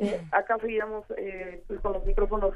Eh, 0.00 0.20
acá 0.32 0.56
seguiremos 0.58 1.04
eh, 1.16 1.62
pues, 1.66 1.78
con 1.80 1.92
los 1.92 2.04
micrófonos 2.06 2.54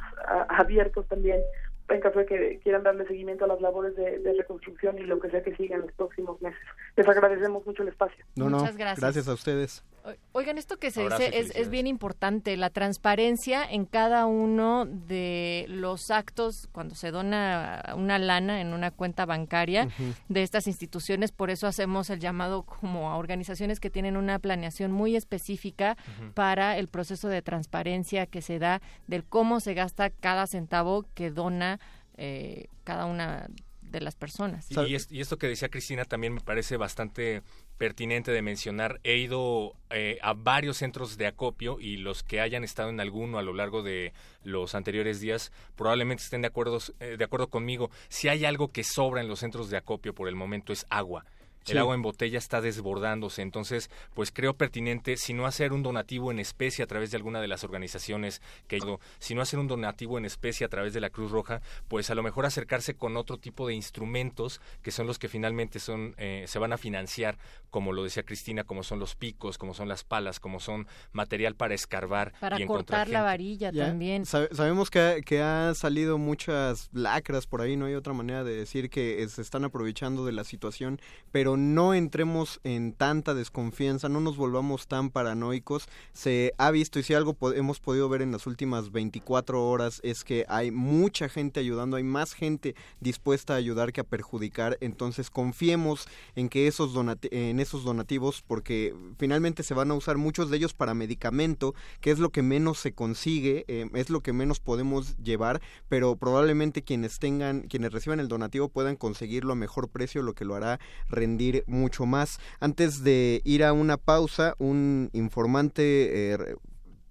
abiertos 0.49 1.07
también 1.09 1.41
en 1.89 2.01
caso 2.01 2.19
de 2.21 2.27
que 2.27 2.61
quieran 2.63 2.83
darle 2.83 3.07
seguimiento 3.07 3.45
a 3.45 3.49
las 3.49 3.61
labores 3.61 3.95
de, 3.97 4.35
reconstrucción 4.39 4.99
y 4.99 5.03
lo 5.03 5.21
que 5.21 5.31
sea 5.31 5.43
que 5.43 5.55
siga 5.55 5.77
en 5.77 5.83
los 5.83 5.93
próximos 5.93 6.41
meses. 6.41 6.61
Les 6.97 7.07
agradecemos 7.07 7.65
mucho 7.67 7.83
el 7.83 7.89
espacio. 7.89 8.25
Muchas 8.37 8.77
gracias. 8.77 9.01
Gracias 9.01 9.29
a 9.29 9.35
ustedes. 9.35 9.85
Oigan, 10.33 10.59
esto 10.59 10.79
que 10.79 10.91
se 10.91 11.03
dice 11.03 11.39
es, 11.39 11.51
es, 11.55 11.71
bien 11.71 11.87
importante, 11.87 12.59
la 12.59 12.69
transparencia 12.69 13.65
en 13.65 13.87
cada 13.87 14.27
uno 14.27 14.85
de 14.85 15.65
los 15.69 16.11
actos 16.11 16.69
cuando 16.73 16.95
se 16.95 17.11
dona 17.11 17.95
una 17.97 18.19
lana 18.19 18.61
en 18.61 18.75
una 18.75 18.91
cuenta 18.91 19.25
bancaria 19.25 19.89
de 20.29 20.43
estas 20.43 20.67
instituciones. 20.67 21.33
Por 21.33 21.49
eso 21.49 21.67
hacemos 21.67 22.11
el 22.11 22.21
llamado 22.21 22.65
como 22.65 23.11
a 23.11 23.17
organizaciones 23.17 23.81
que 23.81 23.89
tienen 23.89 24.19
una 24.19 24.39
planeación 24.39 24.93
muy 24.93 25.17
específica 25.17 25.97
para 26.35 26.77
el 26.77 26.89
proceso 26.89 27.29
de 27.29 27.41
transparencia 27.41 28.27
que 28.27 28.43
se 28.43 28.59
da 28.59 28.83
del 29.07 29.25
cómo 29.25 29.59
se 29.61 29.73
gasta 29.73 30.11
cada 30.11 30.47
centavo 30.47 31.07
que 31.15 31.31
dona 31.31 31.81
eh, 32.19 32.67
cada 32.85 33.07
una 33.07 33.49
de 33.81 34.01
las 34.01 34.17
personas. 34.17 34.67
Y, 34.71 34.97
y, 35.17 35.21
esto 35.21 35.39
que 35.39 35.47
decía 35.47 35.69
Cristina 35.69 36.05
también 36.05 36.35
me 36.35 36.41
parece 36.41 36.77
bastante 36.77 37.43
pertinente 37.79 38.33
de 38.33 38.43
mencionar. 38.43 39.01
He 39.05 39.17
ido 39.17 39.75
eh, 39.91 40.19
a 40.23 40.35
varios 40.35 40.79
centros 40.79 41.17
de 41.17 41.27
acopio 41.27 41.79
y 41.81 41.97
los 41.97 42.23
que 42.23 42.41
hayan 42.41 42.65
estado 42.65 42.91
en 42.91 43.01
alguno 43.01 43.39
a 43.39 43.43
lo 43.43 43.53
largo 43.53 43.83
de 43.83 44.13
los 44.43 44.75
anteriores 44.75 45.21
días 45.21 45.53
probablemente 45.77 46.23
estén 46.23 46.43
de 46.43 46.49
acuerdo, 46.49 46.79
eh, 47.01 47.17
de 47.19 47.25
acuerdo 47.25 47.49
conmigo. 47.49 47.91
Si 48.09 48.29
hay 48.29 48.45
algo 48.45 48.69
que 48.69 48.85
sobra 48.85 49.21
en 49.21 49.29
los 49.29 49.41
centros 49.41 49.71
de 49.71 49.77
acopio 49.77 50.15
por 50.15 50.29
el 50.29 50.35
momento 50.35 50.73
es 50.73 50.87
agua 50.91 51.25
el 51.73 51.79
agua 51.79 51.95
en 51.95 52.03
botella 52.03 52.39
está 52.39 52.61
desbordándose. 52.61 53.43
Entonces, 53.43 53.91
pues 54.15 54.31
creo 54.31 54.55
pertinente, 54.55 55.17
si 55.17 55.35
no 55.35 55.47
hacer 55.47 55.73
un 55.73 55.83
donativo 55.83 56.31
en 56.31 56.39
especie 56.39 56.85
a 56.85 56.87
través 56.87 57.11
de 57.11 57.17
alguna 57.17 57.41
de 57.41 57.49
las 57.49 57.65
organizaciones 57.65 58.43
que 58.69 58.79
si 59.19 59.35
no 59.35 59.43
hacer 59.43 59.59
un 59.59 59.69
donativo 59.69 60.19
en 60.19 60.25
especie 60.25 60.67
a 60.67 60.69
través 60.69 60.93
de 60.93 61.01
la 61.01 61.11
Cruz 61.11 61.31
Roja, 61.31 61.63
pues 61.89 62.11
a 62.11 62.15
lo 62.15 62.23
mejor 62.23 62.47
acercarse 62.47 62.95
con 62.95 63.17
otro 63.17 63.39
tipo 63.39 63.67
de 63.67 63.75
instrumentos 63.75 64.61
que 64.83 64.91
son 64.91 65.07
los 65.07 65.19
que 65.19 65.29
finalmente 65.29 65.79
son 65.79 66.15
eh, 66.19 66.45
se 66.47 66.59
van 66.59 66.73
a 66.73 66.79
financiar, 66.79 67.39
como 67.71 67.93
lo 67.93 68.05
decía 68.05 68.23
Cristina, 68.23 68.65
como 68.65 68.83
son 68.83 68.99
los 68.99 69.15
picos, 69.15 69.59
como 69.59 69.75
son 69.75 69.89
las 69.89 70.05
palas, 70.05 70.41
como 70.41 70.61
son 70.61 70.87
material 71.13 71.55
para 71.55 71.75
escarbar 71.75 72.33
para 72.41 72.61
y 72.61 72.67
cortar 72.67 73.09
la 73.09 73.23
varilla 73.23 73.73
también. 73.73 74.27
sabemos 74.27 74.91
que, 74.91 75.23
que 75.25 75.41
ha 75.41 75.75
salido 75.75 76.19
muchas 76.19 76.91
lacras 76.93 77.47
por 77.47 77.61
ahí, 77.61 77.77
no 77.77 77.87
hay 77.87 77.95
otra 77.95 78.13
manera 78.13 78.45
de 78.45 78.55
decir 78.55 78.91
que 78.91 79.27
se 79.29 79.43
están 79.43 79.65
aprovechando 79.65 80.25
de 80.25 80.33
la 80.33 80.45
situación, 80.45 81.01
pero 81.33 81.54
no 81.57 81.95
entremos 81.95 82.61
en 82.65 82.93
tanta 82.93 83.35
desconfianza, 83.35 84.09
no 84.09 84.21
nos 84.21 84.37
volvamos 84.37 84.87
tan 84.87 85.11
paranoicos. 85.11 85.89
Se 86.13 86.53
ha 86.59 86.71
visto 86.71 86.99
y 86.99 87.03
si 87.03 87.15
algo 87.15 87.37
hemos 87.55 87.81
podido 87.81 88.09
ver 88.09 88.23
en 88.23 88.33
las 88.33 88.47
últimas 88.47 88.93
24 88.93 89.67
horas 89.67 90.01
es 90.03 90.25
que 90.25 90.45
hay 90.49 90.71
mucha 90.71 91.29
gente 91.29 91.61
ayudando, 91.61 91.97
hay 91.97 92.05
más 92.05 92.33
gente 92.33 92.75
dispuesta 93.01 93.55
a 93.55 93.57
ayudar 93.57 93.93
que 93.93 94.01
a 94.01 94.05
perjudicar, 94.05 94.79
entonces 94.81 95.31
confiemos 95.31 96.09
en 96.37 96.49
que 96.49 96.67
esos 96.67 96.95
en 97.31 97.61
esos 97.61 97.85
donativos 97.85 98.43
porque 98.47 98.95
finalmente 99.19 99.63
se 99.63 99.75
van 99.75 99.91
a 99.91 99.95
usar 99.95 100.17
muchos 100.17 100.51
de 100.51 100.57
ellos 100.57 100.75
para 100.75 100.95
medicamento, 100.95 101.75
que 102.01 102.11
es 102.11 102.19
lo 102.19 102.31
que 102.31 102.43
menos 102.43 102.79
se 102.79 102.93
consigue, 102.93 103.65
eh, 103.69 103.89
es 103.95 104.11
lo 104.11 104.21
que 104.21 104.33
menos 104.33 104.61
podemos 104.61 105.17
llevar, 105.19 105.61
pero 105.89 106.17
probablemente 106.17 106.83
quienes 106.83 107.19
tengan, 107.19 107.63
quienes 107.63 107.93
reciban 107.93 108.21
el 108.21 108.29
donativo 108.29 108.69
puedan 108.69 108.97
conseguirlo 108.97 109.53
a 109.53 109.57
mejor 109.57 109.89
precio, 109.89 110.23
lo 110.23 110.35
que 110.35 110.45
lo 110.45 110.55
hará 110.55 110.81
rendir 111.09 111.44
mucho 111.67 112.07
más. 112.07 112.39
Antes 112.61 113.03
de 113.05 113.41
ir 113.45 113.65
a 113.65 113.73
una 113.73 113.97
pausa, 113.97 114.55
un 114.59 115.11
informante 115.13 116.33
eh, 116.33 116.57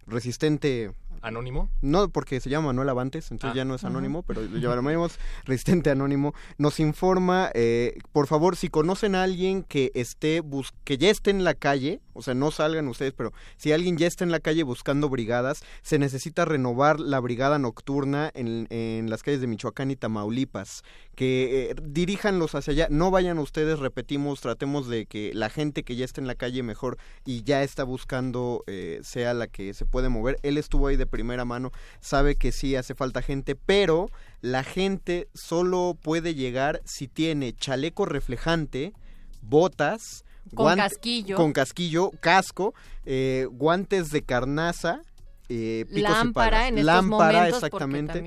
resistente 0.07 0.91
¿Anónimo? 1.23 1.69
No, 1.81 2.09
porque 2.09 2.41
se 2.41 2.49
llama 2.49 2.67
Manuel 2.67 2.89
Avantes, 2.89 3.31
entonces 3.31 3.53
ah. 3.53 3.55
ya 3.55 3.63
no 3.63 3.75
es 3.75 3.85
anónimo, 3.85 4.23
pero 4.23 4.41
lo 4.41 4.57
llamaremos 4.57 5.17
Resistente 5.45 5.89
Anónimo. 5.89 6.33
Nos 6.57 6.81
informa, 6.81 7.49
eh, 7.53 7.97
por 8.11 8.27
favor, 8.27 8.57
si 8.57 8.67
conocen 8.67 9.15
a 9.15 9.23
alguien 9.23 9.63
que 9.63 9.93
esté, 9.95 10.43
que 10.83 10.97
ya 10.97 11.09
esté 11.09 11.31
en 11.31 11.45
la 11.45 11.53
calle, 11.53 12.01
o 12.13 12.21
sea, 12.21 12.33
no 12.33 12.51
salgan 12.51 12.87
ustedes, 12.87 13.13
pero 13.13 13.33
si 13.57 13.71
alguien 13.71 13.97
ya 13.97 14.07
está 14.07 14.23
en 14.23 14.31
la 14.31 14.39
calle 14.39 14.63
buscando 14.63 15.09
brigadas, 15.09 15.63
se 15.81 15.99
necesita 15.99 16.45
renovar 16.45 16.99
la 16.99 17.19
brigada 17.19 17.59
nocturna 17.59 18.31
en, 18.33 18.67
en 18.69 19.09
las 19.09 19.23
calles 19.23 19.41
de 19.41 19.47
Michoacán 19.47 19.91
y 19.91 19.95
Tamaulipas, 19.95 20.83
que 21.15 21.69
eh, 21.69 21.75
diríjanlos 21.81 22.55
hacia 22.55 22.71
allá, 22.71 22.87
no 22.89 23.11
vayan 23.11 23.37
ustedes, 23.39 23.79
repetimos, 23.79 24.41
tratemos 24.41 24.87
de 24.87 25.05
que 25.05 25.31
la 25.33 25.49
gente 25.49 25.83
que 25.83 25.95
ya 25.95 26.05
está 26.05 26.21
en 26.21 26.27
la 26.27 26.35
calle 26.35 26.63
mejor 26.63 26.97
y 27.25 27.43
ya 27.43 27.63
está 27.63 27.83
buscando 27.83 28.63
eh, 28.67 28.99
sea 29.03 29.33
la 29.33 29.47
que 29.47 29.73
se 29.73 29.85
puede 29.85 30.09
mover. 30.09 30.39
Él 30.43 30.57
estuvo 30.57 30.87
ahí 30.87 30.95
de 30.95 31.05
primera 31.05 31.45
mano, 31.45 31.71
sabe 31.99 32.35
que 32.35 32.51
sí 32.51 32.75
hace 32.75 32.95
falta 32.95 33.21
gente, 33.21 33.55
pero 33.55 34.09
la 34.41 34.63
gente 34.63 35.27
solo 35.33 35.97
puede 36.01 36.35
llegar 36.35 36.81
si 36.85 37.07
tiene 37.07 37.53
chaleco 37.53 38.05
reflejante, 38.05 38.93
botas, 39.41 40.22
con 40.53 40.75
casquillo, 40.75 41.35
con 41.35 41.53
casquillo, 41.53 42.11
casco, 42.19 42.73
eh, 43.05 43.47
guantes 43.51 44.11
de 44.11 44.23
carnaza, 44.23 45.01
eh, 45.49 45.85
lámpara 45.89 46.67
en 46.67 46.77
estos 46.77 46.85
lámpara 46.85 47.49
exactamente 47.49 48.21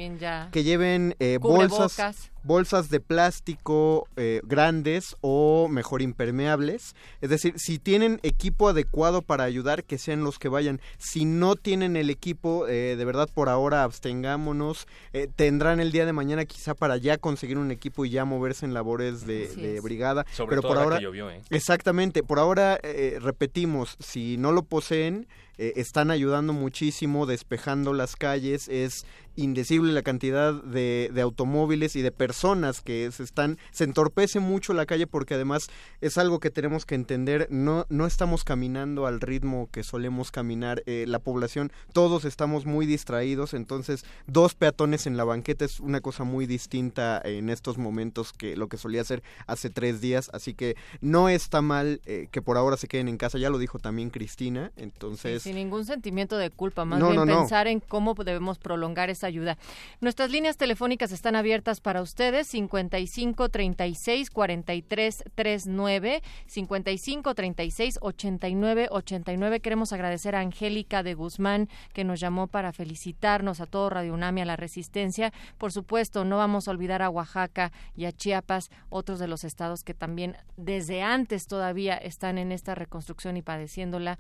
que 0.51 0.65
lleven 0.65 1.15
eh, 1.19 1.39
bolsas 1.41 2.31
bolsas 2.47 2.91
de 2.91 3.01
plástico 3.01 4.09
eh, 4.17 4.41
grandes 4.45 5.17
o 5.21 5.69
mejor 5.69 6.01
impermeables. 6.01 6.95
Es 7.21 7.29
decir, 7.29 7.55
si 7.57 7.79
tienen 7.79 8.21
equipo 8.23 8.69
adecuado 8.69 9.21
para 9.21 9.45
ayudar, 9.45 9.85
que 9.85 9.99
sean 9.99 10.23
los 10.23 10.39
que 10.39 10.49
vayan. 10.49 10.81
Si 10.97 11.25
no 11.25 11.57
tienen 11.57 11.97
el 11.97 12.09
equipo, 12.09 12.69
eh, 12.69 12.95
de 12.97 13.05
verdad 13.05 13.29
por 13.33 13.49
ahora 13.49 13.83
abstengámonos. 13.83 14.87
Eh, 15.13 15.29
tendrán 15.35 15.81
el 15.81 15.93
día 15.93 16.07
de 16.07 16.13
mañana 16.13 16.45
quizá 16.45 16.75
para 16.75 16.97
ya 16.97 17.19
conseguir 17.19 17.59
un 17.59 17.73
equipo 17.73 18.05
y 18.05 18.11
ya 18.11 18.25
moverse 18.25 18.65
en 18.65 18.75
labores 18.75 19.27
de, 19.27 19.81
brigada. 19.83 20.25
Sobre 20.33 20.51
Pero 20.51 20.63
todo 20.63 20.73
por 20.73 20.83
ahora, 20.83 20.97
que 20.99 21.03
llovió, 21.03 21.29
Exactamente. 21.51 22.23
Por 22.23 22.39
ahora, 22.39 22.79
repetimos, 23.21 23.97
si 23.99 24.37
no 24.37 24.53
lo 24.53 24.63
poseen, 24.63 25.27
están 25.59 26.11
ayudando 26.11 26.53
muchísimo 26.53 27.27
despejando 27.27 27.93
las 27.93 28.17
calles, 28.17 28.69
es 28.69 29.07
indecible 29.37 29.93
la 29.93 30.03
cantidad 30.03 30.55
de, 30.55 31.11
de, 31.13 31.21
automóviles 31.21 31.95
y 31.97 32.03
de 32.03 32.11
personas 32.11 32.81
que 32.81 33.11
se 33.13 33.23
están 33.23 33.59
se 33.71 33.85
entorpece 33.85 34.41
mucho 34.41 34.73
la 34.73 34.87
calle 34.87 35.07
porque 35.07 35.35
además 35.35 35.69
es 36.01 36.19
algo 36.19 36.41
que 36.41 36.51
tenemos 36.51 36.87
que 36.87 36.95
entender 36.95 37.47
no 37.51 37.87
no 37.89 38.07
estamos 38.07 38.45
caminando 38.45 39.07
al 39.07 39.21
ritmo 39.21 39.69
que 39.71 39.83
solemos 39.83 40.31
caminar 40.31 40.83
eh, 40.87 41.05
la 41.07 41.19
población 41.19 41.71
todos 41.93 42.25
estamos 42.25 42.67
muy 42.67 42.87
distraídos 42.87 43.55
entonces 43.55 44.05
dos 44.27 44.55
peatones 44.55 45.07
en 45.07 45.17
la 45.17 45.25
banqueta 45.25 45.65
es 45.65 45.81
una 45.81 46.01
cosa 46.01 46.25
muy 46.25 46.47
distinta 46.47 47.21
en 47.25 47.51
estos 47.51 47.79
momentos 47.79 48.33
que 48.33 48.57
lo 48.57 48.69
que 48.69 48.79
solía 48.79 49.05
ser 49.05 49.23
hace 49.47 49.71
tres 49.71 50.01
días 50.01 50.31
así 50.33 50.55
que 50.55 50.77
no 51.01 51.29
está 51.29 51.61
mal 51.61 52.01
eh, 52.07 52.29
que 52.31 52.43
por 52.43 52.57
ahora 52.57 52.77
se 52.77 52.89
queden 52.89 53.09
en 53.09 53.19
casa 53.19 53.39
ya 53.39 53.51
lo 53.51 53.59
dijo 53.59 53.79
también 53.79 54.11
Cristina 54.11 54.73
entonces 54.77 55.43
sin 55.43 55.57
ningún 55.57 55.85
sentimiento 55.85 56.39
de 56.39 56.51
culpa 56.51 56.85
más 56.85 57.01
bien 57.01 57.27
pensar 57.27 57.67
en 57.67 57.81
cómo 57.81 58.15
debemos 58.15 58.59
prolongar 58.59 59.11
esa 59.11 59.26
ayuda. 59.27 59.59
Nuestras 60.01 60.31
líneas 60.31 60.57
telefónicas 60.57 61.13
están 61.13 61.37
abiertas 61.37 61.81
para 61.81 62.03
ustedes 62.03 62.47
55 62.49 63.49
36 63.49 64.31
43 64.31 65.25
39 65.35 66.23
55 66.47 67.35
36 67.35 67.99
89 68.01 68.89
89. 68.91 69.61
Queremos 69.61 69.93
agradecer 69.93 70.35
a 70.35 70.41
Angélica 70.41 71.03
de 71.03 71.15
Guzmán 71.15 71.69
que 71.93 72.05
nos 72.05 72.21
llamó 72.21 72.47
para 72.47 72.73
felicitarnos 72.73 73.61
a 73.61 73.67
todo 73.67 73.91
Radio 73.91 74.15
UNAM 74.15 74.39
y 74.39 74.41
a 74.43 74.45
la 74.45 74.57
Resistencia. 74.57 75.33
Por 75.59 75.73
supuesto, 75.73 76.25
no 76.25 76.37
vamos 76.37 76.69
a 76.69 76.71
olvidar 76.71 77.03
a 77.03 77.11
Oaxaca 77.11 77.73
y 77.95 78.05
a 78.05 78.13
Chiapas, 78.13 78.71
otros 78.89 79.19
de 79.19 79.29
los 79.29 79.45
estados 79.45 79.85
que 79.85 79.95
también 79.95 80.37
desde 80.57 81.03
antes 81.03 81.47
todavía 81.47 81.97
están 81.97 82.39
en 82.39 82.53
esta 82.53 82.75
reconstrucción 82.75 83.37
y 83.37 83.43
padeciéndola 83.43 84.19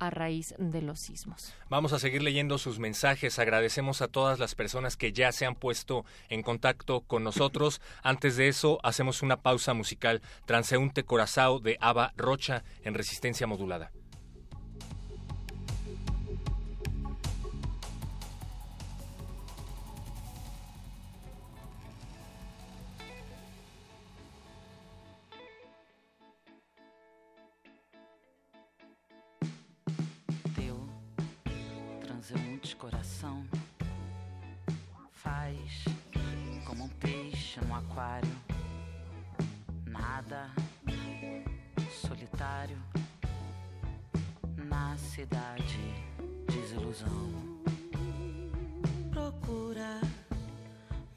a 0.00 0.10
raíz 0.10 0.54
de 0.58 0.82
los 0.82 0.98
sismos. 0.98 1.52
Vamos 1.68 1.92
a 1.92 2.00
seguir 2.00 2.22
leyendo 2.22 2.58
sus 2.58 2.80
mensajes. 2.80 3.38
Agradecemos 3.38 4.02
a 4.02 4.08
todas 4.08 4.38
las 4.38 4.56
personas 4.56 4.96
que 4.96 5.12
ya 5.12 5.30
se 5.30 5.46
han 5.46 5.54
puesto 5.54 6.04
en 6.28 6.42
contacto 6.42 7.02
con 7.02 7.22
nosotros. 7.22 7.80
Antes 8.02 8.36
de 8.36 8.48
eso, 8.48 8.80
hacemos 8.82 9.22
una 9.22 9.36
pausa 9.36 9.74
musical. 9.74 10.22
Transeúnte 10.46 11.04
Corazao 11.04 11.60
de 11.60 11.76
Ava 11.80 12.12
Rocha 12.16 12.64
en 12.82 12.94
resistencia 12.94 13.46
modulada. 13.46 13.92
Coração 33.20 33.44
faz 35.12 35.84
como 36.64 36.84
um 36.84 36.88
peixe 36.88 37.60
no 37.60 37.74
aquário, 37.74 38.30
nada 39.84 40.50
solitário 42.00 42.78
na 44.56 44.96
cidade 44.96 45.78
desilusão. 46.48 47.60
Procura 49.10 50.00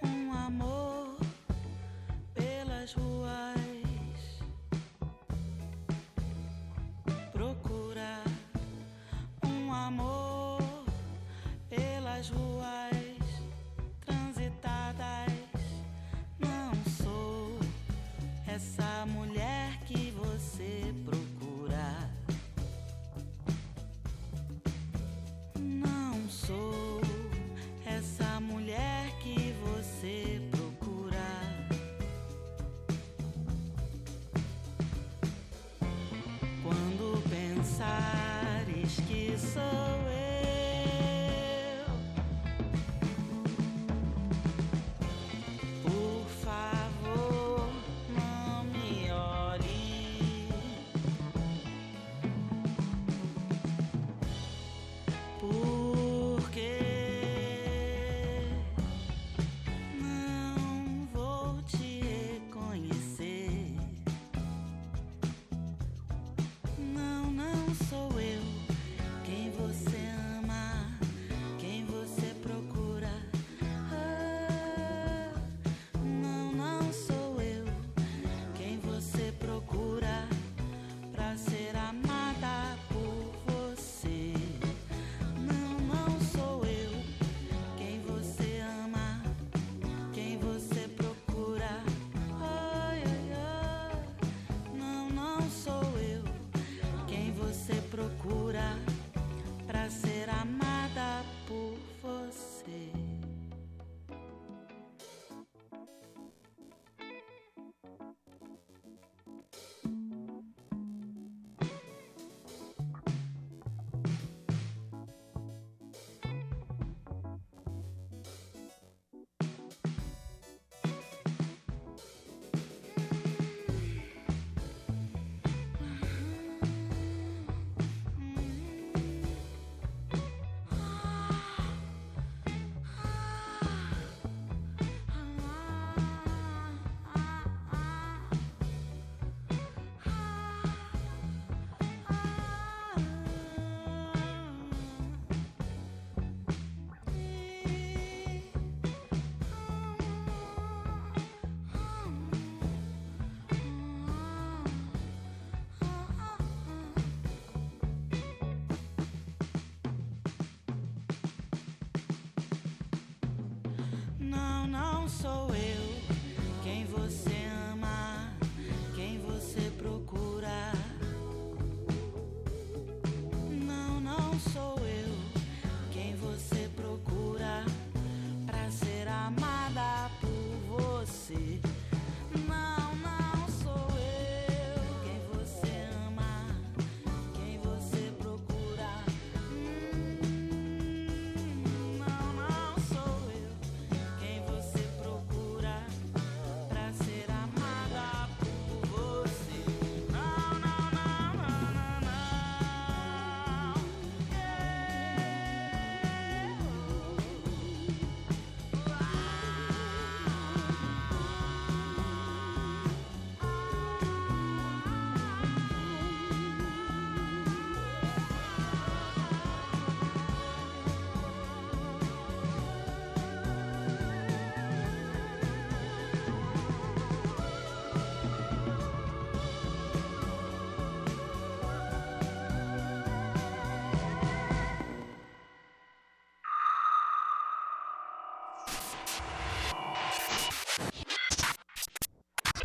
um 0.03 0.33
amor 0.33 1.17
pelas 2.33 2.94
ruas. 2.94 3.63
Procura 7.31 8.23
um 9.45 9.71
amor 9.71 10.43
casual 12.24 12.52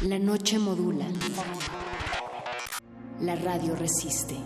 La 0.09 0.19
noche 0.19 0.57
modula. 0.57 1.05
La 3.21 3.35
radio 3.35 3.75
resiste. 3.75 4.37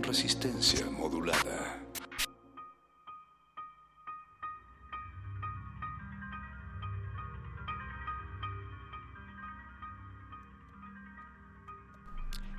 Resistencia 0.00 0.87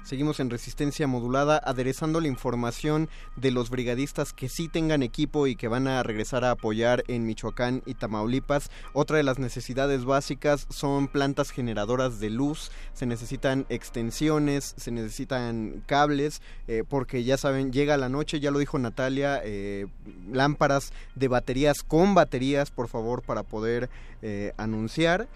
Seguimos 0.10 0.40
en 0.40 0.50
resistencia 0.50 1.06
modulada, 1.06 1.62
aderezando 1.64 2.20
la 2.20 2.28
información 2.28 3.10
de 3.36 3.52
los 3.52 3.70
brigadistas 3.70 4.34
que 4.34 4.50
sí 4.50 4.68
tengan 4.68 5.04
equipo 5.04 5.46
y 5.46 5.56
que 5.56 5.68
van 5.68 5.88
a 5.88 6.02
regresar 6.02 6.44
a 6.44 6.50
apoyar 6.50 7.04
en 7.08 7.28
Michoacán 7.28 7.84
y 7.86 7.94
Tamaulipas. 7.94 8.72
Otra 8.94 9.18
de 9.18 9.24
las 9.24 9.38
necesidades 9.38 10.06
básicas 10.06 10.66
son 10.72 11.10
plantas 11.10 11.52
generadoras 11.52 12.20
de 12.20 12.32
luz, 12.32 12.72
se 12.94 13.06
necesitan 13.06 13.68
extensiones, 13.70 14.74
se 14.78 14.90
necesitan 14.90 15.84
cables, 15.86 16.42
eh, 16.68 16.84
porque 16.90 17.24
ya 17.24 17.38
saben, 17.38 17.72
llega 17.72 17.96
la 17.96 18.10
noche, 18.10 18.40
ya 18.40 18.50
lo 18.50 18.58
dijo 18.58 18.80
Natalia, 18.80 19.40
eh, 19.44 19.86
lámparas 20.32 20.92
de 21.14 21.28
baterías 21.28 21.84
con 21.84 22.16
baterías, 22.16 22.72
por 22.72 22.88
favor, 22.88 23.22
para 23.22 23.44
poder 23.44 23.92
eh, 24.24 24.54
anunciar. 24.58 25.28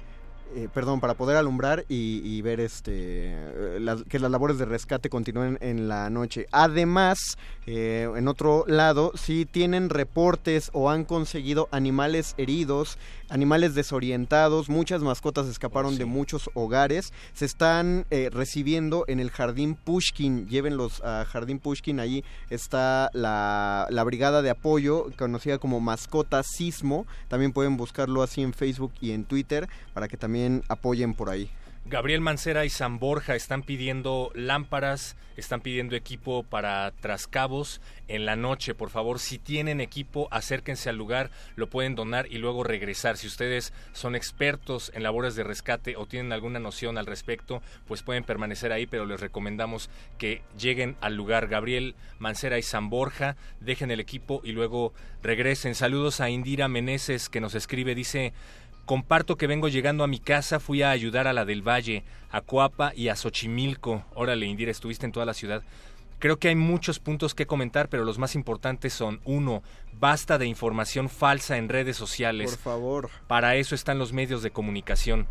Eh, 0.56 0.70
perdón, 0.72 1.00
para 1.00 1.16
poder 1.16 1.36
alumbrar 1.38 1.84
y, 1.90 2.42
ver 2.44 2.60
este 2.60 2.92
eh, 2.94 4.04
que 4.08 4.20
las 4.20 4.30
labores 4.30 4.60
de 4.60 4.66
rescate 4.66 5.10
continúen 5.10 5.58
en 5.62 5.88
la 5.88 6.12
noche. 6.12 6.46
Además, 6.52 7.38
eh, 7.66 8.08
en 8.16 8.28
otro 8.28 8.64
lado, 8.68 9.14
si 9.16 9.46
tienen 9.46 9.90
reportes 9.90 10.70
o 10.74 10.92
han 10.92 11.06
conseguido 11.06 11.70
animales 11.72 12.36
heridos, 12.38 13.00
animales 13.30 13.74
desorientados, 13.74 14.70
muchas 14.70 15.02
mascotas 15.02 15.48
escaparon 15.48 15.98
de 15.98 16.06
muchos 16.06 16.52
hogares, 16.54 17.14
se 17.34 17.46
están 17.46 18.06
recibiendo 18.32 19.06
en 19.08 19.20
el 19.20 19.32
Jardín 19.32 19.74
Pushkin. 19.74 20.48
Llévenlos 20.48 21.02
a 21.04 21.26
Jardín 21.26 21.58
Pushkin, 21.58 22.00
allí 22.00 22.24
está 22.52 23.10
la, 23.14 23.88
la 23.90 24.04
brigada 24.04 24.44
de 24.44 24.52
apoyo 24.52 25.08
conocida 25.18 25.58
como 25.58 25.80
Mascota 25.80 26.44
Sismo. 26.44 27.08
También 27.28 27.54
pueden 27.54 27.76
buscarlo 27.76 28.22
así 28.22 28.44
en 28.44 28.54
Facebook 28.54 28.92
y 29.02 29.12
en 29.12 29.24
Twitter 29.24 29.68
para 29.96 30.08
que 30.08 30.18
también 30.18 30.33
apoyen 30.70 31.14
por 31.14 31.30
ahí. 31.30 31.50
Gabriel 31.86 32.22
Mancera 32.22 32.64
y 32.64 32.70
San 32.70 32.98
Borja 32.98 33.36
están 33.36 33.62
pidiendo 33.62 34.32
lámparas, 34.36 35.18
están 35.36 35.60
pidiendo 35.60 35.98
equipo 35.98 36.44
para 36.44 36.92
trascabos 37.02 37.82
en 38.08 38.26
la 38.26 38.38
noche. 38.38 38.74
Por 38.74 38.90
favor, 38.90 39.20
si 39.20 39.38
tienen 39.38 39.82
equipo, 39.82 40.30
acérquense 40.32 40.90
al 40.90 40.96
lugar, 40.96 41.30
lo 41.58 41.68
pueden 41.68 41.96
donar 41.96 42.28
y 42.32 42.38
luego 42.38 42.64
regresar. 42.64 43.18
Si 43.18 43.28
ustedes 43.28 43.74
son 43.92 44.16
expertos 44.16 44.94
en 44.96 45.04
labores 45.04 45.36
de 45.36 45.44
rescate 45.44 45.98
o 45.98 46.06
tienen 46.06 46.32
alguna 46.32 46.60
noción 46.60 46.98
al 46.98 47.06
respecto, 47.06 47.62
pues 47.86 48.02
pueden 48.02 48.24
permanecer 48.24 48.72
ahí, 48.72 48.86
pero 48.86 49.06
les 49.06 49.20
recomendamos 49.20 49.90
que 50.18 50.42
lleguen 50.58 50.96
al 51.02 51.16
lugar. 51.16 51.48
Gabriel 51.48 51.96
Mancera 52.18 52.58
y 52.58 52.64
San 52.64 52.90
Borja, 52.90 53.36
dejen 53.60 53.92
el 53.92 54.00
equipo 54.00 54.40
y 54.46 54.54
luego 54.54 54.94
regresen. 55.22 55.76
Saludos 55.76 56.22
a 56.22 56.30
Indira 56.30 56.70
Meneses 56.70 57.28
que 57.28 57.42
nos 57.42 57.56
escribe, 57.56 57.94
dice 57.94 58.32
Comparto 58.86 59.38
que 59.38 59.48
vengo 59.48 59.70
llegando 59.70 60.04
a 60.04 60.08
mi 60.08 60.20
casa, 60.20 60.60
fui 60.60 60.82
a 60.82 60.92
ayudar 60.92 61.28
a 61.28 61.34
la 61.34 61.46
del 61.46 61.66
Valle, 61.66 62.04
a 62.32 62.42
Coapa 62.42 62.92
y 62.94 63.08
a 63.08 63.16
Xochimilco. 63.16 64.04
Órale, 64.14 64.46
Indira, 64.46 64.72
estuviste 64.72 65.06
en 65.06 65.14
toda 65.14 65.26
la 65.26 65.34
ciudad. 65.34 65.64
Creo 66.20 66.38
que 66.38 66.50
hay 66.50 66.56
muchos 66.56 67.00
puntos 67.00 67.34
que 67.34 67.46
comentar, 67.46 67.88
pero 67.90 68.04
los 68.04 68.18
más 68.18 68.36
importantes 68.36 68.94
son, 68.94 69.22
uno, 69.24 69.64
basta 70.00 70.38
de 70.38 70.48
información 70.48 71.10
falsa 71.10 71.58
en 71.58 71.70
redes 71.70 71.96
sociales. 71.96 72.52
Por 72.52 72.60
favor. 72.60 73.10
Para 73.28 73.56
eso 73.56 73.74
están 73.74 74.00
los 74.00 74.12
medios 74.12 74.44
de 74.44 74.52
comunicación. 74.52 75.28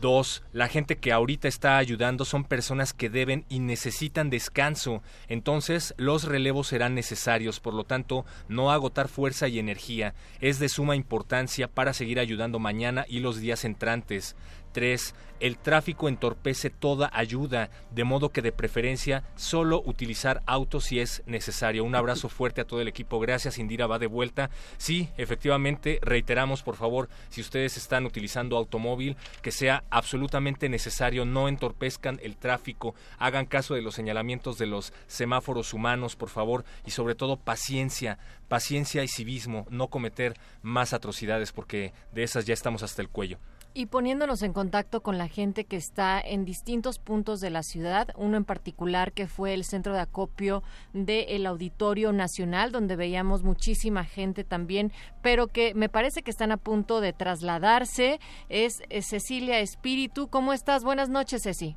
Dos, 0.00 0.42
la 0.52 0.68
gente 0.68 0.98
que 0.98 1.10
ahorita 1.10 1.48
está 1.48 1.78
ayudando 1.78 2.26
son 2.26 2.44
personas 2.44 2.92
que 2.92 3.08
deben 3.08 3.46
y 3.48 3.60
necesitan 3.60 4.28
descanso. 4.28 5.02
Entonces, 5.28 5.94
los 5.96 6.24
relevos 6.24 6.66
serán 6.66 6.94
necesarios. 6.94 7.60
Por 7.60 7.72
lo 7.72 7.84
tanto, 7.84 8.26
no 8.48 8.70
agotar 8.70 9.08
fuerza 9.08 9.48
y 9.48 9.58
energía 9.58 10.14
es 10.40 10.58
de 10.58 10.68
suma 10.68 10.96
importancia 10.96 11.66
para 11.68 11.94
seguir 11.94 12.20
ayudando 12.20 12.58
mañana 12.58 13.06
y 13.08 13.20
los 13.20 13.40
días 13.40 13.64
entrantes. 13.64 14.36
3. 14.76 15.14
El 15.40 15.56
tráfico 15.56 16.06
entorpece 16.06 16.68
toda 16.68 17.10
ayuda, 17.14 17.70
de 17.90 18.04
modo 18.04 18.28
que 18.28 18.42
de 18.42 18.52
preferencia 18.52 19.24
solo 19.34 19.82
utilizar 19.82 20.42
autos 20.44 20.84
si 20.84 21.00
es 21.00 21.22
necesario. 21.24 21.82
Un 21.82 21.94
abrazo 21.94 22.28
fuerte 22.28 22.60
a 22.60 22.66
todo 22.66 22.82
el 22.82 22.88
equipo. 22.88 23.18
Gracias, 23.18 23.56
Indira, 23.56 23.86
va 23.86 23.98
de 23.98 24.06
vuelta. 24.06 24.50
Sí, 24.76 25.08
efectivamente, 25.16 25.98
reiteramos, 26.02 26.62
por 26.62 26.76
favor, 26.76 27.08
si 27.30 27.40
ustedes 27.40 27.78
están 27.78 28.04
utilizando 28.04 28.58
automóvil, 28.58 29.16
que 29.40 29.50
sea 29.50 29.82
absolutamente 29.88 30.68
necesario, 30.68 31.24
no 31.24 31.48
entorpezcan 31.48 32.20
el 32.22 32.36
tráfico, 32.36 32.94
hagan 33.18 33.46
caso 33.46 33.74
de 33.74 33.82
los 33.82 33.94
señalamientos 33.94 34.58
de 34.58 34.66
los 34.66 34.92
semáforos 35.06 35.72
humanos, 35.72 36.16
por 36.16 36.28
favor, 36.28 36.66
y 36.84 36.90
sobre 36.90 37.14
todo 37.14 37.38
paciencia, 37.38 38.18
paciencia 38.48 39.02
y 39.04 39.08
civismo, 39.08 39.66
no 39.70 39.88
cometer 39.88 40.34
más 40.60 40.92
atrocidades, 40.92 41.52
porque 41.52 41.94
de 42.12 42.24
esas 42.24 42.44
ya 42.44 42.52
estamos 42.52 42.82
hasta 42.82 43.00
el 43.00 43.08
cuello. 43.08 43.38
Y 43.78 43.84
poniéndonos 43.84 44.42
en 44.42 44.54
contacto 44.54 45.02
con 45.02 45.18
la 45.18 45.28
gente 45.28 45.66
que 45.66 45.76
está 45.76 46.18
en 46.18 46.46
distintos 46.46 46.98
puntos 46.98 47.42
de 47.42 47.50
la 47.50 47.62
ciudad, 47.62 48.08
uno 48.16 48.38
en 48.38 48.46
particular 48.46 49.12
que 49.12 49.26
fue 49.26 49.52
el 49.52 49.64
centro 49.64 49.92
de 49.92 50.00
acopio 50.00 50.62
del 50.94 51.44
Auditorio 51.44 52.10
Nacional, 52.14 52.72
donde 52.72 52.96
veíamos 52.96 53.42
muchísima 53.42 54.04
gente 54.04 54.44
también, 54.44 54.92
pero 55.22 55.48
que 55.48 55.74
me 55.74 55.90
parece 55.90 56.22
que 56.22 56.30
están 56.30 56.52
a 56.52 56.56
punto 56.56 57.02
de 57.02 57.12
trasladarse, 57.12 58.18
es, 58.48 58.82
Cecilia 59.02 59.58
Espíritu. 59.58 60.30
¿Cómo 60.30 60.54
estás? 60.54 60.82
Buenas 60.82 61.10
noches, 61.10 61.42
Ceci. 61.42 61.76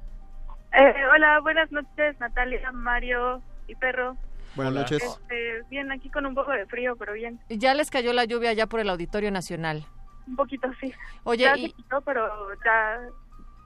Eh, 0.72 0.94
hola, 1.14 1.42
buenas 1.42 1.70
noches, 1.70 2.18
Natalia, 2.22 2.72
Mario 2.72 3.42
y 3.68 3.76
Perro. 3.76 4.16
Buenas 4.56 4.74
noches. 4.74 5.04
Este, 5.04 5.64
bien, 5.70 5.92
aquí 5.92 6.10
con 6.10 6.26
un 6.26 6.34
poco 6.34 6.54
de 6.54 6.66
frío, 6.66 6.96
pero 6.96 7.12
bien. 7.12 7.42
Ya 7.50 7.74
les 7.74 7.92
cayó 7.92 8.14
la 8.14 8.24
lluvia 8.24 8.54
ya 8.54 8.68
por 8.68 8.80
el 8.80 8.90
Auditorio 8.90 9.32
Nacional. 9.32 9.86
Un 10.30 10.36
poquito 10.36 10.70
sí. 10.80 10.94
Oye, 11.24 11.44
ya 11.44 11.56
se 11.56 11.72
quitó, 11.72 12.02
pero 12.02 12.30
ya 12.64 13.02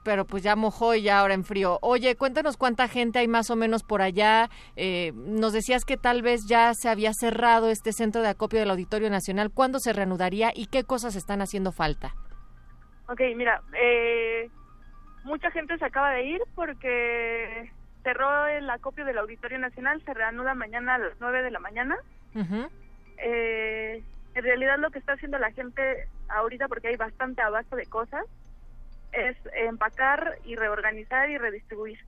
pero 0.04 0.26
pues 0.26 0.42
ya 0.42 0.54
mojó 0.54 0.94
y 0.94 1.02
ya 1.02 1.20
ahora 1.20 1.34
en 1.34 1.44
frío. 1.44 1.78
Oye, 1.80 2.14
cuéntanos 2.14 2.56
cuánta 2.56 2.86
gente 2.88 3.18
hay 3.18 3.26
más 3.26 3.50
o 3.50 3.56
menos 3.56 3.82
por 3.82 4.02
allá. 4.02 4.50
Eh, 4.76 5.12
nos 5.14 5.52
decías 5.52 5.84
que 5.84 5.96
tal 5.96 6.22
vez 6.22 6.42
ya 6.46 6.74
se 6.74 6.90
había 6.90 7.12
cerrado 7.14 7.70
este 7.70 7.92
centro 7.92 8.20
de 8.22 8.28
acopio 8.28 8.60
del 8.60 8.70
Auditorio 8.70 9.10
Nacional. 9.10 9.50
¿Cuándo 9.50 9.80
se 9.80 9.92
reanudaría 9.92 10.52
y 10.54 10.66
qué 10.66 10.84
cosas 10.84 11.16
están 11.16 11.40
haciendo 11.40 11.72
falta? 11.72 12.14
Ok, 13.08 13.20
mira, 13.34 13.62
eh, 13.72 14.50
mucha 15.24 15.50
gente 15.50 15.76
se 15.78 15.84
acaba 15.84 16.10
de 16.10 16.24
ir 16.24 16.40
porque 16.54 17.72
cerró 18.02 18.46
el 18.46 18.68
acopio 18.68 19.04
del 19.06 19.18
Auditorio 19.18 19.58
Nacional, 19.58 20.02
se 20.04 20.12
reanuda 20.12 20.54
mañana 20.54 20.96
a 20.96 20.98
las 20.98 21.18
9 21.18 21.42
de 21.42 21.50
la 21.50 21.60
mañana. 21.60 21.96
eh, 23.18 24.02
en 24.34 24.42
realidad 24.42 24.78
lo 24.78 24.90
que 24.90 24.98
está 24.98 25.12
haciendo 25.12 25.38
la 25.38 25.52
gente 25.52 26.08
ahorita, 26.28 26.68
porque 26.68 26.88
hay 26.88 26.96
bastante 26.96 27.42
abasto 27.42 27.76
de 27.76 27.86
cosas, 27.86 28.24
es 29.12 29.36
empacar 29.54 30.38
y 30.44 30.56
reorganizar 30.56 31.30
y 31.30 31.38
redistribuir. 31.38 31.98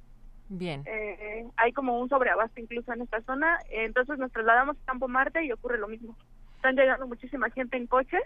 Bien. 0.49 0.83
Eh, 0.87 1.47
hay 1.57 1.73
como 1.73 2.01
un 2.01 2.09
sobreabasto 2.09 2.61
incluso 2.61 2.93
en 2.93 3.03
esta 3.03 3.21
zona, 3.23 3.59
entonces 3.71 4.19
nos 4.19 4.33
trasladamos 4.33 4.77
a 4.77 4.87
Campo 4.87 5.09
Marte 5.09 5.45
y 5.45 5.53
ocurre 5.53 5.79
lo 5.79 5.89
mismo. 5.89 6.17
Están 6.57 6.77
llegando 6.77 7.07
muchísima 7.07 7.51
gente 7.51 7.77
en 7.77 7.87
coches, 7.87 8.23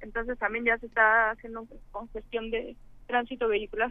entonces 0.00 0.38
también 0.38 0.64
ya 0.64 0.78
se 0.78 0.86
está 0.86 1.30
haciendo 1.30 1.66
congestión 1.90 2.50
de 2.50 2.76
tránsito 3.06 3.48
vehicular. 3.48 3.90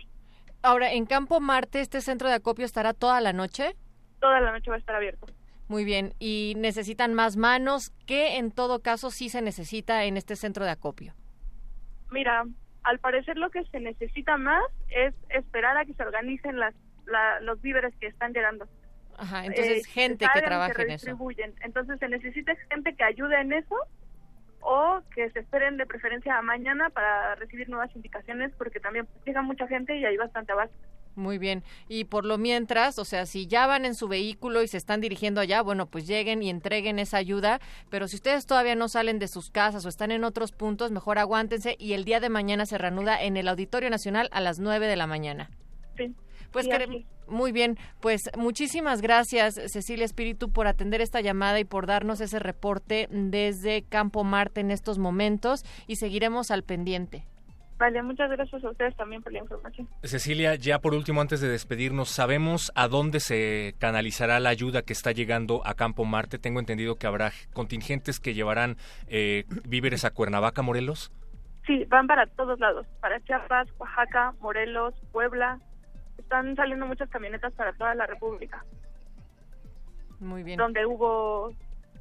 Ahora, 0.62 0.92
en 0.92 1.06
Campo 1.06 1.40
Marte, 1.40 1.80
¿este 1.80 2.02
centro 2.02 2.28
de 2.28 2.36
acopio 2.36 2.66
estará 2.66 2.94
toda 2.94 3.22
la 3.22 3.32
noche? 3.32 3.76
Toda 4.20 4.42
la 4.42 4.52
noche 4.52 4.70
va 4.70 4.76
a 4.76 4.80
estar 4.80 4.96
abierto. 4.96 5.28
Muy 5.70 5.86
bien, 5.86 6.16
y 6.18 6.56
necesitan 6.58 7.14
más 7.14 7.38
manos, 7.38 7.94
¿qué 8.08 8.38
en 8.38 8.50
todo 8.50 8.82
caso 8.82 9.12
sí 9.12 9.30
se 9.30 9.44
necesita 9.44 10.04
en 10.06 10.18
este 10.18 10.36
centro 10.36 10.66
de 10.66 10.72
acopio? 10.72 11.14
Mira, 12.10 12.44
al 12.82 12.98
parecer 12.98 13.38
lo 13.38 13.52
que 13.52 13.64
se 13.66 13.80
necesita 13.80 14.36
más 14.38 14.64
es 14.90 15.14
esperar 15.30 15.78
a 15.78 15.86
que 15.86 15.94
se 15.94 16.02
organicen 16.02 16.60
las, 16.60 16.74
los 17.42 17.62
víveres 17.62 17.94
que 18.00 18.08
están 18.08 18.34
llegando. 18.34 18.68
Ajá, 19.16 19.46
entonces 19.46 19.86
eh, 19.86 19.92
gente 19.92 20.26
que 20.34 20.42
trabaje 20.42 20.82
en 20.82 20.90
eso. 20.90 21.16
Entonces 21.62 22.00
se 22.00 22.08
necesita 22.10 22.54
gente 22.72 22.96
que 22.96 23.04
ayude 23.04 23.40
en 23.40 23.54
eso 23.54 23.76
o 24.62 25.02
que 25.14 25.30
se 25.30 25.40
esperen 25.40 25.78
de 25.78 25.86
preferencia 25.86 26.36
a 26.36 26.42
mañana 26.42 26.90
para 26.90 27.36
recibir 27.36 27.70
nuevas 27.70 27.96
indicaciones 27.96 28.52
porque 28.58 28.80
también 28.80 29.08
llega 29.24 29.44
mucha 29.44 29.68
gente 29.68 29.96
y 29.96 30.04
hay 30.04 30.18
bastante 30.18 30.52
abasto. 30.52 30.76
Muy 31.20 31.38
bien. 31.38 31.64
Y 31.90 32.06
por 32.06 32.26
lo 32.26 32.38
mientras, 32.38 32.98
o 32.98 33.04
sea, 33.04 33.26
si 33.26 33.46
ya 33.46 33.68
van 33.68 33.84
en 33.84 33.94
su 33.94 34.08
vehículo 34.08 34.64
y 34.64 34.70
se 34.70 34.78
están 34.78 35.02
dirigiendo 35.02 35.42
allá, 35.42 35.62
bueno, 35.62 35.86
pues 35.86 36.08
lleguen 36.08 36.42
y 36.42 36.50
entreguen 36.50 36.98
esa 36.98 37.18
ayuda. 37.18 37.60
Pero 37.90 38.08
si 38.08 38.16
ustedes 38.16 38.46
todavía 38.46 38.76
no 38.76 38.88
salen 38.88 39.20
de 39.20 39.28
sus 39.28 39.52
casas 39.52 39.86
o 39.86 39.90
están 39.90 40.12
en 40.12 40.24
otros 40.24 40.54
puntos, 40.54 40.92
mejor 40.92 41.20
aguántense 41.20 41.76
y 41.78 41.92
el 41.92 42.06
día 42.06 42.22
de 42.22 42.30
mañana 42.30 42.66
se 42.66 42.78
reanuda 42.78 43.22
en 43.22 43.36
el 43.36 43.50
Auditorio 43.50 43.90
Nacional 43.90 44.30
a 44.32 44.40
las 44.40 44.60
9 44.60 44.88
de 44.88 44.96
la 44.96 45.08
mañana. 45.08 45.50
Sí. 45.98 46.16
Pues 46.52 46.68
muy 47.28 47.52
bien, 47.52 47.78
pues 48.00 48.22
muchísimas 48.36 49.02
gracias 49.02 49.60
Cecilia 49.68 50.06
Espíritu 50.06 50.50
por 50.50 50.66
atender 50.66 51.00
esta 51.00 51.22
llamada 51.22 51.60
y 51.60 51.64
por 51.64 51.86
darnos 51.86 52.22
ese 52.22 52.40
reporte 52.40 53.08
desde 53.12 53.84
Campo 53.84 54.24
Marte 54.24 54.62
en 54.62 54.72
estos 54.72 54.98
momentos 54.98 55.64
y 55.86 55.98
seguiremos 55.98 56.50
al 56.50 56.64
pendiente. 56.64 57.28
Vale, 57.80 58.04
muchas 58.04 58.30
gracias 58.30 58.62
a 58.62 58.70
ustedes 58.72 58.94
también 58.98 59.22
por 59.22 59.32
la 59.32 59.40
información. 59.40 59.88
Cecilia, 60.04 60.56
ya 60.56 60.80
por 60.80 60.94
último, 60.94 61.22
antes 61.22 61.40
de 61.40 61.48
despedirnos, 61.48 62.10
¿sabemos 62.10 62.74
a 62.76 62.90
dónde 62.90 63.22
se 63.22 63.74
canalizará 63.80 64.42
la 64.42 64.50
ayuda 64.50 64.82
que 64.82 64.92
está 64.92 65.14
llegando 65.14 65.66
a 65.66 65.76
Campo 65.76 66.04
Marte? 66.04 66.40
Tengo 66.40 66.60
entendido 66.60 66.98
que 66.98 67.08
habrá 67.08 67.32
contingentes 67.54 68.20
que 68.20 68.34
llevarán 68.34 68.76
eh, 69.08 69.46
víveres 69.66 70.04
a 70.04 70.12
Cuernavaca, 70.12 70.62
Morelos. 70.62 71.14
Sí, 71.66 71.86
van 71.86 72.06
para 72.06 72.28
todos 72.28 72.60
lados, 72.60 72.86
para 73.00 73.22
Chiapas, 73.22 73.70
Oaxaca, 73.78 74.34
Morelos, 74.42 74.94
Puebla. 75.14 75.58
Están 76.18 76.58
saliendo 76.58 76.86
muchas 76.86 77.10
camionetas 77.10 77.54
para 77.54 77.72
toda 77.72 77.96
la 77.96 78.06
República. 78.08 78.66
Muy 80.20 80.44
bien. 80.44 80.58
Donde 80.58 80.86
hubo 80.86 81.54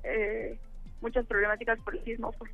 eh, 0.03 0.59
muchas 1.01 1.25
problemáticas 1.27 1.79
por 1.85 1.95
el 1.95 2.03
sismo. 2.03 2.33
Pues. 2.33 2.51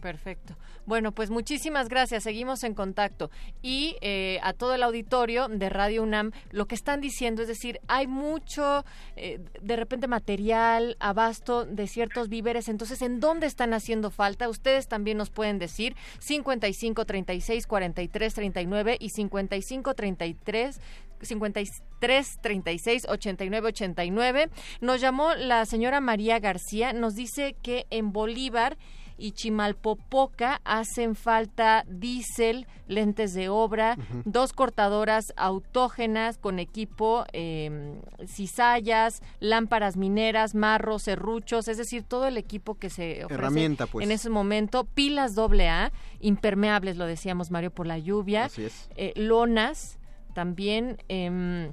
Perfecto. 0.00 0.56
Bueno, 0.86 1.12
pues 1.12 1.30
muchísimas 1.30 1.88
gracias. 1.88 2.24
Seguimos 2.24 2.64
en 2.64 2.74
contacto. 2.74 3.30
Y 3.62 3.96
eh, 4.00 4.38
a 4.42 4.52
todo 4.52 4.74
el 4.74 4.82
auditorio 4.82 5.48
de 5.48 5.68
Radio 5.68 6.02
UNAM, 6.02 6.32
lo 6.50 6.66
que 6.66 6.74
están 6.74 7.00
diciendo 7.00 7.42
es 7.42 7.48
decir, 7.48 7.80
hay 7.86 8.06
mucho, 8.06 8.84
eh, 9.16 9.40
de 9.60 9.76
repente, 9.76 10.08
material, 10.08 10.96
abasto 10.98 11.64
de 11.64 11.86
ciertos 11.86 12.28
víveres. 12.28 12.68
Entonces, 12.68 13.02
¿en 13.02 13.20
dónde 13.20 13.46
están 13.46 13.74
haciendo 13.74 14.10
falta? 14.10 14.48
Ustedes 14.48 14.88
también 14.88 15.18
nos 15.18 15.30
pueden 15.30 15.58
decir 15.58 15.96
55 16.18 17.04
36 17.04 17.66
43 17.66 18.34
39 18.34 18.96
y 18.98 19.10
55 19.10 19.94
33 19.94 20.80
53 21.22 22.38
36 22.40 23.06
89 23.08 23.68
89. 23.68 24.50
Nos 24.80 25.00
llamó 25.00 25.34
la 25.34 25.66
señora 25.66 26.00
María 26.00 26.38
García, 26.38 26.92
nos 26.92 27.14
dice 27.14 27.54
que 27.62 27.86
en 27.90 28.12
Bolívar 28.12 28.78
y 29.20 29.32
Chimalpopoca 29.32 30.60
hacen 30.64 31.14
falta 31.14 31.84
diésel, 31.86 32.66
lentes 32.88 33.34
de 33.34 33.48
obra, 33.50 33.96
dos 34.24 34.52
cortadoras 34.52 35.32
autógenas 35.36 36.38
con 36.38 36.58
equipo, 36.58 37.24
eh, 37.32 38.00
cizallas, 38.26 39.22
lámparas 39.38 39.96
mineras, 39.96 40.54
marros, 40.54 41.02
serruchos, 41.02 41.68
es 41.68 41.76
decir, 41.76 42.02
todo 42.02 42.26
el 42.26 42.38
equipo 42.38 42.76
que 42.76 42.88
se 42.88 43.24
ofrece 43.26 43.86
pues. 43.92 44.04
en 44.04 44.10
ese 44.10 44.30
momento, 44.30 44.84
pilas 44.84 45.34
doble 45.34 45.68
A, 45.68 45.92
impermeables, 46.20 46.96
lo 46.96 47.06
decíamos 47.06 47.50
Mario, 47.50 47.70
por 47.70 47.86
la 47.86 47.98
lluvia, 47.98 48.50
eh, 48.96 49.12
lonas, 49.16 49.98
también 50.34 50.96
em, 51.08 51.72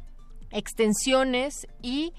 extensiones 0.52 1.68
y 1.82 2.14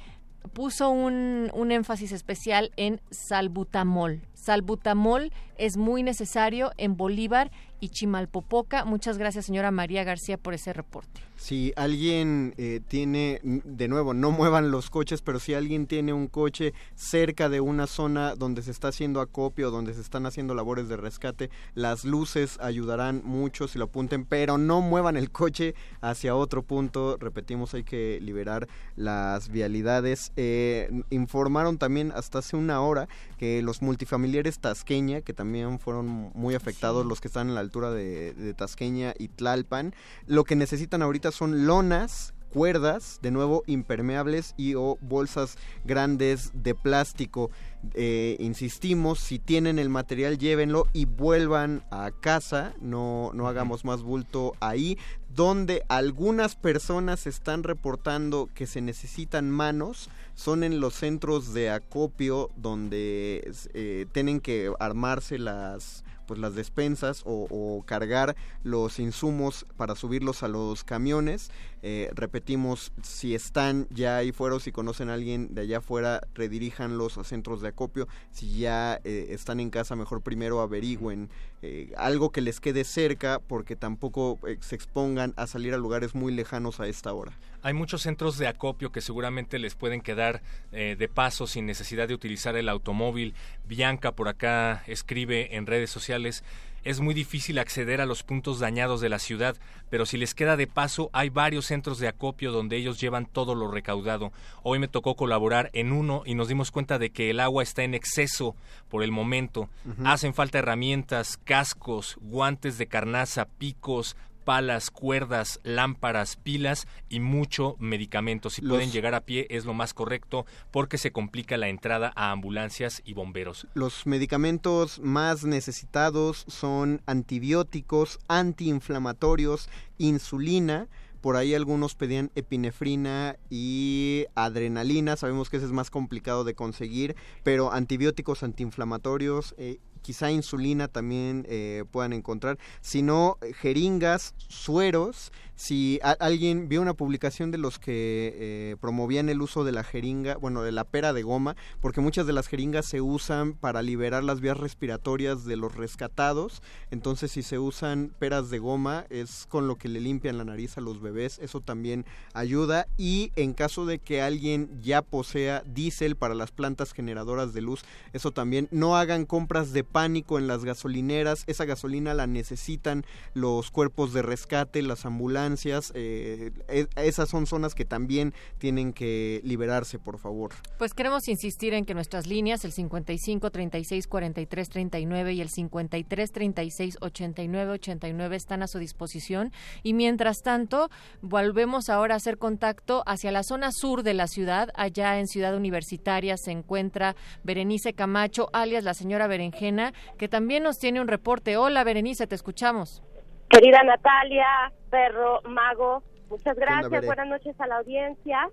puso 0.55 0.89
un, 0.89 1.51
un, 1.53 1.73
énfasis 1.73 2.13
especial 2.13 2.73
en 2.77 3.01
salbutamol. 3.11 4.23
Salbutamol 4.39 5.33
es 5.57 5.77
muy 5.77 6.03
necesario 6.03 6.73
en 6.77 6.97
Bolívar 6.97 7.51
y 7.81 7.89
Chimalpopoca. 7.91 8.85
Muchas 8.85 9.19
gracias, 9.19 9.47
señora 9.47 9.71
María 9.71 10.05
García, 10.05 10.39
por 10.39 10.55
ese 10.55 10.73
reporte 10.73 11.21
si 11.39 11.73
alguien 11.77 12.53
eh, 12.59 12.81
tiene, 12.87 13.41
de 13.43 13.89
nuevo, 13.89 14.13
no 14.13 14.33
muevan 14.33 14.71
los 14.71 14.91
coches, 14.91 15.23
pero 15.23 15.39
si 15.39 15.55
alguien 15.55 15.87
tiene 15.87 16.13
un 16.13 16.27
coche 16.27 16.75
cerca 16.97 17.49
de 17.49 17.61
una 17.61 17.87
zona 17.87 18.35
donde 18.35 18.63
se 18.63 18.73
está 18.73 18.89
haciendo 18.89 19.21
acopio, 19.21 19.71
donde 19.71 19.95
se 19.95 20.01
están 20.01 20.27
haciendo 20.27 20.55
labores 20.55 20.89
de 20.89 20.97
rescate, 20.97 21.49
las 21.75 22.05
luces 22.05 22.59
ayudarán 22.61 23.23
mucho 23.25 23.69
si 23.69 23.79
lo 23.79 23.85
apunten, 23.85 24.25
pero 24.25 24.59
no 24.59 24.81
muevan 24.81 25.17
el 25.17 25.31
coche 25.31 25.75
hacia 26.01 26.35
otro 26.35 26.63
punto. 26.63 27.17
Repetimos, 27.19 27.73
hay 27.73 27.85
que 27.85 28.19
liberar 28.21 28.69
las 28.97 29.49
vialidades. 29.49 30.33
Eh, 30.37 30.91
informaron 31.11 31.79
también 31.79 32.13
hasta 32.17 32.41
hace 32.41 32.57
una 32.57 32.81
hora 32.81 33.09
que 33.39 33.63
los 33.63 33.81
multifamiliares 33.81 34.28
Tasqueña, 34.61 35.21
que 35.21 35.33
también 35.33 35.79
fueron 35.79 36.07
muy 36.35 36.55
afectados, 36.55 37.07
los 37.07 37.21
que 37.21 37.29
están 37.29 37.49
en 37.49 37.55
la 37.55 37.61
altura 37.61 37.91
de, 37.91 38.33
de 38.35 38.55
Tasqueña 38.55 39.15
y 39.19 39.29
Tlalpan, 39.29 39.95
lo 40.27 40.45
que 40.45 40.57
necesitan 40.57 41.03
ahorita 41.03 41.33
son 41.33 41.67
lonas 41.67 42.35
cuerdas, 42.49 43.19
de 43.23 43.31
nuevo 43.31 43.63
impermeables 43.67 44.55
y 44.57 44.75
o 44.75 44.99
bolsas 45.01 45.57
grandes 45.85 46.51
de 46.55 46.75
plástico. 46.75 47.51
Eh, 47.95 48.37
insistimos, 48.41 49.21
si 49.21 49.39
tienen 49.39 49.79
el 49.79 49.89
material 49.89 50.39
llévenlo 50.39 50.87
y 50.93 51.05
vuelvan 51.05 51.85
a 51.91 52.11
casa, 52.11 52.75
no, 52.81 53.31
no 53.35 53.47
hagamos 53.47 53.85
más 53.85 54.03
bulto 54.03 54.55
ahí, 54.61 54.99
donde 55.29 55.85
algunas 55.89 56.57
personas 56.57 57.27
están 57.27 57.63
reportando 57.63 58.49
que 58.55 58.67
se 58.67 58.81
necesitan 58.81 59.51
manos, 59.51 60.11
son 60.39 60.63
en 60.63 60.79
los 60.79 60.95
centros 60.95 61.53
de 61.53 61.69
acopio 61.69 62.53
donde 62.55 63.53
eh, 63.75 64.07
tienen 64.13 64.39
que 64.41 64.73
armarse 64.79 65.37
las 65.37 66.05
pues 66.29 66.39
las 66.39 66.55
despensas 66.55 67.23
o, 67.25 67.83
cargar 67.87 68.37
los 68.63 69.01
insumos 69.01 69.67
para 69.77 69.97
subirlos 69.97 70.43
a 70.43 70.49
los 70.49 70.85
camiones. 70.85 71.51
Eh, 71.83 72.11
repetimos, 72.15 72.93
si 73.03 73.35
están 73.35 73.87
ya 73.91 74.17
ahí 74.17 74.33
fuera 74.33 74.49
si 74.59 74.73
conocen 74.73 75.11
a 75.11 75.15
alguien 75.15 75.55
de 75.55 75.63
allá 75.63 75.79
afuera, 75.79 76.21
rediríjanlos 76.35 77.19
a 77.19 77.25
centros 77.25 77.61
de 77.61 77.69
acopio. 77.69 78.09
Si 78.31 78.59
ya 78.59 79.01
eh, 79.05 79.29
están 79.31 79.61
en 79.61 79.71
casa, 79.71 79.95
mejor 79.95 80.23
primero 80.23 80.61
averigüen 80.61 81.29
eh, 81.61 81.93
algo 81.97 82.31
que 82.31 82.41
les 82.41 82.61
quede 82.61 82.85
cerca 82.85 83.41
porque 83.41 83.77
tampoco 83.77 84.39
se 84.61 84.75
expongan 84.75 85.35
a 85.37 85.47
salir 85.47 85.75
a 85.75 85.77
lugares 85.77 86.15
muy 86.15 86.33
lejanos 86.33 86.81
a 86.81 86.87
esta 86.87 87.13
hora. 87.13 87.37
Hay 87.63 87.75
muchos 87.75 88.03
centros 88.03 88.39
de 88.39 88.47
acopio 88.47 88.93
que 88.93 89.01
seguramente 89.01 89.59
les 89.59 89.75
pueden 89.75 90.01
quedar 90.01 90.43
eh, 90.71 90.95
de 90.97 91.09
paso 91.09 91.49
sin 91.49 91.67
necesidad 91.67 92.07
de 92.07 92.15
utilizar 92.15 92.57
el 92.57 92.69
automóvil. 92.69 93.35
Bianca 93.67 94.13
por 94.13 94.29
acá 94.29 94.85
escribe 94.87 95.57
en 95.57 95.67
redes 95.67 95.91
sociales 95.91 96.45
es 96.89 97.01
muy 97.01 97.13
difícil 97.13 97.59
acceder 97.59 98.01
a 98.01 98.07
los 98.07 98.23
puntos 98.23 98.61
dañados 98.61 99.03
de 99.03 99.11
la 99.11 99.19
ciudad, 99.19 99.59
pero 99.91 100.07
si 100.07 100.17
les 100.17 100.33
queda 100.33 100.57
de 100.57 100.67
paso, 100.67 101.11
hay 101.13 101.29
varios 101.29 101.67
centros 101.67 101.99
de 101.99 102.09
acopio 102.09 102.51
donde 102.51 102.79
ellos 102.79 102.99
llevan 102.99 103.27
todo 103.27 103.55
lo 103.55 103.71
recaudado. 103.71 104.33
Hoy 104.63 104.79
me 104.79 104.89
tocó 104.89 105.15
colaborar 105.15 105.69
en 105.75 105.93
uno 105.93 106.23
y 106.25 106.35
nos 106.35 106.49
dimos 106.49 106.71
cuenta 106.71 106.99
de 106.99 107.11
que 107.11 107.29
el 107.29 107.41
agua 107.41 107.63
está 107.63 107.83
en 107.83 107.93
exceso 107.93 108.57
por 108.89 109.03
el 109.03 109.13
momento. 109.13 109.69
Hacen 110.03 110.33
falta 110.33 110.61
herramientas, 110.61 111.37
cascos, 111.37 112.17
guantes 112.23 112.79
de 112.79 112.87
carnaza, 112.87 113.45
picos, 113.59 114.17
palas, 114.49 114.91
cuerdas, 114.91 115.61
lámparas, 115.63 116.37
pilas 116.37 116.89
y 117.11 117.21
mucho 117.21 117.77
medicamento. 117.79 118.49
Si 118.49 118.63
pueden 118.63 118.91
llegar 118.91 119.15
a 119.15 119.21
pie 119.21 119.47
es 119.51 119.67
lo 119.67 119.75
más 119.75 119.93
correcto 119.93 120.47
porque 120.71 120.97
se 120.97 121.13
complica 121.13 121.59
la 121.59 121.69
entrada 121.69 122.15
a 122.17 122.31
ambulancias 122.31 123.03
y 123.05 123.13
bomberos. 123.13 123.67
Los 123.75 124.07
medicamentos 124.07 125.01
más 125.01 125.45
necesitados 125.45 126.47
son 126.49 127.03
antibióticos, 127.05 128.21
antiinflamatorios, 128.27 129.69
insulina, 129.99 130.89
por 131.21 131.37
ahí 131.37 131.55
algunos 131.55 131.95
pedían 131.95 132.31
epinefrina 132.35 133.37
y 133.51 134.27
adrenalina. 134.35 135.17
Sabemos 135.17 135.51
que 135.51 135.59
ese 135.59 135.67
es 135.67 135.73
más 135.73 135.91
complicado 135.91 136.45
de 136.45 136.55
conseguir, 136.55 137.17
pero 137.43 137.73
antibióticos 137.73 138.43
antiinflamatorios 138.43 139.55
eh, 139.59 139.79
quizá 140.09 140.31
insulina 140.31 140.89
también 140.89 141.45
eh, 141.51 141.85
puedan 141.91 142.15
encontrar, 142.15 142.59
sino 142.81 143.37
jeringas, 143.61 144.35
sueros 144.39 145.33
si 145.59 145.99
alguien 146.21 146.69
vio 146.69 146.81
una 146.81 146.95
publicación 146.95 147.51
de 147.51 147.59
los 147.59 147.81
que 147.81 148.33
eh, 148.37 148.77
promovían 148.81 149.29
el 149.29 149.43
uso 149.43 149.65
de 149.65 149.73
la 149.73 149.83
jeringa, 149.83 150.37
bueno, 150.37 150.63
de 150.63 150.71
la 150.71 150.85
pera 150.85 151.13
de 151.13 151.25
goma, 151.25 151.57
porque 151.81 152.01
muchas 152.01 152.29
de 152.29 152.33
las 152.33 152.47
jeringas 152.47 152.87
se 152.87 153.01
usan 153.01 153.55
para 153.55 153.83
liberar 153.83 154.23
las 154.23 154.41
vías 154.41 154.57
respiratorias 154.57 155.45
de 155.45 155.57
los 155.57 155.75
rescatados, 155.75 156.63
entonces 156.93 157.33
si 157.33 157.43
se 157.43 157.59
usan 157.59 158.13
peras 158.21 158.51
de 158.51 158.61
goma 158.61 159.05
es 159.11 159.47
con 159.49 159.67
lo 159.67 159.75
que 159.75 159.89
le 159.89 160.01
limpian 160.01 160.39
la 160.39 160.45
nariz 160.45 160.79
a 160.79 160.81
los 160.81 161.01
bebés, 161.01 161.41
eso 161.41 161.61
también 161.61 162.07
ayuda 162.35 162.87
y 162.97 163.33
en 163.35 163.53
caso 163.53 163.85
de 163.85 163.99
que 163.99 164.23
alguien 164.23 164.81
ya 164.81 165.03
posea 165.03 165.65
diésel 165.67 166.15
para 166.15 166.37
las 166.37 166.53
plantas 166.53 166.93
generadoras 166.93 167.53
de 167.53 167.63
luz, 167.63 167.83
eso 168.13 168.31
también 168.31 168.69
no 168.71 168.97
hagan 168.97 169.27
compras 169.27 169.73
de 169.73 169.83
pánico 169.83 170.39
en 170.39 170.47
las 170.47 170.65
gasolineras, 170.65 171.43
esa 171.49 171.65
gasolina 171.65 172.15
la 172.15 172.29
necesitan 172.29 173.05
los 173.35 173.73
cuerpos 173.73 174.13
de 174.13 174.23
rescate, 174.23 174.83
las 174.83 175.05
ambulancias, 175.05 175.48
eh, 175.95 176.51
e, 176.69 176.87
esas 176.97 177.29
son 177.29 177.47
zonas 177.47 177.75
que 177.75 177.85
también 177.85 178.35
tienen 178.59 178.93
que 178.93 179.41
liberarse, 179.45 179.99
por 179.99 180.19
favor. 180.19 180.53
Pues 180.79 180.95
queremos 180.95 181.29
insistir 181.29 181.75
en 181.75 181.85
que 181.85 181.95
nuestras 181.95 182.27
líneas, 182.27 182.65
el 182.65 182.73
55 182.73 183.51
36 183.51 184.07
43 184.07 184.69
39 184.69 185.33
y 185.33 185.41
el 185.41 185.49
53 185.49 186.33
36 186.33 186.97
89 187.01 187.73
89 187.73 188.37
están 188.37 188.63
a 188.63 188.69
su 188.69 188.79
disposición 188.79 189.53
y 189.83 189.95
mientras 189.95 190.43
tanto 190.43 190.91
volvemos 191.23 191.89
ahora 191.89 192.15
a 192.15 192.17
hacer 192.19 192.39
contacto 192.39 193.03
hacia 193.07 193.33
la 193.33 193.43
zona 193.43 193.71
sur 193.73 194.03
de 194.03 194.15
la 194.15 194.27
ciudad, 194.27 194.71
allá 194.75 195.19
en 195.19 195.27
Ciudad 195.27 195.57
Universitaria 195.57 196.37
se 196.37 196.53
encuentra 196.53 197.17
Berenice 197.45 197.93
Camacho, 197.93 198.49
alias 198.53 198.85
la 198.85 198.95
señora 198.95 199.27
Berenjena, 199.27 199.93
que 200.19 200.29
también 200.29 200.63
nos 200.63 200.79
tiene 200.79 201.01
un 201.01 201.09
reporte. 201.09 201.57
Hola 201.57 201.85
Berenice, 201.85 202.27
te 202.27 202.35
escuchamos. 202.35 203.03
Querida 203.49 203.83
Natalia, 203.83 204.73
perro, 204.91 205.41
mago, 205.45 206.03
muchas 206.29 206.55
gracias, 206.57 207.07
buenas 207.07 207.29
noches 207.29 207.59
a 207.59 207.67
la 207.67 207.79
audiencia. 207.79 208.51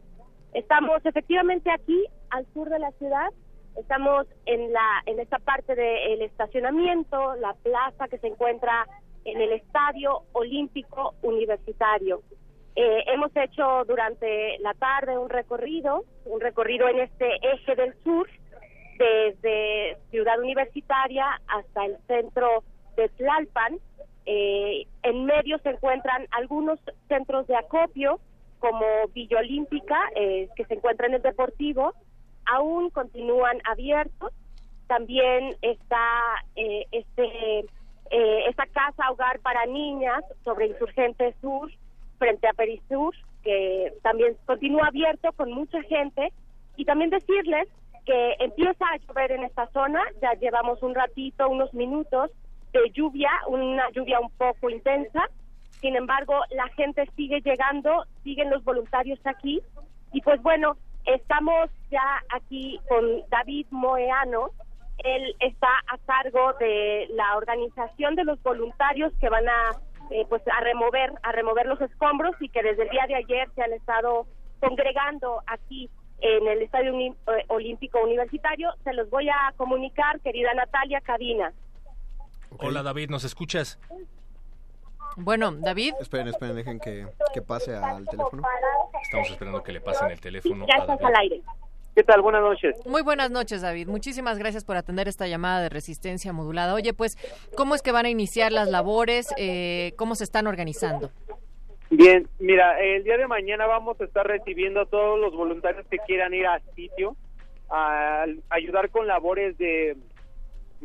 Estamos 0.53 1.05
efectivamente 1.05 1.69
aquí 1.69 2.05
al 2.29 2.45
sur 2.53 2.69
de 2.69 2.79
la 2.79 2.91
ciudad, 2.91 3.27
estamos 3.75 4.25
en 4.45 4.71
la 4.71 5.03
en 5.05 5.19
esta 5.19 5.39
parte 5.39 5.75
del 5.75 6.21
estacionamiento, 6.21 7.35
la 7.35 7.53
plaza 7.55 8.07
que 8.07 8.19
se 8.19 8.27
encuentra 8.27 8.87
en 9.25 9.41
el 9.41 9.51
Estadio 9.51 10.21
Olímpico 10.31 11.15
Universitario. 11.23 12.21
Eh, 12.77 13.03
hemos 13.07 13.35
hecho 13.35 13.83
durante 13.85 14.57
la 14.59 14.73
tarde 14.75 15.17
un 15.17 15.29
recorrido, 15.29 16.05
un 16.23 16.39
recorrido 16.39 16.87
en 16.87 16.99
este 16.99 17.35
eje 17.41 17.75
del 17.75 17.93
sur, 18.03 18.29
desde 18.97 19.97
Ciudad 20.09 20.39
Universitaria 20.39 21.41
hasta 21.47 21.85
el 21.85 21.97
centro 22.07 22.63
de 22.95 23.09
Tlalpan, 23.09 23.77
eh, 24.25 24.87
en 25.03 25.25
medio 25.25 25.57
se 25.59 25.69
encuentran 25.69 26.27
algunos 26.31 26.79
centros 27.07 27.47
de 27.47 27.55
acopio, 27.55 28.19
como 28.59 28.85
Villa 29.13 29.39
Olímpica, 29.39 29.99
eh, 30.15 30.49
que 30.55 30.65
se 30.65 30.75
encuentra 30.75 31.07
en 31.07 31.15
el 31.15 31.21
Deportivo, 31.21 31.93
aún 32.45 32.89
continúan 32.89 33.59
abiertos. 33.65 34.33
también 34.87 35.55
está 35.63 36.45
eh, 36.55 36.85
este 36.91 37.65
eh, 38.11 38.45
esta 38.47 38.67
casa 38.67 39.09
hogar 39.09 39.39
para 39.39 39.65
niñas 39.65 40.23
sobre 40.43 40.67
Insurgente 40.67 41.33
Sur 41.41 41.71
frente 42.19 42.47
a 42.47 42.53
Perisur 42.53 43.15
que 43.43 43.93
también 44.03 44.35
continúa 44.45 44.87
abierto 44.87 45.31
con 45.33 45.51
mucha 45.51 45.81
gente 45.83 46.31
y 46.75 46.85
también 46.85 47.09
decirles 47.09 47.67
que 48.05 48.35
empieza 48.39 48.85
a 48.85 48.97
llover 48.97 49.31
en 49.31 49.43
esta 49.43 49.67
zona, 49.67 50.01
ya 50.21 50.33
llevamos 50.33 50.81
un 50.83 50.93
ratito, 50.93 51.49
unos 51.49 51.73
minutos 51.73 52.31
de 52.81 52.91
lluvia, 52.91 53.29
una 53.47 53.89
lluvia 53.91 54.19
un 54.19 54.29
poco 54.31 54.69
intensa, 54.69 55.29
sin 55.81 55.95
embargo 55.95 56.35
la 56.51 56.67
gente 56.69 57.09
sigue 57.15 57.41
llegando, 57.41 58.05
siguen 58.23 58.49
los 58.49 58.63
voluntarios 58.63 59.19
aquí 59.25 59.61
y 60.11 60.21
pues 60.21 60.41
bueno, 60.41 60.77
estamos 61.05 61.69
ya 61.91 62.23
aquí 62.29 62.79
con 62.87 63.27
David 63.29 63.67
Moeano, 63.71 64.51
él 65.03 65.35
está 65.39 65.69
a 65.87 65.97
cargo 66.05 66.53
de 66.59 67.07
la 67.11 67.35
organización 67.37 68.15
de 68.15 68.23
los 68.23 68.41
voluntarios 68.41 69.13
que 69.19 69.29
van 69.29 69.47
a 69.47 69.71
eh, 70.11 70.25
pues 70.29 70.41
a 70.47 70.61
remover 70.61 71.11
a 71.23 71.31
remover 71.31 71.65
los 71.65 71.81
escombros 71.81 72.35
y 72.39 72.49
que 72.49 72.61
desde 72.61 72.83
el 72.83 72.89
día 72.89 73.05
de 73.07 73.15
ayer 73.15 73.49
se 73.55 73.63
han 73.63 73.73
estado 73.73 74.27
congregando 74.59 75.41
aquí 75.47 75.89
en 76.19 76.47
el 76.47 76.61
Estadio 76.61 76.93
eh, 76.97 77.45
Olímpico 77.47 78.01
Universitario. 78.01 78.71
Se 78.83 78.93
los 78.93 79.09
voy 79.09 79.29
a 79.29 79.53
comunicar, 79.57 80.19
querida 80.21 80.53
Natalia 80.53 81.01
Cabina. 81.01 81.53
Hola 82.59 82.83
David, 82.83 83.09
¿nos 83.09 83.23
escuchas? 83.23 83.79
Bueno, 85.17 85.51
David. 85.51 85.93
Esperen, 85.99 86.27
esperen, 86.27 86.55
dejen 86.55 86.79
que, 86.79 87.07
que 87.33 87.41
pase 87.41 87.75
al 87.75 88.05
teléfono. 88.05 88.43
Estamos 89.01 89.29
esperando 89.29 89.63
que 89.63 89.71
le 89.71 89.81
pasen 89.81 90.11
el 90.11 90.19
teléfono. 90.19 90.65
Ya 90.67 90.81
estás 90.81 91.01
al 91.01 91.15
aire. 91.17 91.41
¿Qué 91.95 92.03
tal? 92.03 92.21
Buenas 92.21 92.41
noches. 92.41 92.75
Muy 92.85 93.01
buenas 93.01 93.31
noches, 93.31 93.61
David. 93.61 93.87
Muchísimas 93.87 94.37
gracias 94.37 94.65
por 94.65 94.75
atender 94.75 95.07
esta 95.07 95.27
llamada 95.27 95.61
de 95.61 95.69
resistencia 95.69 96.33
modulada. 96.33 96.73
Oye, 96.73 96.93
pues, 96.93 97.17
¿cómo 97.55 97.73
es 97.73 97.81
que 97.81 97.93
van 97.93 98.05
a 98.05 98.09
iniciar 98.09 98.51
las 98.51 98.69
labores? 98.69 99.33
Eh, 99.37 99.93
¿Cómo 99.95 100.15
se 100.15 100.25
están 100.25 100.45
organizando? 100.47 101.11
Bien, 101.89 102.27
mira, 102.39 102.81
el 102.81 103.05
día 103.05 103.15
de 103.15 103.27
mañana 103.27 103.65
vamos 103.67 103.99
a 104.01 104.03
estar 104.03 104.27
recibiendo 104.27 104.81
a 104.81 104.85
todos 104.85 105.17
los 105.19 105.33
voluntarios 105.33 105.85
que 105.87 105.97
quieran 105.99 106.33
ir 106.33 106.45
al 106.45 106.61
sitio 106.75 107.15
a 107.69 108.25
ayudar 108.49 108.89
con 108.89 109.07
labores 109.07 109.57
de 109.57 109.95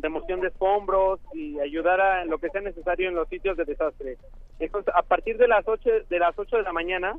remoción 0.02 0.40
de 0.40 0.48
escombros 0.48 1.20
y 1.32 1.58
ayudar 1.60 2.00
a 2.00 2.24
lo 2.24 2.38
que 2.38 2.50
sea 2.50 2.60
necesario 2.60 3.08
en 3.08 3.14
los 3.14 3.28
sitios 3.28 3.56
de 3.56 3.64
desastre. 3.64 4.18
Entonces, 4.58 4.92
a 4.96 5.02
partir 5.02 5.36
de 5.38 5.48
las 5.48 5.66
8 5.66 5.90
de 6.08 6.18
las 6.18 6.38
8 6.38 6.56
de 6.56 6.62
la 6.62 6.72
mañana 6.72 7.14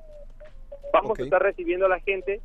vamos 0.94 1.20
a 1.20 1.24
estar 1.24 1.42
recibiendo 1.42 1.86
a 1.86 1.90
la 1.90 2.00
gente 2.00 2.42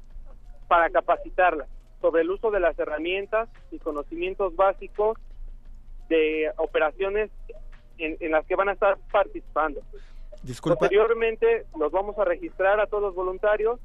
para 0.69 0.91
capacitarla 0.91 1.67
sobre 2.01 2.23
el 2.23 2.31
uso 2.31 2.51
de 2.51 2.61
las 2.61 2.79
herramientas 2.79 3.49
y 3.71 3.79
conocimientos 3.79 4.55
básicos 4.55 5.19
de 6.09 6.53
operaciones 6.57 7.31
en, 7.99 8.31
las 8.31 8.45
que 8.47 8.55
van 8.55 8.69
a 8.69 8.73
estar 8.73 8.99
participando. 9.11 9.81
Posteriormente 10.63 11.67
los 11.79 11.91
vamos 11.91 12.19
a 12.19 12.25
registrar 12.25 12.79
a 12.79 12.87
todos 12.87 13.03
los 13.03 13.15
voluntarios, 13.15 13.81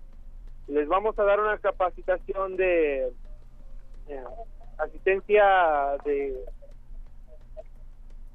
les 0.68 0.88
vamos 0.88 1.18
a 1.18 1.24
dar 1.24 1.40
una 1.40 1.58
capacitación 1.58 2.56
de 2.58 3.08
eh, 4.08 4.24
asistencia 4.84 5.44
de 6.06 6.36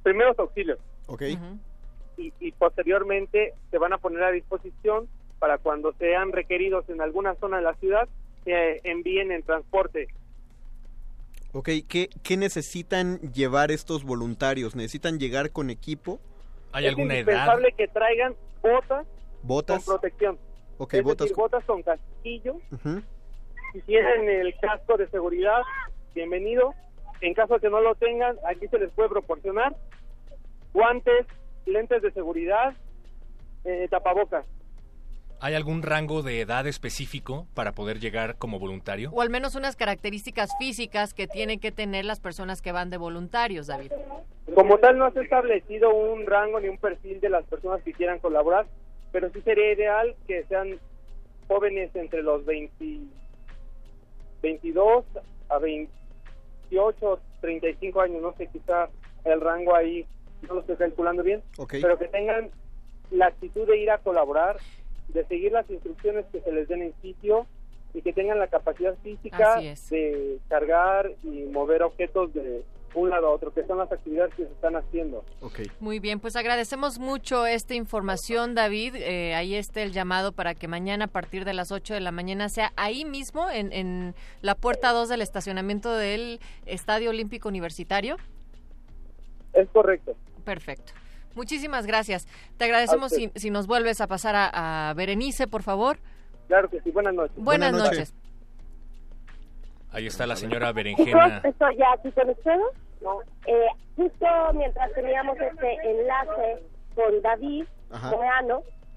primeros 0.03 0.39
auxilios. 0.39 0.79
Okay. 1.09 1.39
y, 2.17 2.33
y 2.41 2.51
posteriormente 2.53 3.55
se 3.71 3.79
van 3.79 3.93
a 3.93 3.99
poner 3.99 4.25
a 4.25 4.33
disposición 4.33 5.09
para 5.39 5.59
cuando 5.59 5.93
sean 5.93 6.33
requeridos 6.33 6.89
en 6.89 7.01
alguna 7.01 7.37
zona 7.37 7.59
de 7.59 7.63
la 7.63 7.75
ciudad 7.75 8.09
envíen 8.47 9.33
en 9.33 9.43
transporte. 9.43 10.09
Ok, 11.53 11.69
¿Qué, 11.89 12.11
¿qué 12.23 12.37
necesitan 12.37 13.19
llevar 13.33 13.71
estos 13.71 14.05
voluntarios? 14.05 14.77
¿Necesitan 14.77 15.19
llegar 15.19 15.51
con 15.53 15.71
equipo? 15.71 16.21
¿Hay 16.73 16.87
alguna 16.87 17.15
edad? 17.15 17.21
Es 17.21 17.27
indispensable 17.29 17.73
que 17.73 17.89
traigan 17.89 18.35
botas, 18.63 19.07
¿Botas? 19.43 19.85
con 19.85 19.95
protección. 19.95 20.39
Ok, 20.79 20.95
es 20.95 21.03
botas. 21.03 21.25
Decir, 21.25 21.37
botas 21.37 21.65
con 21.65 21.83
casquillo. 21.83 22.57
Si 23.73 23.81
tienen 23.83 24.29
el 24.29 24.55
casco 24.61 24.97
de 24.97 25.09
seguridad, 25.09 25.63
bienvenido. 26.17 26.75
En 27.21 27.35
caso 27.35 27.55
de 27.55 27.61
que 27.61 27.71
no 27.71 27.81
lo 27.81 27.95
tengan, 27.95 28.37
aquí 28.49 28.67
se 28.69 28.79
les 28.79 28.91
puede 28.91 29.09
proporcionar 29.09 29.77
guantes, 30.73 31.27
lentes 31.65 32.03
de 32.03 32.11
seguridad, 32.11 32.75
eh, 33.65 33.87
tapabocas. 33.91 34.45
¿Hay 35.41 35.55
algún 35.55 35.83
rango 35.83 36.23
de 36.23 36.41
edad 36.41 36.67
específico 36.67 37.47
para 37.55 37.73
poder 37.73 38.01
llegar 38.01 38.37
como 38.37 38.59
voluntario? 38.59 39.11
O 39.13 39.21
al 39.21 39.29
menos 39.29 39.55
unas 39.55 39.77
características 39.77 40.51
físicas 40.59 41.13
que 41.13 41.27
tienen 41.27 41.61
que 41.61 41.73
tener 41.73 42.07
las 42.07 42.21
personas 42.21 42.63
que 42.63 42.73
van 42.73 42.89
de 42.89 42.97
voluntarios, 42.97 43.67
David. 43.67 43.93
Como 44.55 44.79
tal, 44.79 44.99
no 44.99 45.11
se 45.13 45.21
ha 45.21 45.23
establecido 45.23 45.95
un 45.95 46.27
rango 46.27 46.59
ni 46.61 46.69
un 46.69 46.79
perfil 46.79 47.21
de 47.21 47.29
las 47.29 47.45
personas 47.45 47.83
que 47.83 47.93
quieran 47.93 48.19
colaborar, 48.19 48.67
pero 49.13 49.31
sí 49.31 49.43
sería 49.43 49.73
ideal 49.73 50.15
que 50.27 50.45
sean 50.45 50.79
jóvenes 51.49 51.95
entre 51.95 52.23
los 52.23 52.45
20, 52.47 53.01
22 54.43 55.05
a 55.49 55.59
28, 56.71 57.21
35 57.41 58.01
años, 58.01 58.23
no 58.23 58.35
sé, 58.37 58.49
quizá 58.49 58.89
el 59.25 59.41
rango 59.41 59.75
ahí 59.75 60.07
no 60.43 60.55
lo 60.55 60.61
estoy 60.61 60.77
calculando 60.77 61.23
bien, 61.23 61.43
pero 61.69 61.99
que 61.99 62.09
tengan 62.09 62.51
la 63.11 63.27
actitud 63.27 63.67
de 63.67 63.79
ir 63.79 63.91
a 63.91 63.99
colaborar 63.99 64.59
de 65.09 65.25
seguir 65.27 65.53
las 65.53 65.69
instrucciones 65.71 66.27
que 66.33 66.41
se 66.41 66.53
les 66.53 66.69
den 66.69 66.83
en 66.83 66.95
sitio 67.01 67.47
y 67.95 68.03
que 68.03 68.13
tengan 68.13 68.39
la 68.39 68.49
capacidad 68.49 68.95
física 69.03 69.61
de 69.61 70.39
cargar 70.49 71.13
y 71.23 71.45
mover 71.45 71.83
objetos 71.83 72.35
de 72.35 72.63
un 72.97 73.11
lado 73.11 73.29
a 73.29 73.31
otro, 73.31 73.53
que 73.53 73.65
son 73.67 73.79
las 73.79 73.91
actividades 73.93 74.35
que 74.35 74.45
se 74.45 74.53
están 74.53 74.75
haciendo. 74.77 75.25
Okay. 75.41 75.71
Muy 75.81 76.01
bien, 76.01 76.19
pues 76.19 76.35
agradecemos 76.35 76.99
mucho 76.99 77.47
esta 77.47 77.75
información, 77.75 78.55
David. 78.55 78.95
Eh, 78.97 79.35
ahí 79.35 79.55
está 79.55 79.83
el 79.83 79.93
llamado 79.93 80.33
para 80.33 80.55
que 80.55 80.67
mañana 80.67 81.07
a 81.07 81.09
partir 81.09 81.45
de 81.45 81.55
las 81.55 81.73
8 81.73 81.95
de 81.95 82.01
la 82.01 82.11
mañana 82.11 82.49
sea 82.49 82.73
ahí 82.77 83.05
mismo, 83.05 83.51
en, 83.51 83.73
en 83.73 84.15
la 84.41 84.55
puerta 84.55 84.93
2 84.93 85.09
del 85.09 85.23
estacionamiento 85.23 85.95
del 85.95 86.41
Estadio 86.65 87.11
Olímpico 87.11 87.49
Universitario. 87.49 88.17
Es 89.53 89.69
correcto. 89.71 90.15
Perfecto. 90.45 90.93
Muchísimas 91.37 91.87
gracias. 91.87 92.27
Te 92.57 92.65
agradecemos 92.65 93.13
si, 93.13 93.31
si, 93.35 93.51
nos 93.51 93.67
vuelves 93.67 94.01
a 94.01 94.07
pasar 94.07 94.35
a, 94.37 94.93
Berenice, 94.97 95.47
por 95.47 95.63
favor. 95.63 95.99
Claro 96.49 96.71
que 96.71 96.81
sí. 96.81 96.91
Buenas 96.91 97.15
noches. 97.15 97.37
Buenas, 97.37 97.73
noches. 97.75 98.15
Ahí 99.91 100.07
está 100.07 100.27
la 100.27 100.37
señora 100.37 100.73
Berenjena. 100.73 101.43
Estoy 101.45 101.77
ya 101.77 101.93
aquí 101.93 102.11
con 102.13 102.31
ustedes. 102.31 102.86
Eh, 103.47 103.67
justo 103.97 104.27
mientras 104.55 104.93
teníamos 104.93 105.39
este 105.39 105.91
enlace 105.91 106.63
con 106.95 107.23
David 107.23 107.67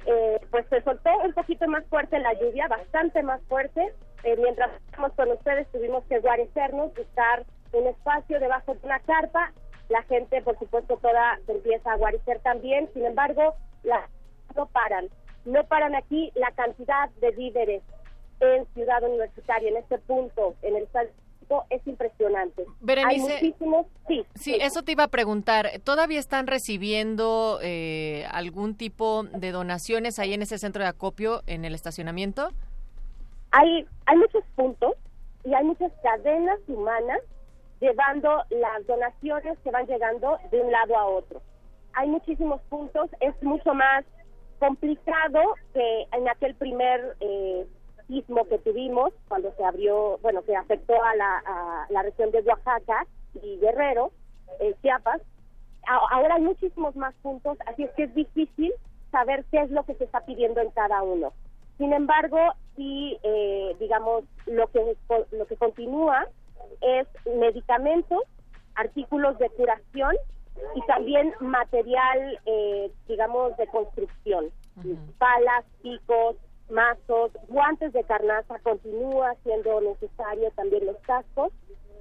eh, 0.05 0.39
pues 0.49 0.65
se 0.69 0.81
soltó 0.81 1.09
un 1.23 1.33
poquito 1.33 1.67
más 1.67 1.85
fuerte 1.87 2.19
la 2.19 2.33
lluvia, 2.33 2.67
bastante 2.67 3.21
más 3.21 3.41
fuerte. 3.43 3.93
Eh, 4.23 4.35
mientras 4.37 4.71
estábamos 4.85 5.13
con 5.15 5.29
ustedes 5.31 5.67
tuvimos 5.71 6.03
que 6.05 6.19
guarecernos, 6.19 6.93
buscar 6.95 7.45
un 7.73 7.87
espacio 7.87 8.39
debajo 8.39 8.73
de 8.73 8.79
una 8.85 8.99
carpa. 9.01 9.51
La 9.89 10.01
gente, 10.03 10.41
por 10.41 10.57
supuesto, 10.57 10.97
toda 10.97 11.39
se 11.45 11.51
empieza 11.51 11.91
a 11.91 11.97
guarecer 11.97 12.39
también, 12.39 12.89
sin 12.93 13.05
embargo, 13.05 13.55
las 13.83 14.09
no 14.55 14.65
paran, 14.67 15.09
no 15.45 15.63
paran 15.65 15.95
aquí 15.95 16.31
la 16.35 16.51
cantidad 16.51 17.09
de 17.21 17.31
víveres 17.31 17.83
en 18.39 18.65
Ciudad 18.73 19.03
Universitaria, 19.03 19.69
en 19.69 19.77
este 19.77 19.99
punto, 19.99 20.55
en 20.61 20.75
el 20.75 20.87
es 21.69 21.85
impresionante. 21.87 22.65
Berenice, 22.81 23.33
Hay 23.33 23.41
muchísimos, 23.41 23.85
sí, 24.07 24.25
sí, 24.35 24.57
eso 24.59 24.83
te 24.83 24.91
iba 24.91 25.03
a 25.03 25.07
preguntar. 25.07 25.69
¿Todavía 25.83 26.19
están 26.19 26.47
recibiendo 26.47 27.59
eh, 27.61 28.25
algún 28.31 28.75
tipo 28.75 29.23
de 29.23 29.51
donaciones 29.51 30.19
ahí 30.19 30.33
en 30.33 30.41
ese 30.41 30.57
centro 30.57 30.83
de 30.83 30.89
acopio, 30.89 31.41
en 31.47 31.65
el 31.65 31.75
estacionamiento? 31.75 32.49
Hay, 33.51 33.87
hay 34.05 34.17
muchos 34.17 34.43
puntos 34.55 34.93
y 35.43 35.53
hay 35.53 35.63
muchas 35.63 35.91
cadenas 36.03 36.59
humanas 36.67 37.19
llevando 37.79 38.43
las 38.49 38.85
donaciones 38.87 39.57
que 39.63 39.71
van 39.71 39.87
llegando 39.87 40.37
de 40.51 40.61
un 40.61 40.71
lado 40.71 40.97
a 40.97 41.05
otro. 41.05 41.41
Hay 41.93 42.07
muchísimos 42.07 42.61
puntos, 42.69 43.09
es 43.21 43.33
mucho 43.41 43.73
más 43.73 44.05
complicado 44.59 45.39
que 45.73 46.07
en 46.11 46.27
aquel 46.27 46.53
primer 46.55 47.15
eh, 47.21 47.65
sismo 48.09 48.45
que 48.45 48.57
tuvimos 48.57 49.13
cuando 49.27 49.53
se 49.55 49.63
abrió, 49.63 50.17
bueno, 50.21 50.41
que 50.41 50.55
afectó 50.55 50.93
a 51.01 51.15
la, 51.15 52.01
región 52.03 52.31
de 52.31 52.41
Oaxaca 52.41 53.05
y 53.41 53.57
Guerrero, 53.59 54.11
eh, 54.59 54.75
Chiapas. 54.81 55.21
ahora 55.85 56.35
hay 56.35 56.41
muchísimos 56.41 56.95
más 56.95 57.13
puntos, 57.21 57.57
así 57.67 57.83
es 57.83 57.91
que 57.91 58.03
es 58.03 58.15
difícil 58.15 58.73
saber 59.11 59.45
qué 59.51 59.61
es 59.61 59.71
lo 59.71 59.83
que 59.83 59.93
se 59.95 60.03
está 60.03 60.25
pidiendo 60.25 60.59
en 60.59 60.71
cada 60.71 61.03
uno. 61.03 61.33
Sin 61.77 61.93
embargo, 61.93 62.37
sí, 62.75 63.17
eh, 63.23 63.75
digamos, 63.79 64.25
lo 64.47 64.67
que, 64.67 64.97
lo 65.31 65.45
que 65.45 65.55
continúa 65.55 66.27
es 66.81 67.07
medicamentos, 67.37 68.23
artículos 68.75 69.37
de 69.37 69.49
curación 69.51 70.15
y 70.75 70.81
también 70.87 71.33
material, 71.39 72.39
eh, 72.45 72.91
digamos, 73.07 73.55
de 73.57 73.67
construcción. 73.67 74.49
Palas, 75.17 75.65
picos, 75.81 76.37
mazos, 76.69 77.31
guantes 77.47 77.93
de 77.93 78.03
carnaza, 78.03 78.59
continúa 78.59 79.35
siendo 79.43 79.81
necesario 79.81 80.51
también 80.51 80.85
los 80.85 80.97
cascos. 80.97 81.51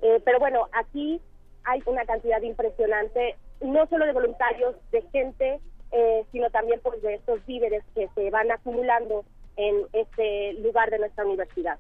Eh, 0.03 0.21
pero 0.25 0.39
bueno, 0.39 0.69
aquí 0.73 1.21
hay 1.65 1.83
una 1.87 2.05
cantidad 2.05 2.41
impresionante, 2.43 3.37
no 3.61 3.87
solo 3.89 4.07
de 4.07 4.13
voluntarios, 4.13 4.77
de 4.91 5.03
gente, 5.11 5.61
eh, 5.93 6.25
sino 6.33 6.51
también 6.51 6.81
pues 6.83 7.01
de 7.03 7.15
estos 7.15 7.45
víveres 7.47 7.83
que 7.95 8.09
se 8.15 8.31
van 8.31 8.51
acumulando 8.51 9.25
en 9.57 9.87
este 9.93 10.53
lugar 10.55 10.91
de 10.91 10.99
nuestra 10.99 11.25
universidad 11.25 11.79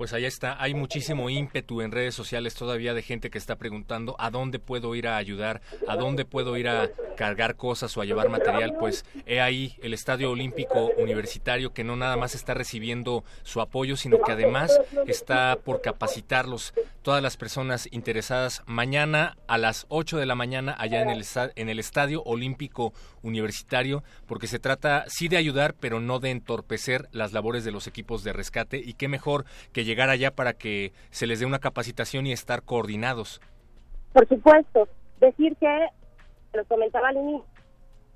pues 0.00 0.14
allá 0.14 0.28
está, 0.28 0.56
hay 0.58 0.72
muchísimo 0.72 1.28
ímpetu 1.28 1.82
en 1.82 1.92
redes 1.92 2.14
sociales 2.14 2.54
todavía 2.54 2.94
de 2.94 3.02
gente 3.02 3.28
que 3.28 3.36
está 3.36 3.56
preguntando 3.56 4.16
a 4.18 4.30
dónde 4.30 4.58
puedo 4.58 4.94
ir 4.94 5.06
a 5.06 5.18
ayudar, 5.18 5.60
a 5.86 5.94
dónde 5.94 6.24
puedo 6.24 6.56
ir 6.56 6.70
a 6.70 6.88
cargar 7.18 7.56
cosas 7.56 7.94
o 7.94 8.00
a 8.00 8.06
llevar 8.06 8.30
material, 8.30 8.78
pues 8.80 9.04
he 9.26 9.42
ahí 9.42 9.76
el 9.82 9.92
Estadio 9.92 10.30
Olímpico 10.30 10.90
Universitario 10.96 11.74
que 11.74 11.84
no 11.84 11.96
nada 11.96 12.16
más 12.16 12.34
está 12.34 12.54
recibiendo 12.54 13.24
su 13.42 13.60
apoyo, 13.60 13.94
sino 13.94 14.22
que 14.22 14.32
además 14.32 14.80
está 15.06 15.58
por 15.62 15.82
capacitarlos 15.82 16.72
todas 17.02 17.22
las 17.22 17.36
personas 17.36 17.88
interesadas 17.92 18.62
mañana 18.66 19.36
a 19.48 19.58
las 19.58 19.86
8 19.88 20.18
de 20.18 20.26
la 20.26 20.34
mañana 20.34 20.74
allá 20.78 21.02
en 21.02 21.10
el, 21.10 21.24
en 21.56 21.68
el 21.68 21.78
Estadio 21.78 22.22
Olímpico 22.24 22.92
Universitario, 23.22 24.02
porque 24.26 24.46
se 24.46 24.58
trata 24.58 25.04
sí 25.08 25.28
de 25.28 25.36
ayudar, 25.36 25.74
pero 25.78 26.00
no 26.00 26.20
de 26.20 26.30
entorpecer 26.30 27.08
las 27.12 27.32
labores 27.32 27.64
de 27.64 27.70
los 27.70 27.86
equipos 27.86 28.24
de 28.24 28.32
rescate. 28.32 28.78
Y 28.78 28.94
qué 28.94 29.08
mejor 29.08 29.44
que 29.72 29.84
llegar 29.90 30.08
allá 30.08 30.30
para 30.30 30.52
que 30.52 30.92
se 31.10 31.26
les 31.26 31.40
dé 31.40 31.46
una 31.46 31.58
capacitación 31.58 32.26
y 32.26 32.32
estar 32.32 32.62
coordinados. 32.62 33.40
Por 34.12 34.26
supuesto, 34.28 34.88
decir 35.18 35.56
que, 35.56 35.88
lo 36.52 36.64
comentaba 36.64 37.08
al 37.08 37.16
inicio, 37.16 37.44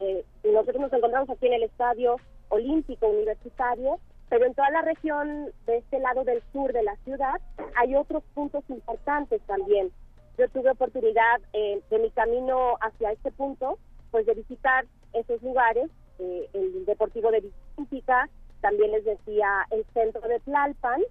eh, 0.00 0.24
nosotros 0.44 0.80
nos 0.82 0.92
encontramos 0.92 1.30
aquí 1.30 1.46
en 1.46 1.54
el 1.54 1.62
Estadio 1.64 2.16
Olímpico 2.48 3.06
Universitario, 3.08 3.98
pero 4.28 4.46
en 4.46 4.54
toda 4.54 4.70
la 4.70 4.82
región 4.82 5.50
de 5.66 5.78
este 5.78 5.98
lado 5.98 6.24
del 6.24 6.42
sur 6.52 6.72
de 6.72 6.82
la 6.82 6.96
ciudad 7.04 7.40
hay 7.76 7.94
otros 7.94 8.22
puntos 8.34 8.64
importantes 8.68 9.40
también. 9.46 9.90
Yo 10.38 10.48
tuve 10.48 10.70
oportunidad 10.70 11.40
eh, 11.52 11.80
de 11.90 11.98
mi 11.98 12.10
camino 12.10 12.76
hacia 12.80 13.12
este 13.12 13.30
punto, 13.32 13.78
pues 14.10 14.26
de 14.26 14.34
visitar 14.34 14.84
esos 15.12 15.42
lugares, 15.42 15.90
eh, 16.18 16.48
el 16.52 16.84
Deportivo 16.86 17.30
de 17.30 17.40
Vicíntica, 17.40 18.28
también 18.60 18.92
les 18.92 19.04
decía 19.04 19.66
el 19.70 19.84
centro 19.92 20.22
de 20.22 20.40
Tlalpan, 20.40 21.02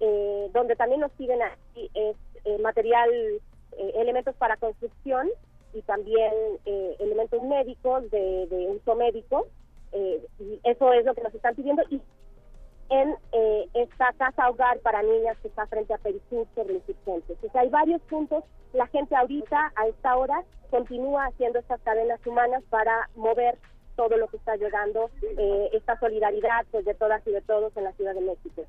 eh, 0.00 0.50
donde 0.52 0.76
también 0.76 1.00
nos 1.00 1.10
piden 1.12 1.40
eh, 1.74 2.14
material, 2.60 3.10
eh, 3.12 3.92
elementos 3.96 4.34
para 4.36 4.56
construcción 4.56 5.28
y 5.74 5.82
también 5.82 6.32
elementos 6.98 7.42
médicos 7.42 8.10
de, 8.10 8.68
uso 8.70 8.94
médico. 8.94 9.48
y 9.92 10.60
eso 10.64 10.92
es 10.92 11.04
lo 11.04 11.14
que 11.14 11.22
nos 11.22 11.34
están 11.34 11.54
pidiendo. 11.54 11.82
Y 11.90 12.00
en 12.90 13.14
esta 13.74 14.12
casa 14.16 14.48
hogar 14.48 14.78
para 14.80 15.02
niñas 15.02 15.36
que 15.42 15.48
está 15.48 15.66
frente 15.66 15.92
a 15.92 15.98
Perisur 15.98 16.46
sobre 16.54 16.74
insurgentes. 16.74 17.36
O 17.44 17.50
sea, 17.50 17.60
hay 17.60 17.68
varios 17.68 18.00
puntos. 18.02 18.44
La 18.72 18.86
gente 18.86 19.14
ahorita, 19.14 19.72
a 19.76 19.88
esta 19.88 20.16
hora, 20.16 20.42
continúa 20.70 21.26
haciendo 21.26 21.58
estas 21.58 21.80
cadenas 21.82 22.24
humanas 22.26 22.62
para 22.70 23.10
mover 23.14 23.58
todo 23.94 24.16
lo 24.16 24.28
que 24.28 24.38
está 24.38 24.56
llegando, 24.56 25.10
esta 25.72 25.98
solidaridad 26.00 26.64
pues, 26.70 26.84
de 26.86 26.94
todas 26.94 27.26
y 27.26 27.32
de 27.32 27.42
todos 27.42 27.76
en 27.76 27.84
la 27.84 27.92
Ciudad 27.92 28.14
de 28.14 28.22
México. 28.22 28.64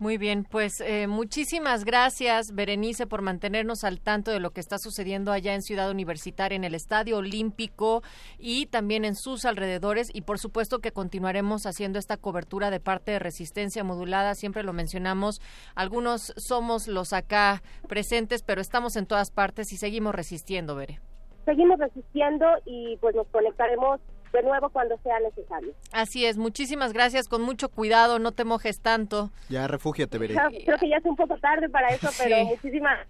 Muy 0.00 0.16
bien, 0.16 0.44
pues 0.44 0.80
eh, 0.80 1.08
muchísimas 1.08 1.84
gracias, 1.84 2.54
Berenice, 2.54 3.08
por 3.08 3.20
mantenernos 3.20 3.82
al 3.82 4.00
tanto 4.00 4.30
de 4.30 4.38
lo 4.38 4.50
que 4.50 4.60
está 4.60 4.78
sucediendo 4.78 5.32
allá 5.32 5.54
en 5.54 5.62
Ciudad 5.62 5.90
Universitaria, 5.90 6.54
en 6.54 6.62
el 6.62 6.76
Estadio 6.76 7.16
Olímpico 7.16 8.02
y 8.38 8.66
también 8.66 9.04
en 9.04 9.16
sus 9.16 9.44
alrededores. 9.44 10.14
Y 10.14 10.20
por 10.20 10.38
supuesto 10.38 10.78
que 10.78 10.92
continuaremos 10.92 11.66
haciendo 11.66 11.98
esta 11.98 12.16
cobertura 12.16 12.70
de 12.70 12.78
parte 12.78 13.10
de 13.10 13.18
Resistencia 13.18 13.82
Modulada. 13.82 14.36
Siempre 14.36 14.62
lo 14.62 14.72
mencionamos, 14.72 15.40
algunos 15.74 16.32
somos 16.36 16.86
los 16.86 17.12
acá 17.12 17.60
presentes, 17.88 18.44
pero 18.44 18.60
estamos 18.60 18.94
en 18.94 19.06
todas 19.06 19.32
partes 19.32 19.72
y 19.72 19.78
seguimos 19.78 20.14
resistiendo, 20.14 20.76
Bere. 20.76 21.00
Seguimos 21.44 21.80
resistiendo 21.80 22.46
y 22.66 22.98
pues 22.98 23.16
nos 23.16 23.26
conectaremos 23.28 24.00
de 24.32 24.42
nuevo 24.42 24.68
cuando 24.70 24.98
sea 24.98 25.18
necesario. 25.20 25.72
Así 25.92 26.26
es, 26.26 26.36
muchísimas 26.36 26.92
gracias, 26.92 27.28
con 27.28 27.42
mucho 27.42 27.68
cuidado, 27.68 28.18
no 28.18 28.32
te 28.32 28.44
mojes 28.44 28.80
tanto. 28.80 29.30
Ya, 29.48 29.66
refúgiate, 29.66 30.18
veré. 30.18 30.34
Creo 30.64 30.78
que 30.78 30.88
ya 30.88 30.96
es 30.96 31.04
un 31.04 31.16
poco 31.16 31.36
tarde 31.38 31.68
para 31.68 31.88
eso, 31.88 32.08
pero 32.18 32.44
muchísimas 32.44 33.06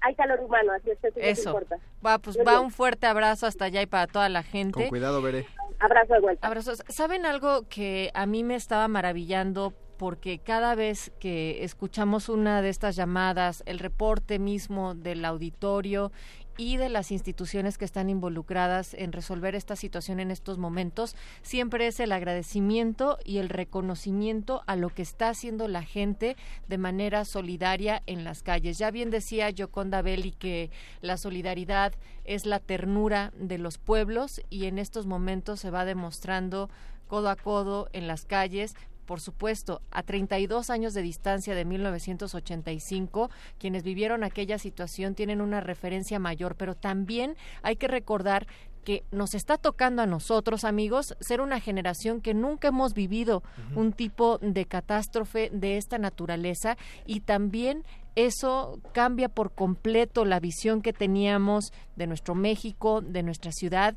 hay 0.00 0.14
calor 0.14 0.40
humano, 0.40 0.72
así 0.72 0.90
es 0.90 0.98
que 0.98 1.30
eso, 1.30 1.50
importa. 1.50 1.76
Va, 2.04 2.18
pues 2.18 2.36
va 2.36 2.60
un 2.60 2.70
fuerte 2.70 3.06
abrazo 3.06 3.46
hasta 3.46 3.66
allá 3.66 3.82
y 3.82 3.86
para 3.86 4.06
toda 4.06 4.28
la 4.28 4.42
gente. 4.42 4.72
Con 4.72 4.88
cuidado, 4.88 5.22
veré. 5.22 5.46
Abrazo 5.80 6.14
de 6.14 6.20
vuelta. 6.20 6.46
Abrazos. 6.46 6.82
¿Saben 6.88 7.26
algo 7.26 7.68
que 7.68 8.10
a 8.14 8.26
mí 8.26 8.44
me 8.44 8.54
estaba 8.54 8.88
maravillando? 8.88 9.72
Porque 9.98 10.38
cada 10.38 10.74
vez 10.74 11.12
que 11.20 11.62
escuchamos 11.62 12.28
una 12.28 12.62
de 12.62 12.68
estas 12.68 12.96
llamadas, 12.96 13.62
el 13.66 13.78
reporte 13.78 14.38
mismo 14.38 14.94
del 14.94 15.24
auditorio 15.24 16.10
y 16.56 16.76
de 16.76 16.88
las 16.88 17.10
instituciones 17.10 17.78
que 17.78 17.84
están 17.84 18.10
involucradas 18.10 18.94
en 18.94 19.12
resolver 19.12 19.54
esta 19.54 19.76
situación 19.76 20.20
en 20.20 20.30
estos 20.30 20.58
momentos, 20.58 21.16
siempre 21.42 21.86
es 21.86 22.00
el 22.00 22.12
agradecimiento 22.12 23.18
y 23.24 23.38
el 23.38 23.48
reconocimiento 23.48 24.62
a 24.66 24.76
lo 24.76 24.90
que 24.90 25.02
está 25.02 25.28
haciendo 25.28 25.68
la 25.68 25.82
gente 25.82 26.36
de 26.68 26.78
manera 26.78 27.24
solidaria 27.24 28.02
en 28.06 28.24
las 28.24 28.42
calles. 28.42 28.78
Ya 28.78 28.90
bien 28.90 29.10
decía 29.10 29.50
Yoconda 29.50 30.02
Belli 30.02 30.32
que 30.32 30.70
la 31.00 31.16
solidaridad 31.16 31.92
es 32.24 32.46
la 32.46 32.60
ternura 32.60 33.32
de 33.36 33.58
los 33.58 33.78
pueblos 33.78 34.40
y 34.50 34.66
en 34.66 34.78
estos 34.78 35.06
momentos 35.06 35.60
se 35.60 35.70
va 35.70 35.84
demostrando 35.84 36.70
codo 37.06 37.28
a 37.28 37.36
codo 37.36 37.88
en 37.92 38.06
las 38.06 38.24
calles, 38.24 38.74
por 39.04 39.20
supuesto, 39.20 39.80
a 39.90 40.02
32 40.02 40.70
años 40.70 40.94
de 40.94 41.02
distancia 41.02 41.54
de 41.54 41.64
1985, 41.64 43.30
quienes 43.58 43.82
vivieron 43.82 44.24
aquella 44.24 44.58
situación 44.58 45.14
tienen 45.14 45.40
una 45.40 45.60
referencia 45.60 46.18
mayor, 46.18 46.56
pero 46.56 46.74
también 46.74 47.36
hay 47.62 47.76
que 47.76 47.88
recordar 47.88 48.46
que 48.84 49.02
nos 49.10 49.34
está 49.34 49.56
tocando 49.56 50.02
a 50.02 50.06
nosotros, 50.06 50.64
amigos, 50.64 51.16
ser 51.18 51.40
una 51.40 51.58
generación 51.58 52.20
que 52.20 52.34
nunca 52.34 52.68
hemos 52.68 52.92
vivido 52.94 53.42
un 53.74 53.92
tipo 53.92 54.38
de 54.38 54.66
catástrofe 54.66 55.50
de 55.52 55.78
esta 55.78 55.98
naturaleza 55.98 56.76
y 57.06 57.20
también 57.20 57.82
eso 58.14 58.78
cambia 58.92 59.28
por 59.28 59.52
completo 59.52 60.24
la 60.24 60.38
visión 60.38 60.82
que 60.82 60.92
teníamos 60.92 61.72
de 61.96 62.06
nuestro 62.06 62.34
México, 62.34 63.00
de 63.00 63.22
nuestra 63.22 63.50
ciudad 63.50 63.96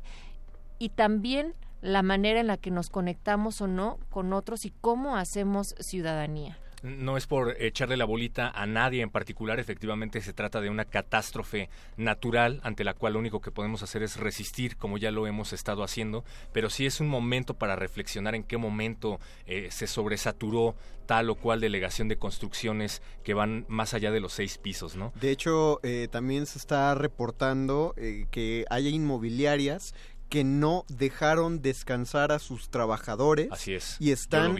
y 0.78 0.88
también 0.88 1.54
la 1.80 2.02
manera 2.02 2.40
en 2.40 2.46
la 2.46 2.56
que 2.56 2.70
nos 2.70 2.90
conectamos 2.90 3.60
o 3.60 3.66
no 3.66 3.98
con 4.10 4.32
otros 4.32 4.64
y 4.64 4.72
cómo 4.80 5.16
hacemos 5.16 5.74
ciudadanía. 5.78 6.58
No 6.82 7.16
es 7.16 7.26
por 7.26 7.60
echarle 7.60 7.96
la 7.96 8.04
bolita 8.04 8.50
a 8.50 8.66
nadie 8.66 9.02
en 9.02 9.10
particular, 9.10 9.58
efectivamente 9.58 10.20
se 10.20 10.32
trata 10.32 10.60
de 10.60 10.70
una 10.70 10.84
catástrofe 10.84 11.68
natural 11.96 12.60
ante 12.62 12.84
la 12.84 12.94
cual 12.94 13.14
lo 13.14 13.18
único 13.18 13.40
que 13.40 13.50
podemos 13.50 13.82
hacer 13.82 14.02
es 14.02 14.16
resistir, 14.16 14.76
como 14.76 14.96
ya 14.96 15.10
lo 15.10 15.26
hemos 15.26 15.52
estado 15.52 15.82
haciendo, 15.82 16.24
pero 16.52 16.70
sí 16.70 16.86
es 16.86 17.00
un 17.00 17.08
momento 17.08 17.54
para 17.54 17.74
reflexionar 17.74 18.34
en 18.36 18.44
qué 18.44 18.58
momento 18.58 19.18
eh, 19.46 19.68
se 19.72 19.88
sobresaturó 19.88 20.76
tal 21.06 21.30
o 21.30 21.34
cual 21.34 21.60
delegación 21.60 22.06
de 22.06 22.18
construcciones 22.18 23.02
que 23.24 23.34
van 23.34 23.64
más 23.68 23.94
allá 23.94 24.12
de 24.12 24.20
los 24.20 24.34
seis 24.34 24.58
pisos, 24.58 24.94
¿no? 24.94 25.12
De 25.20 25.30
hecho, 25.30 25.80
eh, 25.82 26.06
también 26.10 26.46
se 26.46 26.58
está 26.58 26.94
reportando 26.94 27.94
eh, 27.96 28.26
que 28.30 28.66
haya 28.70 28.90
inmobiliarias 28.90 29.94
que 30.28 30.44
no 30.44 30.84
dejaron 30.88 31.62
descansar 31.62 32.32
a 32.32 32.38
sus 32.38 32.70
trabajadores. 32.70 33.48
Así 33.50 33.74
es. 33.74 33.96
Y 33.98 34.12
están 34.12 34.56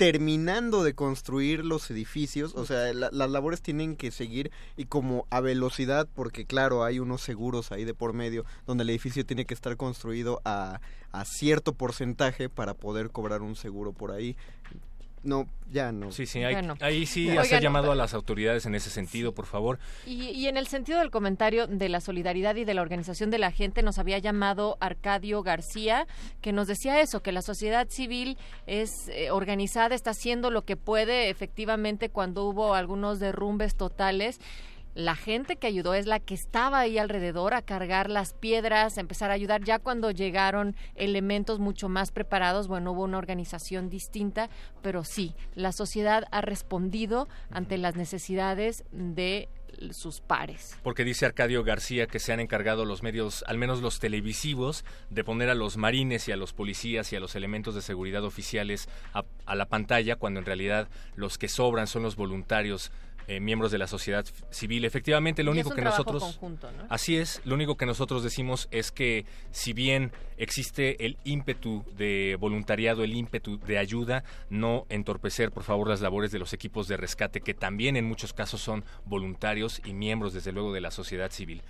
terminando 0.00 0.82
de 0.82 0.94
construir 0.94 1.62
los 1.62 1.90
edificios, 1.90 2.54
o 2.54 2.64
sea, 2.64 2.90
las 2.94 3.30
labores 3.30 3.60
tienen 3.60 3.96
que 3.96 4.10
seguir 4.10 4.50
y 4.78 4.86
como 4.86 5.26
a 5.28 5.40
velocidad, 5.42 6.08
porque 6.14 6.46
claro, 6.46 6.84
hay 6.84 7.00
unos 7.00 7.20
seguros 7.20 7.70
ahí 7.70 7.84
de 7.84 7.92
por 7.92 8.14
medio, 8.14 8.46
donde 8.66 8.84
el 8.84 8.88
edificio 8.88 9.26
tiene 9.26 9.44
que 9.44 9.52
estar 9.52 9.76
construido 9.76 10.40
a, 10.46 10.80
a 11.12 11.24
cierto 11.26 11.74
porcentaje 11.74 12.48
para 12.48 12.72
poder 12.72 13.10
cobrar 13.10 13.42
un 13.42 13.56
seguro 13.56 13.92
por 13.92 14.10
ahí. 14.10 14.38
No, 15.22 15.48
ya 15.70 15.92
no. 15.92 16.10
Sí, 16.12 16.24
sí, 16.24 16.42
ahí 16.42 17.04
sí 17.04 17.36
hace 17.36 17.60
llamado 17.60 17.92
a 17.92 17.94
las 17.94 18.14
autoridades 18.14 18.64
en 18.64 18.74
ese 18.74 18.88
sentido, 18.88 19.34
por 19.34 19.44
favor. 19.44 19.78
Y, 20.06 20.46
en 20.46 20.56
el 20.56 20.66
sentido 20.66 20.98
del 20.98 21.10
comentario 21.10 21.66
de 21.66 21.88
la 21.90 22.00
solidaridad 22.00 22.56
y 22.56 22.64
de 22.64 22.72
la 22.72 22.80
organización 22.80 23.30
de 23.30 23.38
la 23.38 23.50
gente, 23.50 23.82
nos 23.82 23.98
había 23.98 24.18
llamado 24.18 24.78
Arcadio 24.80 25.42
García, 25.42 26.06
que 26.40 26.52
nos 26.52 26.68
decía 26.68 27.00
eso, 27.00 27.22
que 27.22 27.32
la 27.32 27.42
sociedad 27.42 27.88
civil 27.90 28.38
es 28.66 28.90
eh, 29.08 29.30
organizada, 29.30 29.94
está 29.94 30.10
haciendo 30.10 30.50
lo 30.50 30.64
que 30.64 30.76
puede, 30.76 31.28
efectivamente, 31.28 32.08
cuando 32.08 32.44
hubo 32.44 32.74
algunos 32.74 33.18
derrumbes 33.20 33.76
totales 33.76 34.40
la 34.94 35.14
gente 35.14 35.56
que 35.56 35.66
ayudó 35.66 35.94
es 35.94 36.06
la 36.06 36.20
que 36.20 36.34
estaba 36.34 36.80
ahí 36.80 36.98
alrededor 36.98 37.54
a 37.54 37.62
cargar 37.62 38.10
las 38.10 38.34
piedras, 38.34 38.98
a 38.98 39.00
empezar 39.00 39.30
a 39.30 39.34
ayudar. 39.34 39.62
Ya 39.64 39.78
cuando 39.78 40.10
llegaron 40.10 40.76
elementos 40.94 41.58
mucho 41.58 41.88
más 41.88 42.10
preparados, 42.10 42.68
bueno, 42.68 42.92
hubo 42.92 43.04
una 43.04 43.18
organización 43.18 43.88
distinta, 43.88 44.50
pero 44.82 45.04
sí, 45.04 45.34
la 45.54 45.72
sociedad 45.72 46.24
ha 46.30 46.40
respondido 46.40 47.28
ante 47.50 47.78
las 47.78 47.96
necesidades 47.96 48.84
de 48.90 49.48
sus 49.92 50.20
pares. 50.20 50.76
Porque 50.82 51.04
dice 51.04 51.26
Arcadio 51.26 51.64
García 51.64 52.06
que 52.06 52.18
se 52.18 52.32
han 52.32 52.40
encargado 52.40 52.84
los 52.84 53.02
medios, 53.02 53.44
al 53.46 53.58
menos 53.58 53.80
los 53.80 53.98
televisivos, 53.98 54.84
de 55.08 55.24
poner 55.24 55.48
a 55.48 55.54
los 55.54 55.76
marines 55.76 56.28
y 56.28 56.32
a 56.32 56.36
los 56.36 56.52
policías 56.52 57.12
y 57.12 57.16
a 57.16 57.20
los 57.20 57.34
elementos 57.34 57.74
de 57.74 57.82
seguridad 57.82 58.24
oficiales 58.24 58.88
a, 59.14 59.24
a 59.46 59.54
la 59.54 59.66
pantalla, 59.66 60.16
cuando 60.16 60.40
en 60.40 60.46
realidad 60.46 60.88
los 61.14 61.38
que 61.38 61.48
sobran 61.48 61.86
son 61.86 62.02
los 62.02 62.16
voluntarios 62.16 62.92
eh, 63.30 63.38
miembros 63.38 63.70
de 63.70 63.78
la 63.78 63.86
sociedad 63.86 64.26
civil. 64.50 64.84
Efectivamente, 64.84 65.44
lo 65.44 65.52
único 65.52 65.70
que 65.70 65.82
nosotros... 65.82 66.40
Así 66.88 67.16
es, 67.16 67.40
lo 67.44 67.54
único 67.54 67.76
que 67.76 67.86
nosotros 67.86 68.24
decimos 68.24 68.66
es 68.72 68.90
que 68.90 69.24
si 69.52 69.72
bien 69.72 70.10
existe 70.36 71.06
el 71.06 71.16
ímpetu 71.22 71.84
de 71.96 72.36
voluntariado, 72.40 73.04
el 73.04 73.14
ímpetu 73.14 73.60
de 73.60 73.78
ayuda, 73.78 74.24
no 74.48 74.84
entorpecer, 74.88 75.52
por 75.52 75.62
favor, 75.62 75.86
las 75.86 76.00
labores 76.00 76.32
de 76.32 76.40
los 76.40 76.52
equipos 76.52 76.88
de 76.88 76.96
rescate, 76.96 77.40
que 77.40 77.54
también 77.54 77.96
en 77.96 78.04
muchos 78.04 78.32
casos 78.32 78.62
son 78.62 78.82
voluntarios 79.04 79.80
y 79.84 79.94
miembros, 79.94 80.32
desde 80.32 80.50
luego, 80.50 80.72
de 80.72 80.80
la 80.80 80.90
sociedad 80.90 81.30
civil. 81.30 81.62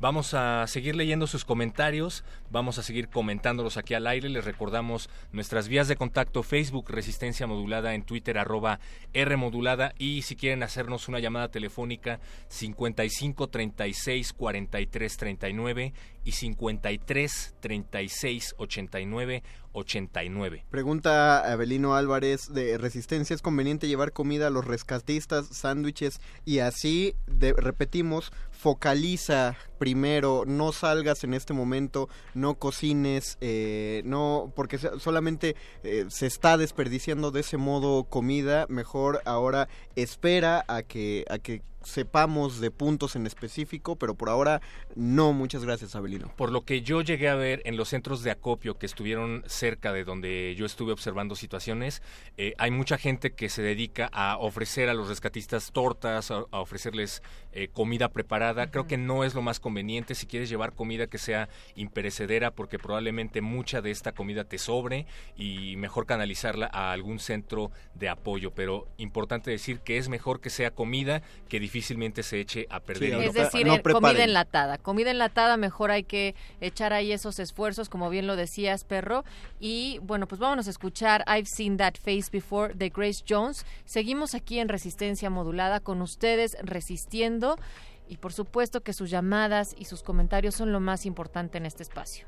Vamos 0.00 0.34
a 0.34 0.66
seguir 0.66 0.96
leyendo 0.96 1.26
sus 1.26 1.44
comentarios, 1.44 2.24
vamos 2.50 2.78
a 2.78 2.82
seguir 2.82 3.08
comentándolos 3.08 3.76
aquí 3.76 3.94
al 3.94 4.08
aire. 4.08 4.28
Les 4.28 4.44
recordamos 4.44 5.08
nuestras 5.32 5.68
vías 5.68 5.86
de 5.86 5.96
contacto 5.96 6.42
Facebook 6.42 6.90
Resistencia 6.90 7.46
Modulada, 7.46 7.94
en 7.94 8.02
Twitter 8.02 8.36
arroba 8.36 8.80
R 9.12 9.36
Modulada 9.36 9.94
y 9.96 10.22
si 10.22 10.34
quieren 10.34 10.64
hacernos 10.64 11.08
una 11.08 11.20
llamada 11.20 11.48
telefónica 11.48 12.18
55 12.48 13.46
36 13.48 14.32
43 14.32 15.16
39 15.16 15.94
y 16.24 16.32
53 16.32 17.54
36 17.60 18.54
89 18.58 19.42
89. 19.74 20.64
Pregunta 20.70 21.52
Abelino 21.52 21.94
Álvarez 21.94 22.52
de 22.52 22.78
Resistencia, 22.78 23.34
¿es 23.34 23.42
conveniente 23.42 23.88
llevar 23.88 24.12
comida 24.12 24.46
a 24.46 24.50
los 24.50 24.64
rescatistas, 24.64 25.48
sándwiches 25.48 26.20
y 26.44 26.60
así, 26.60 27.16
repetimos, 27.26 28.32
focaliza 28.50 29.56
primero, 29.78 30.44
no 30.46 30.72
salgas 30.72 31.24
en 31.24 31.34
este 31.34 31.52
momento, 31.52 32.08
no 32.32 32.54
cocines, 32.54 33.36
eh, 33.40 34.02
no, 34.06 34.52
porque 34.56 34.78
solamente 34.78 35.56
eh, 35.82 36.06
se 36.08 36.26
está 36.26 36.56
desperdiciando 36.56 37.30
de 37.30 37.40
ese 37.40 37.58
modo 37.58 38.04
comida, 38.04 38.66
mejor 38.68 39.20
ahora 39.26 39.68
espera 39.96 40.64
a 40.68 40.82
que, 40.82 41.24
a 41.28 41.38
que 41.38 41.62
sepamos 41.84 42.60
de 42.60 42.70
puntos 42.70 43.16
en 43.16 43.26
específico, 43.26 43.96
pero 43.96 44.14
por 44.14 44.28
ahora 44.28 44.60
no. 44.94 45.32
Muchas 45.32 45.64
gracias, 45.64 45.94
Abelino. 45.94 46.32
Por 46.36 46.50
lo 46.50 46.64
que 46.64 46.82
yo 46.82 47.02
llegué 47.02 47.28
a 47.28 47.34
ver 47.34 47.62
en 47.64 47.76
los 47.76 47.88
centros 47.88 48.22
de 48.22 48.30
acopio 48.30 48.78
que 48.78 48.86
estuvieron 48.86 49.42
cerca 49.46 49.92
de 49.92 50.04
donde 50.04 50.54
yo 50.56 50.66
estuve 50.66 50.92
observando 50.92 51.36
situaciones, 51.36 52.02
eh, 52.36 52.54
hay 52.58 52.70
mucha 52.70 52.98
gente 52.98 53.32
que 53.32 53.48
se 53.48 53.62
dedica 53.62 54.08
a 54.12 54.38
ofrecer 54.38 54.88
a 54.88 54.94
los 54.94 55.08
rescatistas 55.08 55.72
tortas, 55.72 56.30
a, 56.30 56.44
ofrecerles 56.50 57.22
eh, 57.52 57.68
comida 57.68 58.08
preparada. 58.08 58.70
Creo 58.70 58.86
que 58.86 58.96
no 58.96 59.24
es 59.24 59.34
lo 59.34 59.42
más 59.42 59.60
conveniente 59.60 60.14
si 60.14 60.26
quieres 60.26 60.48
llevar 60.48 60.72
comida 60.72 61.06
que 61.06 61.18
sea 61.18 61.48
imperecedera, 61.74 62.50
porque 62.50 62.78
probablemente 62.78 63.40
mucha 63.40 63.80
de 63.80 63.90
esta 63.90 64.12
comida 64.12 64.44
te 64.44 64.58
sobre 64.58 65.06
y 65.36 65.76
mejor 65.76 66.06
canalizarla 66.06 66.66
a 66.72 66.92
algún 66.92 67.18
centro 67.18 67.70
de 67.94 68.08
apoyo. 68.08 68.52
Pero 68.52 68.88
importante 68.96 69.50
decir 69.50 69.80
que 69.80 69.98
es 69.98 70.08
mejor 70.08 70.40
que 70.40 70.50
sea 70.50 70.70
comida 70.70 71.22
que 71.48 71.60
difícilmente 71.74 72.22
se 72.22 72.38
eche 72.38 72.66
a 72.70 72.78
perder. 72.78 73.14
es 73.14 73.34
decir, 73.34 73.66
comida 73.82 74.22
enlatada. 74.22 74.78
Comida 74.78 75.10
enlatada, 75.10 75.56
mejor 75.56 75.90
hay 75.90 76.04
que 76.04 76.36
echar 76.60 76.92
ahí 76.92 77.10
esos 77.10 77.40
esfuerzos, 77.40 77.88
como 77.88 78.10
bien 78.10 78.28
lo 78.28 78.36
decías, 78.36 78.84
perro. 78.84 79.24
Y 79.58 79.98
bueno, 80.02 80.28
pues 80.28 80.40
vámonos 80.40 80.68
a 80.68 80.70
escuchar 80.70 81.24
I've 81.26 81.46
Seen 81.46 81.76
That 81.78 81.94
Face 81.96 82.26
Before 82.30 82.74
de 82.74 82.90
Grace 82.90 83.24
Jones. 83.28 83.66
Seguimos 83.84 84.36
aquí 84.36 84.60
en 84.60 84.68
Resistencia 84.68 85.30
Modulada 85.30 85.80
con 85.80 86.00
ustedes 86.00 86.56
resistiendo. 86.62 87.58
Y 88.06 88.18
por 88.18 88.32
supuesto 88.32 88.82
que 88.82 88.92
sus 88.92 89.10
llamadas 89.10 89.74
y 89.76 89.86
sus 89.86 90.02
comentarios 90.02 90.54
son 90.54 90.72
lo 90.72 90.78
más 90.78 91.06
importante 91.06 91.58
en 91.58 91.66
este 91.66 91.82
espacio. 91.82 92.26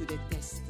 to 0.00 0.06
the 0.06 0.18
test. 0.30 0.69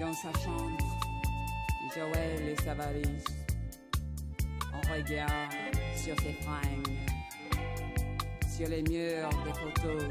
Dans 0.00 0.12
sa 0.14 0.32
chambre, 0.40 0.78
Joël 1.94 2.48
et 2.48 2.56
sa 2.62 2.74
valise. 2.74 3.24
On 4.72 4.80
regarde 4.90 5.52
sur 5.96 6.18
ses 6.20 6.32
fringues, 6.32 6.98
sur 8.48 8.68
les 8.68 8.82
murs 8.82 9.28
des 9.44 9.52
photos, 9.52 10.04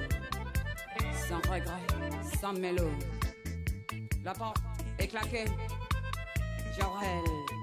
sans 1.28 1.38
regret, 1.52 1.88
sans 2.40 2.54
mélo. 2.54 2.92
La 4.24 4.34
porte 4.34 4.62
est 5.00 5.08
claquée, 5.08 5.46
Joël 6.78 7.61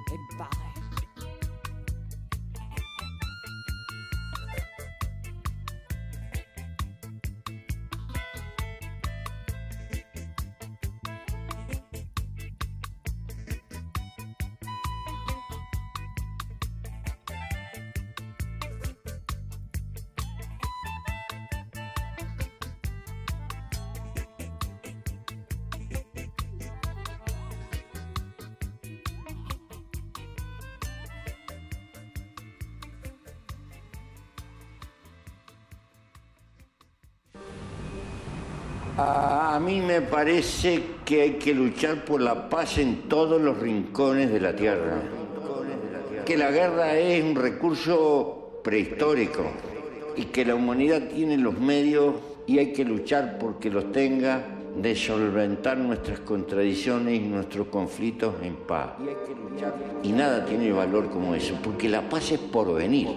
A 39.59 39.61
mí 39.61 39.81
me 39.81 40.03
parece 40.03 40.81
que 41.05 41.21
hay 41.21 41.31
que 41.33 41.53
luchar 41.53 42.05
por 42.05 42.21
la 42.21 42.49
paz 42.49 42.79
en 42.79 43.09
todos 43.09 43.43
los 43.43 43.59
rincones 43.59 44.31
de 44.31 44.39
la 44.39 44.55
tierra. 44.55 45.03
Que 46.25 46.37
la 46.37 46.53
guerra 46.53 46.97
es 46.97 47.25
un 47.25 47.35
recurso 47.35 48.61
prehistórico 48.63 49.43
y 50.15 50.27
que 50.27 50.45
la 50.45 50.55
humanidad 50.55 51.09
tiene 51.09 51.37
los 51.37 51.59
medios 51.59 52.15
y 52.47 52.61
hay 52.61 52.73
que 52.73 52.85
luchar 52.85 53.37
porque 53.41 53.69
los 53.69 53.91
tenga 53.91 54.47
de 54.81 54.95
solventar 54.95 55.77
nuestras 55.77 56.21
contradicciones 56.21 57.19
y 57.19 57.25
nuestros 57.25 57.67
conflictos 57.67 58.37
en 58.41 58.55
paz. 58.55 58.91
Y 60.05 60.13
nada 60.13 60.45
tiene 60.45 60.71
valor 60.71 61.11
como 61.11 61.35
eso, 61.35 61.57
porque 61.65 61.89
la 61.89 62.09
paz 62.09 62.31
es 62.31 62.39
por 62.39 62.73
venir. 62.73 63.09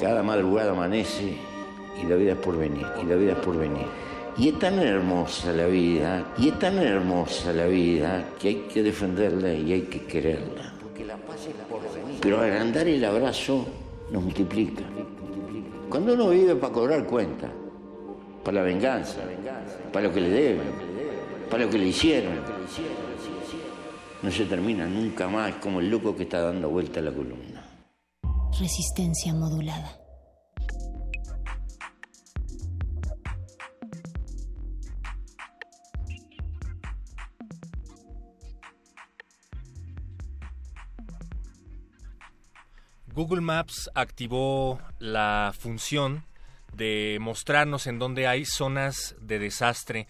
Cada 0.00 0.22
madrugada 0.22 0.70
amanece 0.70 1.36
y 2.00 2.06
la 2.06 2.14
vida 2.14 2.34
es 2.34 2.38
por 2.38 2.56
venir, 2.56 2.86
y 3.02 3.06
la 3.06 3.16
vida 3.16 3.32
es 3.32 3.38
por 3.38 3.58
venir. 3.58 4.03
Y 4.36 4.48
es 4.48 4.58
tan 4.58 4.80
hermosa 4.80 5.52
la 5.52 5.66
vida, 5.66 6.34
y 6.38 6.48
es 6.48 6.58
tan 6.58 6.78
hermosa 6.78 7.52
la 7.52 7.66
vida 7.66 8.30
que 8.38 8.48
hay 8.48 8.54
que 8.72 8.82
defenderla 8.82 9.52
y 9.54 9.72
hay 9.72 9.82
que 9.82 10.04
quererla. 10.06 10.72
Pero 12.20 12.40
agrandar 12.40 12.88
el 12.88 13.04
abrazo 13.04 13.64
nos 14.10 14.22
multiplica. 14.22 14.82
Cuando 15.88 16.14
uno 16.14 16.30
vive 16.30 16.56
para 16.56 16.72
cobrar 16.72 17.04
cuenta, 17.06 17.48
para 18.42 18.56
la 18.56 18.62
venganza, 18.62 19.20
para 19.92 20.08
lo 20.08 20.14
que 20.14 20.20
le 20.20 20.28
deben, 20.28 20.72
para 21.48 21.64
lo 21.64 21.70
que 21.70 21.78
le 21.78 21.86
hicieron, 21.86 22.34
no 24.20 24.30
se 24.30 24.46
termina 24.46 24.86
nunca 24.86 25.28
más 25.28 25.54
como 25.56 25.80
el 25.80 25.90
loco 25.90 26.16
que 26.16 26.24
está 26.24 26.40
dando 26.40 26.70
vuelta 26.70 26.98
a 26.98 27.04
la 27.04 27.12
columna. 27.12 27.64
Resistencia 28.58 29.32
modulada. 29.34 30.03
Google 43.24 43.40
Maps 43.40 43.90
activó 43.94 44.78
la 44.98 45.54
función 45.58 46.26
de 46.74 47.16
mostrarnos 47.22 47.86
en 47.86 47.98
dónde 47.98 48.26
hay 48.26 48.44
zonas 48.44 49.16
de 49.18 49.38
desastre. 49.38 50.06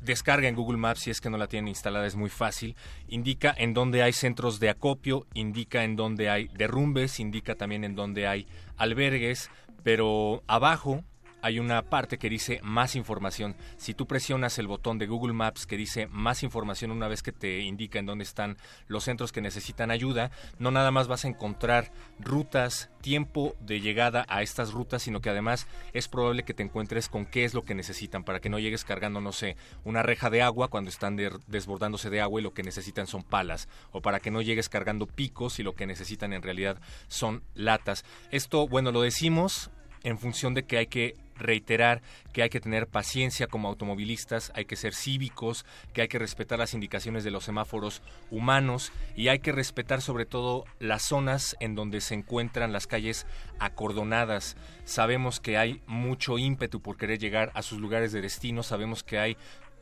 Descarga 0.00 0.48
en 0.48 0.54
Google 0.54 0.78
Maps 0.78 1.00
si 1.00 1.10
es 1.10 1.20
que 1.20 1.28
no 1.28 1.36
la 1.36 1.48
tienen 1.48 1.68
instalada, 1.68 2.06
es 2.06 2.16
muy 2.16 2.30
fácil. 2.30 2.76
Indica 3.08 3.54
en 3.54 3.74
dónde 3.74 4.02
hay 4.02 4.14
centros 4.14 4.58
de 4.58 4.70
acopio, 4.70 5.26
indica 5.34 5.84
en 5.84 5.96
dónde 5.96 6.30
hay 6.30 6.48
derrumbes, 6.48 7.20
indica 7.20 7.56
también 7.56 7.84
en 7.84 7.94
dónde 7.94 8.26
hay 8.26 8.48
albergues, 8.78 9.50
pero 9.82 10.42
abajo 10.46 11.04
hay 11.44 11.58
una 11.58 11.82
parte 11.82 12.16
que 12.16 12.30
dice 12.30 12.58
más 12.62 12.96
información. 12.96 13.54
Si 13.76 13.92
tú 13.92 14.06
presionas 14.06 14.58
el 14.58 14.66
botón 14.66 14.96
de 14.98 15.06
Google 15.06 15.34
Maps 15.34 15.66
que 15.66 15.76
dice 15.76 16.06
más 16.06 16.42
información 16.42 16.90
una 16.90 17.06
vez 17.06 17.22
que 17.22 17.32
te 17.32 17.60
indica 17.60 17.98
en 17.98 18.06
dónde 18.06 18.24
están 18.24 18.56
los 18.86 19.04
centros 19.04 19.30
que 19.30 19.42
necesitan 19.42 19.90
ayuda, 19.90 20.30
no 20.58 20.70
nada 20.70 20.90
más 20.90 21.06
vas 21.06 21.26
a 21.26 21.28
encontrar 21.28 21.92
rutas, 22.18 22.88
tiempo 23.02 23.56
de 23.60 23.82
llegada 23.82 24.24
a 24.30 24.40
estas 24.40 24.72
rutas, 24.72 25.02
sino 25.02 25.20
que 25.20 25.28
además 25.28 25.66
es 25.92 26.08
probable 26.08 26.44
que 26.44 26.54
te 26.54 26.62
encuentres 26.62 27.10
con 27.10 27.26
qué 27.26 27.44
es 27.44 27.52
lo 27.52 27.62
que 27.62 27.74
necesitan 27.74 28.24
para 28.24 28.40
que 28.40 28.48
no 28.48 28.58
llegues 28.58 28.86
cargando, 28.86 29.20
no 29.20 29.32
sé, 29.32 29.58
una 29.84 30.02
reja 30.02 30.30
de 30.30 30.40
agua 30.40 30.68
cuando 30.68 30.88
están 30.88 31.18
desbordándose 31.46 32.08
de 32.08 32.22
agua 32.22 32.40
y 32.40 32.44
lo 32.44 32.54
que 32.54 32.62
necesitan 32.62 33.06
son 33.06 33.22
palas, 33.22 33.68
o 33.92 34.00
para 34.00 34.18
que 34.18 34.30
no 34.30 34.40
llegues 34.40 34.70
cargando 34.70 35.06
picos 35.06 35.58
y 35.58 35.62
lo 35.62 35.74
que 35.74 35.84
necesitan 35.84 36.32
en 36.32 36.40
realidad 36.40 36.80
son 37.08 37.42
latas. 37.52 38.06
Esto, 38.30 38.66
bueno, 38.66 38.92
lo 38.92 39.02
decimos 39.02 39.70
en 40.04 40.18
función 40.18 40.54
de 40.54 40.64
que 40.64 40.78
hay 40.78 40.86
que 40.86 41.16
reiterar 41.36 42.02
que 42.32 42.42
hay 42.42 42.50
que 42.50 42.60
tener 42.60 42.86
paciencia 42.86 43.46
como 43.46 43.68
automovilistas, 43.68 44.52
hay 44.54 44.64
que 44.64 44.76
ser 44.76 44.94
cívicos, 44.94 45.64
que 45.92 46.02
hay 46.02 46.08
que 46.08 46.18
respetar 46.18 46.58
las 46.58 46.74
indicaciones 46.74 47.24
de 47.24 47.30
los 47.30 47.44
semáforos 47.44 48.02
humanos 48.30 48.92
y 49.16 49.28
hay 49.28 49.38
que 49.38 49.52
respetar 49.52 50.02
sobre 50.02 50.26
todo 50.26 50.64
las 50.78 51.02
zonas 51.02 51.56
en 51.60 51.74
donde 51.74 52.00
se 52.00 52.14
encuentran 52.14 52.72
las 52.72 52.86
calles 52.86 53.26
acordonadas. 53.58 54.56
Sabemos 54.84 55.40
que 55.40 55.56
hay 55.56 55.80
mucho 55.86 56.38
ímpetu 56.38 56.80
por 56.80 56.96
querer 56.96 57.18
llegar 57.18 57.50
a 57.54 57.62
sus 57.62 57.80
lugares 57.80 58.12
de 58.12 58.20
destino, 58.20 58.62
sabemos 58.62 59.02
que 59.02 59.18
hay 59.18 59.36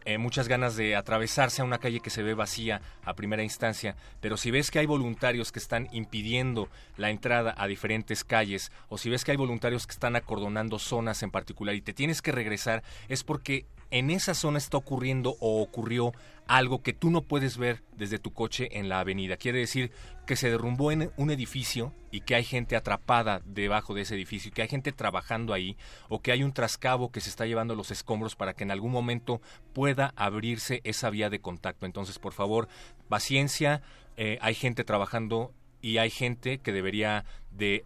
eh, 0.04 0.18
muchas 0.18 0.48
ganas 0.48 0.76
de 0.76 0.96
atravesarse 0.96 1.62
a 1.62 1.64
una 1.64 1.78
calle 1.78 2.00
que 2.00 2.10
se 2.10 2.22
ve 2.22 2.34
vacía 2.34 2.80
a 3.04 3.14
primera 3.14 3.42
instancia, 3.42 3.96
pero 4.20 4.36
si 4.36 4.50
ves 4.50 4.70
que 4.70 4.78
hay 4.78 4.86
voluntarios 4.86 5.52
que 5.52 5.58
están 5.58 5.88
impidiendo 5.92 6.68
la 6.96 7.10
entrada 7.10 7.54
a 7.56 7.66
diferentes 7.66 8.24
calles, 8.24 8.72
o 8.88 8.98
si 8.98 9.10
ves 9.10 9.24
que 9.24 9.32
hay 9.32 9.36
voluntarios 9.36 9.86
que 9.86 9.92
están 9.92 10.16
acordonando 10.16 10.78
zonas 10.78 11.22
en 11.22 11.30
particular 11.30 11.74
y 11.74 11.82
te 11.82 11.92
tienes 11.92 12.22
que 12.22 12.32
regresar, 12.32 12.82
es 13.08 13.24
porque 13.24 13.66
en 13.90 14.10
esa 14.10 14.34
zona 14.34 14.58
está 14.58 14.78
ocurriendo 14.78 15.36
o 15.40 15.60
ocurrió 15.62 16.12
algo 16.46 16.82
que 16.82 16.92
tú 16.92 17.10
no 17.10 17.22
puedes 17.22 17.56
ver 17.56 17.82
desde 17.96 18.18
tu 18.18 18.32
coche 18.32 18.68
en 18.72 18.88
la 18.88 19.00
avenida. 19.00 19.36
Quiere 19.36 19.58
decir 19.58 19.90
que 20.26 20.36
se 20.36 20.50
derrumbó 20.50 20.92
en 20.92 21.10
un 21.16 21.30
edificio 21.30 21.94
y 22.10 22.20
que 22.20 22.34
hay 22.34 22.44
gente 22.44 22.76
atrapada 22.76 23.42
debajo 23.44 23.94
de 23.94 24.02
ese 24.02 24.14
edificio, 24.14 24.52
que 24.52 24.62
hay 24.62 24.68
gente 24.68 24.92
trabajando 24.92 25.54
ahí 25.54 25.76
o 26.08 26.20
que 26.20 26.32
hay 26.32 26.42
un 26.42 26.52
trascabo 26.52 27.10
que 27.10 27.20
se 27.20 27.30
está 27.30 27.46
llevando 27.46 27.74
los 27.74 27.90
escombros 27.90 28.36
para 28.36 28.54
que 28.54 28.64
en 28.64 28.70
algún 28.70 28.92
momento 28.92 29.40
pueda 29.72 30.12
abrirse 30.16 30.80
esa 30.84 31.10
vía 31.10 31.30
de 31.30 31.40
contacto. 31.40 31.86
Entonces, 31.86 32.18
por 32.18 32.32
favor, 32.32 32.68
paciencia, 33.08 33.82
eh, 34.16 34.38
hay 34.40 34.54
gente 34.54 34.84
trabajando 34.84 35.52
y 35.80 35.98
hay 35.98 36.10
gente 36.10 36.58
que 36.58 36.72
debería 36.72 37.24
de 37.50 37.84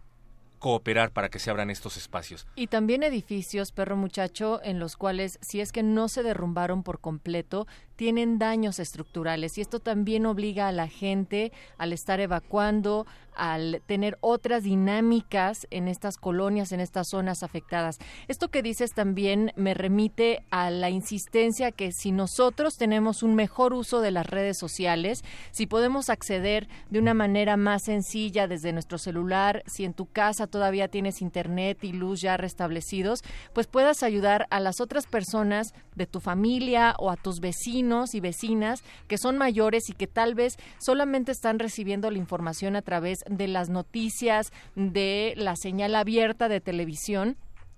cooperar 0.59 1.11
para 1.11 1.29
que 1.29 1.39
se 1.39 1.49
abran 1.49 1.69
estos 1.69 1.97
espacios. 1.97 2.47
Y 2.55 2.67
también 2.67 3.03
edificios, 3.03 3.71
perro 3.71 3.95
muchacho, 3.95 4.59
en 4.63 4.79
los 4.79 4.97
cuales 4.97 5.39
si 5.41 5.61
es 5.61 5.71
que 5.71 5.83
no 5.83 6.07
se 6.07 6.23
derrumbaron 6.23 6.83
por 6.83 6.99
completo, 6.99 7.67
tienen 7.97 8.37
daños 8.37 8.79
estructurales 8.79 9.57
y 9.57 9.61
esto 9.61 9.79
también 9.79 10.25
obliga 10.25 10.67
a 10.67 10.71
la 10.71 10.87
gente 10.87 11.51
al 11.77 11.91
estar 11.91 12.19
evacuando, 12.19 13.05
al 13.35 13.81
tener 13.85 14.17
otras 14.21 14.63
dinámicas 14.63 15.67
en 15.71 15.87
estas 15.87 16.17
colonias, 16.17 16.71
en 16.71 16.79
estas 16.79 17.09
zonas 17.09 17.43
afectadas. 17.43 17.97
Esto 18.27 18.49
que 18.49 18.61
dices 18.61 18.93
también 18.93 19.51
me 19.55 19.73
remite 19.73 20.43
a 20.51 20.69
la 20.69 20.89
insistencia 20.89 21.71
que 21.71 21.91
si 21.91 22.11
nosotros 22.11 22.77
tenemos 22.77 23.23
un 23.23 23.35
mejor 23.35 23.73
uso 23.73 23.99
de 23.99 24.11
las 24.11 24.27
redes 24.27 24.57
sociales, 24.57 25.23
si 25.51 25.65
podemos 25.65 26.09
acceder 26.09 26.67
de 26.89 26.99
una 26.99 27.13
manera 27.13 27.57
más 27.57 27.83
sencilla 27.83 28.47
desde 28.47 28.73
nuestro 28.73 28.99
celular, 28.99 29.63
si 29.65 29.85
en 29.85 29.93
tu 29.93 30.05
casa 30.05 30.45
todavía 30.45 30.87
tienes 30.87 31.21
internet 31.21 31.83
y 31.83 31.93
luz 31.93 32.21
ya 32.21 32.37
restablecidos, 32.37 33.23
pues 33.53 33.65
puedas 33.65 34.03
ayudar 34.03 34.45
a 34.51 34.59
las 34.59 34.81
otras 34.81 35.07
personas 35.07 35.73
de 35.95 36.05
tu 36.05 36.19
familia 36.19 36.95
o 36.99 37.09
a 37.09 37.17
tus 37.17 37.39
vecinos 37.39 37.86
y 38.13 38.19
vecinas 38.19 38.83
que 39.07 39.17
son 39.17 39.37
mayores 39.37 39.89
y 39.89 39.93
que 39.93 40.07
tal 40.07 40.35
vez 40.35 40.57
solamente 40.77 41.31
están 41.31 41.57
recibiendo 41.57 42.11
la 42.11 42.17
información 42.17 42.75
a 42.75 42.81
través 42.81 43.23
de 43.29 43.47
las 43.47 43.69
noticias, 43.69 44.51
de 44.75 45.33
la 45.37 45.55
señal 45.55 45.95
abierta 45.95 46.49
de 46.49 46.59
televisión 46.59 47.37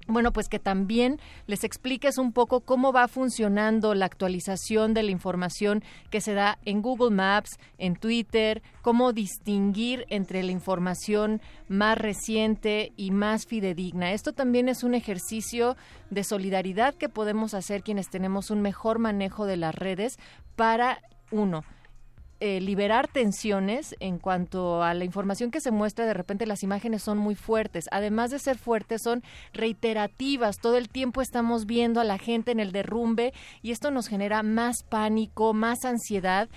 bueno, 0.10 0.34
pues 0.34 0.49
que 0.49 0.60
también 0.60 1.20
les 1.47 1.64
expliques 1.64 2.18
un 2.18 2.34
poco 2.34 2.62
cómo 2.62 2.91
va 2.91 3.07
funcionando 3.07 3.93
la 3.93 4.05
actualización 4.05 4.93
de 4.93 5.03
la 5.03 5.12
información 5.12 5.84
que 6.10 6.20
se 6.20 6.34
da 6.34 6.57
en 6.66 6.82
Google 6.82 7.16
Maps, 7.16 7.60
en 7.78 7.95
Twitter, 7.95 8.62
cómo 8.82 9.14
distinguir 9.14 10.05
entre 10.10 10.43
la 10.43 10.51
información 10.51 11.41
más 11.68 11.97
reciente 11.97 12.91
y 12.97 13.12
más 13.12 13.45
fidedigna. 13.45 14.12
Esto 14.12 14.34
también 14.34 14.68
es 14.68 14.84
un 14.84 14.95
ejercicio 14.95 15.78
de 16.10 16.24
solidaridad 16.24 16.95
que 16.95 17.10
podemos 17.10 17.53
hacer 17.53 17.84
quienes 17.84 18.10
tenemos 18.10 18.49
un 18.49 18.62
mejor 18.62 18.99
manejo 18.99 19.45
de 19.45 19.57
las 19.57 19.76
redes 19.76 20.18
para, 20.55 20.99
uno, 21.32 21.64
eh, 22.42 22.62
liberar 22.62 23.08
tensiones 23.08 23.96
en 24.00 24.18
cuanto 24.18 24.82
a 24.82 24.94
la 24.94 25.04
información 25.04 25.52
que 25.52 25.62
se 25.62 25.72
muestra. 25.72 26.06
De 26.06 26.14
repente 26.14 26.46
las 26.46 26.64
imágenes 26.64 27.04
son 27.04 27.18
muy 27.18 27.36
fuertes. 27.36 27.86
Además 27.92 28.32
de 28.32 28.40
ser 28.40 28.58
fuertes, 28.58 29.02
son 29.02 29.24
reiterativas. 29.54 30.58
Todo 30.58 30.78
el 30.78 30.90
tiempo 30.90 31.22
estamos 31.22 31.66
viendo 31.66 32.00
a 32.00 32.06
la 32.06 32.18
gente 32.18 32.52
en 32.52 32.60
el 32.60 32.72
derrumbe 32.72 33.34
y 33.62 33.72
esto 33.72 33.92
nos 33.92 34.08
genera 34.08 34.42
más 34.44 34.84
pánico, 34.84 35.54
más 35.54 35.84
ansiedad 35.84 36.50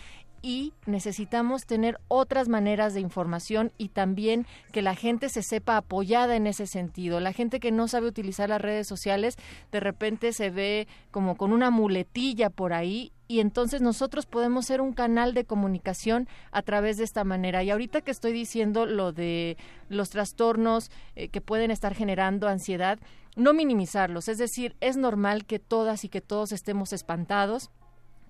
y 0.43 0.75
necesitamos 0.87 1.67
tener 1.67 1.99
otras 2.09 2.49
maneras 2.49 2.95
de 2.95 3.01
información 3.01 3.73
y 3.79 3.89
también 3.89 4.47
que 4.73 4.83
la 4.83 4.95
gente 4.95 5.29
se 5.29 5.43
sepa 5.43 5.77
apoyada 5.77 6.37
en 6.37 6.47
ese 6.47 6.67
sentido. 6.67 7.21
La 7.21 7.33
gente 7.33 7.61
que 7.61 7.71
no 7.71 7.89
sabe 7.89 8.09
utilizar 8.09 8.49
las 8.49 8.61
redes 8.61 8.89
sociales 8.89 9.37
de 9.71 9.81
repente 9.81 10.33
se 10.33 10.51
ve 10.51 10.89
como 11.11 11.37
con 11.37 11.53
una 11.53 11.71
muletilla 11.71 12.51
por 12.51 12.73
ahí 12.73 13.13
y 13.29 13.41
entonces 13.41 13.81
nosotros 13.81 14.27
podemos 14.27 14.67
ser 14.67 14.81
un 14.81 14.93
canal 14.93 15.33
de 15.33 15.45
comunicación 15.45 16.29
a 16.51 16.61
través 16.61 16.99
de 16.99 17.05
esta 17.05 17.25
manera. 17.25 17.63
Y 17.63 17.71
ahorita 17.71 18.03
que 18.03 18.11
estoy 18.11 18.33
diciendo 18.33 18.85
lo 18.85 19.13
de 19.13 19.57
los 19.89 20.11
trastornos 20.11 20.91
eh, 21.15 21.29
que 21.29 21.41
pueden 21.41 21.71
estar 21.71 21.95
generando 21.95 22.49
ansiedad, 22.49 22.99
no 23.37 23.55
minimizarlos, 23.55 24.29
es 24.29 24.37
decir, 24.37 24.77
es 24.81 24.99
normal 24.99 25.47
que 25.47 25.59
todas 25.59 26.05
y 26.05 26.11
que 26.11 26.21
todos 26.21 26.53
estemos 26.53 26.93
espantados 26.93 27.71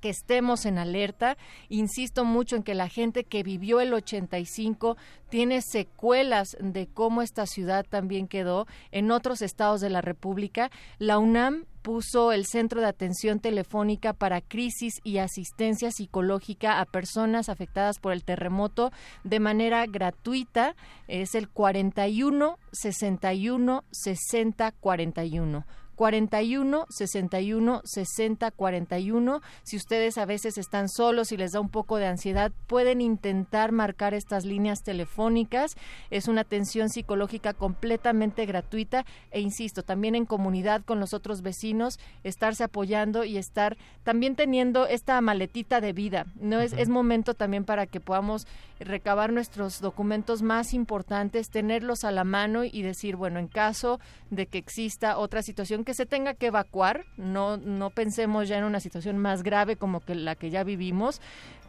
que 0.02 0.10
estemos 0.10 0.66
en 0.66 0.76
alerta. 0.76 1.38
Insisto 1.70 2.26
mucho 2.26 2.56
en 2.56 2.62
que 2.62 2.74
la 2.74 2.88
gente 2.88 3.24
que 3.24 3.42
vivió 3.42 3.80
el 3.80 3.94
85 3.94 4.98
tiene 5.30 5.62
secuelas 5.62 6.56
de 6.60 6.88
cómo 6.88 7.22
esta 7.22 7.46
ciudad 7.46 7.86
también 7.88 8.28
quedó 8.28 8.66
en 8.90 9.10
otros 9.10 9.40
estados 9.40 9.80
de 9.80 9.88
la 9.88 10.02
República. 10.02 10.70
La 10.98 11.18
UNAM 11.18 11.64
puso 11.80 12.32
el 12.32 12.44
Centro 12.46 12.80
de 12.80 12.86
Atención 12.86 13.40
Telefónica 13.40 14.12
para 14.12 14.40
Crisis 14.40 15.00
y 15.04 15.18
Asistencia 15.18 15.90
Psicológica 15.90 16.80
a 16.80 16.84
personas 16.84 17.48
afectadas 17.48 17.98
por 17.98 18.12
el 18.12 18.24
terremoto 18.24 18.92
de 19.24 19.40
manera 19.40 19.86
gratuita. 19.86 20.74
Es 21.08 21.34
el 21.34 21.48
41 21.48 22.58
61 22.72 23.84
60 23.90 24.72
41. 24.72 25.64
41 25.94 26.86
61 26.88 27.82
60 27.84 28.50
41. 28.50 29.42
Si 29.62 29.76
ustedes 29.76 30.18
a 30.18 30.24
veces 30.24 30.58
están 30.58 30.88
solos 30.88 31.32
y 31.32 31.36
les 31.36 31.52
da 31.52 31.60
un 31.60 31.68
poco 31.68 31.96
de 31.96 32.06
ansiedad, 32.06 32.52
pueden 32.66 33.00
intentar 33.00 33.72
marcar 33.72 34.14
estas 34.14 34.44
líneas 34.44 34.82
telefónicas. 34.82 35.76
Es 36.10 36.28
una 36.28 36.42
atención 36.42 36.88
psicológica 36.88 37.54
completamente 37.54 38.46
gratuita 38.46 39.04
e 39.30 39.40
insisto, 39.40 39.82
también 39.82 40.14
en 40.14 40.26
comunidad 40.26 40.82
con 40.84 41.00
los 41.00 41.14
otros 41.14 41.42
vecinos, 41.42 41.98
estarse 42.24 42.64
apoyando 42.64 43.24
y 43.24 43.36
estar 43.36 43.76
también 44.02 44.36
teniendo 44.36 44.86
esta 44.86 45.20
maletita 45.20 45.80
de 45.80 45.92
vida. 45.92 46.26
No 46.40 46.60
es, 46.60 46.72
es 46.72 46.88
momento 46.88 47.34
también 47.34 47.64
para 47.64 47.86
que 47.86 48.00
podamos 48.00 48.46
recabar 48.80 49.32
nuestros 49.32 49.80
documentos 49.80 50.42
más 50.42 50.74
importantes, 50.74 51.50
tenerlos 51.50 52.04
a 52.04 52.10
la 52.10 52.24
mano 52.24 52.64
y 52.64 52.82
decir, 52.82 53.16
bueno, 53.16 53.38
en 53.38 53.48
caso 53.48 54.00
de 54.30 54.46
que 54.46 54.58
exista 54.58 55.18
otra 55.18 55.42
situación 55.42 55.84
que 55.84 55.91
se 55.94 56.06
tenga 56.06 56.34
que 56.34 56.46
evacuar, 56.46 57.04
no, 57.16 57.56
no 57.56 57.90
pensemos 57.90 58.48
ya 58.48 58.58
en 58.58 58.64
una 58.64 58.80
situación 58.80 59.18
más 59.18 59.42
grave 59.42 59.76
como 59.76 60.00
que 60.00 60.14
la 60.14 60.34
que 60.34 60.50
ya 60.50 60.64
vivimos, 60.64 61.20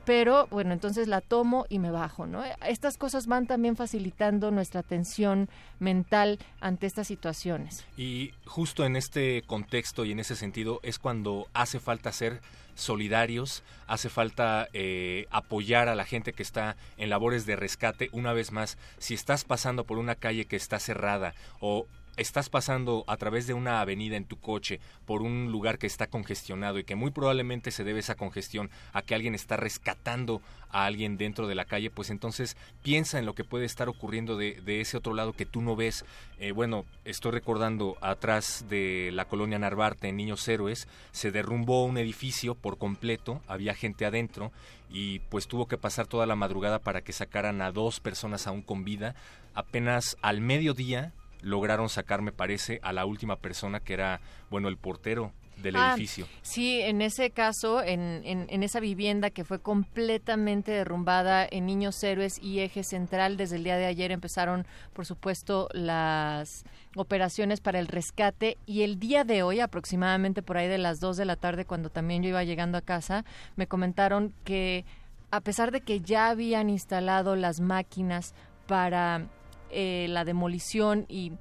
pero 0.06 0.48
bueno, 0.48 0.74
entonces 0.74 1.08
la 1.08 1.22
tomo 1.22 1.66
y 1.70 1.80
me 1.80 1.92
bajo, 1.92 2.26
¿no? 2.26 2.44
Estas 2.68 2.98
cosas 2.98 3.26
van 3.28 3.48
también 3.48 3.76
facilitando 3.76 4.52
nuestra 4.52 4.82
atención 4.82 5.50
mental 5.80 6.40
ante 6.60 6.88
estas 6.88 7.08
situaciones. 7.08 7.86
Y 7.96 8.32
justo 8.46 8.86
en 8.86 8.96
este 8.96 9.44
contexto 9.44 10.04
y 10.04 10.12
en 10.12 10.20
ese 10.20 10.36
sentido 10.36 10.80
es 10.84 11.00
cuando 11.00 11.48
hace 11.54 11.80
falta 11.80 12.12
ser 12.12 12.42
solidarios, 12.76 13.64
hace 13.88 14.10
falta 14.10 14.68
eh, 14.74 15.28
apoyar 15.32 15.88
a 15.88 15.96
la 15.96 16.06
gente 16.06 16.34
que 16.34 16.44
está 16.44 16.76
en 16.98 17.10
labores 17.10 17.46
de 17.46 17.56
rescate. 17.56 18.10
Una 18.12 18.34
vez 18.34 18.52
más, 18.52 18.78
si 18.98 19.14
estás 19.14 19.46
pasando 19.46 19.86
por 19.86 20.00
una 20.00 20.16
calle 20.16 20.46
que 20.46 20.56
está 20.56 20.80
cerrada 20.80 21.34
o 21.60 21.88
estás 22.18 22.50
pasando 22.50 23.04
a 23.08 23.18
través 23.18 23.48
de 23.48 23.54
una 23.54 23.82
avenida 23.82 24.18
en 24.18 24.26
tu 24.26 24.38
coche 24.40 24.80
por 25.06 25.22
un 25.22 25.52
lugar 25.52 25.78
que 25.78 25.88
está 25.88 26.08
congestionado 26.08 26.80
y 26.80 26.84
que 26.84 26.96
muy 26.96 27.12
probablemente 27.12 27.72
se 27.72 27.84
debe 27.84 28.00
esa 28.00 28.16
congestión 28.16 28.70
a 28.94 29.02
que 29.02 29.16
alguien 29.16 29.36
está 29.36 29.58
rescatando 29.58 30.42
a 30.70 30.86
alguien 30.86 31.18
dentro 31.18 31.48
de 31.48 31.56
la 31.56 31.66
calle, 31.66 31.92
pues 31.92 32.10
entonces 32.10 32.58
piensa 32.82 33.20
en 33.20 33.26
lo 33.26 33.36
que 33.36 33.44
puede 33.44 33.66
estar 33.66 33.90
ocurriendo 33.90 34.38
de, 34.38 34.82
ese 34.82 34.98
otro 34.98 35.14
lado 35.14 35.34
que 35.34 35.46
tú 35.46 35.62
no 35.62 35.76
ves. 35.76 36.04
Eh, 36.40 36.52
bueno, 36.52 36.86
estoy 37.06 37.32
recordando 37.32 37.98
atrás 38.02 38.66
de 38.70 39.12
la 39.14 39.26
colonia 39.26 39.60
Narvarte 39.60 40.08
en 40.08 40.18
Niños 40.18 40.48
Héroes, 40.48 40.88
se 41.12 41.32
derrumbó 41.32 41.86
un 41.86 41.98
edificio 41.98 42.56
por 42.56 42.78
completo, 42.78 43.42
había 43.48 43.76
gente 43.76 44.06
adentro 44.06 44.52
y 44.90 45.20
pues 45.20 45.48
tuvo 45.48 45.68
que 45.68 45.78
pasar 45.78 46.08
toda 46.08 46.26
la 46.26 46.36
madrugada 46.36 46.80
para 46.80 47.02
que 47.02 47.14
sacaran 47.14 47.62
a 47.62 47.72
dos 47.72 48.00
personas 48.00 48.48
aún 48.48 48.62
con 48.62 48.84
vida. 48.84 49.16
Apenas 49.54 50.18
al 50.22 50.42
mediodía 50.42 51.14
lograron 51.44 51.90
sacar, 51.90 52.22
me 52.22 52.32
parece, 52.32 52.80
a 52.82 52.94
la 52.94 53.06
última 53.06 53.36
persona 53.36 53.80
que 53.80 53.94
era, 53.94 54.22
bueno, 54.50 54.70
el 54.70 54.78
portero 54.78 55.34
del 55.58 55.76
ah, 55.76 55.94
edificio. 55.94 56.28
Sí, 56.42 56.82
en 56.82 57.02
ese 57.02 57.30
caso, 57.30 57.84
en, 57.84 58.22
en, 58.26 58.64
esa 58.64 58.80
vivienda 58.80 59.30
que 59.30 59.44
fue 59.44 59.60
completamente 59.60 60.72
derrumbada 60.72 61.48
en 61.50 61.66
Niños 61.66 62.02
Héroes 62.04 62.40
y 62.42 62.60
Eje 62.60 62.84
Central, 62.84 63.38
desde 63.38 63.58
el 63.58 63.64
día 63.64 63.78
de 63.78 63.86
ayer 63.86 64.12
empezaron, 64.12 64.66
por 64.94 65.06
supuesto, 65.06 65.70
las 65.74 66.64
operaciones 66.96 67.62
para 67.62 67.80
el 67.80 67.88
rescate 67.88 68.58
y 68.66 68.82
el 68.82 69.00
día 69.00 69.24
de 69.24 69.44
hoy, 69.44 69.60
aproximadamente 69.60 70.42
por 70.42 70.58
ahí 70.58 70.68
de 70.68 70.78
las 70.78 71.00
2 71.00 71.18
de 71.18 71.26
la 71.26 71.36
tarde, 71.36 71.66
cuando 71.66 71.90
también 71.90 72.24
yo 72.24 72.30
iba 72.30 72.44
llegando 72.44 72.78
a 72.78 72.82
casa, 72.82 73.26
me 73.56 73.68
comentaron 73.68 74.34
que 74.44 74.86
a 75.32 75.42
pesar 75.42 75.72
de 75.72 75.82
que 75.82 76.00
ya 76.00 76.30
habían 76.30 76.70
instalado 76.70 77.36
las 77.36 77.60
máquinas 77.60 78.34
para 78.68 79.28
eh, 79.74 80.08
la 80.10 80.26
demolición 80.26 81.06
y 81.10 81.34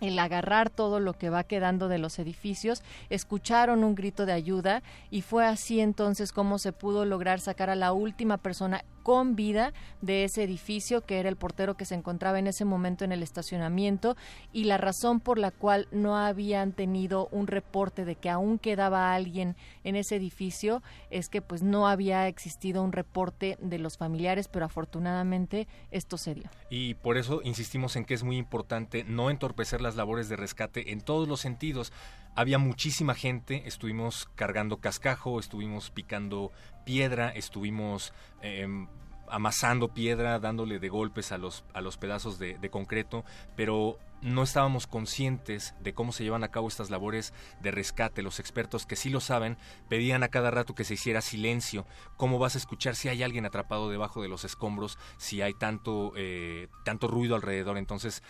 el 0.00 0.18
agarrar 0.18 0.70
todo 0.70 1.00
lo 1.00 1.12
que 1.12 1.30
va 1.30 1.44
quedando 1.44 1.88
de 1.88 1.98
los 1.98 2.18
edificios, 2.18 2.82
escucharon 3.10 3.84
un 3.84 3.94
grito 3.94 4.26
de 4.26 4.32
ayuda 4.32 4.82
y 5.10 5.22
fue 5.22 5.46
así 5.46 5.80
entonces 5.80 6.32
como 6.32 6.58
se 6.58 6.72
pudo 6.72 7.04
lograr 7.04 7.40
sacar 7.40 7.70
a 7.70 7.76
la 7.76 7.92
última 7.92 8.38
persona 8.38 8.84
con 9.02 9.36
vida 9.36 9.72
de 10.00 10.24
ese 10.24 10.42
edificio, 10.42 11.00
que 11.02 11.18
era 11.18 11.28
el 11.28 11.36
portero 11.36 11.76
que 11.76 11.84
se 11.84 11.94
encontraba 11.94 12.38
en 12.38 12.46
ese 12.46 12.64
momento 12.64 13.04
en 13.04 13.12
el 13.12 13.22
estacionamiento, 13.22 14.16
y 14.52 14.64
la 14.64 14.78
razón 14.78 15.20
por 15.20 15.38
la 15.38 15.50
cual 15.50 15.88
no 15.90 16.16
habían 16.16 16.72
tenido 16.72 17.28
un 17.30 17.46
reporte 17.46 18.04
de 18.04 18.16
que 18.16 18.30
aún 18.30 18.58
quedaba 18.58 19.14
alguien 19.14 19.56
en 19.84 19.96
ese 19.96 20.16
edificio 20.16 20.82
es 21.10 21.28
que 21.28 21.42
pues 21.42 21.62
no 21.62 21.88
había 21.88 22.28
existido 22.28 22.82
un 22.82 22.92
reporte 22.92 23.58
de 23.60 23.78
los 23.78 23.96
familiares, 23.96 24.48
pero 24.48 24.64
afortunadamente 24.64 25.66
esto 25.90 26.16
se 26.16 26.34
dio. 26.34 26.50
Y 26.70 26.94
por 26.94 27.16
eso 27.16 27.40
insistimos 27.44 27.96
en 27.96 28.04
que 28.04 28.14
es 28.14 28.22
muy 28.22 28.36
importante 28.36 29.04
no 29.04 29.30
entorpecer 29.30 29.80
las 29.80 29.96
labores 29.96 30.28
de 30.28 30.36
rescate 30.36 30.92
en 30.92 31.00
todos 31.00 31.28
los 31.28 31.40
sentidos. 31.40 31.92
Había 32.34 32.58
muchísima 32.58 33.14
gente, 33.14 33.62
estuvimos 33.66 34.28
cargando 34.34 34.78
cascajo, 34.78 35.40
estuvimos 35.40 35.90
picando 35.90 36.52
piedra, 36.84 37.30
estuvimos 37.30 38.12
em, 38.40 38.86
amasando 39.30 39.94
piedra, 39.94 40.38
dándole 40.38 40.78
de 40.78 40.88
golpes 40.88 41.32
a 41.32 41.38
los, 41.38 41.64
a 41.72 41.80
los 41.80 41.96
pedazos 41.96 42.38
de, 42.38 42.70
concreto, 42.70 43.24
pero 43.56 43.98
no 44.22 44.42
estábamos 44.42 44.86
conscientes 44.86 45.74
de 45.80 45.94
cómo 45.94 46.12
se 46.12 46.24
llevan 46.24 46.44
a 46.44 46.50
cabo 46.50 46.68
estas 46.68 46.90
labores 46.90 47.32
de 47.60 47.70
rescate. 47.70 48.22
Los 48.22 48.38
expertos 48.38 48.84
que 48.84 48.96
sí 48.96 49.08
lo 49.08 49.20
saben 49.20 49.56
pedían 49.88 50.22
a 50.22 50.28
cada 50.28 50.50
rato 50.50 50.74
que 50.74 50.84
se 50.84 50.94
hiciera 50.94 51.22
silencio. 51.22 51.86
¿Cómo 52.16 52.38
vas 52.38 52.54
a 52.54 52.58
escuchar 52.58 52.96
si 52.96 53.08
hay 53.08 53.22
alguien 53.22 53.46
atrapado 53.46 53.88
debajo 53.88 54.20
de 54.20 54.28
los 54.28 54.44
escombros, 54.44 54.98
si 55.16 55.40
hay 55.40 55.54
tanto, 55.54 56.12
eh, 56.16 56.68
tanto 56.84 57.08
ruido 57.08 57.34
alrededor? 57.34 57.78
Entonces 57.78 58.22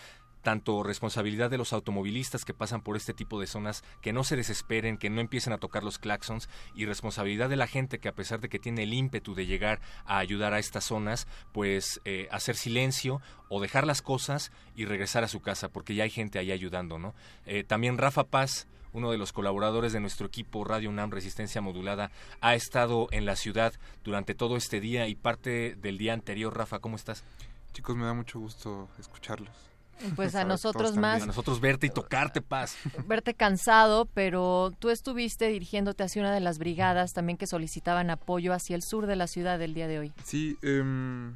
tanto 0.43 0.83
responsabilidad 0.83 1.51
de 1.51 1.59
los 1.59 1.73
automovilistas 1.73 2.45
que 2.45 2.55
pasan 2.55 2.83
por 2.83 2.97
este 2.97 3.15
tipo 3.15 3.41
de 3.41 3.47
zonas, 3.47 3.85
que 4.01 4.13
no 4.13 4.25
se 4.25 4.37
desesperen, 4.37 4.99
que 4.99 5.11
no 5.11 5.21
empiecen 5.21 5.53
a 5.53 5.59
tocar 5.59 5.85
los 5.85 5.99
claxons, 5.99 6.49
y 6.75 6.87
responsabilidad 6.87 7.49
de 7.49 7.57
la 7.57 7.67
gente 7.67 7.99
que 7.99 8.09
a 8.09 8.15
pesar 8.15 8.41
de 8.41 8.49
que 8.49 8.59
tiene 8.59 8.85
el 8.85 8.95
ímpetu 8.95 9.35
de 9.35 9.47
llegar 9.47 9.81
a 10.05 10.19
ayudar 10.19 10.55
a 10.55 10.59
estas 10.59 10.85
zonas, 10.85 11.27
pues 11.53 12.01
eh, 12.05 12.29
hacer 12.31 12.57
silencio 12.57 13.21
o 13.49 13.61
dejar 13.61 13.87
las 13.87 14.03
cosas 14.03 14.53
y 14.77 14.85
regresar 14.85 15.25
a 15.25 15.29
su 15.29 15.41
casa, 15.41 15.69
porque 15.69 15.95
ya 15.95 16.05
hay 16.05 16.11
gente 16.11 16.39
ahí 16.39 16.53
ayudando, 16.53 16.99
¿no? 16.99 17.15
Eh, 17.47 17.65
también 17.65 17.99
Rafa 17.99 18.25
Paz, 18.25 18.67
uno 18.93 19.11
de 19.11 19.19
los 19.19 19.33
colaboradores 19.33 19.93
de 19.93 20.01
nuestro 20.01 20.27
equipo 20.27 20.65
Radio 20.65 20.91
UNAM 20.91 21.11
Resistencia 21.11 21.61
Modulada, 21.61 22.11
ha 22.41 22.55
estado 22.55 23.09
en 23.13 23.25
la 23.25 23.37
ciudad 23.37 23.73
durante 24.03 24.35
todo 24.35 24.57
este 24.57 24.81
día 24.81 25.07
y 25.07 25.15
parte 25.15 25.77
del 25.77 25.99
día 25.99 26.13
anterior. 26.13 26.57
Rafa, 26.57 26.81
¿cómo 26.81 26.97
estás? 26.97 27.25
Chicos, 27.73 27.97
me 27.97 28.05
da 28.05 28.15
mucho 28.15 28.41
gusto 28.41 28.89
escucharlos. 28.99 29.70
Pues 30.17 30.35
a 30.35 30.45
nosotros 30.45 30.97
más. 30.97 31.23
A 31.23 31.27
nosotros 31.27 31.61
verte 31.61 31.87
y 31.87 31.91
tocarte, 31.91 32.41
Paz. 32.43 32.77
Verte 33.07 33.35
cansado, 33.35 34.07
pero 34.07 34.73
tú 34.79 34.91
estuviste 34.91 35.49
dirigiéndote 35.49 36.03
hacia 36.03 36.23
una 36.23 36.33
de 36.33 36.41
las 36.41 36.59
brigadas 36.59 37.13
también 37.13 37.37
que 37.37 37.47
solicitaban 37.47 38.11
apoyo 38.11 38.53
hacia 38.53 38.77
el 38.77 38.83
sur 38.83 39.07
de 39.07 39.17
la 39.17 39.27
ciudad 39.27 39.61
el 39.61 39.75
día 39.75 39.89
de 39.89 39.99
hoy. 39.99 40.13
Sí, 40.25 40.59
em, 40.63 41.35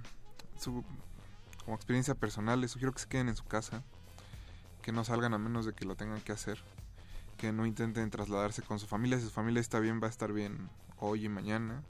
como 1.65 1.77
experiencia 1.77 2.15
personal, 2.15 2.61
les 2.61 2.71
sugiero 2.71 2.93
que 2.93 3.01
se 3.01 3.09
queden 3.09 3.29
en 3.29 3.37
su 3.37 3.45
casa, 3.45 3.83
que 4.83 4.93
no 4.93 5.05
salgan 5.05 5.35
a 5.35 5.39
menos 5.39 5.67
de 5.67 5.73
que 5.73 5.85
lo 5.85 5.97
tengan 5.97 6.21
que 6.21 6.33
hacer, 6.33 6.59
que 7.37 7.53
no 7.53 7.67
intenten 7.67 8.11
trasladarse 8.11 8.63
con 8.63 8.79
su 8.79 8.87
familia. 8.87 9.19
Si 9.19 9.25
su 9.25 9.31
familia 9.31 9.61
está 9.61 9.81
bien, 9.81 10.01
va 10.03 10.07
a 10.07 10.11
estar 10.11 10.33
bien 10.33 10.69
hoy 10.99 11.25
y 11.25 11.29
mañana. 11.29 11.83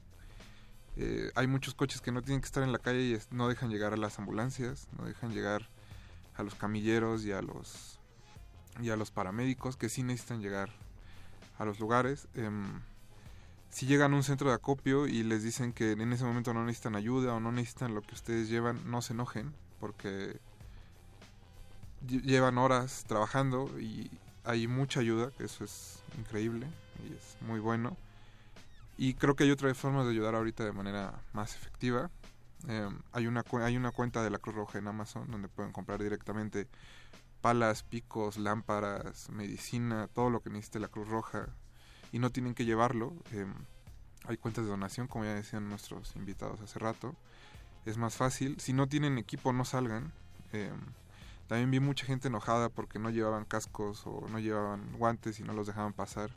Eh, 0.97 1.29
hay 1.35 1.47
muchos 1.47 1.75
coches 1.75 1.99
que 1.99 2.11
no 2.11 2.21
tienen 2.21 2.41
que 2.41 2.45
estar 2.45 2.63
en 2.63 2.71
la 2.71 2.79
calle 2.79 3.01
y 3.01 3.35
no 3.35 3.49
dejan 3.49 3.69
llegar 3.69 3.93
a 3.93 3.97
las 3.97 4.17
ambulancias, 4.17 4.87
no 4.97 5.05
dejan 5.05 5.33
llegar 5.33 5.67
a 6.37 6.43
los 6.43 6.55
camilleros 6.55 7.25
y 7.25 7.31
a 7.31 7.41
los 7.41 7.99
y 8.81 8.89
a 8.89 8.97
los 8.97 9.11
paramédicos 9.11 9.77
que 9.77 9.89
sí 9.89 10.03
necesitan 10.03 10.41
llegar 10.41 10.69
a 11.57 11.65
los 11.65 11.79
lugares. 11.79 12.27
Em, 12.33 12.81
si 13.69 13.85
llegan 13.85 14.13
a 14.13 14.15
un 14.15 14.23
centro 14.23 14.49
de 14.49 14.55
acopio 14.55 15.07
y 15.07 15.23
les 15.23 15.43
dicen 15.43 15.73
que 15.73 15.91
en 15.91 16.13
ese 16.13 16.23
momento 16.23 16.53
no 16.53 16.65
necesitan 16.65 16.95
ayuda 16.95 17.33
o 17.33 17.39
no 17.39 17.51
necesitan 17.51 17.95
lo 17.95 18.01
que 18.01 18.15
ustedes 18.15 18.49
llevan, 18.49 18.89
no 18.89 19.01
se 19.01 19.13
enojen 19.13 19.53
porque 19.79 20.39
llevan 22.07 22.57
horas 22.57 23.05
trabajando 23.07 23.69
y 23.79 24.09
hay 24.43 24.67
mucha 24.67 24.99
ayuda, 24.99 25.31
que 25.37 25.45
eso 25.45 25.63
es 25.63 26.03
increíble 26.17 26.67
y 27.03 27.13
es 27.13 27.37
muy 27.41 27.59
bueno. 27.59 27.97
Y 28.97 29.15
creo 29.15 29.35
que 29.35 29.43
hay 29.43 29.51
otras 29.51 29.77
formas 29.77 30.05
de 30.05 30.11
ayudar 30.11 30.35
ahorita 30.35 30.63
de 30.63 30.71
manera 30.71 31.21
más 31.33 31.55
efectiva. 31.55 32.09
Em, 32.67 32.99
hay, 33.11 33.27
una, 33.27 33.43
hay 33.61 33.77
una 33.77 33.91
cuenta 33.91 34.23
de 34.23 34.29
la 34.29 34.39
Cruz 34.39 34.55
Roja 34.55 34.79
en 34.79 34.87
Amazon 34.87 35.29
donde 35.29 35.47
pueden 35.47 35.71
comprar 35.71 36.01
directamente 36.01 36.67
palas, 37.41 37.83
picos, 37.83 38.37
lámparas, 38.37 39.29
medicina, 39.29 40.07
todo 40.13 40.29
lo 40.29 40.41
que 40.41 40.49
necesite 40.49 40.79
la 40.79 40.87
Cruz 40.87 41.07
Roja 41.07 41.49
y 42.11 42.19
no 42.19 42.31
tienen 42.31 42.55
que 42.55 42.65
llevarlo. 42.65 43.13
Em, 43.31 43.53
hay 44.27 44.37
cuentas 44.37 44.65
de 44.65 44.71
donación, 44.71 45.07
como 45.07 45.25
ya 45.25 45.35
decían 45.35 45.69
nuestros 45.69 46.15
invitados 46.15 46.59
hace 46.61 46.79
rato. 46.79 47.15
Es 47.85 47.97
más 47.97 48.15
fácil. 48.15 48.59
Si 48.59 48.73
no 48.73 48.87
tienen 48.87 49.17
equipo, 49.17 49.53
no 49.53 49.65
salgan. 49.65 50.11
Em, 50.53 50.79
también 51.47 51.69
vi 51.69 51.79
mucha 51.79 52.05
gente 52.05 52.29
enojada 52.29 52.69
porque 52.69 52.97
no 52.97 53.11
llevaban 53.11 53.45
cascos 53.45 54.07
o 54.07 54.27
no 54.29 54.39
llevaban 54.39 54.97
guantes 54.97 55.39
y 55.39 55.43
no 55.43 55.53
los 55.53 55.67
dejaban 55.67 55.93
pasar. 55.93 56.31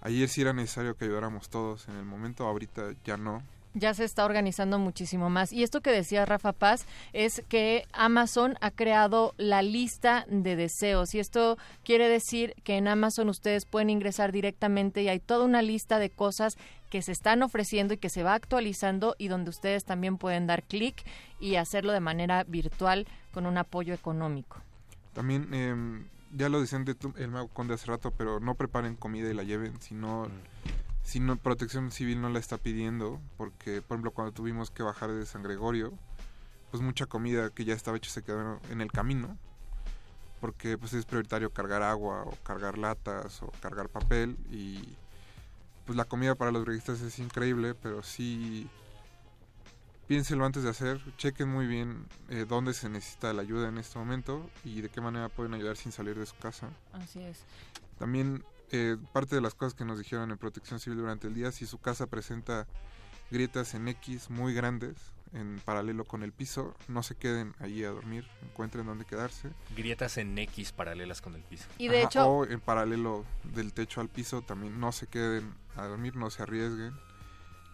Ayer 0.00 0.28
sí 0.28 0.40
era 0.40 0.52
necesario 0.52 0.96
que 0.96 1.04
ayudáramos 1.04 1.48
todos 1.48 1.88
en 1.88 1.96
el 1.96 2.04
momento, 2.04 2.46
ahorita 2.46 2.94
ya 3.04 3.16
no. 3.16 3.42
Ya 3.78 3.94
se 3.94 4.04
está 4.04 4.24
organizando 4.24 4.78
muchísimo 4.78 5.30
más. 5.30 5.52
Y 5.52 5.62
esto 5.62 5.80
que 5.80 5.90
decía 5.90 6.26
Rafa 6.26 6.52
Paz 6.52 6.84
es 7.12 7.42
que 7.48 7.86
Amazon 7.92 8.56
ha 8.60 8.70
creado 8.70 9.34
la 9.36 9.62
lista 9.62 10.26
de 10.28 10.56
deseos. 10.56 11.14
Y 11.14 11.20
esto 11.20 11.58
quiere 11.84 12.08
decir 12.08 12.54
que 12.64 12.76
en 12.76 12.88
Amazon 12.88 13.28
ustedes 13.28 13.66
pueden 13.66 13.90
ingresar 13.90 14.32
directamente 14.32 15.02
y 15.02 15.08
hay 15.08 15.20
toda 15.20 15.44
una 15.44 15.62
lista 15.62 15.98
de 15.98 16.10
cosas 16.10 16.56
que 16.90 17.02
se 17.02 17.12
están 17.12 17.42
ofreciendo 17.42 17.94
y 17.94 17.98
que 17.98 18.08
se 18.08 18.22
va 18.22 18.34
actualizando 18.34 19.14
y 19.18 19.28
donde 19.28 19.50
ustedes 19.50 19.84
también 19.84 20.18
pueden 20.18 20.46
dar 20.46 20.62
clic 20.64 21.04
y 21.38 21.56
hacerlo 21.56 21.92
de 21.92 22.00
manera 22.00 22.44
virtual 22.44 23.06
con 23.32 23.46
un 23.46 23.58
apoyo 23.58 23.94
económico. 23.94 24.56
También 25.12 25.48
eh, 25.52 26.04
ya 26.34 26.48
lo 26.48 26.60
decían 26.60 26.84
de 26.84 26.96
el 27.16 27.28
Mago 27.28 27.48
Conde 27.48 27.74
hace 27.74 27.86
rato, 27.86 28.10
pero 28.10 28.40
no 28.40 28.54
preparen 28.54 28.96
comida 28.96 29.30
y 29.30 29.34
la 29.34 29.42
lleven, 29.42 29.80
sino, 29.80 30.28
si 31.08 31.20
no, 31.20 31.36
Protección 31.36 31.90
Civil 31.90 32.20
no 32.20 32.28
la 32.28 32.38
está 32.38 32.58
pidiendo, 32.58 33.18
porque, 33.38 33.80
por 33.80 33.94
ejemplo, 33.94 34.10
cuando 34.10 34.32
tuvimos 34.32 34.70
que 34.70 34.82
bajar 34.82 35.10
de 35.10 35.24
San 35.24 35.42
Gregorio, 35.42 35.94
pues 36.70 36.82
mucha 36.82 37.06
comida 37.06 37.48
que 37.48 37.64
ya 37.64 37.72
estaba 37.72 37.96
hecha 37.96 38.10
se 38.10 38.22
quedó 38.22 38.60
en 38.70 38.82
el 38.82 38.92
camino, 38.92 39.38
porque 40.38 40.76
pues 40.76 40.92
es 40.92 41.06
prioritario 41.06 41.50
cargar 41.50 41.82
agua 41.82 42.24
o 42.26 42.32
cargar 42.42 42.76
latas 42.76 43.42
o 43.42 43.50
cargar 43.62 43.88
papel 43.88 44.36
y 44.50 44.96
pues 45.86 45.96
la 45.96 46.04
comida 46.04 46.34
para 46.34 46.50
los 46.50 46.62
brigadistas 46.66 47.00
es 47.00 47.18
increíble, 47.18 47.74
pero 47.74 48.02
sí 48.02 48.68
piénselo 50.08 50.44
antes 50.44 50.62
de 50.62 50.68
hacer, 50.68 51.00
chequen 51.16 51.48
muy 51.48 51.66
bien 51.66 52.04
eh, 52.28 52.44
dónde 52.46 52.74
se 52.74 52.90
necesita 52.90 53.32
la 53.32 53.40
ayuda 53.40 53.68
en 53.68 53.78
este 53.78 53.98
momento 53.98 54.50
y 54.62 54.82
de 54.82 54.90
qué 54.90 55.00
manera 55.00 55.30
pueden 55.30 55.54
ayudar 55.54 55.78
sin 55.78 55.90
salir 55.90 56.18
de 56.18 56.26
su 56.26 56.36
casa. 56.36 56.68
Así 56.92 57.22
es. 57.22 57.38
También 57.98 58.44
eh, 58.70 58.96
parte 59.12 59.34
de 59.34 59.40
las 59.40 59.54
cosas 59.54 59.74
que 59.74 59.84
nos 59.84 59.98
dijeron 59.98 60.30
en 60.30 60.38
Protección 60.38 60.80
Civil 60.80 60.98
durante 60.98 61.26
el 61.26 61.34
día, 61.34 61.52
si 61.52 61.66
su 61.66 61.78
casa 61.78 62.06
presenta 62.06 62.66
grietas 63.30 63.74
en 63.74 63.88
X 63.88 64.30
muy 64.30 64.54
grandes, 64.54 64.94
en 65.32 65.60
paralelo 65.64 66.04
con 66.04 66.22
el 66.22 66.32
piso, 66.32 66.74
no 66.88 67.02
se 67.02 67.14
queden 67.14 67.54
ahí 67.58 67.84
a 67.84 67.90
dormir, 67.90 68.26
encuentren 68.42 68.86
dónde 68.86 69.04
quedarse. 69.04 69.50
Grietas 69.76 70.16
en 70.16 70.38
X 70.38 70.72
paralelas 70.72 71.20
con 71.20 71.34
el 71.34 71.42
piso. 71.42 71.66
Y 71.78 71.88
de 71.88 72.02
hecho... 72.02 72.26
O 72.26 72.46
en 72.46 72.60
paralelo 72.60 73.24
del 73.54 73.72
techo 73.72 74.00
al 74.00 74.08
piso 74.08 74.42
también, 74.42 74.80
no 74.80 74.92
se 74.92 75.06
queden 75.06 75.52
a 75.76 75.86
dormir, 75.86 76.16
no 76.16 76.30
se 76.30 76.42
arriesguen. 76.42 76.94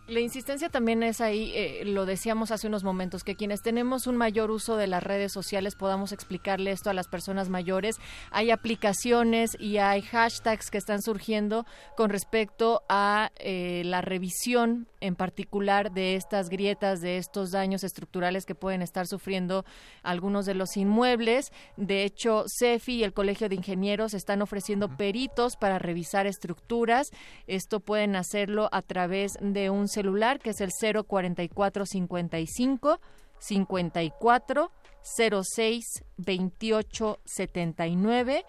La 0.07 0.20
insistencia 0.20 0.68
también 0.68 1.02
es 1.02 1.22
ahí, 1.22 1.50
eh, 1.55 1.82
lo 1.86 2.05
decíamos 2.05 2.50
hace 2.50 2.66
unos 2.66 2.84
momentos, 2.84 3.24
que 3.24 3.36
quienes 3.36 3.62
tenemos 3.62 4.07
un 4.07 4.18
mayor 4.18 4.50
uso 4.50 4.76
de 4.76 4.86
las 4.86 5.02
redes 5.02 5.32
sociales 5.32 5.76
podamos 5.76 6.12
explicarle 6.12 6.72
esto 6.72 6.90
a 6.90 6.94
las 6.94 7.09
personas 7.09 7.48
mayores. 7.48 7.96
Hay 8.30 8.50
aplicaciones 8.50 9.57
y 9.59 9.78
hay 9.78 10.02
hashtags 10.02 10.70
que 10.70 10.76
están 10.76 11.00
surgiendo 11.00 11.64
con 11.96 12.11
respecto 12.11 12.82
a 12.90 13.30
eh, 13.36 13.80
la 13.86 14.02
revisión 14.02 14.88
en 15.00 15.16
particular 15.16 15.92
de 15.92 16.16
estas 16.16 16.48
grietas, 16.48 17.00
de 17.02 17.18
estos 17.18 17.50
daños 17.50 17.84
estructurales 17.84 18.46
que 18.46 18.55
pueden 18.55 18.80
estar 18.80 19.07
sufriendo 19.07 19.66
algunos 20.02 20.46
de 20.46 20.55
los 20.55 20.78
inmuebles. 20.78 21.52
De 21.76 22.05
hecho, 22.05 22.44
CEFI 22.48 22.96
y 22.96 23.05
el 23.05 23.12
Colegio 23.12 23.50
de 23.50 23.55
Ingenieros 23.55 24.14
están 24.14 24.40
ofreciendo 24.40 24.96
peritos 24.96 25.57
para 25.57 25.78
revisar 25.78 26.26
estructuras. 26.26 27.11
Esto 27.46 27.80
pueden 27.80 28.16
hacerlo 28.16 28.70
a 28.72 28.80
través 28.80 29.36
de 29.42 29.68
un 29.68 29.88
celular 29.95 30.40
que 30.40 30.51
es 30.51 30.61
el 30.61 30.70
04455 30.70 33.01
54 33.38 34.70
06 35.03 36.05
28 36.16 37.20
79 37.24 38.45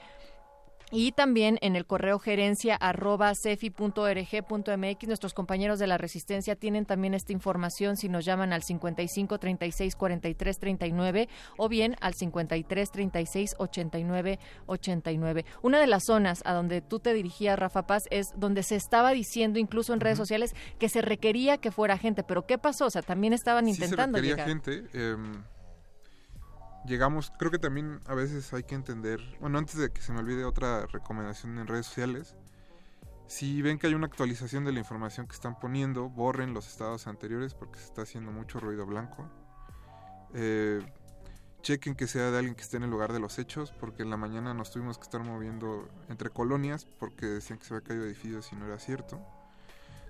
y 0.92 1.12
también 1.12 1.58
en 1.62 1.76
el 1.76 1.86
correo 1.86 2.20
gerencia 2.20 2.76
arroba 2.76 3.34
cefi.org.mx. 3.36 5.08
Nuestros 5.08 5.34
compañeros 5.34 5.80
de 5.80 5.88
la 5.88 5.98
Resistencia 5.98 6.56
tienen 6.56 6.86
también 6.86 7.14
esta 7.14 7.34
información 7.34 7.98
si 7.98 8.10
nos 8.10 8.26
llaman 8.26 8.54
al 8.54 8.64
55 8.64 9.38
36 9.38 9.96
43 9.96 10.60
39 10.60 11.30
o 11.58 11.70
bien 11.70 11.96
al 12.02 12.14
53 12.14 12.92
36 12.92 13.56
89 13.58 14.40
89. 14.68 15.46
Una 15.62 15.80
de 15.80 15.88
las 15.88 16.04
zonas 16.06 16.42
a 16.46 16.54
donde 16.54 16.82
tú 16.82 17.00
te 17.00 17.14
dirigías, 17.14 17.58
Rafa 17.58 17.88
Paz, 17.88 18.04
es 18.12 18.28
donde 18.36 18.64
se 18.64 18.76
estaba 18.76 19.12
diciendo 19.12 19.60
incluso 19.60 19.94
en 19.94 20.00
redes 20.00 20.18
sociales 20.18 20.56
que 20.80 20.90
se 20.90 21.02
requería 21.02 21.58
que 21.58 21.72
fuera 21.72 21.98
gente. 21.98 22.24
Pero 22.24 22.46
¿qué 22.46 22.58
pasó? 22.58 22.86
O 22.86 22.92
sea, 22.92 23.02
también 23.02 23.34
estaban 23.34 23.68
intentando 23.68 24.20
sí 24.20 24.26
se 24.26 24.36
requería 24.36 24.46
gente. 24.46 24.84
Em, 24.94 25.44
llegamos, 26.86 27.32
creo 27.38 27.52
que 27.52 27.60
también 27.60 28.00
a 28.06 28.14
veces 28.14 28.54
hay 28.54 28.64
que 28.64 28.76
entender, 28.76 29.20
bueno, 29.40 29.58
antes 29.58 29.78
de 29.78 29.92
que 29.92 30.02
se 30.02 30.12
me 30.14 30.20
olvide 30.20 30.46
otra 30.46 30.86
recomendación 30.88 31.58
en 31.58 31.68
redes 31.68 31.86
sociales, 31.86 32.36
si 33.28 33.62
ven 33.62 33.80
que 33.80 33.88
hay 33.88 33.94
una 33.96 34.06
actualización 34.06 34.66
de 34.66 34.72
la 34.72 34.80
información 34.80 35.28
que 35.28 35.34
están 35.34 35.60
poniendo, 35.60 36.10
borren 36.10 36.54
los 36.54 36.68
estados 36.68 37.08
anteriores 37.08 37.54
porque 37.56 37.80
se 37.80 37.86
está 37.86 38.04
haciendo 38.04 38.32
mucho 38.32 38.60
ruido 38.60 38.86
blanco. 38.86 39.28
Eh, 40.34 40.86
chequen 41.64 41.96
que 41.96 42.06
sea 42.06 42.30
de 42.30 42.38
alguien 42.38 42.54
que 42.54 42.62
esté 42.62 42.78
en 42.78 42.84
el 42.84 42.92
lugar 42.92 43.12
de 43.12 43.20
los 43.20 43.40
hechos, 43.40 43.74
porque 43.80 44.04
en 44.04 44.12
la 44.12 44.18
mañana 44.18 44.54
nos 44.54 44.70
tuvimos 44.70 45.00
que 45.00 45.04
estar 45.04 45.24
moviendo 45.24 45.90
entre 46.10 46.30
colonias 46.30 46.86
porque 47.00 47.26
decían 47.26 47.58
que 47.58 47.66
se 47.66 47.74
había 47.74 47.88
caído 47.88 48.06
edificios 48.06 48.52
y 48.54 48.56
no 48.56 48.68
era 48.68 48.78
cierto. 48.78 49.20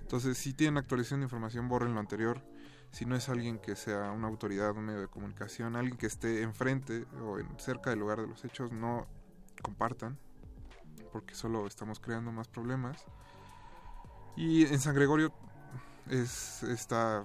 Entonces, 0.00 0.36
si 0.36 0.52
tienen 0.52 0.76
actualización 0.76 1.20
de 1.20 1.24
información, 1.24 1.68
borren 1.68 1.94
lo 1.94 2.00
anterior 2.00 2.42
si 2.90 3.04
no 3.04 3.16
es 3.16 3.28
alguien 3.28 3.58
que 3.58 3.76
sea 3.76 4.10
una 4.10 4.28
autoridad, 4.28 4.70
un 4.76 4.86
medio 4.86 5.00
de 5.00 5.08
comunicación, 5.08 5.76
alguien 5.76 5.96
que 5.96 6.06
esté 6.06 6.42
enfrente 6.42 7.06
o 7.22 7.38
en, 7.38 7.48
cerca 7.58 7.90
del 7.90 7.98
lugar 7.98 8.20
de 8.20 8.26
los 8.26 8.44
hechos, 8.44 8.72
no 8.72 9.06
compartan, 9.62 10.18
porque 11.12 11.34
solo 11.34 11.66
estamos 11.66 12.00
creando 12.00 12.32
más 12.32 12.48
problemas. 12.48 13.04
Y 14.36 14.64
en 14.66 14.80
San 14.80 14.94
Gregorio 14.94 15.32
es, 16.10 16.62
está, 16.62 17.24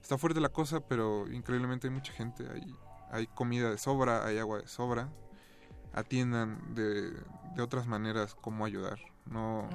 está 0.00 0.18
fuerte 0.18 0.40
la 0.40 0.50
cosa, 0.50 0.80
pero 0.80 1.30
increíblemente 1.30 1.88
hay 1.88 1.94
mucha 1.94 2.12
gente, 2.12 2.48
hay, 2.50 2.76
hay 3.10 3.26
comida 3.26 3.70
de 3.70 3.78
sobra, 3.78 4.24
hay 4.24 4.38
agua 4.38 4.58
de 4.58 4.68
sobra, 4.68 5.08
atiendan 5.92 6.74
de, 6.74 7.12
de 7.54 7.62
otras 7.62 7.86
maneras 7.86 8.34
cómo 8.34 8.64
ayudar. 8.64 8.98
No, 9.26 9.68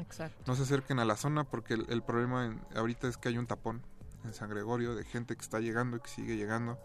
no 0.45 0.55
se 0.55 0.63
acerquen 0.63 0.99
a 0.99 1.05
la 1.05 1.15
zona 1.15 1.45
porque 1.45 1.75
el, 1.75 2.03
problema 2.03 2.57
ahorita 2.75 3.07
es 3.07 3.17
que 3.17 3.29
hay 3.29 3.37
un 3.37 3.47
tapón 3.47 3.81
en 4.25 4.33
San 4.33 4.49
Gregorio 4.49 4.95
de 4.95 5.03
gente 5.03 5.35
que 5.35 5.41
está 5.41 5.59
llegando 5.59 5.97
y 5.97 5.99
que 6.01 6.09
sigue 6.09 6.35
llegando 6.35 6.79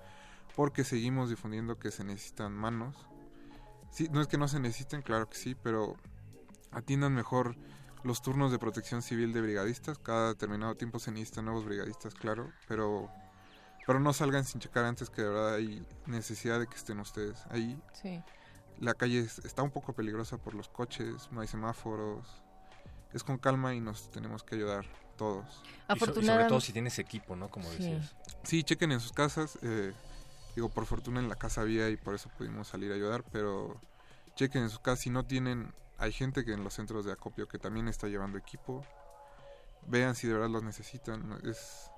porque 0.57 0.85
seguimos 0.85 1.31
difundiendo 1.31 1.79
que 1.79 1.91
se 1.91 2.05
necesitan 2.05 2.53
manos. 2.53 2.97
Sí, 3.91 4.09
no 4.11 4.21
es 4.21 4.29
que 4.29 4.39
no 4.39 4.49
se 4.49 4.61
necesiten, 4.61 5.03
claro 5.03 5.29
que 5.29 5.37
sí, 5.37 5.55
pero 5.55 5.97
atiendan 6.71 7.15
mejor 7.15 7.57
los 8.03 8.23
turnos 8.23 8.53
de 8.53 8.59
protección 8.59 9.03
civil 9.03 9.33
de 9.33 9.41
brigadistas. 9.41 9.99
Cada 9.99 10.29
determinado 10.29 10.77
tiempo 10.77 10.99
se 10.99 11.11
necesitan 11.13 11.47
nuevos 11.47 11.65
brigadistas, 11.65 12.15
claro, 12.15 12.51
pero 12.69 13.11
pero 13.87 13.99
no 13.99 14.13
salgan 14.13 14.45
sin 14.45 14.61
checar 14.61 14.85
antes 14.85 15.11
que 15.11 15.23
de 15.23 15.29
verdad 15.29 15.55
hay 15.55 15.85
necesidad 16.07 16.61
de 16.61 16.67
que 16.67 16.77
estén 16.77 17.01
ustedes 17.01 17.45
ahí. 17.51 17.77
Sí. 17.93 18.23
la 18.79 18.95
calle 18.95 19.21
está 19.21 19.63
un 19.63 19.71
poco 19.71 19.93
peligrosa 19.95 20.39
por 20.39 20.55
los 20.55 20.69
coches, 20.69 21.29
no 21.33 21.41
hay 21.41 21.49
semáforos. 21.49 22.45
Es 23.13 23.25
con 23.25 23.39
calma 23.39 23.75
y 23.75 23.81
nos 23.81 24.11
tenemos 24.11 24.45
que 24.45 24.55
ayudar 24.55 24.87
todos. 25.21 25.63
Y, 25.95 25.99
sobre 25.99 26.47
todo 26.47 26.61
si 26.63 26.73
tienes 26.73 26.99
equipo, 26.99 27.37
¿no? 27.37 27.51
Como 27.51 27.69
decías. 27.69 28.17
Sí, 28.43 28.65
chequen 28.65 28.91
en 28.93 29.01
sus 29.01 29.13
casas. 29.13 29.59
Eh, 29.61 29.93
digo, 30.57 30.71
por 30.71 30.87
fortuna 30.87 31.21
en 31.21 31.29
la 31.29 31.35
casa 31.35 31.61
había 31.61 31.91
y 31.91 31.99
por 31.99 32.15
eso 32.15 32.31
pudimos 32.39 32.69
salir 32.69 32.91
a 32.91 32.95
ayudar, 32.95 33.23
pero 33.31 33.79
chequen 34.35 34.63
en 34.63 34.71
sus 34.71 34.79
casas. 34.79 35.01
Si 35.01 35.11
no 35.11 35.27
tienen, 35.27 35.75
hay 35.99 36.13
gente 36.13 36.43
que 36.43 36.55
en 36.55 36.65
los 36.65 36.73
centros 36.73 37.05
de 37.05 37.13
acopio 37.13 37.47
que 37.49 37.59
también 37.59 37.87
está 37.87 38.09
llevando 38.09 38.39
equipo. 38.39 38.83
Vean 39.87 40.15
si 40.15 40.27
de 40.27 40.33
verdad 40.33 40.49
los 40.49 40.63
necesitan. 40.63 41.39
Es, 41.45 41.91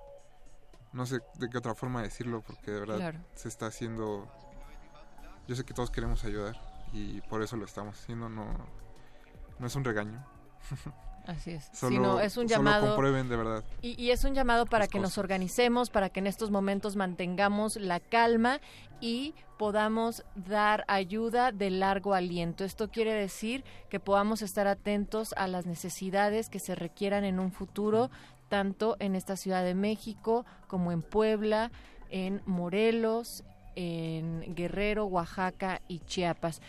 no 0.92 1.06
sé 1.06 1.20
de 1.34 1.48
qué 1.48 1.58
otra 1.58 1.76
forma 1.76 2.02
decirlo 2.02 2.42
porque 2.42 2.72
de 2.72 2.80
verdad 2.80 3.14
se 3.36 3.48
está 3.48 3.66
haciendo... 3.66 4.28
Yo 5.46 5.54
sé 5.54 5.64
que 5.64 5.74
todos 5.74 5.92
queremos 5.92 6.24
ayudar 6.24 6.60
y 6.92 7.20
por 7.22 7.40
eso 7.42 7.56
lo 7.56 7.66
estamos 7.66 8.00
haciendo, 8.00 8.28
no, 8.28 8.52
no 9.60 9.66
es 9.66 9.76
un 9.76 9.84
regaño. 9.84 10.24
Así 11.26 11.52
es. 11.52 11.68
Sino 11.72 12.20
es 12.20 12.36
un 12.36 12.48
llamado. 12.48 12.88
comprueben 12.88 13.28
de 13.28 13.36
verdad. 13.36 13.64
Y, 13.80 14.10
es 14.10 14.24
un 14.24 14.34
llamado 14.34 14.66
para 14.66 14.88
que 14.88 14.98
nos 14.98 15.18
organicemos, 15.18 15.90
para 15.90 16.08
que 16.08 16.20
en 16.20 16.26
estos 16.26 16.50
momentos 16.50 16.96
mantengamos 16.96 17.76
la 17.76 18.00
calma 18.00 18.60
y 19.00 19.34
podamos 19.58 20.24
dar 20.34 20.84
ayuda 20.88 21.52
de 21.52 21.70
largo 21.70 22.14
aliento. 22.14 22.64
Esto 22.64 22.90
quiere 22.90 23.14
decir 23.14 23.64
que 23.88 24.00
podamos 24.00 24.42
estar 24.42 24.66
atentos 24.66 25.32
a 25.36 25.46
las 25.46 25.66
necesidades 25.66 26.48
que 26.48 26.58
se 26.58 26.74
requieran 26.74 27.24
en 27.24 27.38
un 27.38 27.52
futuro, 27.52 28.10
tanto 28.48 28.96
en 28.98 29.14
esta 29.14 29.36
Ciudad 29.36 29.64
de 29.64 29.74
México 29.74 30.44
como 30.66 30.90
en 30.90 31.02
Puebla, 31.02 31.70
en 32.10 32.42
Morelos, 32.46 33.44
en 33.76 34.54
Guerrero, 34.54 35.06
Oaxaca 35.06 35.80
y 35.88 36.00
Chiapas. 36.00 36.60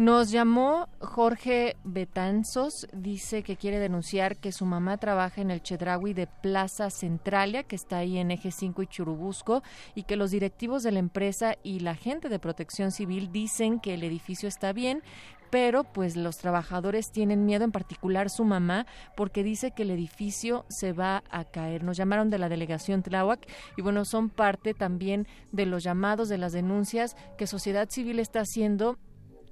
Nos 0.00 0.30
llamó 0.30 0.88
Jorge 1.02 1.76
Betanzos, 1.84 2.88
dice 2.94 3.42
que 3.42 3.58
quiere 3.58 3.78
denunciar 3.78 4.38
que 4.38 4.50
su 4.50 4.64
mamá 4.64 4.96
trabaja 4.96 5.42
en 5.42 5.50
el 5.50 5.62
Chedraui 5.62 6.14
de 6.14 6.26
Plaza 6.26 6.88
Centralia, 6.88 7.64
que 7.64 7.76
está 7.76 7.98
ahí 7.98 8.16
en 8.16 8.30
Eje 8.30 8.50
5 8.50 8.80
y 8.80 8.86
Churubusco, 8.86 9.62
y 9.94 10.04
que 10.04 10.16
los 10.16 10.30
directivos 10.30 10.82
de 10.82 10.92
la 10.92 11.00
empresa 11.00 11.56
y 11.62 11.80
la 11.80 11.94
gente 11.96 12.30
de 12.30 12.38
protección 12.38 12.92
civil 12.92 13.30
dicen 13.30 13.78
que 13.78 13.92
el 13.92 14.02
edificio 14.02 14.48
está 14.48 14.72
bien, 14.72 15.02
pero 15.50 15.84
pues 15.84 16.16
los 16.16 16.38
trabajadores 16.38 17.12
tienen 17.12 17.44
miedo, 17.44 17.64
en 17.64 17.72
particular 17.72 18.30
su 18.30 18.44
mamá, 18.44 18.86
porque 19.18 19.42
dice 19.42 19.72
que 19.72 19.82
el 19.82 19.90
edificio 19.90 20.64
se 20.70 20.94
va 20.94 21.24
a 21.30 21.44
caer. 21.44 21.84
Nos 21.84 21.98
llamaron 21.98 22.30
de 22.30 22.38
la 22.38 22.48
delegación 22.48 23.02
Tláhuac 23.02 23.46
y 23.76 23.82
bueno, 23.82 24.06
son 24.06 24.30
parte 24.30 24.72
también 24.72 25.26
de 25.52 25.66
los 25.66 25.82
llamados, 25.82 26.30
de 26.30 26.38
las 26.38 26.52
denuncias 26.52 27.16
que 27.36 27.46
sociedad 27.46 27.90
civil 27.90 28.18
está 28.18 28.40
haciendo 28.40 28.96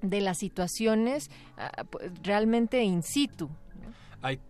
de 0.02 0.20
las 0.20 0.38
situaciones 0.38 1.30
ah, 1.56 1.84
pues, 1.90 2.10
realmente 2.22 2.82
in 2.82 3.02
situ. 3.02 3.50
Hay, 4.20 4.40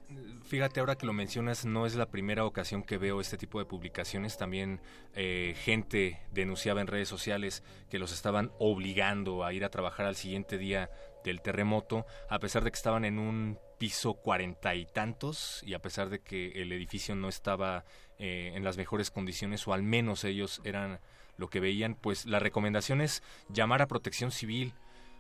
fíjate, 0.45 0.81
ahora 0.81 0.97
que 0.97 1.05
lo 1.05 1.13
mencionas, 1.13 1.67
no 1.67 1.85
es 1.85 1.95
la 1.95 2.07
primera 2.07 2.47
ocasión 2.47 2.83
que 2.83 2.97
veo 2.97 3.21
este 3.21 3.37
tipo 3.37 3.59
de 3.59 3.67
publicaciones. 3.67 4.39
También 4.39 4.81
eh, 5.15 5.55
gente 5.63 6.21
denunciaba 6.33 6.81
en 6.81 6.87
redes 6.87 7.09
sociales 7.09 7.63
que 7.91 7.99
los 7.99 8.13
estaban 8.13 8.51
obligando 8.59 9.45
a 9.45 9.53
ir 9.53 9.65
a 9.65 9.71
trabajar 9.71 10.07
al 10.07 10.17
siguiente 10.17 10.57
día 10.57 10.91
del 11.23 11.43
terremoto, 11.43 12.07
a 12.31 12.39
pesar 12.39 12.65
de 12.65 12.71
que 12.71 12.77
estaban 12.77 13.05
en 13.05 13.19
un 13.19 13.59
piso 13.79 14.15
cuarenta 14.15 14.75
y 14.75 14.87
tantos 14.87 15.63
y 15.65 15.75
a 15.75 15.79
pesar 15.81 16.09
de 16.09 16.21
que 16.21 16.63
el 16.63 16.73
edificio 16.73 17.15
no 17.15 17.29
estaba 17.29 17.85
eh, 18.19 18.53
en 18.55 18.65
las 18.65 18.77
mejores 18.77 19.11
condiciones 19.11 19.67
o 19.69 19.73
al 19.73 19.83
menos 19.83 20.25
ellos 20.25 20.61
eran 20.65 21.01
lo 21.37 21.49
que 21.49 21.61
veían, 21.61 21.95
pues 21.95 22.27
la 22.27 22.41
recomendación 22.41 23.01
es 23.01 23.23
llamar 23.49 23.83
a 23.83 23.87
protección 23.87 24.33
civil, 24.33 24.75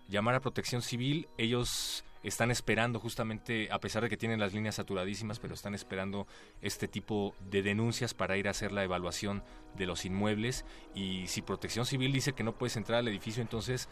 llamar 0.08 0.34
a 0.34 0.40
protección 0.40 0.82
civil. 0.82 1.28
Ellos 1.38 2.04
están 2.22 2.50
esperando 2.50 2.98
justamente, 2.98 3.68
a 3.70 3.78
pesar 3.78 4.02
de 4.02 4.08
que 4.08 4.16
tienen 4.16 4.40
las 4.40 4.52
líneas 4.52 4.74
saturadísimas, 4.76 5.38
pero 5.38 5.54
están 5.54 5.74
esperando 5.74 6.26
este 6.60 6.88
tipo 6.88 7.34
de 7.50 7.62
denuncias 7.62 8.14
para 8.14 8.36
ir 8.36 8.48
a 8.48 8.50
hacer 8.50 8.72
la 8.72 8.84
evaluación 8.84 9.42
de 9.76 9.86
los 9.86 10.04
inmuebles. 10.04 10.64
Y 10.94 11.26
si 11.26 11.42
protección 11.42 11.86
civil 11.86 12.12
dice 12.12 12.32
que 12.32 12.44
no 12.44 12.52
puedes 12.52 12.76
entrar 12.76 12.98
al 12.98 13.08
edificio, 13.08 13.42
entonces 13.42 13.88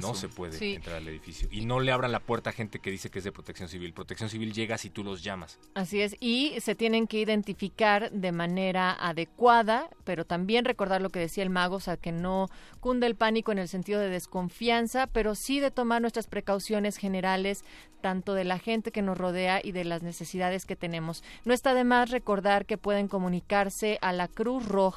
no 0.00 0.14
se 0.14 0.28
puede 0.28 0.74
entrar 0.74 0.96
al 0.96 1.08
edificio. 1.08 1.48
Y 1.50 1.64
no 1.64 1.80
le 1.80 1.92
abran 1.92 2.12
la 2.12 2.20
puerta 2.20 2.50
a 2.50 2.52
gente 2.52 2.78
que 2.78 2.90
dice 2.90 3.10
que 3.10 3.18
es 3.18 3.24
de 3.24 3.32
protección 3.32 3.68
civil. 3.68 3.92
Protección 3.92 4.30
civil 4.30 4.52
llega 4.52 4.78
si 4.78 4.90
tú 4.90 5.04
los 5.04 5.22
llamas. 5.22 5.58
Así 5.74 6.00
es, 6.00 6.16
y 6.20 6.54
se 6.60 6.74
tienen 6.74 7.06
que 7.06 7.18
identificar 7.18 8.10
de 8.10 8.32
manera 8.32 8.92
adecuada, 8.92 9.88
pero 10.04 10.24
también 10.24 10.64
recordar 10.64 11.02
lo 11.02 11.10
que 11.10 11.18
decía 11.18 11.42
el 11.42 11.50
mago, 11.50 11.76
o 11.76 11.80
sea, 11.80 11.96
que 11.96 12.12
no 12.12 12.48
cunde 12.80 13.06
el 13.06 13.16
pánico 13.16 13.52
en 13.52 13.58
el 13.58 13.68
sentido 13.68 14.00
de 14.00 14.08
desconfianza, 14.08 15.06
pero 15.06 15.34
sí 15.34 15.60
de 15.60 15.70
tomar 15.70 16.00
nuestras 16.00 16.26
precauciones 16.26 16.96
generales 16.96 17.64
tanto 18.00 18.34
de 18.34 18.44
la 18.44 18.60
gente 18.60 18.92
que 18.92 19.02
nos 19.02 19.18
rodea 19.18 19.60
y 19.62 19.72
de 19.72 19.84
las 19.84 20.02
necesidades 20.02 20.64
que 20.66 20.76
tenemos. 20.76 21.24
No 21.44 21.52
está 21.52 21.74
de 21.74 21.82
más 21.82 22.10
recordar 22.10 22.64
que 22.64 22.78
pueden 22.78 23.08
comunicarse 23.08 23.98
a 24.00 24.12
la 24.12 24.28
Cruz 24.28 24.66
Roja 24.66 24.87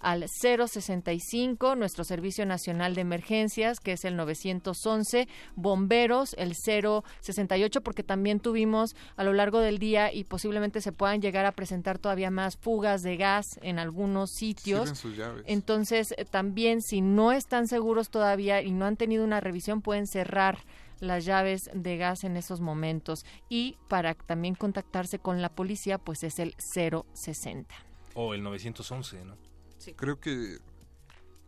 al 0.00 0.28
065, 0.28 1.76
nuestro 1.76 2.04
Servicio 2.04 2.46
Nacional 2.46 2.94
de 2.94 3.00
Emergencias, 3.00 3.80
que 3.80 3.92
es 3.92 4.04
el 4.04 4.16
911, 4.16 5.28
Bomberos, 5.56 6.34
el 6.38 6.54
068, 6.54 7.80
porque 7.82 8.02
también 8.02 8.40
tuvimos 8.40 8.94
a 9.16 9.24
lo 9.24 9.32
largo 9.32 9.60
del 9.60 9.78
día 9.78 10.12
y 10.12 10.24
posiblemente 10.24 10.80
se 10.80 10.92
puedan 10.92 11.20
llegar 11.20 11.46
a 11.46 11.52
presentar 11.52 11.98
todavía 11.98 12.30
más 12.30 12.56
fugas 12.56 13.02
de 13.02 13.16
gas 13.16 13.58
en 13.62 13.78
algunos 13.78 14.30
sitios. 14.30 15.04
Entonces, 15.46 16.12
eh, 16.16 16.24
también 16.24 16.82
si 16.82 17.00
no 17.00 17.32
están 17.32 17.66
seguros 17.66 18.10
todavía 18.10 18.62
y 18.62 18.72
no 18.72 18.86
han 18.86 18.96
tenido 18.96 19.24
una 19.24 19.40
revisión, 19.40 19.82
pueden 19.82 20.06
cerrar 20.06 20.58
las 21.00 21.24
llaves 21.24 21.70
de 21.74 21.96
gas 21.96 22.24
en 22.24 22.36
esos 22.36 22.60
momentos 22.60 23.24
y 23.48 23.76
para 23.88 24.14
también 24.14 24.54
contactarse 24.54 25.18
con 25.18 25.42
la 25.42 25.48
policía 25.48 25.98
pues 25.98 26.24
es 26.24 26.38
el 26.38 26.54
060. 26.58 27.74
O 28.14 28.34
el 28.34 28.42
911, 28.42 29.24
¿no? 29.24 29.36
Sí. 29.78 29.94
Creo 29.94 30.20
que, 30.20 30.58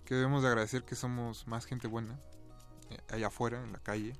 que 0.04 0.14
debemos 0.14 0.42
de 0.42 0.48
agradecer 0.48 0.84
que 0.84 0.94
somos 0.94 1.46
más 1.46 1.64
gente 1.64 1.88
buena 1.88 2.18
eh, 2.90 2.98
allá 3.10 3.28
afuera, 3.28 3.62
en 3.62 3.72
la 3.72 3.78
calle, 3.78 4.14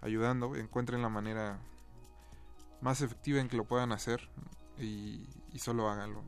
ayudando, 0.00 0.56
encuentren 0.56 1.02
la 1.02 1.08
manera 1.08 1.60
más 2.80 3.00
efectiva 3.00 3.40
en 3.40 3.48
que 3.48 3.56
lo 3.56 3.64
puedan 3.64 3.92
hacer 3.92 4.28
y, 4.78 5.26
y 5.54 5.60
solo 5.60 5.88
háganlo. 5.88 6.22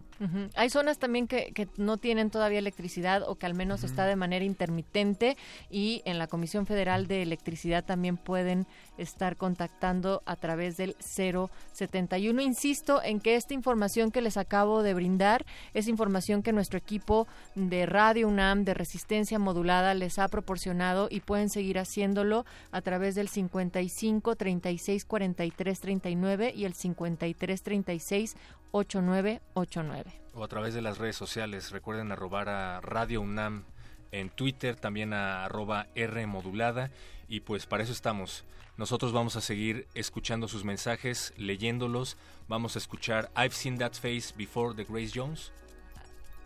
Hay 0.54 0.70
zonas 0.70 0.98
también 0.98 1.26
que, 1.26 1.52
que, 1.52 1.68
no 1.76 1.98
tienen 1.98 2.30
todavía 2.30 2.58
electricidad 2.58 3.28
o 3.28 3.34
que 3.34 3.44
al 3.44 3.52
menos 3.52 3.84
está 3.84 4.06
de 4.06 4.16
manera 4.16 4.46
intermitente 4.46 5.36
y 5.68 6.00
en 6.06 6.18
la 6.18 6.26
Comisión 6.26 6.64
Federal 6.64 7.06
de 7.06 7.20
Electricidad 7.20 7.84
también 7.84 8.16
pueden 8.16 8.66
estar 8.96 9.36
contactando 9.36 10.22
a 10.24 10.36
través 10.36 10.78
del 10.78 10.96
071. 11.00 12.40
Insisto 12.40 13.02
en 13.02 13.20
que 13.20 13.36
esta 13.36 13.52
información 13.52 14.10
que 14.10 14.22
les 14.22 14.38
acabo 14.38 14.82
de 14.82 14.94
brindar 14.94 15.44
es 15.74 15.86
información 15.86 16.42
que 16.42 16.52
nuestro 16.52 16.78
equipo 16.78 17.26
de 17.54 17.84
Radio 17.84 18.28
UNAM 18.28 18.64
de 18.64 18.72
resistencia 18.72 19.38
modulada 19.38 19.92
les 19.92 20.18
ha 20.18 20.28
proporcionado 20.28 21.08
y 21.10 21.20
pueden 21.20 21.50
seguir 21.50 21.78
haciéndolo 21.78 22.46
a 22.70 22.80
través 22.80 23.16
del 23.16 23.28
55 23.28 24.34
36 24.34 25.04
43 25.04 25.80
39 25.80 26.52
y 26.56 26.64
el 26.64 26.72
53 26.72 27.62
36 27.62 28.36
8989. 28.76 30.12
O 30.34 30.44
a 30.44 30.48
través 30.48 30.74
de 30.74 30.82
las 30.82 30.98
redes 30.98 31.16
sociales. 31.16 31.70
Recuerden 31.70 32.12
arrobar 32.12 32.48
a 32.48 32.80
Radio 32.80 33.20
UNAM 33.20 33.64
en 34.12 34.30
Twitter, 34.30 34.76
también 34.76 35.12
a 35.12 35.44
arroba 35.44 35.86
R 35.94 36.26
modulada. 36.26 36.90
Y 37.28 37.40
pues 37.40 37.66
para 37.66 37.82
eso 37.82 37.92
estamos. 37.92 38.44
Nosotros 38.76 39.12
vamos 39.12 39.36
a 39.36 39.40
seguir 39.40 39.88
escuchando 39.94 40.48
sus 40.48 40.64
mensajes, 40.64 41.32
leyéndolos. 41.38 42.18
Vamos 42.48 42.76
a 42.76 42.78
escuchar 42.78 43.30
I've 43.34 43.54
Seen 43.54 43.78
That 43.78 43.94
Face 43.94 44.34
Before 44.36 44.74
de 44.74 44.84
Grace 44.84 45.12
Jones. 45.14 45.50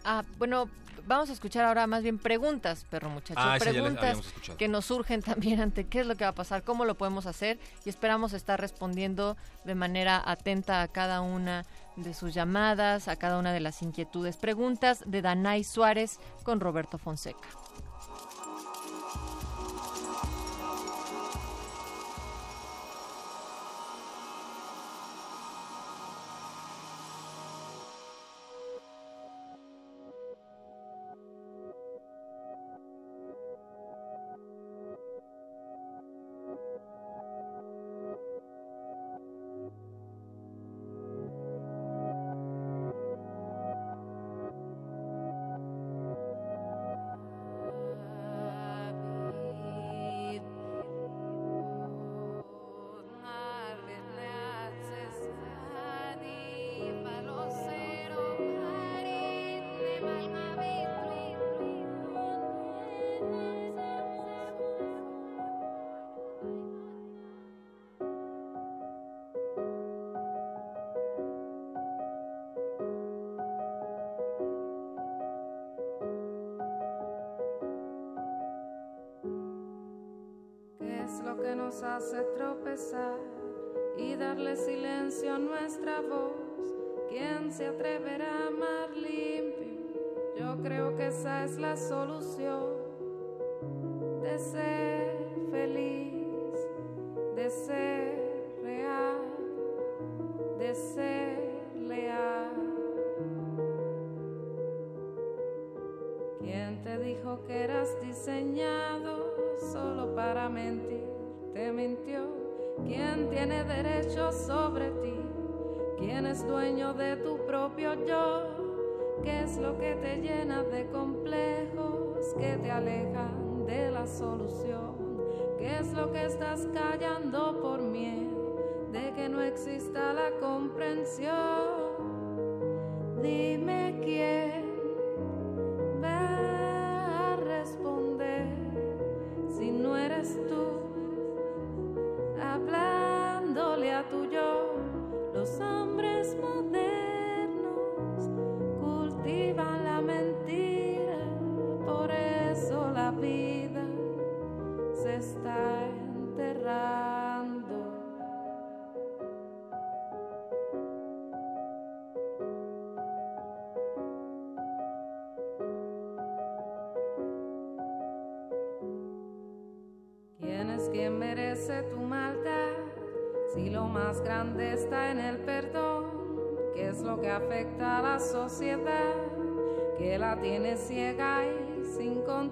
Ah, 0.04 0.24
bueno, 0.38 0.68
vamos 1.06 1.30
a 1.30 1.32
escuchar 1.32 1.64
ahora 1.64 1.86
más 1.86 2.02
bien 2.02 2.18
preguntas, 2.18 2.84
perro 2.88 3.10
muchacho. 3.10 3.40
Ah, 3.42 3.56
preguntas 3.58 4.18
que 4.58 4.68
nos 4.68 4.86
surgen 4.86 5.22
también 5.22 5.60
ante 5.60 5.84
qué 5.84 6.00
es 6.00 6.06
lo 6.06 6.16
que 6.16 6.24
va 6.24 6.30
a 6.30 6.34
pasar, 6.34 6.62
cómo 6.62 6.84
lo 6.84 6.96
podemos 6.96 7.26
hacer 7.26 7.58
y 7.84 7.88
esperamos 7.88 8.32
estar 8.32 8.60
respondiendo 8.60 9.36
de 9.64 9.74
manera 9.74 10.22
atenta 10.24 10.82
a 10.82 10.88
cada 10.88 11.20
una 11.20 11.64
de 11.96 12.14
sus 12.14 12.32
llamadas, 12.32 13.08
a 13.08 13.16
cada 13.16 13.38
una 13.38 13.52
de 13.52 13.60
las 13.60 13.82
inquietudes. 13.82 14.36
Preguntas 14.36 15.02
de 15.06 15.22
Danay 15.22 15.64
Suárez 15.64 16.18
con 16.44 16.60
Roberto 16.60 16.98
Fonseca. 16.98 17.48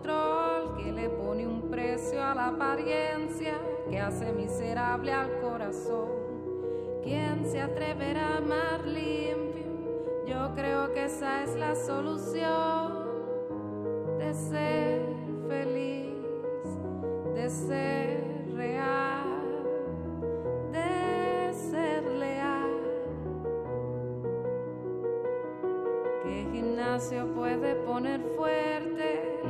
Que 0.03 0.93
le 0.93 1.09
pone 1.11 1.47
un 1.47 1.63
precio 1.71 2.23
a 2.23 2.35
la 2.35 2.49
apariencia, 2.49 3.55
que 3.91 3.99
hace 3.99 4.33
miserable 4.33 5.13
al 5.13 5.41
corazón. 5.41 6.09
¿Quién 7.03 7.45
se 7.47 7.61
atreverá 7.61 8.35
a 8.35 8.37
amar 8.39 8.87
limpio? 8.87 10.25
Yo 10.27 10.53
creo 10.55 10.93
que 10.93 11.05
esa 11.05 11.43
es 11.43 11.55
la 11.57 11.75
solución 11.75 13.09
de 14.19 14.35
ser 14.35 15.03
feliz, 15.49 16.69
de 17.35 17.51
ser 17.51 18.55
real, 18.55 19.65
de 20.73 21.55
ser 21.55 22.03
leal. 22.05 22.71
¿Qué 26.23 26.47
gimnasio 26.53 27.27
puede 27.35 27.75
poner 27.77 28.21
fuerte 28.37 28.88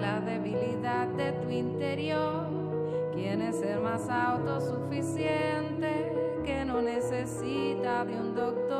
la 0.00 0.20
debilidad 0.20 1.08
de 1.08 1.32
tu 1.32 1.50
interior? 1.50 2.46
¿Quién 3.12 3.42
es 3.42 3.60
el 3.62 3.80
más 3.80 4.08
autosuficiente 4.08 6.12
que 6.44 6.64
no 6.64 6.80
necesita 6.80 8.04
de 8.04 8.14
un 8.14 8.34
doctor? 8.34 8.77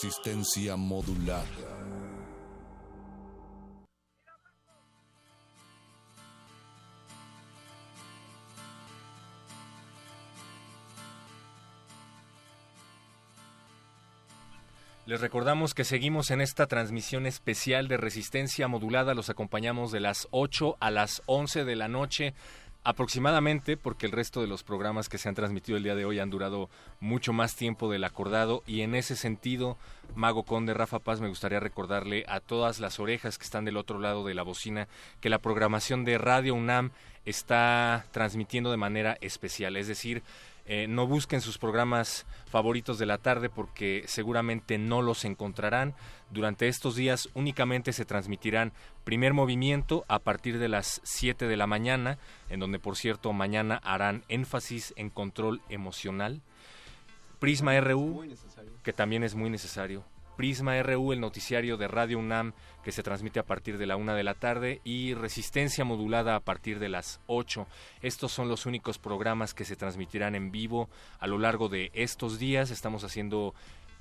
Resistencia 0.00 0.76
modulada. 0.76 1.42
Les 15.04 15.20
recordamos 15.20 15.74
que 15.74 15.82
seguimos 15.82 16.30
en 16.30 16.42
esta 16.42 16.68
transmisión 16.68 17.26
especial 17.26 17.88
de 17.88 17.96
resistencia 17.96 18.68
modulada. 18.68 19.14
Los 19.14 19.30
acompañamos 19.30 19.90
de 19.90 19.98
las 19.98 20.28
8 20.30 20.76
a 20.78 20.92
las 20.92 21.22
11 21.26 21.64
de 21.64 21.74
la 21.74 21.88
noche 21.88 22.34
aproximadamente, 22.88 23.76
porque 23.76 24.06
el 24.06 24.12
resto 24.12 24.40
de 24.40 24.46
los 24.46 24.62
programas 24.62 25.10
que 25.10 25.18
se 25.18 25.28
han 25.28 25.34
transmitido 25.34 25.76
el 25.76 25.84
día 25.84 25.94
de 25.94 26.06
hoy 26.06 26.20
han 26.20 26.30
durado 26.30 26.70
mucho 27.00 27.34
más 27.34 27.54
tiempo 27.54 27.90
del 27.92 28.02
acordado. 28.02 28.62
Y 28.66 28.80
en 28.80 28.94
ese 28.94 29.14
sentido, 29.14 29.76
Mago 30.14 30.44
Conde, 30.44 30.72
Rafa 30.72 30.98
Paz, 30.98 31.20
me 31.20 31.28
gustaría 31.28 31.60
recordarle 31.60 32.24
a 32.28 32.40
todas 32.40 32.80
las 32.80 32.98
orejas 32.98 33.36
que 33.36 33.44
están 33.44 33.66
del 33.66 33.76
otro 33.76 33.98
lado 33.98 34.24
de 34.24 34.32
la 34.32 34.42
bocina 34.42 34.88
que 35.20 35.28
la 35.28 35.38
programación 35.38 36.06
de 36.06 36.16
Radio 36.16 36.54
UNAM 36.54 36.92
está 37.26 38.06
transmitiendo 38.10 38.70
de 38.70 38.78
manera 38.78 39.18
especial, 39.20 39.76
es 39.76 39.86
decir, 39.86 40.22
eh, 40.70 40.86
no 40.86 41.06
busquen 41.06 41.40
sus 41.40 41.56
programas 41.56 42.26
favoritos 42.50 42.98
de 42.98 43.06
la 43.06 43.16
tarde 43.16 43.48
porque 43.48 44.04
seguramente 44.06 44.76
no 44.76 45.00
los 45.00 45.24
encontrarán. 45.24 45.94
Durante 46.30 46.68
estos 46.68 46.94
días 46.94 47.30
únicamente 47.32 47.94
se 47.94 48.04
transmitirán 48.04 48.74
primer 49.02 49.32
movimiento 49.32 50.04
a 50.08 50.18
partir 50.18 50.58
de 50.58 50.68
las 50.68 51.00
7 51.04 51.48
de 51.48 51.56
la 51.56 51.66
mañana, 51.66 52.18
en 52.50 52.60
donde 52.60 52.78
por 52.78 52.96
cierto 52.96 53.32
mañana 53.32 53.80
harán 53.82 54.24
énfasis 54.28 54.92
en 54.96 55.08
control 55.08 55.62
emocional. 55.70 56.42
Prisma 57.38 57.80
RU, 57.80 58.26
que 58.82 58.92
también 58.92 59.24
es 59.24 59.34
muy 59.34 59.48
necesario. 59.48 60.04
Prisma 60.38 60.80
RU, 60.84 61.12
el 61.12 61.20
noticiario 61.20 61.76
de 61.76 61.88
Radio 61.88 62.16
UNAM 62.16 62.52
que 62.84 62.92
se 62.92 63.02
transmite 63.02 63.40
a 63.40 63.44
partir 63.44 63.76
de 63.76 63.86
la 63.86 63.96
una 63.96 64.14
de 64.14 64.22
la 64.22 64.34
tarde 64.34 64.80
y 64.84 65.14
Resistencia 65.14 65.84
modulada 65.84 66.36
a 66.36 66.40
partir 66.40 66.78
de 66.78 66.88
las 66.88 67.18
8. 67.26 67.66
Estos 68.02 68.30
son 68.30 68.48
los 68.48 68.64
únicos 68.64 68.98
programas 68.98 69.52
que 69.52 69.64
se 69.64 69.74
transmitirán 69.74 70.36
en 70.36 70.52
vivo 70.52 70.88
a 71.18 71.26
lo 71.26 71.38
largo 71.38 71.68
de 71.68 71.90
estos 71.92 72.38
días. 72.38 72.70
Estamos 72.70 73.02
haciendo 73.02 73.52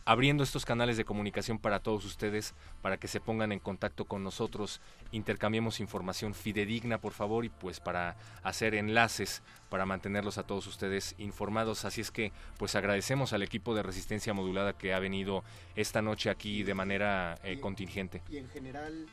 abriendo 0.07 0.41
estos 0.41 0.63
canales 0.63 0.95
de 0.95 1.03
comunicación 1.03 1.59
para 1.59 1.81
todos 1.81 2.05
ustedes, 2.05 2.55
para 2.81 2.95
que 2.95 3.09
se 3.09 3.19
pongan 3.19 3.51
en 3.51 3.59
contacto 3.59 4.05
con 4.05 4.23
nosotros, 4.23 4.79
intercambiemos 5.11 5.81
información 5.81 6.33
fidedigna, 6.33 6.97
por 6.97 7.11
favor, 7.11 7.43
y 7.43 7.49
pues 7.49 7.81
para 7.81 8.15
hacer 8.41 8.73
enlaces, 8.73 9.43
para 9.69 9.85
mantenerlos 9.85 10.37
a 10.37 10.43
todos 10.43 10.65
ustedes 10.65 11.13
informados. 11.17 11.83
Así 11.83 11.99
es 11.99 12.11
que, 12.11 12.31
pues 12.57 12.75
agradecemos 12.75 13.33
al 13.33 13.43
equipo 13.43 13.75
de 13.75 13.83
Resistencia 13.83 14.33
Modulada 14.33 14.77
que 14.77 14.93
ha 14.93 14.99
venido 14.99 15.43
esta 15.75 16.01
noche 16.01 16.29
aquí 16.29 16.63
de 16.63 16.73
manera 16.73 17.37
eh, 17.43 17.59
contingente. 17.59 18.21
Y 18.29 18.37
en 18.37 18.47
general, 18.47 19.07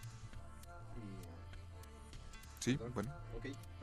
Sí, 2.61 2.79
bueno. 2.95 3.13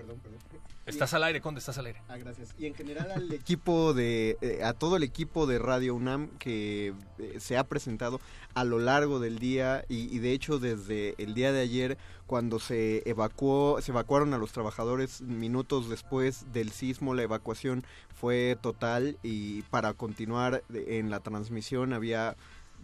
Perdón, 0.02 0.20
perdón. 0.20 0.40
Estás 0.86 1.14
al 1.14 1.24
aire, 1.24 1.42
Conde, 1.42 1.60
estás 1.60 1.78
al 1.78 1.86
aire. 1.86 2.02
Ah, 2.10 2.18
gracias. 2.18 2.56
Y 2.58 2.66
en 2.66 2.74
general 2.74 3.12
al 3.12 3.32
equipo 3.34 3.94
de, 3.94 4.38
eh, 4.42 4.64
a 4.64 4.74
todo 4.74 4.98
el 4.98 5.04
equipo 5.04 5.46
de 5.46 5.60
Radio 5.60 5.96
UNAM 5.96 6.28
que 6.40 6.94
eh, 7.20 7.38
se 7.40 7.58
ha 7.58 7.64
presentado 7.64 8.20
a 8.56 8.64
lo 8.64 8.80
largo 8.80 9.20
del 9.20 9.40
día 9.40 9.86
y, 9.88 10.20
de 10.20 10.34
hecho 10.34 10.60
desde 10.60 11.16
el 11.18 11.34
día 11.34 11.52
de 11.52 11.62
ayer 11.62 11.98
cuando 12.26 12.60
se 12.60 13.08
evacuó, 13.10 13.80
se 13.82 13.92
evacuaron 13.92 14.34
a 14.34 14.38
los 14.38 14.52
trabajadores 14.52 15.22
minutos 15.22 15.90
después 15.90 16.52
del 16.52 16.72
sismo, 16.72 17.14
la 17.14 17.24
evacuación 17.24 17.84
fue 18.14 18.58
total 18.62 19.18
y 19.22 19.62
para 19.64 19.94
continuar 19.94 20.64
en 20.74 21.10
la 21.10 21.20
transmisión 21.20 21.94
había 21.94 22.36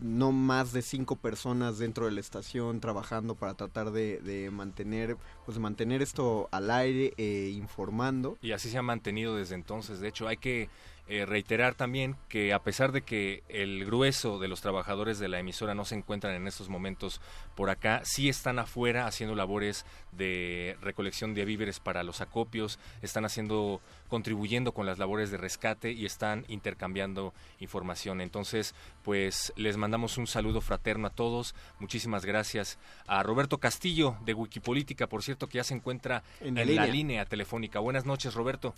no 0.01 0.31
más 0.31 0.73
de 0.73 0.81
cinco 0.81 1.15
personas 1.15 1.77
dentro 1.79 2.05
de 2.05 2.11
la 2.11 2.19
estación 2.19 2.79
trabajando 2.79 3.35
para 3.35 3.53
tratar 3.53 3.91
de, 3.91 4.49
mantener 4.51 5.17
pues 5.45 5.59
mantener 5.59 6.01
esto 6.01 6.49
al 6.51 6.71
aire 6.71 7.13
e 7.17 7.49
informando. 7.49 8.37
Y 8.41 8.51
así 8.51 8.69
se 8.69 8.77
ha 8.77 8.81
mantenido 8.81 9.35
desde 9.35 9.55
entonces. 9.55 9.99
De 9.99 10.07
hecho 10.07 10.27
hay 10.27 10.37
que 10.37 10.69
eh, 11.09 11.25
reiterar 11.25 11.73
también 11.73 12.17
que 12.27 12.53
a 12.53 12.59
pesar 12.59 12.91
de 12.91 13.01
que 13.01 13.43
el 13.47 13.85
grueso 13.85 14.39
de 14.39 14.49
los 14.49 14.59
trabajadores 14.59 15.19
de 15.19 15.29
la 15.29 15.39
emisora 15.39 15.73
no 15.73 15.85
se 15.85 15.95
encuentran 15.95 16.35
en 16.35 16.47
estos 16.47 16.67
momentos 16.67 17.21
por 17.55 17.69
acá, 17.69 18.01
sí 18.03 18.27
están 18.27 18.59
afuera 18.59 19.07
haciendo 19.07 19.33
labores 19.33 19.85
de 20.11 20.75
recolección 20.81 21.33
de 21.33 21.45
víveres 21.45 21.79
para 21.79 22.03
los 22.03 22.19
acopios, 22.19 22.77
están 23.01 23.23
haciendo, 23.23 23.79
contribuyendo 24.09 24.73
con 24.73 24.85
las 24.85 24.99
labores 24.99 25.31
de 25.31 25.37
rescate 25.37 25.91
y 25.93 26.05
están 26.05 26.43
intercambiando 26.49 27.33
información. 27.59 28.19
Entonces, 28.19 28.75
pues 29.03 29.53
les 29.55 29.77
mandamos 29.77 30.17
un 30.17 30.27
saludo 30.27 30.59
fraterno 30.59 31.07
a 31.07 31.11
todos. 31.11 31.55
Muchísimas 31.79 32.25
gracias 32.25 32.79
a 33.07 33.23
Roberto 33.23 33.59
Castillo 33.59 34.17
de 34.25 34.33
Wikipolítica, 34.33 35.07
por 35.07 35.23
cierto, 35.23 35.47
que 35.47 35.57
ya 35.57 35.63
se 35.63 35.73
encuentra 35.73 36.23
en, 36.41 36.55
la 36.75 36.85
línea 36.85 37.25
telefónica. 37.25 37.79
Buenas 37.79 38.05
noches, 38.05 38.33
Roberto. 38.33 38.75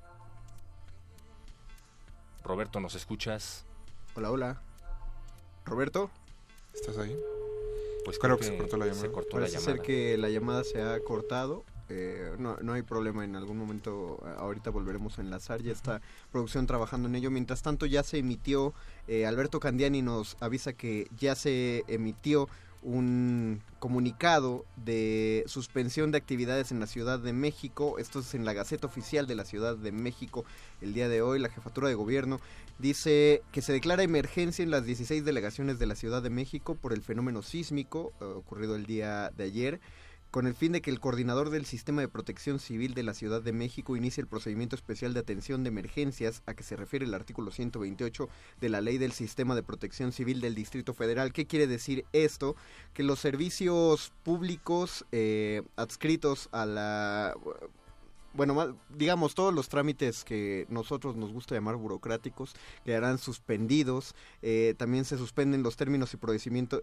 Roberto, 2.50 2.80
¿nos 2.80 2.96
escuchas? 2.96 3.64
Hola, 4.16 4.32
hola. 4.32 4.62
Roberto. 5.66 6.10
¿Estás 6.74 6.98
ahí? 6.98 7.16
Pues 8.04 8.18
creo 8.18 8.40
que, 8.40 8.44
se 8.44 8.58
cortó 8.58 8.76
la 8.76 8.88
llamada. 8.88 9.02
Se 9.04 9.12
cortó 9.12 9.30
Parece 9.34 9.60
ser 9.60 9.82
que 9.82 10.18
la 10.18 10.30
llamada 10.30 10.64
se 10.64 10.82
ha 10.82 11.00
cortado. 11.02 11.64
Eh, 11.90 12.34
no, 12.40 12.58
no 12.64 12.74
hay 12.74 12.82
problema, 12.82 13.24
en 13.24 13.36
algún 13.36 13.56
momento 13.56 14.20
ahorita 14.40 14.72
volveremos 14.72 15.20
a 15.20 15.22
enlazar, 15.22 15.62
ya 15.62 15.72
está 15.72 16.02
producción 16.32 16.66
trabajando 16.66 17.08
en 17.08 17.14
ello. 17.14 17.30
Mientras 17.30 17.62
tanto 17.62 17.86
ya 17.86 18.02
se 18.02 18.18
emitió, 18.18 18.74
eh, 19.08 19.28
Alberto 19.28 19.60
Candiani 19.60 20.02
nos 20.02 20.36
avisa 20.40 20.74
que 20.74 21.08
ya 21.16 21.36
se 21.36 21.84
emitió 21.88 22.50
un 22.82 23.62
comunicado 23.80 24.66
de 24.78 25.44
suspensión 25.48 26.12
de 26.12 26.18
actividades 26.18 26.72
en 26.72 26.80
la 26.80 26.88
Ciudad 26.88 27.20
de 27.20 27.34
México. 27.34 27.98
Esto 28.00 28.20
es 28.20 28.34
en 28.34 28.46
la 28.46 28.54
Gaceta 28.54 28.88
Oficial 28.88 29.28
de 29.28 29.36
la 29.36 29.46
Ciudad 29.46 29.76
de 29.76 29.92
México 29.92 30.46
el 30.82 30.94
día 30.94 31.10
de 31.10 31.22
hoy. 31.22 31.40
La 31.40 31.50
jefatura 31.50 31.90
de 31.90 31.96
gobierno 31.96 32.40
dice 32.78 33.42
que 33.52 33.62
se 33.62 33.74
declara 33.74 34.04
emergencia 34.04 34.64
en 34.64 34.72
las 34.72 34.86
16 34.86 35.26
delegaciones 35.26 35.80
de 35.80 35.88
la 35.88 35.96
Ciudad 35.96 36.22
de 36.22 36.30
México 36.30 36.76
por 36.76 36.94
el 36.94 37.02
fenómeno 37.02 37.42
sísmico 37.42 38.14
eh, 38.22 38.24
ocurrido 38.24 38.76
el 38.76 38.86
día 38.86 39.32
de 39.36 39.44
ayer 39.44 39.82
con 40.32 40.46
el 40.46 40.54
fin 40.54 40.72
de 40.72 40.82
que 40.82 40.92
el 40.92 41.00
coordinador 41.00 41.50
del 41.50 41.66
Sistema 41.66 42.02
de 42.02 42.08
Protección 42.08 42.60
Civil 42.60 42.94
de 42.94 43.04
la 43.04 43.14
Ciudad 43.14 43.42
de 43.42 43.54
México 43.54 43.96
inicie 43.96 44.22
el 44.22 44.28
procedimiento 44.28 44.76
especial 44.76 45.14
de 45.14 45.22
atención 45.22 45.64
de 45.64 45.70
emergencias 45.70 46.44
a 46.46 46.54
que 46.54 46.64
se 46.64 46.76
refiere 46.76 47.06
el 47.06 47.14
artículo 47.14 47.52
128 47.52 48.30
de 48.62 48.70
la 48.70 48.82
Ley 48.82 48.98
del 48.98 49.12
Sistema 49.12 49.56
de 49.56 49.64
Protección 49.64 50.12
Civil 50.12 50.42
del 50.42 50.56
Distrito 50.56 50.94
Federal. 50.94 51.34
¿Qué 51.34 51.48
quiere 51.48 51.68
decir 51.68 52.06
esto? 52.14 52.56
Que 52.94 53.04
los 53.04 53.20
servicios 53.20 54.12
públicos 54.24 55.06
eh, 55.12 55.64
adscritos 55.76 56.50
a 56.52 56.66
la 56.66 57.36
bueno, 58.34 58.78
digamos, 58.90 59.36
todos 59.36 59.54
los 59.54 59.70
trámites 59.70 60.24
que 60.24 60.68
nosotros 60.70 61.16
nos 61.16 61.32
gusta 61.32 61.56
llamar 61.56 61.76
burocráticos 61.76 62.54
quedarán 62.86 63.18
suspendidos. 63.18 64.16
Eh, 64.42 64.76
también 64.78 65.06
se 65.06 65.18
suspenden 65.18 65.64
los 65.64 65.78
términos 65.78 66.14
y, 66.14 66.18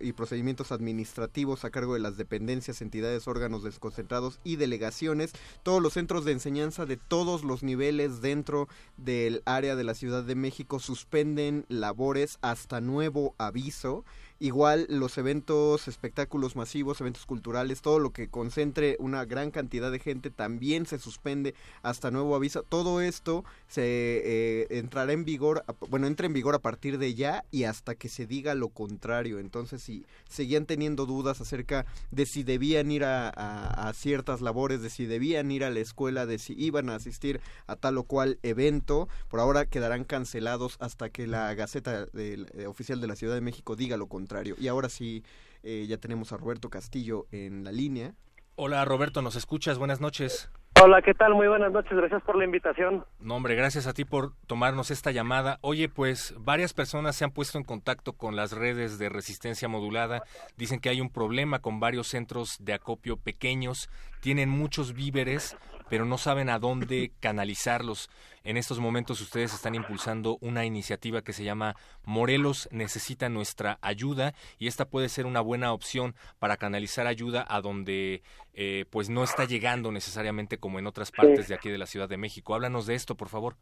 y 0.00 0.12
procedimientos 0.12 0.72
administrativos 0.72 1.64
a 1.64 1.70
cargo 1.70 1.94
de 1.94 2.00
las 2.00 2.16
dependencias, 2.16 2.82
entidades, 2.82 3.28
órganos 3.28 3.62
desconcentrados 3.62 4.40
y 4.44 4.56
delegaciones. 4.56 5.32
Todos 5.62 5.82
los 5.82 5.92
centros 5.92 6.24
de 6.24 6.32
enseñanza 6.32 6.86
de 6.86 6.96
todos 6.96 7.44
los 7.44 7.62
niveles 7.62 8.20
dentro 8.20 8.68
del 8.96 9.42
área 9.44 9.76
de 9.76 9.84
la 9.84 9.94
Ciudad 9.94 10.24
de 10.24 10.34
México 10.34 10.80
suspenden 10.80 11.64
labores 11.68 12.38
hasta 12.42 12.80
nuevo 12.80 13.34
aviso. 13.38 14.04
Igual 14.38 14.86
los 14.90 15.16
eventos, 15.16 15.88
espectáculos 15.88 16.56
masivos, 16.56 17.00
eventos 17.00 17.24
culturales, 17.24 17.80
todo 17.80 17.98
lo 17.98 18.10
que 18.10 18.28
concentre 18.28 18.96
una 18.98 19.24
gran 19.24 19.50
cantidad 19.50 19.90
de 19.90 19.98
gente 19.98 20.30
también 20.30 20.84
se 20.84 20.98
suspende 20.98 21.54
hasta 21.82 22.10
nuevo 22.10 22.36
aviso. 22.36 22.62
Todo 22.62 23.00
esto 23.00 23.46
se 23.66 23.82
eh, 23.82 24.66
entrará 24.68 25.14
en 25.14 25.24
vigor, 25.24 25.64
bueno, 25.88 26.06
entra 26.06 26.26
en 26.26 26.34
vigor 26.34 26.54
a 26.54 26.58
partir 26.58 26.98
de 26.98 27.14
ya 27.14 27.46
y 27.50 27.64
hasta 27.64 27.94
que 27.94 28.10
se 28.10 28.26
diga 28.26 28.54
lo 28.54 28.68
contrario. 28.68 29.38
Entonces, 29.38 29.82
si 29.82 30.04
seguían 30.28 30.66
teniendo 30.66 31.06
dudas 31.06 31.40
acerca 31.40 31.86
de 32.10 32.26
si 32.26 32.42
debían 32.42 32.90
ir 32.90 33.04
a, 33.04 33.90
ciertas 33.94 34.42
labores, 34.42 34.82
de 34.82 34.90
si 34.90 35.06
debían 35.06 35.50
ir 35.50 35.64
a 35.64 35.70
la 35.70 35.80
escuela, 35.80 36.26
de 36.26 36.38
si 36.38 36.52
iban 36.62 36.90
a 36.90 36.96
asistir 36.96 37.40
a 37.66 37.76
tal 37.76 37.96
o 37.96 38.02
cual 38.02 38.38
evento, 38.42 39.08
por 39.28 39.40
ahora 39.40 39.64
quedarán 39.64 40.04
cancelados 40.04 40.76
hasta 40.78 41.08
que 41.08 41.26
la 41.26 41.54
Gaceta 41.54 42.06
eh, 42.14 42.66
Oficial 42.66 43.00
de 43.00 43.06
la 43.06 43.16
Ciudad 43.16 43.34
de 43.34 43.40
México 43.40 43.76
diga 43.76 43.96
lo 43.96 44.08
contrario. 44.08 44.25
Y 44.58 44.68
ahora 44.68 44.88
sí, 44.88 45.22
eh, 45.62 45.86
ya 45.88 45.98
tenemos 45.98 46.32
a 46.32 46.36
Roberto 46.36 46.70
Castillo 46.70 47.26
en 47.30 47.64
la 47.64 47.72
línea. 47.72 48.14
Hola 48.56 48.84
Roberto, 48.84 49.22
¿nos 49.22 49.36
escuchas? 49.36 49.78
Buenas 49.78 50.00
noches. 50.00 50.50
Hola, 50.82 51.00
¿qué 51.00 51.14
tal? 51.14 51.34
Muy 51.34 51.48
buenas 51.48 51.72
noches, 51.72 51.92
gracias 51.92 52.22
por 52.22 52.36
la 52.36 52.44
invitación. 52.44 53.04
No, 53.18 53.36
hombre, 53.36 53.54
gracias 53.54 53.86
a 53.86 53.94
ti 53.94 54.04
por 54.04 54.32
tomarnos 54.46 54.90
esta 54.90 55.10
llamada. 55.10 55.58
Oye, 55.62 55.88
pues 55.88 56.34
varias 56.38 56.74
personas 56.74 57.16
se 57.16 57.24
han 57.24 57.30
puesto 57.30 57.56
en 57.56 57.64
contacto 57.64 58.12
con 58.12 58.36
las 58.36 58.52
redes 58.52 58.98
de 58.98 59.08
resistencia 59.08 59.68
modulada. 59.68 60.22
Dicen 60.56 60.80
que 60.80 60.90
hay 60.90 61.00
un 61.00 61.08
problema 61.08 61.60
con 61.60 61.80
varios 61.80 62.08
centros 62.08 62.58
de 62.60 62.74
acopio 62.74 63.16
pequeños, 63.16 63.88
tienen 64.20 64.50
muchos 64.50 64.92
víveres 64.92 65.56
pero 65.88 66.04
no 66.04 66.18
saben 66.18 66.50
a 66.50 66.58
dónde 66.58 67.12
canalizarlos. 67.20 68.10
En 68.44 68.56
estos 68.56 68.78
momentos 68.78 69.20
ustedes 69.20 69.52
están 69.52 69.74
impulsando 69.74 70.38
una 70.40 70.64
iniciativa 70.64 71.22
que 71.22 71.32
se 71.32 71.44
llama 71.44 71.74
Morelos 72.04 72.68
necesita 72.70 73.28
nuestra 73.28 73.78
ayuda 73.82 74.34
y 74.58 74.68
esta 74.68 74.88
puede 74.88 75.08
ser 75.08 75.26
una 75.26 75.40
buena 75.40 75.72
opción 75.72 76.14
para 76.38 76.56
canalizar 76.56 77.06
ayuda 77.06 77.44
a 77.48 77.60
donde 77.60 78.22
eh, 78.54 78.84
pues 78.90 79.10
no 79.10 79.24
está 79.24 79.44
llegando 79.44 79.90
necesariamente 79.90 80.58
como 80.58 80.78
en 80.78 80.86
otras 80.86 81.10
partes 81.10 81.48
de 81.48 81.54
aquí 81.54 81.70
de 81.70 81.78
la 81.78 81.86
Ciudad 81.86 82.08
de 82.08 82.16
México. 82.16 82.54
Háblanos 82.54 82.86
de 82.86 82.94
esto, 82.94 83.16
por 83.16 83.28
favor. 83.28 83.56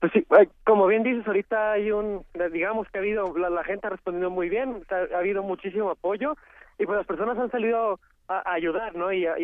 Pues 0.00 0.12
sí, 0.12 0.26
eh, 0.40 0.48
como 0.64 0.86
bien 0.88 1.04
dices, 1.04 1.24
ahorita 1.26 1.72
hay 1.72 1.92
un, 1.92 2.24
digamos 2.52 2.88
que 2.90 2.98
ha 2.98 3.00
habido, 3.02 3.36
la, 3.38 3.62
gente 3.62 3.86
ha 3.86 3.90
respondido 3.90 4.30
muy 4.30 4.48
bien, 4.48 4.82
ha 4.90 5.18
habido 5.18 5.42
muchísimo 5.44 5.90
apoyo 5.90 6.36
y 6.78 6.86
pues 6.86 6.96
las 6.96 7.06
personas 7.06 7.38
han 7.38 7.50
salido 7.52 8.00
a, 8.28 8.52
ayudar, 8.52 8.94
¿no? 8.94 9.12
Y 9.12 9.26
a, 9.26 9.34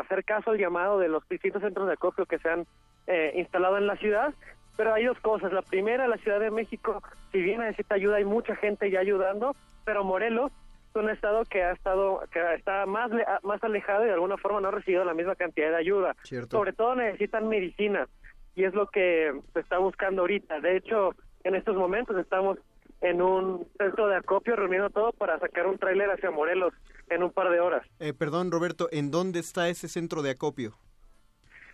hacer 0.00 0.24
caso 0.24 0.50
al 0.50 0.58
llamado 0.58 0.98
de 0.98 1.08
los 1.08 1.26
distintos 1.28 1.62
centros 1.62 1.86
de 1.86 1.94
acopio 1.94 2.26
que 2.26 2.38
se 2.38 2.48
han 2.48 2.66
eh, 3.06 3.32
instalado 3.36 3.78
en 3.78 3.86
la 3.86 3.96
ciudad. 3.96 4.34
Pero 4.76 4.94
hay 4.94 5.04
dos 5.04 5.18
cosas. 5.20 5.52
La 5.52 5.62
primera, 5.62 6.06
la 6.06 6.18
Ciudad 6.18 6.38
de 6.38 6.52
México, 6.52 7.02
si 7.32 7.40
bien 7.40 7.60
necesita 7.60 7.96
ayuda, 7.96 8.16
hay 8.16 8.24
mucha 8.24 8.54
gente 8.56 8.90
ya 8.90 9.00
ayudando, 9.00 9.56
pero 9.84 10.04
Morelos 10.04 10.52
es 10.90 10.96
un 10.96 11.10
estado 11.10 11.44
que 11.44 11.64
ha 11.64 11.72
estado, 11.72 12.22
que 12.30 12.54
está 12.54 12.86
más, 12.86 13.10
más 13.42 13.62
alejado 13.64 14.04
y 14.04 14.06
de 14.06 14.14
alguna 14.14 14.36
forma 14.36 14.60
no 14.60 14.68
ha 14.68 14.72
recibido 14.72 15.04
la 15.04 15.14
misma 15.14 15.34
cantidad 15.34 15.70
de 15.70 15.76
ayuda. 15.76 16.14
Sobre 16.22 16.72
todo 16.72 16.94
necesitan 16.94 17.48
medicina 17.48 18.06
y 18.54 18.64
es 18.64 18.74
lo 18.74 18.86
que 18.86 19.32
se 19.52 19.60
está 19.60 19.78
buscando 19.78 20.22
ahorita. 20.22 20.60
De 20.60 20.76
hecho, 20.76 21.14
en 21.44 21.54
estos 21.54 21.76
momentos 21.76 22.16
estamos 22.16 22.58
en 23.00 23.22
un 23.22 23.66
centro 23.78 24.08
de 24.08 24.16
acopio 24.16 24.56
reuniendo 24.56 24.90
todo 24.90 25.12
para 25.12 25.38
sacar 25.38 25.66
un 25.66 25.78
tráiler 25.78 26.10
hacia 26.10 26.30
Morelos 26.30 26.72
en 27.10 27.22
un 27.22 27.30
par 27.30 27.50
de 27.50 27.60
horas. 27.60 27.86
Eh, 27.98 28.12
perdón, 28.12 28.50
Roberto, 28.50 28.88
¿en 28.92 29.10
dónde 29.10 29.40
está 29.40 29.68
ese 29.68 29.88
centro 29.88 30.22
de 30.22 30.30
acopio? 30.30 30.76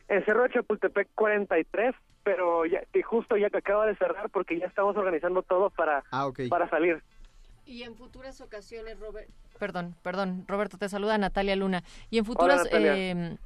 En 0.09 0.24
Cerro 0.24 0.43
de 0.43 0.51
Chapultepec 0.51 1.09
43, 1.14 1.95
pero 2.22 2.66
ya, 2.66 2.82
y 2.93 3.03
justo 3.03 3.37
ya 3.37 3.51
que 3.51 3.59
acaba 3.59 3.87
de 3.87 3.97
cerrar 3.97 4.30
porque 4.30 4.59
ya 4.59 4.66
estamos 4.66 4.97
organizando 4.97 5.43
todo 5.43 5.70
para, 5.70 6.05
ah, 6.11 6.30
para 6.49 6.68
salir. 6.68 7.03
Y 7.66 7.82
en 7.82 7.95
futuras 7.95 8.41
ocasiones, 8.43 8.99
Robert, 9.01 9.28
perdón, 9.59 9.95
perdón, 10.03 10.45
Roberto, 10.47 10.76
te 10.76 10.89
saluda 10.89 11.16
Natalia 11.16 11.57
Luna. 11.57 11.82
Y 12.11 12.18
en 12.18 12.24
futuras 12.24 12.66
eh, 12.70 13.39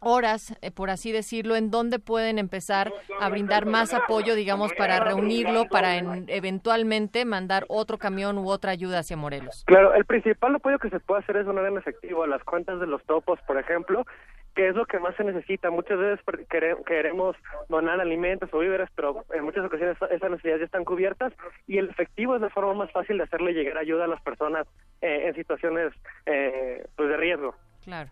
horas, 0.00 0.56
eh, 0.62 0.70
por 0.70 0.90
así 0.90 1.12
decirlo, 1.12 1.56
en 1.56 1.70
dónde 1.70 1.98
pueden 1.98 2.38
empezar 2.38 2.92
a 3.20 3.28
brindar 3.28 3.66
más 3.66 3.94
apoyo, 3.94 4.34
digamos, 4.34 4.72
para 4.74 5.00
reunirlo, 5.00 5.66
para 5.66 5.96
eventualmente 5.96 7.24
mandar 7.24 7.64
otro 7.68 7.98
camión 7.98 8.38
u 8.38 8.48
otra 8.50 8.72
ayuda 8.72 9.00
hacia 9.00 9.16
Morelos. 9.16 9.64
Claro, 9.66 9.94
el 9.94 10.04
principal 10.04 10.54
apoyo 10.56 10.78
que 10.78 10.90
se 10.90 11.00
puede 11.00 11.22
hacer 11.22 11.36
es 11.36 11.46
donar 11.46 11.66
en 11.66 11.78
efectivo 11.78 12.22
a 12.22 12.26
las 12.26 12.42
cuentas 12.44 12.80
de 12.80 12.86
los 12.86 13.04
topos, 13.04 13.38
por 13.46 13.58
ejemplo, 13.58 14.04
que 14.54 14.68
es 14.68 14.74
lo 14.74 14.86
que 14.86 14.98
más 14.98 15.14
se 15.16 15.24
necesita. 15.24 15.70
Muchas 15.70 15.98
veces 15.98 16.20
queremos 16.86 17.36
donar 17.68 18.00
alimentos 18.00 18.48
o 18.52 18.58
víveres, 18.58 18.88
pero 18.94 19.24
en 19.32 19.44
muchas 19.44 19.64
ocasiones 19.64 19.96
esas 20.10 20.30
necesidades 20.30 20.60
ya 20.60 20.66
están 20.66 20.84
cubiertas 20.84 21.32
y 21.66 21.78
el 21.78 21.88
efectivo 21.88 22.34
es 22.34 22.40
la 22.40 22.50
forma 22.50 22.74
más 22.74 22.90
fácil 22.92 23.18
de 23.18 23.24
hacerle 23.24 23.52
llegar 23.52 23.78
ayuda 23.78 24.04
a 24.04 24.08
las 24.08 24.20
personas 24.22 24.66
eh, 25.00 25.28
en 25.28 25.34
situaciones 25.34 25.92
eh, 26.26 26.84
pues 26.96 27.08
de 27.08 27.16
riesgo. 27.16 27.54
Claro. 27.84 28.10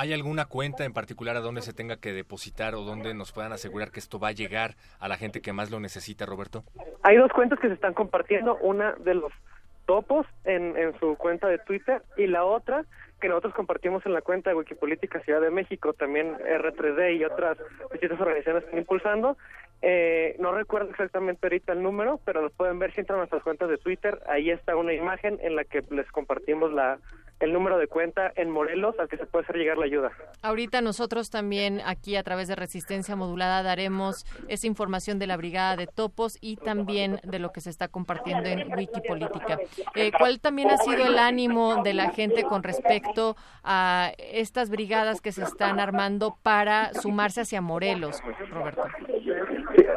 ¿Hay 0.00 0.12
alguna 0.12 0.44
cuenta 0.44 0.84
en 0.84 0.92
particular 0.92 1.36
a 1.36 1.40
donde 1.40 1.60
se 1.60 1.72
tenga 1.72 1.96
que 1.96 2.12
depositar 2.12 2.76
o 2.76 2.82
donde 2.82 3.14
nos 3.14 3.32
puedan 3.32 3.50
asegurar 3.50 3.90
que 3.90 3.98
esto 3.98 4.20
va 4.20 4.28
a 4.28 4.32
llegar 4.32 4.76
a 5.00 5.08
la 5.08 5.16
gente 5.16 5.40
que 5.40 5.52
más 5.52 5.72
lo 5.72 5.80
necesita, 5.80 6.24
Roberto? 6.24 6.62
Hay 7.02 7.16
dos 7.16 7.32
cuentas 7.32 7.58
que 7.58 7.66
se 7.66 7.74
están 7.74 7.94
compartiendo, 7.94 8.56
una 8.58 8.92
de 8.92 9.14
los 9.14 9.32
topos 9.86 10.24
en, 10.44 10.94
su 11.00 11.16
cuenta 11.16 11.48
de 11.48 11.58
Twitter 11.58 12.00
y 12.16 12.28
la 12.28 12.44
otra 12.44 12.84
que 13.20 13.28
nosotros 13.28 13.54
compartimos 13.54 14.06
en 14.06 14.12
la 14.12 14.22
cuenta 14.22 14.50
de 14.50 14.56
Wikipolítica 14.56 15.18
Ciudad 15.22 15.40
de 15.40 15.50
México, 15.50 15.92
también 15.94 16.36
R3D 16.36 17.16
y 17.16 17.24
otras 17.24 17.58
distintas 17.90 18.20
organizaciones 18.20 18.62
están 18.62 18.78
impulsando. 18.78 19.36
Eh, 19.80 20.34
no 20.38 20.52
recuerdo 20.52 20.90
exactamente 20.90 21.46
ahorita 21.46 21.72
el 21.72 21.82
número, 21.82 22.20
pero 22.24 22.42
lo 22.42 22.50
pueden 22.50 22.78
ver 22.78 22.92
si 22.92 23.00
entran 23.00 23.18
a 23.18 23.20
nuestras 23.20 23.42
cuentas 23.42 23.68
de 23.68 23.78
Twitter. 23.78 24.20
Ahí 24.26 24.50
está 24.50 24.76
una 24.76 24.92
imagen 24.92 25.38
en 25.42 25.56
la 25.56 25.64
que 25.64 25.84
les 25.90 26.10
compartimos 26.10 26.72
la, 26.72 26.98
el 27.40 27.52
número 27.52 27.78
de 27.78 27.86
cuenta 27.86 28.32
en 28.34 28.50
Morelos 28.50 28.98
al 28.98 29.08
que 29.08 29.16
se 29.16 29.26
puede 29.26 29.44
hacer 29.44 29.56
llegar 29.56 29.78
la 29.78 29.84
ayuda. 29.84 30.10
Ahorita 30.42 30.80
nosotros 30.80 31.30
también 31.30 31.80
aquí 31.84 32.16
a 32.16 32.22
través 32.22 32.48
de 32.48 32.56
Resistencia 32.56 33.14
Modulada 33.14 33.62
daremos 33.62 34.26
esa 34.48 34.66
información 34.66 35.18
de 35.18 35.28
la 35.28 35.36
Brigada 35.36 35.76
de 35.76 35.86
Topos 35.86 36.38
y 36.40 36.56
también 36.56 37.20
de 37.22 37.38
lo 37.38 37.52
que 37.52 37.60
se 37.60 37.70
está 37.70 37.88
compartiendo 37.88 38.48
en 38.48 38.72
Wikipolítica. 38.72 39.58
Eh, 39.94 40.10
¿Cuál 40.16 40.40
también 40.40 40.70
ha 40.70 40.78
sido 40.78 41.06
el 41.06 41.18
ánimo 41.18 41.82
de 41.82 41.94
la 41.94 42.10
gente 42.10 42.42
con 42.42 42.62
respecto 42.62 43.36
a 43.62 44.12
estas 44.18 44.70
brigadas 44.70 45.20
que 45.20 45.32
se 45.32 45.44
están 45.44 45.78
armando 45.78 46.36
para 46.42 46.92
sumarse 46.94 47.42
hacia 47.42 47.60
Morelos, 47.60 48.20
Roberto? 48.50 48.82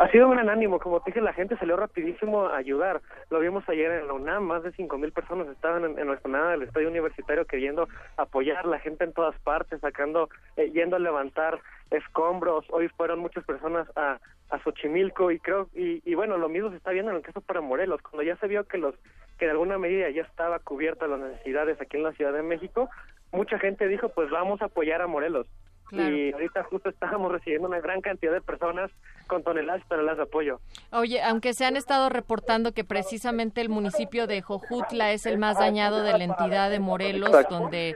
Ha 0.02 0.10
sido 0.10 0.28
un 0.28 0.34
gran 0.34 0.50
ánimo, 0.50 0.80
como 0.80 1.00
te 1.00 1.12
dije, 1.12 1.22
la 1.22 1.32
gente 1.32 1.56
salió 1.58 1.78
rapidísimo 1.78 2.48
a 2.48 2.58
ayudar. 2.58 3.02
Lo 3.30 3.40
vimos 3.40 3.64
ayer 3.70 3.92
en 3.92 4.08
la 4.08 4.14
UNAM, 4.14 4.44
más 4.44 4.64
de 4.64 4.72
cinco 4.72 4.98
mil 4.98 5.12
personas 5.12 5.48
estaban 5.48 5.96
en, 5.96 6.08
nuestra 6.08 6.32
nada 6.32 6.52
del 6.52 6.64
estadio 6.64 6.90
universitario 6.90 7.46
queriendo 7.46 7.88
apoyar 8.18 8.66
la 8.66 8.80
gente 8.80 9.04
en 9.04 9.14
todas 9.14 9.40
partes, 9.42 9.80
sacando, 9.80 10.30
eh, 10.58 10.72
yendo 10.72 10.96
a 10.96 11.00
levantar 11.00 11.60
escombros. 11.92 12.66
Hoy 12.72 12.88
fueron 12.90 13.20
muchas 13.20 13.44
personas 13.44 13.88
a, 13.96 14.18
a 14.50 14.60
Xochimilco 14.64 15.30
y 15.30 15.38
creo, 15.38 15.70
y, 15.76 16.02
y 16.04 16.16
bueno, 16.16 16.36
lo 16.40 16.50
mismo 16.50 16.72
se 16.72 16.78
está 16.78 16.90
viendo 16.90 17.12
en 17.12 17.18
el 17.18 17.24
caso 17.24 17.42
para 17.42 17.62
Morelos, 17.62 18.02
cuando 18.02 18.24
ya 18.24 18.36
se 18.38 18.48
vio 18.48 18.64
que 18.64 18.80
los 18.80 18.96
que 19.38 19.46
de 19.46 19.52
alguna 19.52 19.78
medida 19.78 20.10
ya 20.10 20.24
estaba 20.24 20.58
cubierta 20.58 21.06
las 21.06 21.20
necesidades 21.20 21.80
aquí 21.80 21.98
en 21.98 22.04
la 22.04 22.14
Ciudad 22.14 22.34
de 22.34 22.42
México, 22.42 22.90
mucha 23.32 23.60
gente 23.60 23.88
dijo, 23.88 24.10
pues 24.10 24.32
vamos 24.32 24.64
a 24.64 24.66
apoyar 24.66 25.04
a 25.04 25.08
Morelos. 25.08 25.46
Y 25.92 26.32
ahorita 26.32 26.64
justo 26.64 26.90
estábamos 26.90 27.32
recibiendo 27.32 27.68
una 27.68 27.82
gran 27.82 28.02
cantidad 28.02 28.32
de 28.32 28.42
personas 28.42 28.90
con 29.32 29.44
toneladas 29.44 29.82
y 29.86 29.88
toneladas 29.88 30.18
de 30.18 30.24
apoyo. 30.24 30.60
Oye, 30.92 31.22
aunque 31.24 31.54
se 31.54 31.64
han 31.64 31.78
estado 31.78 32.10
reportando 32.10 32.74
que 32.74 32.84
precisamente 32.84 33.62
el 33.62 33.70
municipio 33.70 34.28
de 34.28 34.42
Jojutla 34.42 35.14
es 35.14 35.26
el 35.26 35.38
más 35.38 35.58
dañado 35.58 36.04
de 36.04 36.18
la 36.18 36.26
entidad 36.26 36.70
de 36.70 36.82
Morelos, 36.82 37.32
donde, 37.50 37.96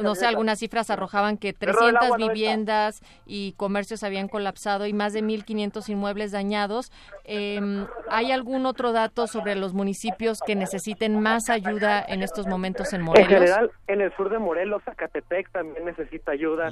no 0.00 0.14
sé, 0.14 0.24
algunas 0.26 0.58
cifras 0.58 0.88
arrojaban 0.88 1.36
que 1.36 1.52
300 1.52 2.16
viviendas 2.16 3.02
y 3.26 3.52
comercios 3.58 4.02
habían 4.04 4.28
colapsado 4.28 4.86
y 4.86 4.94
más 4.94 5.12
de 5.12 5.22
1.500 5.22 5.90
inmuebles 5.90 6.32
dañados. 6.32 6.90
Eh, 7.24 7.60
¿Hay 8.08 8.32
algún 8.32 8.64
otro 8.64 8.92
dato 8.92 9.26
sobre 9.26 9.56
los 9.56 9.74
municipios 9.74 10.40
que 10.40 10.54
necesiten 10.54 11.20
más 11.20 11.50
ayuda 11.50 12.02
en 12.08 12.22
estos 12.22 12.46
momentos 12.46 12.94
en 12.94 13.02
Morelos? 13.02 13.30
En 13.30 13.38
general, 13.38 13.70
en 13.86 14.00
el 14.00 14.16
sur 14.16 14.30
de 14.30 14.38
Morelos, 14.38 14.82
Zacatepec 14.84 15.50
también 15.50 15.84
necesita 15.84 16.32
ayuda 16.32 16.70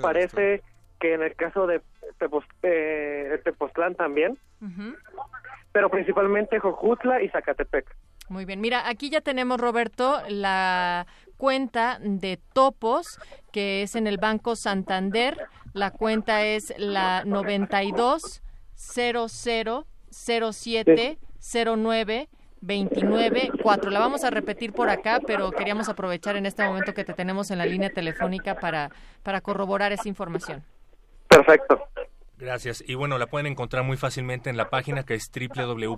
parece 0.00 0.62
que 0.98 1.14
en 1.14 1.22
el 1.22 1.34
caso 1.34 1.66
de 1.66 1.80
eh, 2.62 3.40
Tepoztlán 3.44 3.94
también, 3.94 4.38
pero 5.72 5.90
principalmente 5.90 6.58
Jojutla 6.58 7.22
y 7.22 7.28
Zacatepec. 7.28 7.86
Muy 8.28 8.44
bien, 8.44 8.60
mira, 8.60 8.88
aquí 8.88 9.08
ya 9.10 9.20
tenemos, 9.20 9.58
Roberto, 9.58 10.20
la 10.28 11.06
cuenta 11.38 11.98
de 12.02 12.38
topos 12.52 13.18
que 13.52 13.82
es 13.82 13.96
en 13.96 14.06
el 14.06 14.18
Banco 14.18 14.56
Santander. 14.56 15.38
La 15.72 15.90
cuenta 15.90 16.44
es 16.44 16.74
la 16.78 17.24
92 17.24 18.42
00 18.74 19.28
07 20.10 21.18
09 21.40 22.28
294. 22.60 23.90
La 23.90 24.00
vamos 24.00 24.24
a 24.24 24.30
repetir 24.30 24.72
por 24.72 24.90
acá, 24.90 25.20
pero 25.26 25.50
queríamos 25.52 25.88
aprovechar 25.88 26.36
en 26.36 26.46
este 26.46 26.64
momento 26.64 26.92
que 26.92 27.04
te 27.04 27.14
tenemos 27.14 27.50
en 27.50 27.58
la 27.58 27.66
línea 27.66 27.90
telefónica 27.90 28.58
para, 28.58 28.90
para 29.22 29.40
corroborar 29.40 29.92
esa 29.92 30.08
información. 30.08 30.62
Perfecto. 31.28 31.88
Gracias. 32.38 32.84
Y 32.86 32.94
bueno, 32.94 33.18
la 33.18 33.26
pueden 33.26 33.46
encontrar 33.46 33.82
muy 33.82 33.96
fácilmente 33.96 34.48
en 34.48 34.56
la 34.56 34.70
página 34.70 35.04
que 35.04 35.14
es 35.14 35.30
www.topos.mx. 35.30 35.94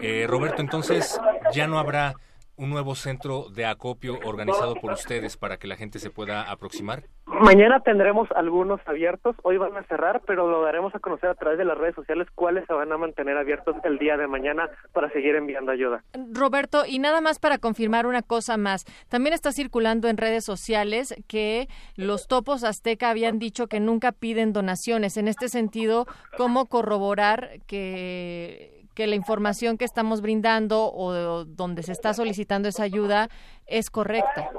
Eh, 0.00 0.26
Roberto, 0.28 0.62
entonces 0.62 1.20
ya 1.52 1.66
no 1.66 1.80
habrá 1.80 2.14
un 2.56 2.70
nuevo 2.70 2.94
centro 2.94 3.48
de 3.50 3.66
acopio 3.66 4.18
organizado 4.24 4.74
por 4.76 4.92
ustedes 4.92 5.36
para 5.36 5.58
que 5.58 5.66
la 5.66 5.76
gente 5.76 5.98
se 5.98 6.10
pueda 6.10 6.50
aproximar? 6.50 7.04
Mañana 7.26 7.80
tendremos 7.80 8.30
algunos 8.32 8.80
abiertos, 8.86 9.34
hoy 9.42 9.56
van 9.56 9.76
a 9.76 9.82
cerrar, 9.84 10.22
pero 10.26 10.48
lo 10.48 10.62
daremos 10.62 10.94
a 10.94 11.00
conocer 11.00 11.30
a 11.30 11.34
través 11.34 11.58
de 11.58 11.64
las 11.64 11.76
redes 11.76 11.94
sociales 11.94 12.28
cuáles 12.34 12.66
se 12.66 12.72
van 12.72 12.92
a 12.92 12.98
mantener 12.98 13.36
abiertos 13.36 13.76
el 13.84 13.98
día 13.98 14.16
de 14.16 14.26
mañana 14.26 14.68
para 14.92 15.10
seguir 15.10 15.34
enviando 15.34 15.72
ayuda. 15.72 16.04
Roberto, 16.32 16.84
y 16.86 16.98
nada 16.98 17.20
más 17.20 17.38
para 17.38 17.58
confirmar 17.58 18.06
una 18.06 18.22
cosa 18.22 18.56
más, 18.56 18.84
también 19.08 19.34
está 19.34 19.52
circulando 19.52 20.08
en 20.08 20.16
redes 20.16 20.44
sociales 20.44 21.14
que 21.26 21.68
los 21.96 22.28
topos 22.28 22.62
azteca 22.62 23.10
habían 23.10 23.38
dicho 23.38 23.66
que 23.66 23.80
nunca 23.80 24.12
piden 24.12 24.52
donaciones. 24.52 25.16
En 25.16 25.26
este 25.26 25.48
sentido, 25.48 26.06
¿cómo 26.36 26.66
corroborar 26.66 27.50
que 27.66 28.83
que 28.94 29.06
la 29.06 29.14
información 29.14 29.78
que 29.78 29.84
estamos 29.84 30.20
brindando 30.20 30.90
o 30.92 31.44
donde 31.44 31.82
se 31.82 31.92
está 31.92 32.14
solicitando 32.14 32.68
esa 32.68 32.84
ayuda 32.84 33.28
es 33.66 33.90
correcta. 33.90 34.50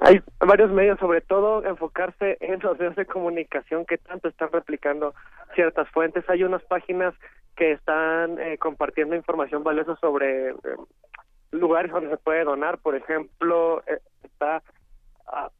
Hay 0.00 0.20
varios 0.38 0.70
medios, 0.70 0.98
sobre 0.98 1.20
todo 1.20 1.64
enfocarse 1.64 2.36
en 2.40 2.60
los 2.60 2.78
medios 2.78 2.96
de 2.96 3.06
comunicación 3.06 3.86
que 3.86 3.98
tanto 3.98 4.28
están 4.28 4.52
replicando 4.52 5.14
ciertas 5.54 5.88
fuentes. 5.90 6.28
Hay 6.28 6.44
unas 6.44 6.62
páginas 6.64 7.14
que 7.56 7.72
están 7.72 8.38
eh, 8.38 8.58
compartiendo 8.58 9.16
información 9.16 9.64
valiosa 9.64 9.96
sobre 9.96 10.50
eh, 10.50 10.54
lugares 11.50 11.90
donde 11.90 12.10
se 12.10 12.18
puede 12.18 12.44
donar. 12.44 12.78
Por 12.78 12.94
ejemplo, 12.94 13.82
eh, 13.86 14.00
está 14.22 14.62
ah, 15.26 15.50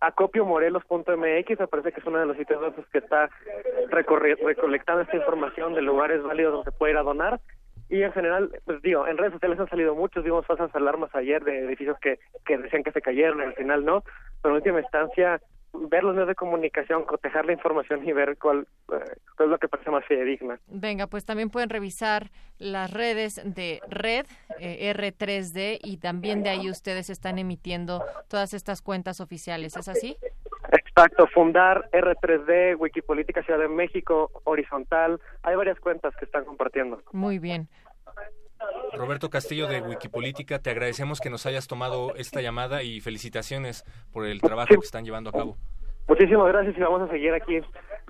acopiomorelos.mx, 0.00 1.60
me 1.60 1.66
parece 1.66 1.92
que 1.92 2.00
es 2.00 2.06
uno 2.06 2.18
de 2.18 2.26
los 2.26 2.36
sitios 2.36 2.60
que 2.92 2.98
está 2.98 3.30
recolectando 3.90 5.02
esta 5.02 5.16
información 5.16 5.74
de 5.74 5.82
lugares 5.82 6.22
válidos 6.22 6.52
donde 6.52 6.70
se 6.70 6.76
puede 6.76 6.92
ir 6.92 6.98
a 6.98 7.02
donar. 7.02 7.40
Y 7.90 8.02
en 8.02 8.12
general, 8.12 8.50
pues 8.66 8.82
digo, 8.82 9.06
en 9.06 9.16
redes 9.16 9.32
sociales 9.32 9.58
han 9.58 9.68
salido 9.70 9.94
muchos, 9.94 10.22
vimos 10.22 10.44
falsas 10.46 10.74
alarmas 10.74 11.14
ayer 11.14 11.42
de 11.42 11.60
edificios 11.60 11.98
que, 12.00 12.18
que 12.44 12.58
decían 12.58 12.82
que 12.82 12.92
se 12.92 13.00
cayeron, 13.00 13.40
y 13.40 13.44
al 13.44 13.54
final 13.54 13.84
no, 13.84 14.04
pero 14.42 14.54
en 14.54 14.56
última 14.56 14.80
instancia 14.80 15.40
ver 15.72 16.04
los 16.04 16.14
medios 16.14 16.28
de 16.28 16.34
comunicación, 16.34 17.04
cotejar 17.04 17.46
la 17.46 17.52
información 17.52 18.06
y 18.06 18.12
ver 18.12 18.36
cuál, 18.38 18.66
eh, 18.92 19.16
es 19.38 19.46
lo 19.46 19.58
que 19.58 19.68
parece 19.68 19.90
más 19.90 20.04
fidedigna. 20.06 20.58
Venga, 20.66 21.06
pues 21.06 21.24
también 21.24 21.50
pueden 21.50 21.70
revisar 21.70 22.30
las 22.58 22.90
redes 22.92 23.40
de 23.44 23.80
Red, 23.88 24.26
eh, 24.58 24.92
R3D, 24.94 25.78
y 25.82 25.98
también 25.98 26.42
de 26.42 26.50
ahí 26.50 26.70
ustedes 26.70 27.10
están 27.10 27.38
emitiendo 27.38 28.04
todas 28.28 28.54
estas 28.54 28.82
cuentas 28.82 29.20
oficiales, 29.20 29.76
¿es 29.76 29.88
así? 29.88 30.16
Exacto, 30.72 31.26
Fundar, 31.28 31.88
R3D, 31.92 32.76
Wikipolítica 32.78 33.42
Ciudad 33.42 33.60
de 33.60 33.68
México, 33.68 34.30
Horizontal, 34.44 35.20
hay 35.42 35.56
varias 35.56 35.78
cuentas 35.80 36.14
que 36.16 36.24
están 36.24 36.44
compartiendo. 36.44 37.00
Muy 37.12 37.38
bien. 37.38 37.68
Roberto 38.92 39.30
Castillo 39.30 39.66
de 39.66 39.80
Wikipolítica, 39.80 40.58
te 40.58 40.70
agradecemos 40.70 41.20
que 41.20 41.30
nos 41.30 41.46
hayas 41.46 41.68
tomado 41.68 42.14
esta 42.16 42.40
llamada 42.40 42.82
y 42.82 43.00
felicitaciones 43.00 43.84
por 44.12 44.26
el 44.26 44.40
trabajo 44.40 44.74
que 44.74 44.84
están 44.84 45.04
llevando 45.04 45.30
a 45.30 45.32
cabo. 45.32 45.56
Muchísimas 46.08 46.48
gracias 46.48 46.76
y 46.76 46.80
vamos 46.80 47.02
a 47.02 47.12
seguir 47.12 47.32
aquí 47.32 47.60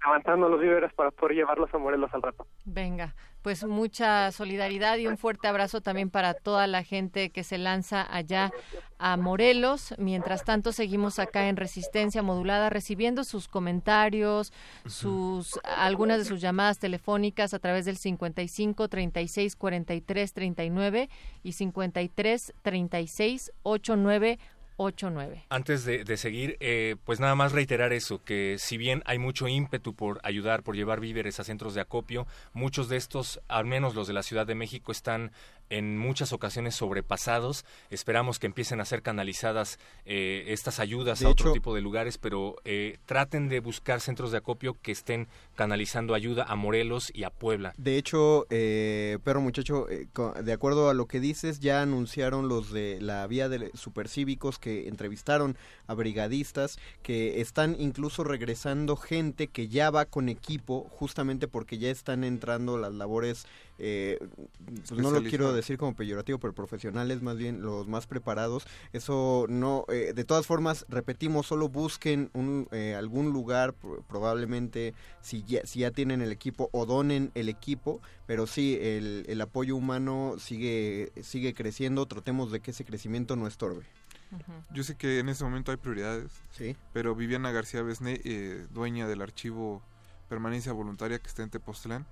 levantando 0.04 0.48
los 0.48 0.60
víveres 0.60 0.92
para 0.94 1.10
poder 1.10 1.36
llevarlos 1.36 1.72
a 1.74 1.78
Morelos 1.78 2.12
al 2.14 2.22
rato. 2.22 2.46
Venga, 2.64 3.14
pues 3.42 3.64
mucha 3.64 4.30
solidaridad 4.32 4.98
y 4.98 5.06
un 5.06 5.16
fuerte 5.16 5.48
abrazo 5.48 5.80
también 5.80 6.10
para 6.10 6.34
toda 6.34 6.66
la 6.66 6.82
gente 6.82 7.30
que 7.30 7.44
se 7.44 7.58
lanza 7.58 8.06
allá 8.14 8.50
a 8.98 9.16
Morelos. 9.16 9.94
Mientras 9.98 10.44
tanto, 10.44 10.72
seguimos 10.72 11.18
acá 11.18 11.48
en 11.48 11.56
Resistencia 11.56 12.22
Modulada 12.22 12.68
recibiendo 12.70 13.24
sus 13.24 13.48
comentarios, 13.48 14.52
sus 14.86 15.60
algunas 15.64 16.18
de 16.18 16.24
sus 16.24 16.40
llamadas 16.40 16.78
telefónicas 16.78 17.54
a 17.54 17.58
través 17.58 17.84
del 17.84 17.96
55 17.96 18.88
36 18.88 19.56
43 19.56 20.32
39 20.32 21.08
y 21.42 21.52
53 21.52 22.54
36 22.62 23.52
89 23.62 24.38
89. 24.78 25.44
Antes 25.50 25.84
de, 25.84 26.16
seguir, 26.16 26.56
eh, 26.60 26.96
pues 27.04 27.18
nada 27.20 27.34
más 27.34 27.52
reiterar 27.52 27.92
eso, 27.92 28.22
que 28.22 28.56
si 28.58 28.76
bien 28.76 29.02
hay 29.06 29.18
mucho 29.18 29.48
ímpetu 29.48 29.94
por 29.94 30.20
ayudar, 30.22 30.62
por 30.62 30.76
llevar 30.76 31.00
víveres 31.00 31.40
a 31.40 31.44
centros 31.44 31.74
de 31.74 31.80
acopio, 31.80 32.26
muchos 32.52 32.88
de 32.88 32.96
estos, 32.96 33.40
al 33.48 33.66
menos 33.66 33.94
los 33.94 34.06
de 34.06 34.14
la 34.14 34.22
Ciudad 34.22 34.46
de 34.46 34.54
México, 34.54 34.92
están 34.92 35.32
en 35.70 35.98
muchas 35.98 36.32
ocasiones 36.32 36.74
sobrepasados. 36.74 37.64
Esperamos 37.90 38.38
que 38.38 38.46
empiecen 38.46 38.80
a 38.80 38.84
ser 38.84 39.02
canalizadas 39.02 39.78
eh, 40.04 40.44
estas 40.48 40.80
ayudas 40.80 41.22
a 41.22 41.28
otro 41.28 41.52
tipo 41.52 41.74
de 41.74 41.80
lugares, 41.80 42.18
pero 42.18 42.56
eh, 42.64 42.98
traten 43.06 43.48
de 43.48 43.60
buscar 43.60 44.00
centros 44.00 44.32
de 44.32 44.38
acopio 44.38 44.76
que 44.80 44.92
estén 44.92 45.28
canalizando 45.54 46.14
ayuda 46.14 46.44
a 46.44 46.56
Morelos 46.56 47.10
y 47.14 47.24
a 47.24 47.30
Puebla. 47.30 47.74
De 47.76 47.96
hecho, 47.96 48.46
eh, 48.50 49.18
pero 49.24 49.40
muchacho, 49.40 49.88
eh, 49.88 50.08
de 50.42 50.52
acuerdo 50.52 50.90
a 50.90 50.94
lo 50.94 51.06
que 51.06 51.20
dices, 51.20 51.60
ya 51.60 51.82
anunciaron 51.82 52.48
los 52.48 52.72
de 52.72 53.00
la 53.00 53.26
vía 53.26 53.48
de 53.48 53.70
supercívicos 53.74 54.58
que 54.58 54.88
entrevistaron 54.88 55.56
a 55.86 55.94
brigadistas, 55.94 56.78
que 57.02 57.40
están 57.40 57.76
incluso 57.78 58.24
regresando 58.24 58.96
gente 58.96 59.48
que 59.48 59.68
ya 59.68 59.90
va 59.90 60.04
con 60.04 60.28
equipo, 60.28 60.88
justamente 60.90 61.48
porque 61.48 61.78
ya 61.78 61.90
están 61.90 62.24
entrando 62.24 62.78
las 62.78 62.92
labores 62.92 63.46
eh, 63.78 64.18
pues 64.88 65.00
no 65.00 65.10
lo 65.10 65.22
quiero 65.22 65.52
decir 65.52 65.78
como 65.78 65.94
peyorativo, 65.94 66.38
pero 66.38 66.52
profesionales 66.52 67.22
más 67.22 67.36
bien 67.36 67.62
los 67.62 67.86
más 67.86 68.06
preparados. 68.06 68.66
Eso 68.92 69.46
no, 69.48 69.84
eh, 69.88 70.12
de 70.14 70.24
todas 70.24 70.46
formas, 70.46 70.84
repetimos, 70.88 71.46
solo 71.46 71.68
busquen 71.68 72.30
un, 72.34 72.68
eh, 72.72 72.94
algún 72.96 73.32
lugar, 73.32 73.74
probablemente 74.08 74.94
si 75.20 75.44
ya, 75.44 75.64
si 75.64 75.80
ya 75.80 75.90
tienen 75.90 76.20
el 76.22 76.32
equipo 76.32 76.68
o 76.72 76.86
donen 76.86 77.30
el 77.34 77.48
equipo, 77.48 78.00
pero 78.26 78.46
sí, 78.46 78.78
el, 78.80 79.24
el 79.28 79.40
apoyo 79.40 79.76
humano 79.76 80.34
sigue, 80.38 81.12
sigue 81.22 81.54
creciendo, 81.54 82.06
tratemos 82.06 82.50
de 82.50 82.60
que 82.60 82.72
ese 82.72 82.84
crecimiento 82.84 83.36
no 83.36 83.46
estorbe. 83.46 83.84
Yo 84.74 84.84
sé 84.84 84.94
que 84.94 85.20
en 85.20 85.30
ese 85.30 85.42
momento 85.42 85.70
hay 85.70 85.78
prioridades, 85.78 86.30
sí. 86.50 86.76
pero 86.92 87.14
Viviana 87.14 87.50
García 87.50 87.80
Besné, 87.80 88.20
dueña 88.74 89.08
del 89.08 89.22
archivo 89.22 89.82
Permanencia 90.28 90.72
Voluntaria 90.72 91.18
que 91.18 91.28
está 91.28 91.42
en 91.42 91.48
Tepoztlán, 91.48 92.06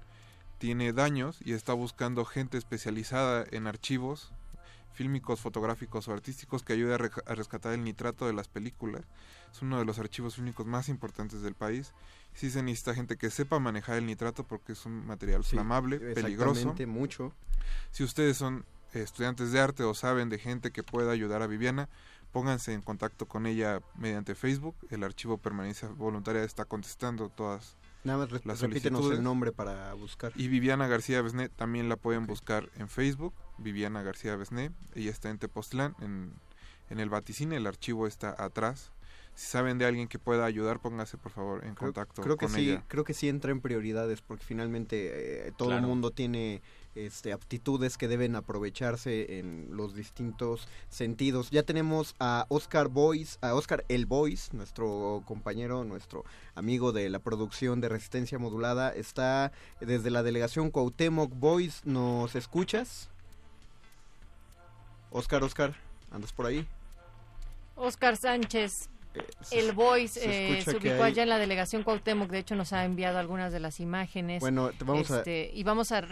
tiene 0.59 0.93
daños 0.93 1.39
y 1.45 1.53
está 1.53 1.73
buscando 1.73 2.25
gente 2.25 2.59
especializada 2.59 3.45
en 3.51 3.67
archivos 3.67 4.33
fílmicos, 4.97 5.41
fotográficos 5.41 6.09
o 6.09 6.13
artísticos 6.13 6.63
que 6.63 6.73
ayude 6.73 6.95
a, 6.95 7.35
rescatar 7.35 7.75
el 7.75 7.85
nitrato 7.85 8.27
de 8.27 8.33
las 8.33 8.49
películas. 8.49 9.03
Es 9.53 9.61
uno 9.61 9.79
de 9.79 9.85
los 9.85 9.99
archivos 9.99 10.37
fílmicos 10.37 10.65
más 10.67 10.89
importantes 10.89 11.43
del 11.43 11.55
país. 11.55 11.93
Sí 12.33 12.51
se 12.51 12.63
necesita 12.63 12.95
gente 12.95 13.17
que 13.17 13.31
sepa 13.31 13.59
manejar 13.59 13.99
el 13.99 14.07
nitrato 14.07 14.45
porque 14.45 14.73
es 14.73 14.87
un 14.87 15.07
material 15.07 15.45
flamable, 15.45 15.99
peligroso. 15.99 16.75
mucho. 16.87 17.35
Si 17.91 18.05
ustedes 18.05 18.39
son 18.39 18.65
estudiantes 18.95 19.53
de 19.53 19.61
arte 19.61 19.83
o 19.83 19.93
saben 19.93 20.31
de 20.31 20.39
gente 20.39 20.71
que 20.71 20.83
pueda 20.83 21.13
ayudar 21.13 21.43
a 21.43 21.47
Viviana, 21.47 21.91
pónganse 22.33 22.73
en 22.73 22.81
contacto 22.81 23.27
con 23.27 23.47
ella 23.47 23.83
mediante 23.97 24.35
Facebook. 24.35 24.77
El 24.91 25.05
archivo 25.05 25.37
Permanencia 25.37 25.89
Voluntaria 25.89 26.43
está 26.43 26.65
contestando 26.65 27.29
todas 27.29 27.77
Nada 28.07 28.19
más 28.19 28.61
repítenos 28.61 29.11
el 29.11 29.23
nombre 29.23 29.53
para 29.53 29.93
buscar. 29.95 30.33
Y 30.37 30.49
Viviana 30.49 30.87
García 30.87 31.21
Besné 31.23 31.49
también 31.49 31.89
la 31.89 31.97
pueden 31.97 32.27
buscar 32.27 32.71
en 32.77 32.89
Facebook, 32.89 33.35
Viviana 33.59 34.03
García 34.03 34.37
Besné. 34.37 34.71
Ella 34.95 35.11
está 35.11 35.29
en 35.29 35.39
Tepoztlán, 35.39 35.97
en, 36.01 36.33
en 36.89 37.01
el 37.01 37.11
Vaticine, 37.11 37.57
el 37.57 37.67
archivo 37.67 38.07
está 38.07 38.35
atrás. 38.43 38.93
Si 39.35 39.47
saben 39.47 39.77
de 39.77 39.85
alguien 39.85 40.09
que 40.09 40.19
pueda 40.19 40.47
ayudar, 40.47 40.81
póngase 40.81 41.19
por 41.19 41.31
favor 41.31 41.63
en 41.65 41.75
contacto 41.75 42.23
creo 42.23 42.39
que 42.39 42.47
con 42.47 42.55
sí, 42.55 42.71
ella. 42.71 42.85
Creo 42.89 43.05
que 43.05 43.13
sí 43.13 43.29
entra 43.29 43.51
en 43.51 43.61
prioridades 43.61 44.23
porque 44.23 44.45
finalmente 44.45 45.49
eh, 45.49 45.53
todo 45.59 45.77
el 45.77 45.83
mundo 45.83 46.11
tiene 46.11 46.63
este, 46.97 47.33
aptitudes 47.33 47.97
que 47.97 48.09
deben 48.09 48.35
aprovecharse 48.35 49.39
en 49.39 49.69
los 49.71 49.95
distintos 49.95 50.67
sentidos. 50.89 51.51
Ya 51.51 51.63
tenemos 51.63 52.15
a 52.19 52.47
Oscar 52.49 52.89
Boyce, 52.89 53.39
a 53.43 53.55
Oscar 53.55 53.85
El 53.89 54.07
Boyce, 54.07 54.57
nuestro 54.57 55.23
compañero, 55.27 55.85
nuestro 55.85 56.25
amigo 56.55 56.93
de 56.93 57.09
la 57.11 57.19
producción 57.19 57.81
de 57.81 57.89
Resistencia 57.89 58.39
Modulada. 58.39 58.91
Está 58.91 59.53
desde 59.81 60.11
la 60.11 60.23
delegación 60.23 60.71
Cuauhtémoc 60.71 61.33
Boyce, 61.35 61.83
¿nos 61.85 62.35
escuchas? 62.35 63.09
Oscar, 65.11 65.43
Oscar, 65.45 65.75
¿andas 66.11 66.33
por 66.33 66.47
ahí? 66.47 66.67
Oscar 67.77 68.17
Sánchez, 68.17 68.89
el 69.51 69.73
Voice 69.73 70.21
eh, 70.23 70.63
se, 70.63 70.77
ubicó 70.77 71.03
allá 71.03 71.23
en 71.23 71.29
la 71.29 71.39
delegación 71.39 71.83
Cuauhtémoc, 71.83 72.31
de 72.31 72.39
hecho 72.39 72.57
nos 72.57 72.73
ha 72.73 72.85
enviado 72.85 73.19
algunas 73.19 73.53
de 73.53 73.61
las 73.61 73.81
imágenes. 73.81 74.41
Bueno, 74.41 74.71
vamos 74.85 75.11
este, 75.11 75.51
Y 75.55 75.63
vamos 75.65 75.93
a, 75.93 76.03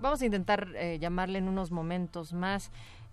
vamos 0.00 0.22
a 0.22 0.24
intentar 0.24 0.68
eh, 0.74 0.98
llamarle 1.00 1.38
en 1.38 1.48
unos 1.48 1.70
momentos 1.70 2.32
más. 2.32 2.70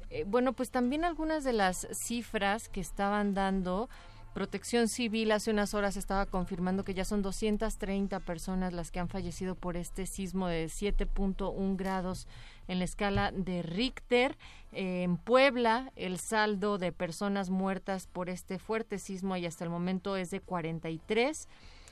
Eh, 0.09 0.23
bueno, 0.25 0.53
pues 0.53 0.71
también 0.71 1.03
algunas 1.03 1.43
de 1.43 1.53
las 1.53 1.87
cifras 1.91 2.69
que 2.69 2.79
estaban 2.79 3.33
dando 3.33 3.89
Protección 4.37 4.87
Civil 4.87 5.31
hace 5.31 5.49
unas 5.49 5.73
horas 5.73 5.97
estaba 5.97 6.27
confirmando 6.27 6.83
que 6.83 6.93
ya 6.93 7.05
son 7.05 7.23
230 7.23 8.19
personas 8.19 8.71
las 8.71 8.91
que 8.91 8.99
han 8.99 9.09
fallecido 9.09 9.55
por 9.55 9.75
este 9.77 10.05
sismo 10.05 10.47
de 10.47 10.67
7.1 10.67 11.75
grados 11.75 12.27
en 12.67 12.77
la 12.77 12.85
escala 12.85 13.31
de 13.31 13.63
Richter. 13.63 14.37
en 14.71 15.17
Puebla, 15.17 15.91
el 15.95 16.19
saldo 16.19 16.77
de 16.77 16.91
personas 16.91 17.49
muertas 17.49 18.05
por 18.05 18.29
este 18.29 18.59
fuerte 18.59 18.99
sismo 18.99 19.35
y 19.37 19.47
hasta 19.47 19.63
el 19.63 19.71
momento 19.71 20.15
es 20.17 20.29
de 20.29 20.39
43. 20.39 21.47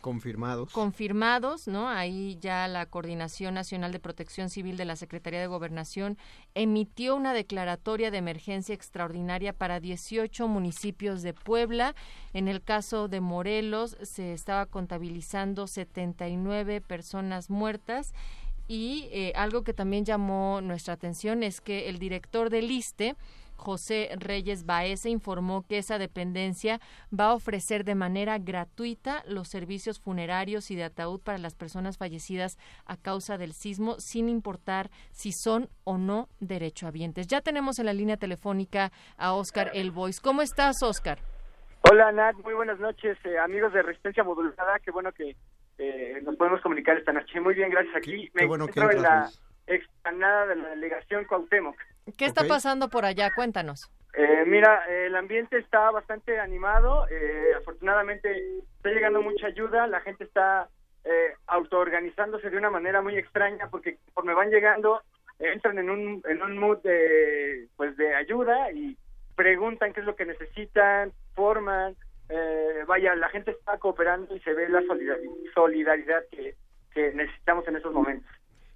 Confirmados. 0.05 0.71
Confirmados, 0.71 1.67
¿no? 1.67 1.89
Ahí 1.89 2.37
ya 2.39 2.67
la 2.67 2.85
Coordinación 2.85 3.55
Nacional 3.55 3.91
de 3.91 3.99
Protección 3.99 4.51
Civil 4.51 4.77
de 4.77 4.85
la 4.85 4.95
Secretaría 4.95 5.39
de 5.39 5.47
Gobernación 5.47 6.19
emitió 6.53 7.15
una 7.15 7.33
declaratoria 7.33 8.11
de 8.11 8.19
emergencia 8.19 8.75
extraordinaria 8.75 9.51
para 9.51 9.79
18 9.79 10.47
municipios 10.47 11.23
de 11.23 11.33
Puebla. 11.33 11.95
En 12.33 12.47
el 12.47 12.61
caso 12.61 13.07
de 13.07 13.19
Morelos 13.19 13.97
se 14.03 14.33
estaba 14.33 14.67
contabilizando 14.67 15.65
79 15.65 16.81
personas 16.81 17.49
muertas. 17.49 18.13
Y 18.67 19.07
eh, 19.11 19.33
algo 19.35 19.63
que 19.63 19.73
también 19.73 20.05
llamó 20.05 20.61
nuestra 20.61 20.93
atención 20.93 21.41
es 21.41 21.61
que 21.61 21.89
el 21.89 21.97
director 21.97 22.51
del 22.51 22.69
ISTE, 22.69 23.15
José 23.55 24.09
Reyes 24.17 24.65
Baeza 24.65 25.09
informó 25.09 25.65
que 25.67 25.77
esa 25.77 25.97
dependencia 25.97 26.79
va 27.17 27.25
a 27.25 27.33
ofrecer 27.33 27.83
de 27.83 27.95
manera 27.95 28.37
gratuita 28.37 29.23
los 29.27 29.47
servicios 29.49 29.99
funerarios 29.99 30.71
y 30.71 30.75
de 30.75 30.83
ataúd 30.83 31.21
para 31.21 31.37
las 31.37 31.55
personas 31.55 31.97
fallecidas 31.97 32.57
a 32.85 32.97
causa 32.97 33.37
del 33.37 33.53
sismo, 33.53 33.95
sin 33.99 34.29
importar 34.29 34.89
si 35.11 35.31
son 35.31 35.69
o 35.83 35.97
no 35.97 36.29
derechohabientes. 36.39 37.27
Ya 37.27 37.41
tenemos 37.41 37.79
en 37.79 37.85
la 37.85 37.93
línea 37.93 38.17
telefónica 38.17 38.91
a 39.17 39.33
Oscar 39.33 39.71
El 39.73 39.91
Voice. 39.91 40.19
¿Cómo 40.21 40.41
estás, 40.41 40.81
Oscar? 40.83 41.19
Hola, 41.89 42.11
Nat. 42.11 42.35
Muy 42.43 42.53
buenas 42.53 42.79
noches, 42.79 43.17
eh, 43.25 43.37
amigos 43.37 43.71
de 43.73 43.83
Resistencia 43.83 44.23
Modulada. 44.23 44.79
Qué 44.83 44.91
bueno 44.91 45.11
que 45.11 45.35
eh, 45.77 46.19
nos 46.23 46.35
podemos 46.35 46.61
comunicar 46.61 46.97
esta 46.97 47.13
noche. 47.13 47.39
Muy 47.39 47.53
bien, 47.53 47.69
gracias. 47.69 47.95
Aquí 47.95 48.29
me 48.33 48.45
bueno 48.45 48.65
encuentro 48.65 48.91
en 48.91 49.01
la 49.03 49.29
explanada 49.67 50.47
de 50.47 50.55
la 50.55 50.69
delegación 50.69 51.25
Cuauhtémoc. 51.25 51.75
¿Qué 52.17 52.25
está 52.25 52.47
pasando 52.47 52.89
por 52.89 53.05
allá? 53.05 53.31
Cuéntanos. 53.35 53.91
Eh, 54.13 54.43
mira, 54.45 54.85
el 54.87 55.15
ambiente 55.15 55.57
está 55.57 55.91
bastante 55.91 56.39
animado. 56.39 57.07
Eh, 57.09 57.51
afortunadamente 57.57 58.29
está 58.77 58.89
llegando 58.89 59.21
mucha 59.21 59.47
ayuda. 59.47 59.87
La 59.87 59.99
gente 60.01 60.23
está 60.23 60.69
eh, 61.03 61.33
autoorganizándose 61.47 62.49
de 62.49 62.57
una 62.57 62.69
manera 62.69 63.01
muy 63.01 63.17
extraña 63.17 63.67
porque 63.69 63.97
conforme 64.05 64.33
van 64.33 64.49
llegando 64.49 65.01
entran 65.37 65.77
en 65.77 65.89
un 65.89 66.23
en 66.29 66.41
un 66.41 66.57
mood 66.57 66.77
de 66.81 67.67
pues 67.75 67.97
de 67.97 68.15
ayuda 68.15 68.71
y 68.71 68.97
preguntan 69.35 69.91
qué 69.91 69.99
es 69.99 70.05
lo 70.05 70.15
que 70.15 70.25
necesitan, 70.25 71.11
forman. 71.33 71.95
Eh, 72.29 72.83
vaya, 72.87 73.15
la 73.15 73.29
gente 73.29 73.51
está 73.51 73.77
cooperando 73.77 74.35
y 74.35 74.39
se 74.39 74.53
ve 74.53 74.69
la 74.69 74.81
solidaridad 75.53 76.23
que, 76.31 76.55
que 76.93 77.11
necesitamos 77.13 77.67
en 77.67 77.75
esos 77.75 77.93
momentos 77.93 78.31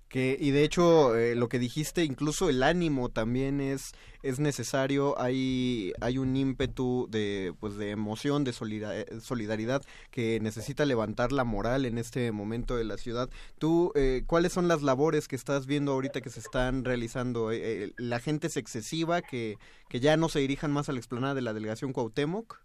que 0.10 0.36
y 0.40 0.52
de 0.52 0.64
hecho 0.64 1.15
eh, 1.15 1.36
lo 1.36 1.48
que 1.48 1.60
dijiste 1.60 2.03
incluso 2.03 2.49
el 2.49 2.64
ánimo 2.64 3.10
también 3.10 3.61
es 3.61 3.94
es 4.23 4.40
necesario 4.40 5.19
hay 5.19 5.94
hay 6.02 6.18
un 6.18 6.36
ímpetu 6.36 7.07
de 7.10 7.53
pues 7.60 7.77
de 7.77 7.91
emoción 7.91 8.44
de 8.44 8.52
solidaridad 8.52 9.81
que 10.11 10.40
necesita 10.41 10.86
levantar 10.86 11.31
la 11.31 11.44
moral 11.44 11.86
en 11.86 11.98
este 11.98 12.31
momento 12.31 12.76
de 12.76 12.84
la 12.84 12.98
ciudad 12.98 13.30
tú 13.60 13.94
eh, 13.95 14.23
cuáles 14.26 14.52
son 14.52 14.68
las 14.68 14.81
labores 14.81 15.27
que 15.27 15.36
estás 15.36 15.68
viendo 15.68 15.94
ahorita 15.94 16.22
que 16.22 16.30
se 16.30 16.40
están 16.40 16.84
realizando 16.84 17.52
eh, 17.52 17.94
la 17.98 18.19
gente 18.19 18.48
es 18.48 18.57
excesiva 18.57 19.22
que 19.22 19.57
que 19.90 19.99
ya 19.99 20.18
no 20.18 20.27
se 20.27 20.40
dirijan 20.40 20.72
más 20.72 20.90
a 20.90 20.91
la 20.91 20.99
explanada 20.99 21.36
de 21.36 21.41
la 21.41 21.53
delegación 21.53 21.94
Cuauhtémoc 21.94 22.60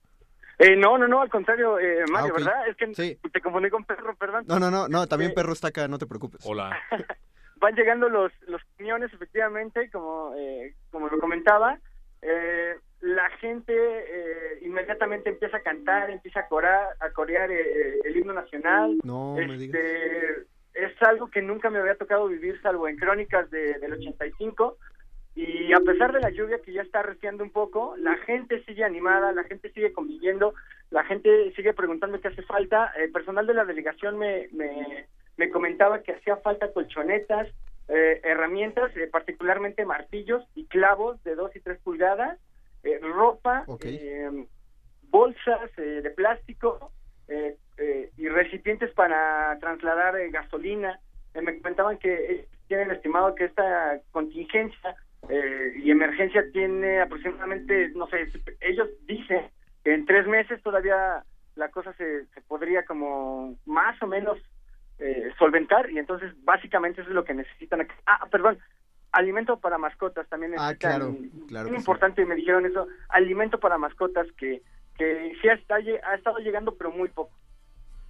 eh, 0.58 0.76
no, 0.76 0.98
no, 0.98 1.08
no, 1.08 1.20
al 1.20 1.28
contrario, 1.28 1.80
eh, 1.80 2.04
Mario, 2.12 2.32
ah, 2.36 2.38
¿verdad? 2.38 2.68
Es 2.68 2.76
que 2.76 3.18
te 3.28 3.40
confundí 3.40 3.70
con 3.70 3.84
Perro, 3.84 4.14
perdón. 4.14 4.44
No, 4.46 4.60
no, 4.60 4.70
no, 4.70 4.86
no 4.86 5.06
también 5.08 5.34
Perro 5.34 5.52
está 5.52 5.68
acá, 5.68 5.88
no 5.88 5.98
te 5.98 6.06
preocupes. 6.06 6.42
Hola. 6.44 6.78
van 7.56 7.74
llegando 7.74 8.08
los, 8.08 8.32
los 8.48 8.62
camiones, 8.76 9.12
efectivamente, 9.12 9.90
como, 9.90 10.34
eh, 10.36 10.74
como 10.90 11.08
lo 11.08 11.18
comentaba. 11.18 11.78
Eh, 12.22 12.76
la 13.00 13.28
gente 13.38 13.72
eh, 13.74 14.58
inmediatamente 14.62 15.28
empieza 15.28 15.58
a 15.58 15.62
cantar, 15.62 16.10
empieza 16.10 16.40
a, 16.40 16.48
corar, 16.48 16.88
a 17.00 17.10
corear 17.10 17.50
el 17.50 18.16
himno 18.16 18.32
nacional. 18.32 18.98
No, 19.04 19.38
este, 19.38 20.46
Es 20.72 21.02
algo 21.02 21.28
que 21.30 21.42
nunca 21.42 21.70
me 21.70 21.78
había 21.78 21.96
tocado 21.96 22.28
vivir, 22.28 22.60
salvo 22.62 22.88
en 22.88 22.96
crónicas 22.96 23.50
de, 23.50 23.74
del 23.74 23.92
85. 23.94 24.78
Y 25.36 25.72
a 25.72 25.80
pesar 25.80 26.12
de 26.12 26.20
la 26.20 26.30
lluvia 26.30 26.60
que 26.62 26.72
ya 26.72 26.82
está 26.82 27.00
arreciando 27.00 27.42
un 27.42 27.50
poco, 27.50 27.96
la 27.98 28.16
gente 28.18 28.64
sigue 28.64 28.84
animada, 28.84 29.32
la 29.32 29.42
gente 29.44 29.70
sigue 29.72 29.92
conviviendo, 29.92 30.54
la 30.90 31.04
gente 31.04 31.52
sigue 31.56 31.74
preguntando 31.74 32.20
qué 32.20 32.28
hace 32.28 32.42
falta. 32.42 32.92
El 32.96 33.10
personal 33.10 33.46
de 33.46 33.54
la 33.54 33.64
delegación 33.64 34.16
me, 34.16 34.48
me 34.52 35.08
me 35.36 35.50
comentaba 35.50 36.02
que 36.02 36.12
hacía 36.12 36.36
falta 36.36 36.72
colchonetas, 36.72 37.48
eh, 37.88 38.20
herramientas, 38.24 38.96
eh, 38.96 39.08
particularmente 39.10 39.84
martillos 39.84 40.42
y 40.54 40.66
clavos 40.66 41.22
de 41.24 41.34
2 41.34 41.54
y 41.56 41.60
3 41.60 41.78
pulgadas, 41.80 42.38
eh, 42.82 42.98
ropa, 43.02 43.64
bolsas 45.10 45.76
de 45.76 46.10
plástico 46.10 46.90
y 48.16 48.28
recipientes 48.28 48.90
para 48.92 49.56
trasladar 49.60 50.14
gasolina. 50.30 50.98
me 51.34 51.56
comentaban 51.58 51.98
que 51.98 52.46
tienen 52.68 52.90
estimado 52.90 53.34
que 53.34 53.44
esta 53.44 54.00
contingencia 54.10 54.96
y 55.76 55.90
emergencia 55.90 56.44
tiene 56.52 57.00
aproximadamente, 57.00 57.90
no 57.94 58.06
sé, 58.08 58.28
ellos 58.60 58.88
dicen 59.06 59.48
que 59.82 59.94
en 59.94 60.04
tres 60.04 60.26
meses 60.26 60.62
todavía 60.62 61.24
la 61.54 61.68
cosa 61.68 61.92
se, 61.94 62.26
se 62.26 62.40
podría 62.42 62.84
como 62.84 63.56
más 63.66 64.00
o 64.02 64.06
menos 64.06 64.38
eh, 64.98 65.30
solventar 65.38 65.90
y 65.90 65.98
entonces 65.98 66.32
básicamente 66.44 67.00
eso 67.00 67.10
es 67.10 67.14
lo 67.14 67.24
que 67.24 67.34
necesitan. 67.34 67.86
Ah, 68.06 68.26
perdón, 68.30 68.58
alimento 69.12 69.58
para 69.58 69.78
mascotas 69.78 70.28
también 70.28 70.54
ah, 70.58 70.74
claro, 70.74 71.16
claro 71.48 71.68
muy 71.68 71.78
importante 71.78 72.22
y 72.22 72.26
me 72.26 72.34
dijeron 72.34 72.66
eso, 72.66 72.86
alimento 73.08 73.58
para 73.58 73.78
mascotas 73.78 74.26
que 74.36 74.62
que 74.96 75.32
sí 75.40 75.48
está, 75.48 75.76
ha 75.76 76.14
estado 76.14 76.38
llegando 76.38 76.74
pero 76.76 76.90
muy 76.90 77.08
poco. 77.08 77.32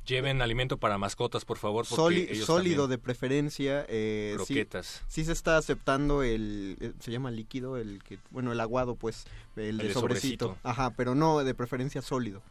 Lleven 0.06 0.42
alimento 0.42 0.76
para 0.76 0.98
mascotas, 0.98 1.46
por 1.46 1.56
favor. 1.56 1.86
sólido 1.86 2.88
de 2.88 2.98
preferencia. 2.98 3.86
Eh, 3.88 4.32
croquetas. 4.36 5.02
Sí, 5.08 5.24
se 5.24 5.32
está 5.32 5.56
aceptando 5.56 6.22
el, 6.22 6.76
eh, 6.80 6.92
se 6.98 7.10
llama 7.10 7.30
líquido, 7.30 7.78
el 7.78 8.02
que, 8.02 8.18
bueno, 8.30 8.52
el 8.52 8.60
aguado, 8.60 8.96
pues, 8.96 9.26
el, 9.56 9.78
de 9.78 9.94
sobrecito. 9.94 10.58
Ajá, 10.62 10.90
pero 10.90 11.14
no 11.14 11.42
de 11.42 11.54
preferencia 11.54 12.02
sólido. 12.02 12.42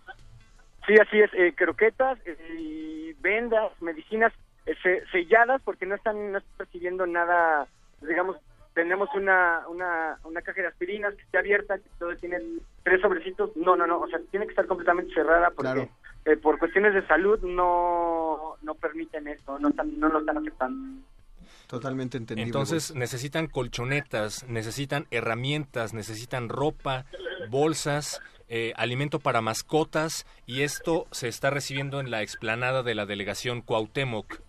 Sí, 0.85 0.95
así 0.99 1.19
es, 1.19 1.33
eh, 1.33 1.53
croquetas 1.55 2.19
y 2.57 3.13
vendas, 3.21 3.71
medicinas 3.81 4.33
selladas 5.11 5.61
porque 5.63 5.85
no 5.85 5.95
están, 5.95 6.31
no 6.31 6.37
están 6.37 6.59
recibiendo 6.59 7.05
nada, 7.05 7.67
digamos, 8.01 8.37
tenemos 8.73 9.09
una, 9.13 9.61
una, 9.67 10.17
una 10.23 10.41
caja 10.41 10.61
de 10.61 10.67
aspirinas 10.67 11.13
que 11.15 11.21
esté 11.21 11.37
abierta, 11.37 11.77
que 11.77 11.89
todo 11.99 12.15
tiene 12.15 12.37
tres 12.83 13.01
sobrecitos, 13.01 13.55
no, 13.55 13.75
no, 13.75 13.85
no, 13.85 13.99
o 13.99 14.07
sea, 14.07 14.19
tiene 14.31 14.45
que 14.45 14.51
estar 14.51 14.65
completamente 14.65 15.13
cerrada 15.13 15.51
porque 15.51 15.89
eh, 16.25 16.37
por 16.37 16.57
cuestiones 16.59 16.93
de 16.93 17.05
salud 17.07 17.39
no, 17.41 18.55
no 18.61 18.75
permiten 18.75 19.27
esto, 19.27 19.59
no, 19.59 19.69
no 19.69 20.09
lo 20.09 20.19
están 20.19 20.37
aceptando. 20.37 21.01
Totalmente 21.67 22.17
entendido. 22.17 22.45
Entonces 22.45 22.93
necesitan 22.95 23.47
colchonetas, 23.47 24.47
necesitan 24.47 25.07
herramientas, 25.11 25.93
necesitan 25.93 26.49
ropa, 26.49 27.05
bolsas, 27.49 28.21
eh, 28.55 28.71
alimento 28.75 29.19
para 29.19 29.41
mascotas 29.41 30.27
y 30.45 30.61
esto 30.61 31.07
se 31.09 31.27
está 31.27 31.49
recibiendo 31.49 31.99
en 31.99 32.11
la 32.11 32.21
explanada 32.21 32.83
de 32.83 32.93
la 32.93 33.07
delegación 33.07 33.61
Cuauhtémoc. 33.61 34.41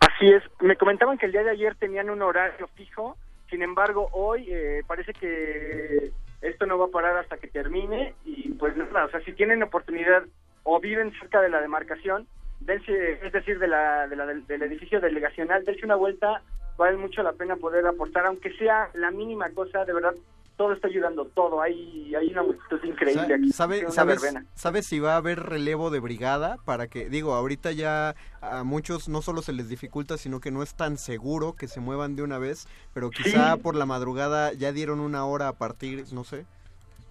Así 0.00 0.32
es, 0.32 0.42
me 0.60 0.76
comentaban 0.76 1.18
que 1.18 1.26
el 1.26 1.32
día 1.32 1.42
de 1.42 1.50
ayer 1.50 1.74
tenían 1.74 2.08
un 2.08 2.22
horario 2.22 2.68
fijo, 2.68 3.18
sin 3.50 3.60
embargo 3.60 4.08
hoy 4.12 4.46
eh, 4.48 4.80
parece 4.86 5.12
que 5.12 6.10
esto 6.40 6.64
no 6.64 6.78
va 6.78 6.86
a 6.86 6.90
parar 6.90 7.18
hasta 7.18 7.36
que 7.36 7.48
termine 7.48 8.14
y 8.24 8.48
pues 8.54 8.74
nada, 8.78 9.04
o 9.04 9.10
sea, 9.10 9.20
si 9.20 9.34
tienen 9.34 9.62
oportunidad 9.62 10.22
o 10.62 10.80
viven 10.80 11.12
cerca 11.20 11.42
de 11.42 11.50
la 11.50 11.60
demarcación, 11.60 12.26
dense, 12.60 13.20
es 13.22 13.30
decir, 13.30 13.58
de 13.58 13.68
la, 13.68 14.08
de 14.08 14.16
la, 14.16 14.24
del 14.24 14.62
edificio 14.62 15.02
delegacional, 15.02 15.66
dense 15.66 15.84
una 15.84 15.96
vuelta, 15.96 16.40
vale 16.78 16.96
mucho 16.96 17.22
la 17.22 17.34
pena 17.34 17.56
poder 17.56 17.86
aportar, 17.86 18.24
aunque 18.24 18.54
sea 18.54 18.88
la 18.94 19.10
mínima 19.10 19.50
cosa, 19.50 19.84
de 19.84 19.92
verdad, 19.92 20.14
todo 20.60 20.74
está 20.74 20.88
ayudando, 20.88 21.24
todo. 21.24 21.62
Hay, 21.62 22.14
hay 22.14 22.32
una 22.32 22.42
multitud 22.42 22.84
increíble 22.84 23.34
aquí. 23.34 23.50
¿Sabe, 23.50 23.90
sabes, 23.90 24.22
¿Sabes 24.52 24.84
si 24.84 25.00
va 25.00 25.14
a 25.14 25.16
haber 25.16 25.40
relevo 25.40 25.88
de 25.88 26.00
brigada? 26.00 26.58
Para 26.66 26.86
que, 26.86 27.08
digo, 27.08 27.32
ahorita 27.32 27.72
ya 27.72 28.14
a 28.42 28.62
muchos 28.62 29.08
no 29.08 29.22
solo 29.22 29.40
se 29.40 29.54
les 29.54 29.70
dificulta, 29.70 30.18
sino 30.18 30.38
que 30.38 30.50
no 30.50 30.62
es 30.62 30.74
tan 30.74 30.98
seguro 30.98 31.54
que 31.54 31.66
se 31.66 31.80
muevan 31.80 32.14
de 32.14 32.24
una 32.24 32.36
vez, 32.36 32.68
pero 32.92 33.08
quizá 33.08 33.56
por 33.56 33.74
la 33.74 33.86
madrugada 33.86 34.52
ya 34.52 34.70
dieron 34.70 35.00
una 35.00 35.24
hora 35.24 35.48
a 35.48 35.54
partir, 35.54 36.04
no 36.12 36.24
sé. 36.24 36.44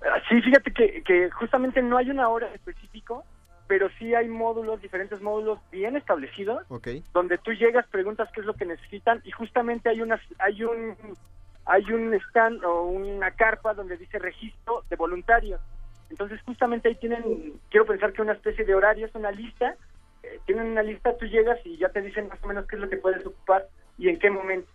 Ah, 0.03 0.21
sí, 0.29 0.39
fíjate 0.43 0.71
que, 0.71 1.01
que 1.01 1.31
justamente 1.31 1.81
no 1.81 1.97
hay 1.97 2.11
una 2.11 2.29
hora 2.29 2.53
específico, 2.53 3.25
pero 3.65 3.89
sí 3.97 4.13
hay 4.13 4.27
módulos, 4.27 4.79
diferentes 4.79 5.23
módulos 5.23 5.57
bien 5.71 5.95
establecidos, 5.95 6.67
donde 7.13 7.39
tú 7.39 7.53
llegas, 7.53 7.87
preguntas 7.87 8.29
qué 8.31 8.41
es 8.41 8.45
lo 8.45 8.53
que 8.53 8.65
necesitan 8.65 9.23
y 9.25 9.31
justamente 9.31 9.89
hay 9.89 10.03
unas, 10.03 10.21
hay 10.37 10.63
un 10.63 10.95
hay 11.69 11.83
un 11.93 12.13
stand 12.15 12.63
o 12.65 12.83
una 12.83 13.29
carpa 13.31 13.75
donde 13.75 13.95
dice 13.95 14.17
registro 14.17 14.83
de 14.89 14.95
voluntarios. 14.95 15.61
Entonces 16.09 16.41
justamente 16.41 16.89
ahí 16.89 16.95
tienen, 16.95 17.53
quiero 17.69 17.85
pensar 17.85 18.11
que 18.11 18.23
una 18.23 18.33
especie 18.33 18.65
de 18.65 18.73
horarios, 18.73 19.11
una 19.13 19.29
lista, 19.31 19.75
eh, 20.23 20.39
tienen 20.47 20.65
una 20.67 20.81
lista, 20.81 21.15
tú 21.15 21.27
llegas 21.27 21.59
y 21.63 21.77
ya 21.77 21.89
te 21.89 22.01
dicen 22.01 22.27
más 22.27 22.43
o 22.43 22.47
menos 22.47 22.65
qué 22.65 22.75
es 22.75 22.81
lo 22.81 22.89
que 22.89 22.97
puedes 22.97 23.23
ocupar 23.23 23.67
y 23.99 24.09
en 24.09 24.17
qué 24.17 24.31
momento. 24.31 24.67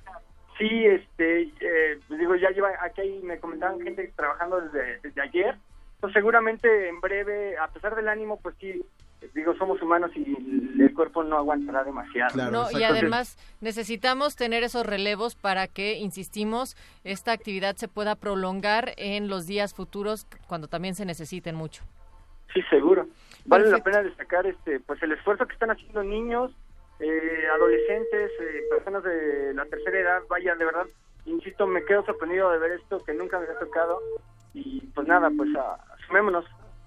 Sí, 0.56 0.86
este, 0.86 1.50
eh, 1.60 1.98
digo, 2.10 2.36
ya 2.36 2.50
lleva, 2.50 2.70
aquí 2.80 3.20
me 3.24 3.40
comentaban 3.40 3.80
gente 3.80 4.12
trabajando 4.14 4.60
desde, 4.60 5.00
desde 5.00 5.20
ayer, 5.20 5.56
pues 6.00 6.12
seguramente 6.12 6.88
en 6.88 7.00
breve, 7.00 7.58
a 7.58 7.66
pesar 7.68 7.96
del 7.96 8.08
ánimo, 8.08 8.38
pues 8.40 8.54
sí, 8.60 8.84
digo, 9.34 9.55
somos 9.56 9.80
humanos 9.80 10.10
y 10.14 10.82
el 10.82 10.92
cuerpo 10.94 11.22
no 11.22 11.36
aguantará 11.36 11.84
demasiado. 11.84 12.51
no, 12.51 12.70
y 12.70 12.82
además 12.82 13.36
necesitamos 13.60 14.36
tener 14.36 14.62
esos 14.62 14.84
relevos 14.86 15.34
para 15.34 15.68
que, 15.68 15.94
insistimos, 15.94 16.76
esta 17.05 17.32
actividad 17.32 17.76
se 17.76 17.88
pueda 17.88 18.14
prolongar 18.16 18.92
en 18.96 19.28
los 19.28 19.46
días 19.46 19.74
futuros 19.74 20.26
cuando 20.46 20.68
también 20.68 20.94
se 20.94 21.05
necesiten 21.05 21.55
mucho. 21.55 21.82
Sí, 22.52 22.62
seguro. 22.70 23.09
Vale 23.46 23.68
la 23.68 23.78
pena 23.78 24.02
destacar 24.02 24.46
este 24.46 24.80
pues 24.80 25.02
el 25.02 25.12
esfuerzo 25.12 25.46
que 25.46 25.52
están 25.52 25.70
haciendo 25.70 26.02
niños, 26.02 26.52
eh, 27.01 27.44
adolescentes, 27.55 28.30
eh, 28.40 28.62
personas 28.70 29.02
de 29.02 29.52
la 29.55 29.66
tercera 29.66 29.98
edad, 29.98 30.22
vaya, 30.28 30.55
de 30.55 30.64
verdad, 30.64 30.86
insisto, 31.26 31.66
me 31.66 31.84
quedo 31.84 32.05
sorprendido 32.05 32.51
de 32.51 32.59
ver 32.59 32.72
esto 32.72 33.05
que 33.05 33.12
nunca 33.12 33.38
me 33.38 33.46
ha 33.46 33.59
tocado 33.59 34.01
y 34.55 34.80
pues 34.94 35.06
nada, 35.06 35.30
pues 35.36 35.51
asumémonos. 36.01 36.44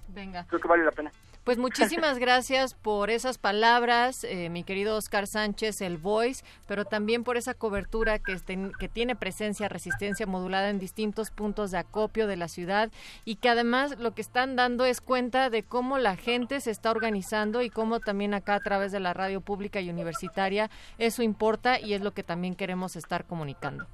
Venga. 0.08 0.46
Creo 0.48 0.62
que 0.62 0.68
vale 0.68 0.86
la 0.86 0.92
pena. 0.92 1.12
Pues 1.48 1.58
muchísimas 1.58 2.18
gracias 2.20 2.74
por 2.74 3.10
esas 3.10 3.38
palabras, 3.38 4.26
eh, 4.26 4.50
mi 4.50 4.66
querido 4.66 4.98
Oscar 4.98 5.28
Sánchez, 5.28 5.80
el 5.80 5.98
Voice, 5.98 6.44
pero 6.68 6.84
también 6.84 7.24
por 7.24 7.38
esa 7.38 7.54
cobertura 7.54 8.20
que, 8.20 8.38
que 8.78 8.90
tiene 8.90 9.16
presencia, 9.16 9.70
resistencia 9.70 10.26
modulada 10.26 10.70
en 10.70 10.78
distintos 10.78 11.32
puntos 11.32 11.72
de 11.72 11.78
acopio 11.78 12.28
de 12.28 12.36
la 12.36 12.50
ciudad 12.50 12.92
y 13.24 13.36
que 13.36 13.48
además 13.48 13.98
lo 13.98 14.14
que 14.14 14.24
están 14.24 14.58
dando 14.58 14.84
es 14.84 15.00
cuenta 15.00 15.50
de 15.50 15.64
cómo 15.64 16.00
la 16.00 16.18
gente 16.18 16.60
se 16.60 16.72
está 16.72 16.92
organizando 16.92 17.62
y 17.62 17.70
cómo 17.70 18.02
también 18.02 18.34
acá 18.34 18.56
a 18.56 18.60
través 18.60 18.92
de 18.92 19.00
la 19.00 19.14
radio 19.14 19.40
pública 19.40 19.80
y 19.80 19.90
universitaria 19.90 20.70
eso 20.98 21.24
importa 21.24 21.80
y 21.80 21.94
es 21.94 22.02
lo 22.02 22.14
que 22.14 22.24
también 22.24 22.56
queremos 22.56 22.98
estar 22.98 23.24
comunicando. 23.24 23.88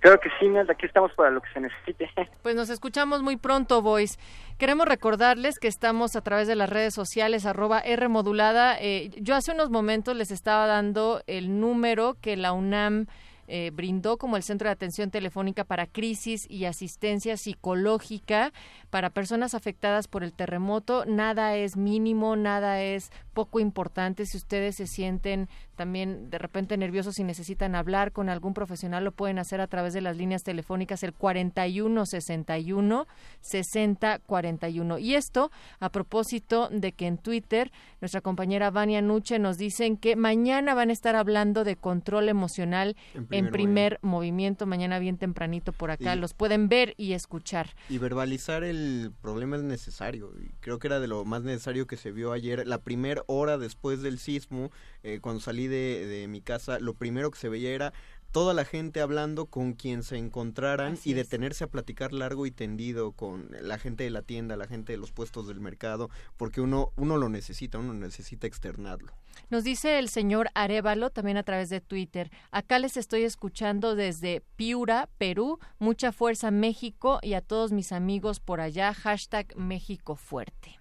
Creo 0.00 0.18
que 0.20 0.28
sí, 0.38 0.48
Nel, 0.48 0.70
aquí 0.70 0.86
estamos 0.86 1.12
para 1.14 1.30
lo 1.30 1.40
que 1.40 1.50
se 1.52 1.60
necesite. 1.60 2.10
Pues 2.42 2.54
nos 2.54 2.70
escuchamos 2.70 3.22
muy 3.22 3.36
pronto, 3.36 3.82
Voice. 3.82 4.18
Queremos 4.58 4.86
recordarles 4.86 5.58
que 5.58 5.68
estamos 5.68 6.16
a 6.16 6.20
través 6.20 6.46
de 6.48 6.56
las 6.56 6.70
redes 6.70 6.94
sociales, 6.94 7.46
arroba 7.46 7.80
R 7.80 8.08
modulada. 8.08 8.76
Eh, 8.80 9.10
yo 9.20 9.34
hace 9.34 9.52
unos 9.52 9.70
momentos 9.70 10.16
les 10.16 10.30
estaba 10.30 10.66
dando 10.66 11.22
el 11.26 11.60
número 11.60 12.16
que 12.20 12.36
la 12.36 12.52
UNAM 12.52 13.06
eh, 13.50 13.70
brindó 13.72 14.18
como 14.18 14.36
el 14.36 14.42
Centro 14.42 14.68
de 14.68 14.72
Atención 14.72 15.10
Telefónica 15.10 15.64
para 15.64 15.86
Crisis 15.86 16.46
y 16.50 16.66
Asistencia 16.66 17.38
Psicológica 17.38 18.52
para 18.90 19.10
personas 19.10 19.54
afectadas 19.54 20.08
por 20.08 20.24
el 20.24 20.32
terremoto. 20.32 21.04
Nada 21.06 21.56
es 21.56 21.76
mínimo, 21.76 22.36
nada 22.36 22.82
es 22.82 23.10
poco 23.34 23.60
importante. 23.60 24.26
Si 24.26 24.36
ustedes 24.36 24.76
se 24.76 24.86
sienten 24.86 25.48
también 25.76 26.28
de 26.28 26.38
repente 26.38 26.76
nerviosos 26.76 27.18
y 27.18 27.24
necesitan 27.24 27.76
hablar 27.76 28.10
con 28.12 28.28
algún 28.28 28.52
profesional, 28.52 29.04
lo 29.04 29.12
pueden 29.12 29.38
hacer 29.38 29.60
a 29.60 29.68
través 29.68 29.94
de 29.94 30.00
las 30.00 30.16
líneas 30.16 30.42
telefónicas 30.42 31.02
el 31.04 31.12
4161 31.12 33.06
6041. 33.40 34.98
Y 34.98 35.14
esto 35.14 35.50
a 35.78 35.90
propósito 35.90 36.68
de 36.70 36.92
que 36.92 37.06
en 37.06 37.18
Twitter 37.18 37.70
nuestra 38.00 38.20
compañera 38.20 38.70
Vania 38.70 39.02
Nuche 39.02 39.38
nos 39.38 39.56
dicen 39.56 39.96
que 39.96 40.16
mañana 40.16 40.74
van 40.74 40.90
a 40.90 40.92
estar 40.92 41.14
hablando 41.14 41.62
de 41.62 41.76
control 41.76 42.28
emocional 42.28 42.96
en 43.30 43.50
primer, 43.50 43.98
movimiento. 44.02 44.66
mañana 44.66 44.98
bien 44.98 45.16
tempranito 45.16 45.72
por 45.72 45.90
acá. 45.90 46.16
Los 46.16 46.34
pueden 46.34 46.68
ver 46.68 46.94
y 46.96 47.12
escuchar. 47.12 47.70
Y 47.88 47.98
verbalizar 47.98 48.64
el 48.64 48.77
problema 49.20 49.56
es 49.56 49.62
necesario. 49.62 50.32
Y 50.40 50.50
creo 50.60 50.78
que 50.78 50.88
era 50.88 51.00
de 51.00 51.08
lo 51.08 51.24
más 51.24 51.42
necesario 51.42 51.86
que 51.86 51.96
se 51.96 52.12
vio 52.12 52.32
ayer. 52.32 52.66
La 52.66 52.82
primera 52.82 53.22
hora 53.26 53.58
después 53.58 54.02
del 54.02 54.18
sismo, 54.18 54.70
eh, 55.02 55.20
cuando 55.20 55.40
salí 55.40 55.66
de 55.66 56.26
mi 56.28 56.40
casa, 56.40 56.78
lo 56.78 56.94
primero 56.94 57.30
que 57.30 57.38
se 57.38 57.48
veía 57.48 57.70
era 57.70 57.92
toda 58.32 58.54
la 58.54 58.64
gente 58.64 59.00
hablando 59.00 59.46
con 59.46 59.72
quien 59.72 60.02
se 60.02 60.16
encontraran 60.16 60.98
y 61.04 61.14
detenerse 61.14 61.64
a 61.64 61.68
platicar 61.68 62.12
largo 62.12 62.46
y 62.46 62.50
tendido 62.50 63.12
con 63.12 63.50
la 63.60 63.78
gente 63.78 64.04
de 64.04 64.10
la 64.10 64.22
tienda, 64.22 64.56
la 64.56 64.66
gente 64.66 64.92
de 64.92 64.98
los 64.98 65.12
puestos 65.12 65.48
del 65.48 65.60
mercado, 65.60 66.10
porque 66.36 66.60
uno, 66.60 66.92
uno 66.96 67.16
lo 67.16 67.28
necesita, 67.28 67.78
uno 67.78 67.94
necesita 67.94 68.46
externarlo. 68.46 69.12
Nos 69.50 69.64
dice 69.64 69.98
el 69.98 70.08
señor 70.08 70.50
Arevalo 70.54 71.10
también 71.10 71.36
a 71.36 71.42
través 71.42 71.70
de 71.70 71.80
Twitter. 71.80 72.30
Acá 72.50 72.78
les 72.78 72.96
estoy 72.96 73.22
escuchando 73.22 73.94
desde 73.94 74.42
Piura, 74.56 75.08
Perú. 75.18 75.58
Mucha 75.78 76.12
fuerza 76.12 76.50
México 76.50 77.18
y 77.22 77.34
a 77.34 77.40
todos 77.40 77.72
mis 77.72 77.92
amigos 77.92 78.40
por 78.40 78.60
allá. 78.60 78.92
Hashtag 78.92 79.56
México 79.56 80.16
fuerte. 80.16 80.77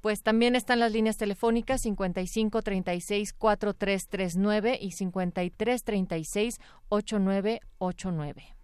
Pues 0.00 0.22
también 0.22 0.54
están 0.54 0.78
las 0.80 0.92
líneas 0.92 1.16
telefónicas 1.16 1.80
55 1.82 2.62
36 2.62 3.32
4339 3.32 4.78
y 4.80 4.92
53 4.92 5.84
36 5.84 6.60
8989. 6.88 8.58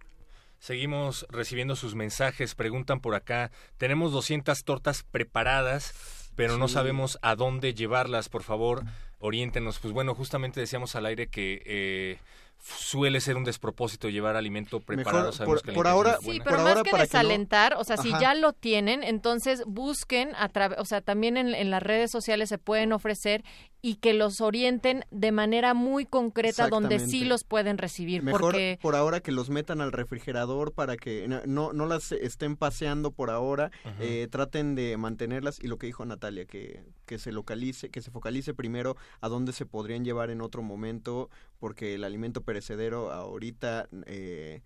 Seguimos 0.59 1.27
recibiendo 1.29 1.75
sus 1.75 1.93
mensajes, 1.93 2.55
preguntan 2.55 2.99
por 2.99 3.13
acá, 3.13 3.51
tenemos 3.77 4.11
200 4.13 4.63
tortas 4.63 5.03
preparadas, 5.03 5.93
pero 6.35 6.57
no 6.57 6.67
sabemos 6.67 7.19
a 7.21 7.35
dónde 7.35 7.73
llevarlas, 7.73 8.29
por 8.29 8.41
favor, 8.41 8.83
oriéntenos. 9.19 9.79
Pues 9.79 9.93
bueno, 9.93 10.15
justamente 10.15 10.59
decíamos 10.59 10.95
al 10.95 11.05
aire 11.05 11.27
que 11.27 11.61
eh, 11.65 12.17
suele 12.59 13.21
ser 13.21 13.37
un 13.37 13.43
despropósito 13.43 14.09
llevar 14.09 14.35
alimento 14.35 14.79
preparado. 14.79 15.31
por, 15.45 15.61
por 15.73 15.87
ahora, 15.87 16.17
sí, 16.21 16.39
pero 16.43 16.63
más 16.63 16.81
que 16.81 16.97
desalentar, 16.97 17.75
o 17.77 17.83
sea, 17.83 17.97
si 17.97 18.09
ya 18.09 18.33
lo 18.33 18.53
tienen, 18.53 19.03
entonces 19.03 19.63
busquen 19.67 20.31
a 20.35 20.49
través, 20.49 20.79
o 20.79 20.85
sea, 20.85 21.01
también 21.01 21.37
en, 21.37 21.53
en, 21.53 21.69
las 21.69 21.83
redes 21.83 22.09
sociales 22.09 22.49
se 22.49 22.57
pueden 22.57 22.91
ofrecer 22.91 23.43
y 23.85 23.97
que 23.97 24.15
los 24.15 24.41
orienten 24.41 25.05
de 25.11 25.31
manera 25.31 25.75
muy 25.75 26.07
concreta 26.07 26.69
donde 26.69 26.97
sí 26.97 27.23
los 27.23 27.43
pueden 27.43 27.77
recibir. 27.77 28.23
Mejor 28.23 28.41
porque... 28.41 28.79
por 28.81 28.95
ahora 28.95 29.19
que 29.19 29.31
los 29.31 29.51
metan 29.51 29.79
al 29.79 29.91
refrigerador 29.91 30.71
para 30.71 30.97
que 30.97 31.27
no, 31.27 31.71
no 31.71 31.85
las 31.85 32.11
estén 32.11 32.55
paseando 32.55 33.11
por 33.11 33.29
ahora, 33.29 33.69
eh, 33.99 34.27
traten 34.31 34.73
de 34.73 34.97
mantenerlas 34.97 35.63
y 35.63 35.67
lo 35.67 35.77
que 35.77 35.85
dijo 35.85 36.03
Natalia, 36.03 36.45
que, 36.45 36.83
que 37.05 37.19
se 37.19 37.31
localice, 37.31 37.91
que 37.91 38.01
se 38.01 38.09
focalice 38.09 38.55
primero 38.55 38.97
a 39.21 39.29
dónde 39.29 39.53
se 39.53 39.67
podrían 39.67 40.03
llevar 40.03 40.31
en 40.31 40.41
otro 40.41 40.63
momento, 40.63 41.29
porque 41.59 41.93
el 41.93 42.05
alimento 42.05 42.41
perecedero 42.41 43.11
ahorita... 43.11 43.87
Eh, 44.07 44.63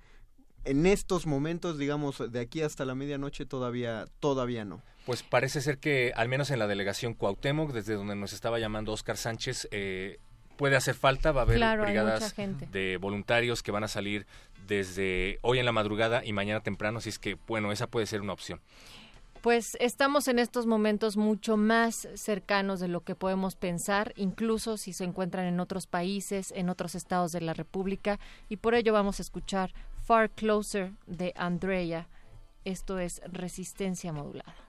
en 0.66 0.86
estos 0.86 1.26
momentos, 1.26 1.78
digamos, 1.78 2.22
de 2.32 2.40
aquí 2.40 2.62
hasta 2.62 2.84
la 2.84 2.94
medianoche 2.94 3.46
todavía, 3.46 4.06
todavía 4.20 4.66
no. 4.66 4.84
Pues 5.10 5.24
parece 5.24 5.60
ser 5.62 5.80
que, 5.80 6.14
al 6.16 6.30
menos 6.30 6.52
en 6.52 6.60
la 6.60 6.68
delegación 6.68 7.16
Cuauhtémoc, 7.16 7.72
desde 7.72 7.96
donde 7.96 8.16
nos 8.16 8.32
estaba 8.32 8.60
llamando 8.60 8.92
Oscar 8.92 9.18
Sánchez, 9.18 9.68
eh, 9.72 10.20
puede 10.56 10.76
hacer 10.76 10.94
falta, 10.94 11.32
va 11.32 11.42
a 11.42 11.44
haber 11.46 11.58
brigadas 11.80 12.36
de 12.72 12.98
voluntarios 13.02 13.64
que 13.64 13.72
van 13.72 13.84
a 13.84 13.88
salir 13.88 14.28
desde 14.68 15.40
hoy 15.42 15.58
en 15.58 15.66
la 15.66 15.72
madrugada 15.72 16.24
y 16.24 16.32
mañana 16.32 16.60
temprano, 16.60 17.00
así 17.00 17.10
es 17.10 17.18
que, 17.18 17.40
bueno, 17.48 17.72
esa 17.72 17.88
puede 17.88 18.06
ser 18.06 18.22
una 18.22 18.34
opción. 18.34 18.62
Pues 19.42 19.76
estamos 19.80 20.28
en 20.28 20.38
estos 20.38 20.68
momentos 20.68 21.18
mucho 21.18 21.58
más 21.58 22.08
cercanos 22.14 22.80
de 22.80 22.88
lo 22.88 23.02
que 23.02 23.16
podemos 23.16 23.56
pensar, 23.56 24.14
incluso 24.16 24.78
si 24.78 24.94
se 24.94 25.06
encuentran 25.06 25.48
en 25.48 25.60
otros 25.60 25.88
países, 25.88 26.54
en 26.56 26.70
otros 26.70 26.94
estados 26.94 27.32
de 27.32 27.42
la 27.42 27.56
República, 27.56 28.20
y 28.48 28.58
por 28.58 28.76
ello 28.76 28.94
vamos 28.94 29.18
a 29.18 29.24
escuchar 29.24 29.74
Far 30.06 30.30
Closer 30.30 30.92
de 31.08 31.34
Andrea. 31.36 32.08
Esto 32.64 33.00
es 33.00 33.24
resistencia 33.26 34.14
modulada. 34.14 34.69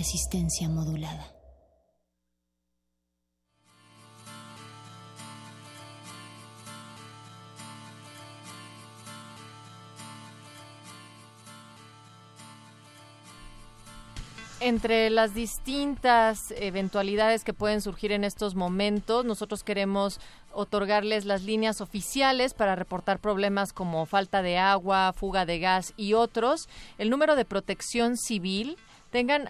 Resistencia 0.00 0.66
modulada. 0.70 1.26
Entre 14.60 15.10
las 15.10 15.34
distintas 15.34 16.50
eventualidades 16.56 17.44
que 17.44 17.52
pueden 17.52 17.82
surgir 17.82 18.12
en 18.12 18.24
estos 18.24 18.54
momentos, 18.54 19.26
nosotros 19.26 19.62
queremos 19.62 20.18
otorgarles 20.50 21.26
las 21.26 21.42
líneas 21.42 21.82
oficiales 21.82 22.54
para 22.54 22.74
reportar 22.74 23.18
problemas 23.18 23.74
como 23.74 24.06
falta 24.06 24.40
de 24.40 24.56
agua, 24.56 25.12
fuga 25.12 25.44
de 25.44 25.58
gas 25.58 25.92
y 25.98 26.14
otros. 26.14 26.70
El 26.96 27.10
número 27.10 27.36
de 27.36 27.44
protección 27.44 28.16
civil 28.16 28.78
tengan 29.10 29.46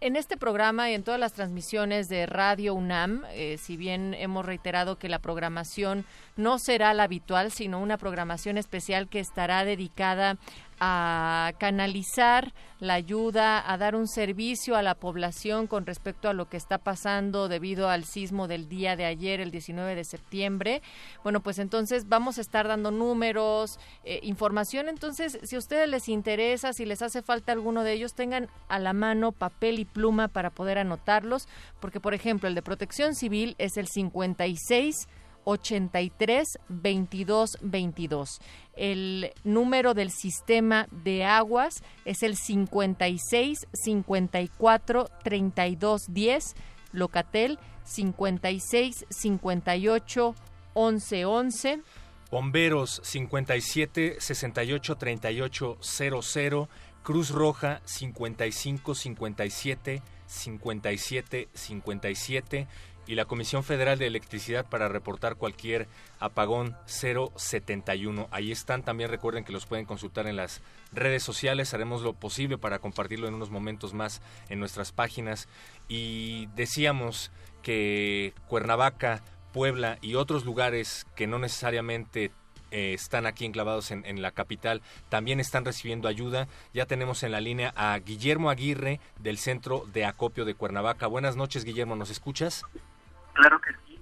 en 0.00 0.16
este 0.16 0.36
programa 0.36 0.90
y 0.90 0.94
en 0.94 1.02
todas 1.02 1.18
las 1.18 1.32
transmisiones 1.32 2.08
de 2.08 2.26
Radio 2.26 2.74
UNAM, 2.74 3.24
eh, 3.32 3.58
si 3.58 3.76
bien 3.76 4.14
hemos 4.14 4.46
reiterado 4.46 4.98
que 4.98 5.08
la 5.08 5.18
programación 5.18 6.04
no 6.36 6.58
será 6.58 6.94
la 6.94 7.04
habitual, 7.04 7.50
sino 7.50 7.80
una 7.80 7.98
programación 7.98 8.56
especial 8.56 9.08
que 9.08 9.20
estará 9.20 9.64
dedicada 9.64 10.38
a 10.80 11.52
canalizar 11.58 12.52
la 12.80 12.94
ayuda, 12.94 13.70
a 13.70 13.76
dar 13.76 13.94
un 13.94 14.08
servicio 14.08 14.74
a 14.74 14.82
la 14.82 14.94
población 14.94 15.66
con 15.66 15.84
respecto 15.84 16.28
a 16.28 16.32
lo 16.32 16.48
que 16.48 16.56
está 16.56 16.78
pasando 16.78 17.48
debido 17.48 17.90
al 17.90 18.04
sismo 18.04 18.48
del 18.48 18.68
día 18.68 18.96
de 18.96 19.04
ayer, 19.04 19.40
el 19.40 19.50
19 19.50 19.94
de 19.94 20.04
septiembre. 20.04 20.82
Bueno, 21.22 21.40
pues 21.40 21.58
entonces 21.58 22.08
vamos 22.08 22.38
a 22.38 22.40
estar 22.40 22.66
dando 22.66 22.90
números, 22.90 23.78
eh, 24.04 24.20
información. 24.22 24.88
Entonces, 24.88 25.38
si 25.42 25.56
a 25.56 25.58
ustedes 25.58 25.88
les 25.88 26.08
interesa, 26.08 26.72
si 26.72 26.86
les 26.86 27.02
hace 27.02 27.20
falta 27.20 27.52
alguno 27.52 27.84
de 27.84 27.92
ellos, 27.92 28.14
tengan 28.14 28.48
a 28.68 28.78
la 28.78 28.94
mano 28.94 29.32
papel 29.32 29.78
y 29.78 29.84
pluma 29.84 30.28
para 30.28 30.48
poder 30.48 30.78
anotarlos, 30.78 31.46
porque 31.80 32.00
por 32.00 32.14
ejemplo, 32.14 32.48
el 32.48 32.54
de 32.54 32.62
protección 32.62 33.14
civil 33.14 33.54
es 33.58 33.76
el 33.76 33.88
56 33.88 35.06
83 35.50 36.58
22 36.68 37.58
22. 37.60 38.40
El 38.74 39.32
número 39.44 39.94
del 39.94 40.10
sistema 40.10 40.88
de 40.90 41.24
aguas 41.24 41.82
es 42.04 42.22
el 42.22 42.36
56 42.36 43.66
54 43.72 45.10
32 45.22 46.06
10. 46.08 46.54
Locatel 46.92 47.58
56 47.84 49.06
58 49.10 50.34
11 50.74 51.24
11. 51.24 51.82
Bomberos 52.30 53.00
57 53.02 54.16
68 54.20 54.96
38 54.96 55.78
00. 55.80 56.68
Cruz 57.02 57.30
Roja 57.30 57.80
55 57.86 58.94
57 58.94 60.02
57 60.26 61.48
57 61.52 62.68
y 63.10 63.16
la 63.16 63.24
Comisión 63.24 63.64
Federal 63.64 63.98
de 63.98 64.06
Electricidad 64.06 64.64
para 64.66 64.86
reportar 64.86 65.34
cualquier 65.34 65.88
apagón 66.20 66.76
071. 66.86 68.28
Ahí 68.30 68.52
están, 68.52 68.84
también 68.84 69.10
recuerden 69.10 69.42
que 69.42 69.52
los 69.52 69.66
pueden 69.66 69.84
consultar 69.84 70.28
en 70.28 70.36
las 70.36 70.62
redes 70.92 71.24
sociales, 71.24 71.74
haremos 71.74 72.02
lo 72.02 72.12
posible 72.12 72.56
para 72.56 72.78
compartirlo 72.78 73.26
en 73.26 73.34
unos 73.34 73.50
momentos 73.50 73.94
más 73.94 74.22
en 74.48 74.60
nuestras 74.60 74.92
páginas 74.92 75.48
y 75.88 76.46
decíamos 76.54 77.32
que 77.64 78.32
Cuernavaca, 78.46 79.24
Puebla 79.52 79.98
y 80.00 80.14
otros 80.14 80.44
lugares 80.44 81.04
que 81.16 81.26
no 81.26 81.40
necesariamente 81.40 82.30
eh, 82.70 82.94
están 82.94 83.26
aquí 83.26 83.44
enclavados 83.44 83.90
en, 83.90 84.06
en, 84.06 84.22
la 84.22 84.30
capital, 84.30 84.82
también 85.08 85.40
están 85.40 85.64
recibiendo 85.64 86.06
ayuda. 86.06 86.46
Ya 86.72 86.86
tenemos 86.86 87.24
en 87.24 87.32
la 87.32 87.40
línea 87.40 87.72
a 87.74 87.98
Guillermo 87.98 88.50
Aguirre 88.50 89.00
del 89.18 89.38
Centro 89.38 89.84
de 89.92 90.04
Acopio 90.04 90.44
de 90.44 90.54
Cuernavaca. 90.54 91.08
Buenas 91.08 91.34
noches, 91.34 91.64
Guillermo, 91.64 91.96
¿nos 91.96 92.10
escuchas? 92.10 92.62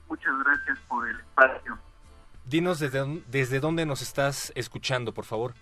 Muchas 0.09 0.39
gracias 0.45 0.79
por 0.89 1.09
el 1.09 1.19
espacio. 1.21 1.79
Dinos 2.45 2.79
desde, 2.79 3.23
desde 3.27 3.61
dónde 3.61 3.85
nos 3.85 4.01
estás 4.01 4.53
escuchando, 4.55 5.13
por 5.13 5.25
favor. 5.25 5.55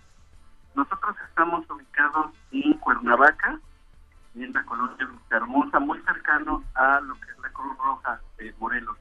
Nosotros 0.73 1.15
estamos 1.27 1.69
ubicados 1.69 2.27
en 2.51 2.73
Cuernavaca, 2.75 3.59
en 4.35 4.53
la 4.53 4.63
colonia 4.63 5.09
Hermosa, 5.29 5.79
muy 5.79 5.99
cercano 6.03 6.63
a 6.75 7.01
lo 7.01 7.15
que 7.15 7.31
es 7.31 7.39
la 7.39 7.49
Cruz 7.49 7.77
Roja 7.77 8.21
de 8.37 8.53
Morelos. 8.59 8.97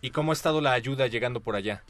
¿Y 0.00 0.10
cómo 0.10 0.32
ha 0.32 0.34
estado 0.34 0.60
la 0.60 0.72
ayuda 0.72 1.06
llegando 1.06 1.40
por 1.40 1.56
allá? 1.56 1.82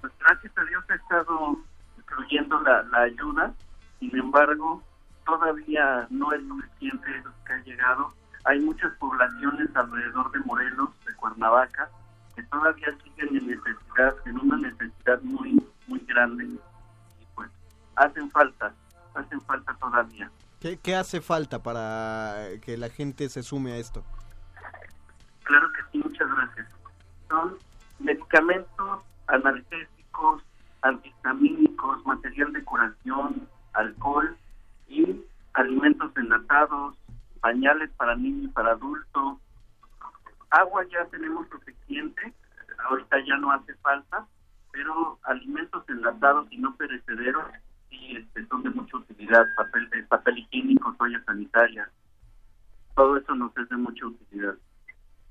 Pues 0.00 0.12
gracias 0.18 0.52
a 0.56 0.64
Dios 0.64 0.84
ha 0.88 0.94
estado 0.94 1.58
incluyendo 1.98 2.60
la, 2.62 2.82
la 2.84 3.02
ayuda, 3.02 3.52
sin 4.00 4.16
embargo, 4.16 4.82
todavía 5.24 6.06
no 6.10 6.32
es 6.32 6.40
suficiente 6.46 7.22
lo 7.24 7.32
que 7.44 7.52
ha 7.52 7.58
llegado 7.62 8.12
hay 8.44 8.60
muchas 8.60 8.92
poblaciones 8.98 9.74
alrededor 9.74 10.30
de 10.32 10.40
Morelos, 10.40 10.90
de 11.06 11.14
Cuernavaca, 11.14 11.88
que 12.36 12.42
todavía 12.44 12.88
siguen 13.02 13.36
en 13.36 13.46
necesidad, 13.46 14.14
en 14.26 14.38
una 14.38 14.56
necesidad 14.56 15.20
muy, 15.22 15.64
muy 15.86 16.00
grande. 16.00 16.44
Y 16.44 17.26
pues 17.34 17.50
hacen 17.96 18.30
falta, 18.30 18.74
hacen 19.14 19.40
falta 19.42 19.74
todavía. 19.80 20.30
¿Qué, 20.60 20.78
¿Qué 20.78 20.94
hace 20.94 21.20
falta 21.20 21.62
para 21.62 22.48
que 22.62 22.76
la 22.76 22.88
gente 22.88 23.28
se 23.28 23.42
sume 23.42 23.72
a 23.72 23.76
esto? 23.76 24.04
Claro 25.44 25.70
que 25.72 25.80
sí, 25.92 25.98
muchas 25.98 26.28
gracias. 26.34 26.66
Son 27.28 27.56
medicamentos 27.98 29.02
analgésicos, 29.26 30.42
antihistamínicos, 30.82 32.04
material 32.04 32.52
de 32.52 32.64
curación, 32.64 33.48
alcohol 33.72 34.36
y 34.88 35.22
alimentos 35.54 36.10
enlatados, 36.16 36.96
pañales 37.44 37.90
para 37.98 38.16
niños 38.16 38.44
y 38.46 38.48
para 38.48 38.70
adultos. 38.70 39.36
Agua 40.48 40.82
ya 40.90 41.04
tenemos 41.10 41.46
suficiente, 41.50 42.32
ahorita 42.88 43.18
ya 43.26 43.36
no 43.36 43.52
hace 43.52 43.74
falta, 43.74 44.26
pero 44.72 45.18
alimentos 45.24 45.84
enlatados 45.90 46.46
y 46.50 46.56
no 46.56 46.74
perecederos 46.76 47.44
sí 47.90 48.16
este, 48.16 48.46
son 48.46 48.62
de 48.62 48.70
mucha 48.70 48.96
utilidad, 48.96 49.44
papel, 49.56 49.90
de, 49.90 50.04
papel 50.04 50.38
higiénico, 50.38 50.94
toalla 50.94 51.22
sanitaria, 51.24 51.90
todo 52.96 53.18
eso 53.18 53.34
nos 53.34 53.54
es 53.58 53.68
de 53.68 53.76
mucha 53.76 54.06
utilidad. 54.06 54.54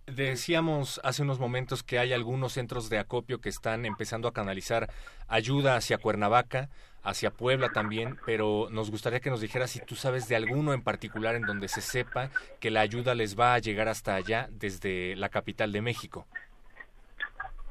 Decíamos 0.05 0.99
hace 1.03 1.21
unos 1.21 1.39
momentos 1.39 1.83
que 1.83 1.99
hay 1.99 2.13
algunos 2.13 2.53
centros 2.53 2.89
de 2.89 2.99
acopio 2.99 3.39
que 3.39 3.49
están 3.49 3.85
empezando 3.85 4.27
a 4.27 4.33
canalizar 4.33 4.89
ayuda 5.27 5.75
hacia 5.75 5.97
Cuernavaca 5.97 6.69
hacia 7.03 7.31
Puebla 7.31 7.69
también, 7.69 8.17
pero 8.25 8.67
nos 8.71 8.89
gustaría 8.89 9.19
que 9.19 9.29
nos 9.29 9.41
dijeras 9.41 9.71
si 9.71 9.79
tú 9.85 9.95
sabes 9.95 10.27
de 10.27 10.35
alguno 10.35 10.73
en 10.73 10.81
particular 10.81 11.35
en 11.35 11.43
donde 11.43 11.67
se 11.67 11.81
sepa 11.81 12.29
que 12.59 12.71
la 12.71 12.79
ayuda 12.79 13.13
les 13.13 13.37
va 13.37 13.53
a 13.53 13.59
llegar 13.59 13.87
hasta 13.87 14.15
allá 14.15 14.47
desde 14.51 15.15
la 15.17 15.29
capital 15.29 15.71
de 15.71 15.81
México. 15.81 16.25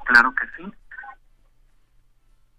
Claro 0.05 0.33
que 0.35 0.45
sí. 0.55 0.71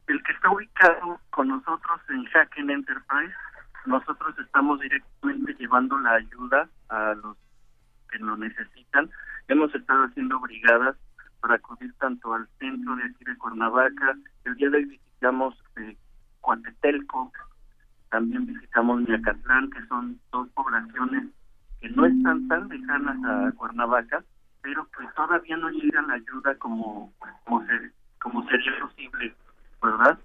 El 0.09 0.23
que 0.23 0.33
está 0.33 0.51
ubicado 0.51 1.21
con 1.31 1.49
nosotros 1.49 2.01
en 2.09 2.27
Hacken 2.35 2.71
Enterprise, 2.71 3.35
nosotros 3.87 4.35
estamos 4.39 4.81
directamente 4.81 5.55
llevando 5.55 5.97
la 5.99 6.15
ayuda 6.15 6.69
a 6.89 7.15
los 7.15 7.37
que 8.11 8.19
lo 8.19 8.37
necesitan. 8.37 9.11
Hemos 9.49 9.75
estado 9.75 10.05
haciendo 10.05 10.41
brigadas 10.41 10.97
para 11.41 11.57
acudir 11.57 11.93
tanto 11.95 12.33
al 12.33 12.49
centro 12.59 12.97
de 12.97 13.05
aquí 13.05 13.25
de 13.25 13.37
Cuernavaca. 13.37 14.17
El 14.45 14.55
día 14.55 14.71
de 14.71 14.79
hoy 14.79 14.85
visitamos 14.85 15.55
eh, 15.77 15.97
también 18.15 18.47
visitamos 18.47 19.01
Miacatlán, 19.03 19.71
que 19.71 19.85
son 19.87 20.21
dos 20.31 20.49
poblaciones 20.51 21.25
que 21.81 21.89
no 21.91 22.07
están 22.07 22.47
tan 22.47 22.69
lejanas 22.69 23.19
a 23.25 23.51
Cuernavaca, 23.57 24.23
pero 24.63 24.89
que 24.97 25.05
todavía 25.17 25.57
no 25.57 25.69
llegan 25.71 26.07
la 26.07 26.15
ayuda 26.15 26.55
como, 26.59 27.13
como, 27.45 27.67
como 28.21 28.49
sería 28.49 28.73
posible, 28.81 29.35
¿verdad? 29.83 30.17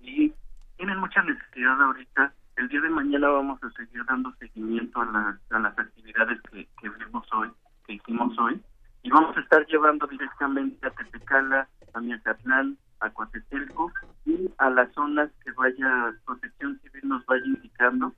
Y 0.00 0.32
tienen 0.76 1.00
mucha 1.00 1.20
necesidad 1.24 1.82
ahorita. 1.82 2.32
El 2.54 2.68
día 2.68 2.80
de 2.80 2.90
mañana 2.90 3.28
vamos 3.28 3.60
a 3.64 3.70
seguir 3.72 4.04
dando 4.04 4.32
seguimiento 4.36 5.00
a, 5.00 5.06
las 5.06 5.52
a 5.52 5.58
las 5.58 5.76
actividades 5.76 6.40
que, 6.42 6.68
que 6.80 6.88
vimos 6.90 7.26
hoy, 7.32 7.50
que 7.92 7.96
hicimos 7.96 8.38
hoy, 8.38 8.60
y 9.02 9.10
vamos 9.10 9.36
a 9.36 9.40
estar 9.40 9.66
llevando 9.66 10.06
directamente 10.06 10.86
a 10.86 10.90
Tetecala, 10.90 11.68
a 11.92 12.00
Miacatlán, 12.00 12.78
a 13.00 13.10
Coatetelco 13.10 13.92
y 14.24 14.50
a 14.58 14.70
las 14.70 14.92
zonas 14.94 15.30
que 15.44 15.50
vaya 15.52 16.14
Protección 16.24 16.80
Civil 16.80 17.08
nos 17.08 17.26
vaya 17.26 17.44
indicando 17.44 18.14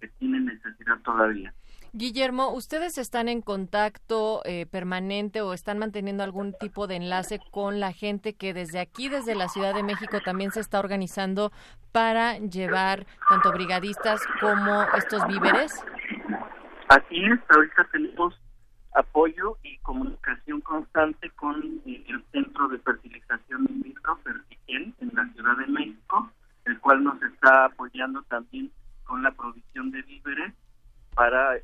que 0.00 0.08
tienen 0.08 0.46
necesidad 0.46 0.98
todavía. 1.04 1.52
Guillermo, 1.92 2.52
¿ustedes 2.52 2.98
están 2.98 3.28
en 3.28 3.40
contacto 3.40 4.42
eh, 4.44 4.66
permanente 4.66 5.42
o 5.42 5.52
están 5.52 5.78
manteniendo 5.78 6.24
algún 6.24 6.52
tipo 6.52 6.86
de 6.86 6.96
enlace 6.96 7.40
con 7.52 7.78
la 7.78 7.92
gente 7.92 8.34
que 8.34 8.52
desde 8.52 8.80
aquí, 8.80 9.08
desde 9.08 9.34
la 9.36 9.48
Ciudad 9.48 9.74
de 9.74 9.84
México, 9.84 10.18
también 10.24 10.50
se 10.50 10.60
está 10.60 10.80
organizando 10.80 11.52
para 11.92 12.38
llevar 12.38 13.06
tanto 13.28 13.52
brigadistas 13.52 14.20
como 14.40 14.82
estos 14.96 15.24
víveres? 15.28 15.84
Así 16.88 17.24
es, 17.24 17.38
ahorita 17.48 17.84
tenemos 17.92 18.34
apoyo 18.94 19.58
y 19.62 19.76
comunicación 19.78 20.60
constante 20.60 21.28
con 21.30 21.56
el 21.84 22.24
Centro 22.32 22.68
de 22.68 22.78
Fertilización 22.78 23.66
in 23.68 23.82
vitro, 23.82 24.16
Fertigel, 24.18 24.94
en 25.00 25.10
la 25.14 25.28
Ciudad 25.34 25.56
de 25.56 25.66
México, 25.66 26.30
el 26.64 26.78
cual 26.80 27.02
nos 27.02 27.20
está 27.22 27.66
apoyando 27.66 28.22
también 28.22 28.70
con 29.04 29.22
la 29.22 29.32
provisión 29.32 29.90
de 29.90 30.00
víveres 30.02 30.54
para 31.14 31.58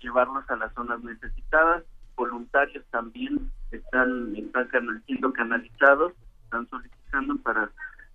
llevarlos 0.00 0.48
a 0.48 0.56
las 0.56 0.72
zonas 0.74 1.02
necesitadas. 1.02 1.84
Voluntarios 2.16 2.84
también 2.90 3.50
están, 3.70 4.34
están 4.36 5.02
siendo 5.06 5.32
canalizados, 5.32 6.12
están 6.44 6.68
solicitando 6.68 7.36
para, 7.42 7.70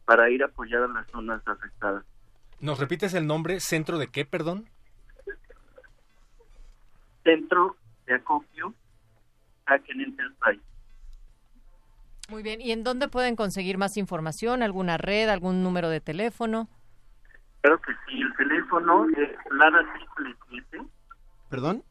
para 0.05 0.29
ir 0.29 0.43
a 0.43 0.47
apoyar 0.47 0.83
a 0.83 0.87
las 0.87 1.07
zonas 1.11 1.41
afectadas. 1.45 2.03
¿Nos 2.61 2.79
repites 2.79 3.13
el 3.13 3.27
nombre? 3.27 3.59
¿Centro 3.59 3.97
de 3.97 4.07
qué, 4.07 4.25
perdón? 4.25 4.65
Centro 7.23 7.77
de 8.05 8.15
Acopio 8.15 8.73
Hacken 9.65 10.01
Enterprise. 10.01 10.61
Muy 12.29 12.41
bien, 12.41 12.61
¿y 12.61 12.71
en 12.71 12.83
dónde 12.83 13.09
pueden 13.09 13.35
conseguir 13.35 13.77
más 13.77 13.97
información? 13.97 14.63
¿Alguna 14.63 14.97
red, 14.97 15.27
algún 15.29 15.61
número 15.61 15.89
de 15.89 15.99
teléfono? 15.99 16.69
Claro 17.61 17.81
que 17.81 17.91
sí, 18.07 18.21
el 18.21 18.33
teléfono 18.35 19.05
es 19.09 19.29
LADA 19.51 19.79
triple 19.93 20.33
siete. 20.49 20.81
¿Perdón? 21.49 21.83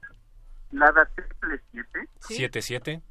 LADA 0.71 1.05
triple 1.15 1.61
siete. 1.71 2.09
Siete 2.21 2.63
siete. 2.63 3.03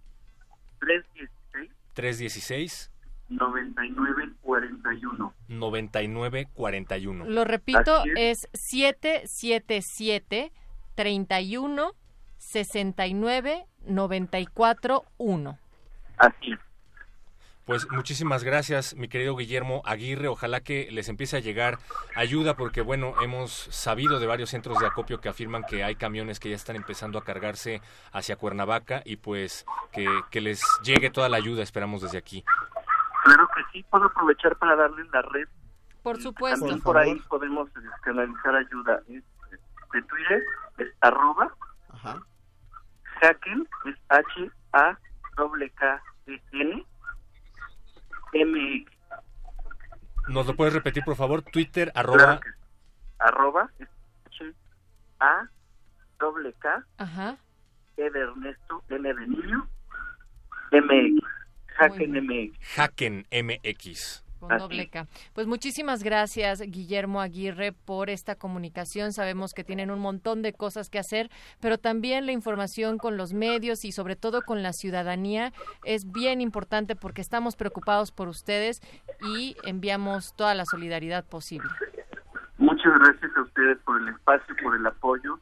Tres 0.80 1.06
dieciséis. 1.14 1.72
Tres 1.94 2.18
dieciséis. 2.18 2.91
9941. 3.30 5.36
9941. 5.48 7.26
Lo 7.26 7.45
repito, 7.45 8.03
es 8.15 8.49
777 8.53 10.52
31 10.95 11.94
69 12.41 13.65
94 13.85 15.03
1. 15.18 15.59
Así 16.18 16.51
es. 16.51 16.59
Pues 17.65 17.89
muchísimas 17.91 18.43
gracias, 18.43 18.95
mi 18.95 19.07
querido 19.07 19.35
Guillermo 19.35 19.84
Aguirre. 19.85 20.27
Ojalá 20.27 20.61
que 20.61 20.89
les 20.91 21.07
empiece 21.07 21.38
a 21.38 21.39
llegar 21.39 21.77
ayuda 22.15 22.55
porque, 22.55 22.81
bueno, 22.81 23.13
hemos 23.22 23.51
sabido 23.51 24.19
de 24.19 24.26
varios 24.26 24.49
centros 24.49 24.80
de 24.80 24.88
acopio 24.88 25.22
que 25.22 25.30
afirman 25.30 25.63
que 25.63 25.84
hay 25.84 25.95
camiones 25.95 26.39
que 26.39 26.49
ya 26.49 26.55
están 26.55 26.76
empezando 26.76 27.19
a 27.19 27.23
cargarse 27.23 27.81
hacia 28.11 28.35
Cuernavaca 28.35 29.03
y 29.05 29.18
pues 29.18 29.65
que, 29.93 30.05
que 30.31 30.41
les 30.41 30.61
llegue 30.84 31.11
toda 31.11 31.30
la 31.30 31.38
ayuda, 31.38 31.61
esperamos 31.61 32.01
desde 32.01 32.18
aquí. 32.18 32.43
Claro 33.23 33.47
que 33.55 33.61
sí, 33.72 33.85
puedo 33.89 34.05
aprovechar 34.05 34.57
para 34.57 34.76
darles 34.76 35.07
la 35.13 35.22
red. 35.22 35.47
Por 36.01 36.19
supuesto. 36.19 36.61
También 36.61 36.81
por 36.81 36.97
ahí 36.97 37.15
podemos 37.30 37.69
canalizar 38.03 38.55
ayuda. 38.55 39.01
Es, 39.07 39.23
de 39.93 40.01
Twitter 40.01 40.43
es 40.80 40.88
arroba 41.01 41.53
Ajá. 41.89 42.22
Haken, 43.22 43.68
es 43.85 43.95
H-A-K-K-E-N 44.10 44.85
MX. 48.34 48.91
¿Nos 50.30 50.48
lo 50.48 50.56
puedes 50.56 50.73
repetir, 50.73 51.03
por 51.03 51.15
favor? 51.15 51.41
Twitter, 51.41 51.91
arroba... 51.95 52.39
Arroba 53.19 53.69
A 55.19 55.48
doble 56.19 56.53
K 56.53 56.84
Ajá. 56.98 57.38
E 57.98 58.10
de 58.10 58.19
Ernesto 58.19 58.84
N 58.89 59.14
de 59.14 59.27
niño 59.27 59.68
MX 60.72 61.23
Hacken 61.77 62.26
MX 62.26 62.80
Hacken 62.80 63.27
MX 63.31 64.23
con 64.41 64.57
doble 64.57 64.89
K. 64.89 65.07
Pues 65.34 65.47
muchísimas 65.47 66.03
gracias, 66.03 66.61
Guillermo 66.61 67.22
Aguirre, 67.22 67.72
por 67.72 68.09
esta 68.09 68.35
comunicación. 68.35 69.13
Sabemos 69.13 69.53
que 69.53 69.63
tienen 69.63 69.91
un 69.91 69.99
montón 69.99 70.41
de 70.41 70.53
cosas 70.53 70.89
que 70.89 70.99
hacer, 70.99 71.30
pero 71.59 71.77
también 71.77 72.26
la 72.26 72.31
información 72.31 72.97
con 72.97 73.18
los 73.18 73.34
medios 73.34 73.85
y 73.85 73.91
sobre 73.91 74.15
todo 74.15 74.41
con 74.41 74.63
la 74.63 74.73
ciudadanía 74.73 75.53
es 75.85 76.11
bien 76.11 76.41
importante 76.41 76.95
porque 76.95 77.22
estamos 77.22 77.55
preocupados 77.55 78.11
por 78.11 78.27
ustedes 78.27 78.81
y 79.35 79.55
enviamos 79.63 80.35
toda 80.35 80.55
la 80.55 80.65
solidaridad 80.65 81.23
posible. 81.23 81.69
Muchas 82.57 82.93
gracias 82.99 83.31
a 83.35 83.41
ustedes 83.41 83.77
por 83.80 84.01
el 84.01 84.07
espacio, 84.09 84.55
por 84.61 84.76
el 84.76 84.85
apoyo 84.85 85.39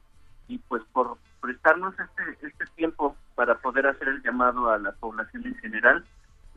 y 0.47 0.57
pues 0.57 0.83
por 0.91 1.17
prestarnos 1.41 1.93
este, 1.99 2.47
este 2.47 2.65
tiempo 2.75 3.15
para 3.35 3.55
poder 3.59 3.87
hacer 3.87 4.09
el 4.09 4.21
llamado 4.21 4.69
a 4.69 4.77
la 4.77 4.91
población 4.91 5.45
en 5.45 5.55
general 5.55 6.05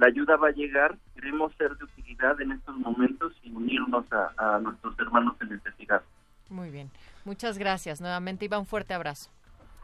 la 0.03 0.09
ayuda 0.09 0.37
va 0.37 0.49
a 0.49 0.51
llegar, 0.51 0.99
queremos 1.15 1.53
ser 1.57 1.77
de 1.77 1.85
utilidad 1.85 2.41
en 2.41 2.51
estos 2.51 2.77
momentos 2.77 3.33
y 3.45 3.53
unirnos 3.53 4.05
a, 4.11 4.59
nuestros 4.59 4.99
hermanos 4.99 5.37
en 5.41 5.51
necesidad. 5.51 6.03
Muy 6.51 6.71
bien, 6.71 6.91
muchas 7.25 7.57
gracias 7.57 8.01
nuevamente 8.01 8.45
y 8.45 8.53
un 8.53 8.67
fuerte 8.67 8.95
abrazo. 8.95 9.31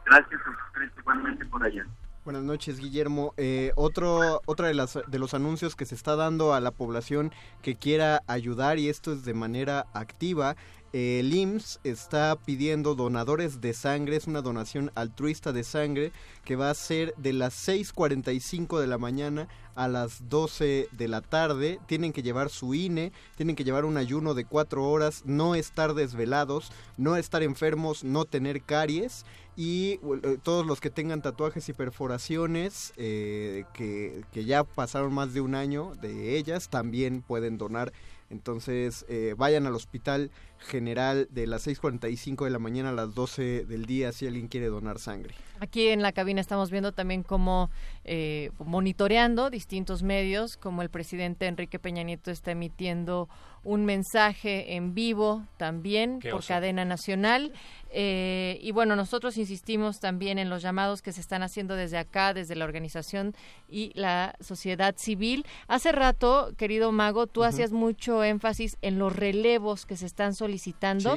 Gracias 0.05 0.41
a 0.41 0.99
igualmente 0.99 1.45
por 1.45 1.63
allá. 1.63 1.85
Buenas 2.25 2.43
noches, 2.43 2.79
Guillermo. 2.79 3.33
Eh, 3.37 3.71
otro, 3.77 4.41
otra 4.45 4.67
de, 4.67 4.73
las, 4.73 4.99
de 5.07 5.19
los 5.19 5.33
anuncios 5.33 5.77
que 5.77 5.85
se 5.85 5.95
está 5.95 6.17
dando 6.17 6.53
a 6.53 6.59
la 6.59 6.71
población 6.71 7.31
que 7.61 7.75
quiera 7.75 8.21
ayudar, 8.27 8.77
y 8.77 8.89
esto 8.89 9.13
es 9.13 9.23
de 9.23 9.33
manera 9.33 9.85
activa, 9.93 10.57
el 10.91 11.33
IMSS 11.33 11.79
está 11.83 12.35
pidiendo 12.35 12.95
donadores 12.95 13.61
de 13.61 13.73
sangre, 13.73 14.15
es 14.15 14.27
una 14.27 14.41
donación 14.41 14.91
altruista 14.95 15.51
de 15.51 15.63
sangre 15.63 16.11
que 16.43 16.55
va 16.55 16.69
a 16.69 16.75
ser 16.75 17.13
de 17.17 17.33
las 17.33 17.67
6.45 17.67 18.79
de 18.79 18.87
la 18.87 18.97
mañana 18.97 19.47
a 19.75 19.87
las 19.87 20.29
12 20.29 20.89
de 20.91 21.07
la 21.07 21.21
tarde. 21.21 21.79
Tienen 21.85 22.11
que 22.11 22.23
llevar 22.23 22.49
su 22.49 22.73
INE, 22.73 23.11
tienen 23.37 23.55
que 23.55 23.63
llevar 23.63 23.85
un 23.85 23.97
ayuno 23.97 24.33
de 24.33 24.45
4 24.45 24.83
horas, 24.83 25.23
no 25.25 25.55
estar 25.55 25.93
desvelados, 25.93 26.71
no 26.97 27.15
estar 27.15 27.43
enfermos, 27.43 28.03
no 28.03 28.25
tener 28.25 28.63
caries 28.63 29.25
y 29.55 29.99
eh, 30.23 30.37
todos 30.41 30.65
los 30.65 30.81
que 30.81 30.89
tengan 30.89 31.21
tatuajes 31.21 31.69
y 31.69 31.73
perforaciones 31.73 32.93
eh, 32.97 33.65
que 33.73 34.45
ya 34.45 34.63
pasaron 34.63 35.13
más 35.13 35.33
de 35.33 35.41
un 35.41 35.53
año 35.53 35.93
de 36.01 36.37
ellas 36.37 36.69
también 36.69 37.21
pueden 37.21 37.57
donar 37.57 37.91
entonces, 38.29 39.05
eh, 39.09 39.33
vayan 39.37 39.65
al 39.65 39.75
hospital 39.75 40.29
general 40.59 41.27
de 41.31 41.47
las 41.47 41.65
6.45 41.65 42.45
de 42.45 42.51
la 42.51 42.59
mañana 42.59 42.89
a 42.89 42.93
las 42.93 43.15
12 43.15 43.65
del 43.65 43.85
día 43.85 44.11
si 44.11 44.27
alguien 44.27 44.47
quiere 44.47 44.67
donar 44.67 44.99
sangre. 44.99 45.33
Aquí 45.59 45.87
en 45.87 46.01
la 46.01 46.11
cabina 46.11 46.39
estamos 46.39 46.69
viendo 46.69 46.91
también 46.91 47.23
cómo 47.23 47.69
eh, 48.03 48.51
monitoreando 48.59 49.49
distintos 49.49 50.03
medios, 50.03 50.57
como 50.57 50.81
el 50.81 50.89
presidente 50.89 51.47
Enrique 51.47 51.79
Peña 51.79 52.03
Nieto 52.03 52.29
está 52.29 52.51
emitiendo 52.51 53.29
un 53.63 53.85
mensaje 53.85 54.75
en 54.75 54.93
vivo 54.93 55.45
también 55.57 56.19
por 56.19 56.45
cadena 56.45 56.85
nacional. 56.85 57.53
Eh, 57.91 58.59
y 58.61 58.71
bueno, 58.71 58.95
nosotros 58.95 59.37
insistimos 59.37 59.99
también 59.99 60.37
en 60.37 60.49
los 60.49 60.61
llamados 60.61 61.01
que 61.01 61.11
se 61.11 61.21
están 61.21 61.41
haciendo 61.43 61.75
desde 61.75 61.97
acá, 61.97 62.33
desde 62.33 62.55
la 62.55 62.65
organización 62.65 63.35
y 63.67 63.91
la 63.95 64.35
sociedad 64.41 64.95
civil. 64.97 65.45
Hace 65.67 65.91
rato, 65.91 66.51
querido 66.57 66.91
Mago, 66.91 67.27
tú 67.27 67.43
hacías 67.43 67.71
mucho 67.71 68.23
énfasis 68.23 68.77
en 68.81 68.99
los 68.99 69.15
relevos 69.15 69.85
que 69.85 69.97
se 69.97 70.05
están 70.05 70.35
solicitando 70.35 71.15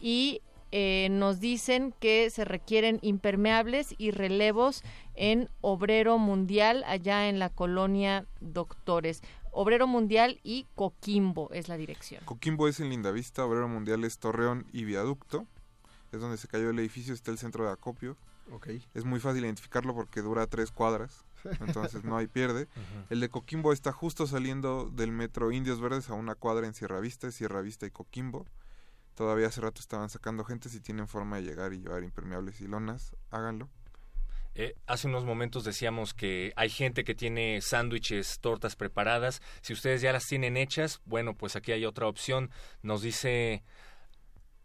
y 0.00 0.42
eh, 0.74 1.08
nos 1.10 1.38
dicen 1.38 1.92
que 2.00 2.30
se 2.30 2.46
requieren 2.46 2.98
impermeables 3.02 3.94
y 3.98 4.10
relevos 4.10 4.82
en 5.14 5.50
Obrero 5.60 6.16
Mundial, 6.16 6.82
allá 6.86 7.28
en 7.28 7.38
la 7.38 7.50
colonia 7.50 8.24
Doctores. 8.40 9.22
Obrero 9.52 9.86
Mundial 9.86 10.40
y 10.42 10.66
Coquimbo 10.74 11.50
es 11.52 11.68
la 11.68 11.76
dirección. 11.76 12.24
Coquimbo 12.24 12.68
es 12.68 12.80
en 12.80 12.88
Lindavista, 12.88 13.44
Obrero 13.44 13.68
Mundial 13.68 14.02
es 14.04 14.18
Torreón 14.18 14.66
y 14.72 14.84
Viaducto. 14.84 15.46
Es 16.10 16.20
donde 16.20 16.38
se 16.38 16.48
cayó 16.48 16.70
el 16.70 16.78
edificio, 16.78 17.12
está 17.12 17.30
el 17.30 17.38
centro 17.38 17.64
de 17.64 17.70
acopio. 17.70 18.16
Okay. 18.50 18.82
Es 18.94 19.04
muy 19.04 19.20
fácil 19.20 19.44
identificarlo 19.44 19.94
porque 19.94 20.20
dura 20.20 20.46
tres 20.46 20.72
cuadras, 20.72 21.24
entonces 21.60 22.02
no 22.02 22.16
hay 22.16 22.26
pierde. 22.26 22.66
El 23.08 23.20
de 23.20 23.28
Coquimbo 23.28 23.72
está 23.72 23.92
justo 23.92 24.26
saliendo 24.26 24.90
del 24.90 25.12
metro 25.12 25.52
Indios 25.52 25.80
Verdes 25.80 26.10
a 26.10 26.14
una 26.14 26.34
cuadra 26.34 26.66
en 26.66 26.74
Sierra 26.74 26.98
Vista, 26.98 27.30
Sierra 27.30 27.60
Vista 27.60 27.86
y 27.86 27.90
Coquimbo. 27.90 28.46
Todavía 29.14 29.46
hace 29.46 29.60
rato 29.60 29.80
estaban 29.80 30.10
sacando 30.10 30.44
gente, 30.44 30.68
si 30.70 30.80
tienen 30.80 31.06
forma 31.06 31.36
de 31.36 31.42
llegar 31.42 31.72
y 31.72 31.78
llevar 31.78 32.02
impermeables 32.02 32.60
y 32.60 32.66
lonas, 32.66 33.14
háganlo. 33.30 33.68
Eh, 34.54 34.74
hace 34.86 35.08
unos 35.08 35.24
momentos 35.24 35.64
decíamos 35.64 36.12
que 36.12 36.52
hay 36.56 36.68
gente 36.68 37.04
que 37.04 37.14
tiene 37.14 37.60
sándwiches, 37.62 38.38
tortas 38.40 38.76
preparadas. 38.76 39.40
Si 39.62 39.72
ustedes 39.72 40.02
ya 40.02 40.12
las 40.12 40.26
tienen 40.26 40.56
hechas, 40.56 41.00
bueno, 41.06 41.34
pues 41.34 41.56
aquí 41.56 41.72
hay 41.72 41.84
otra 41.86 42.06
opción. 42.06 42.50
Nos 42.82 43.00
dice 43.02 43.62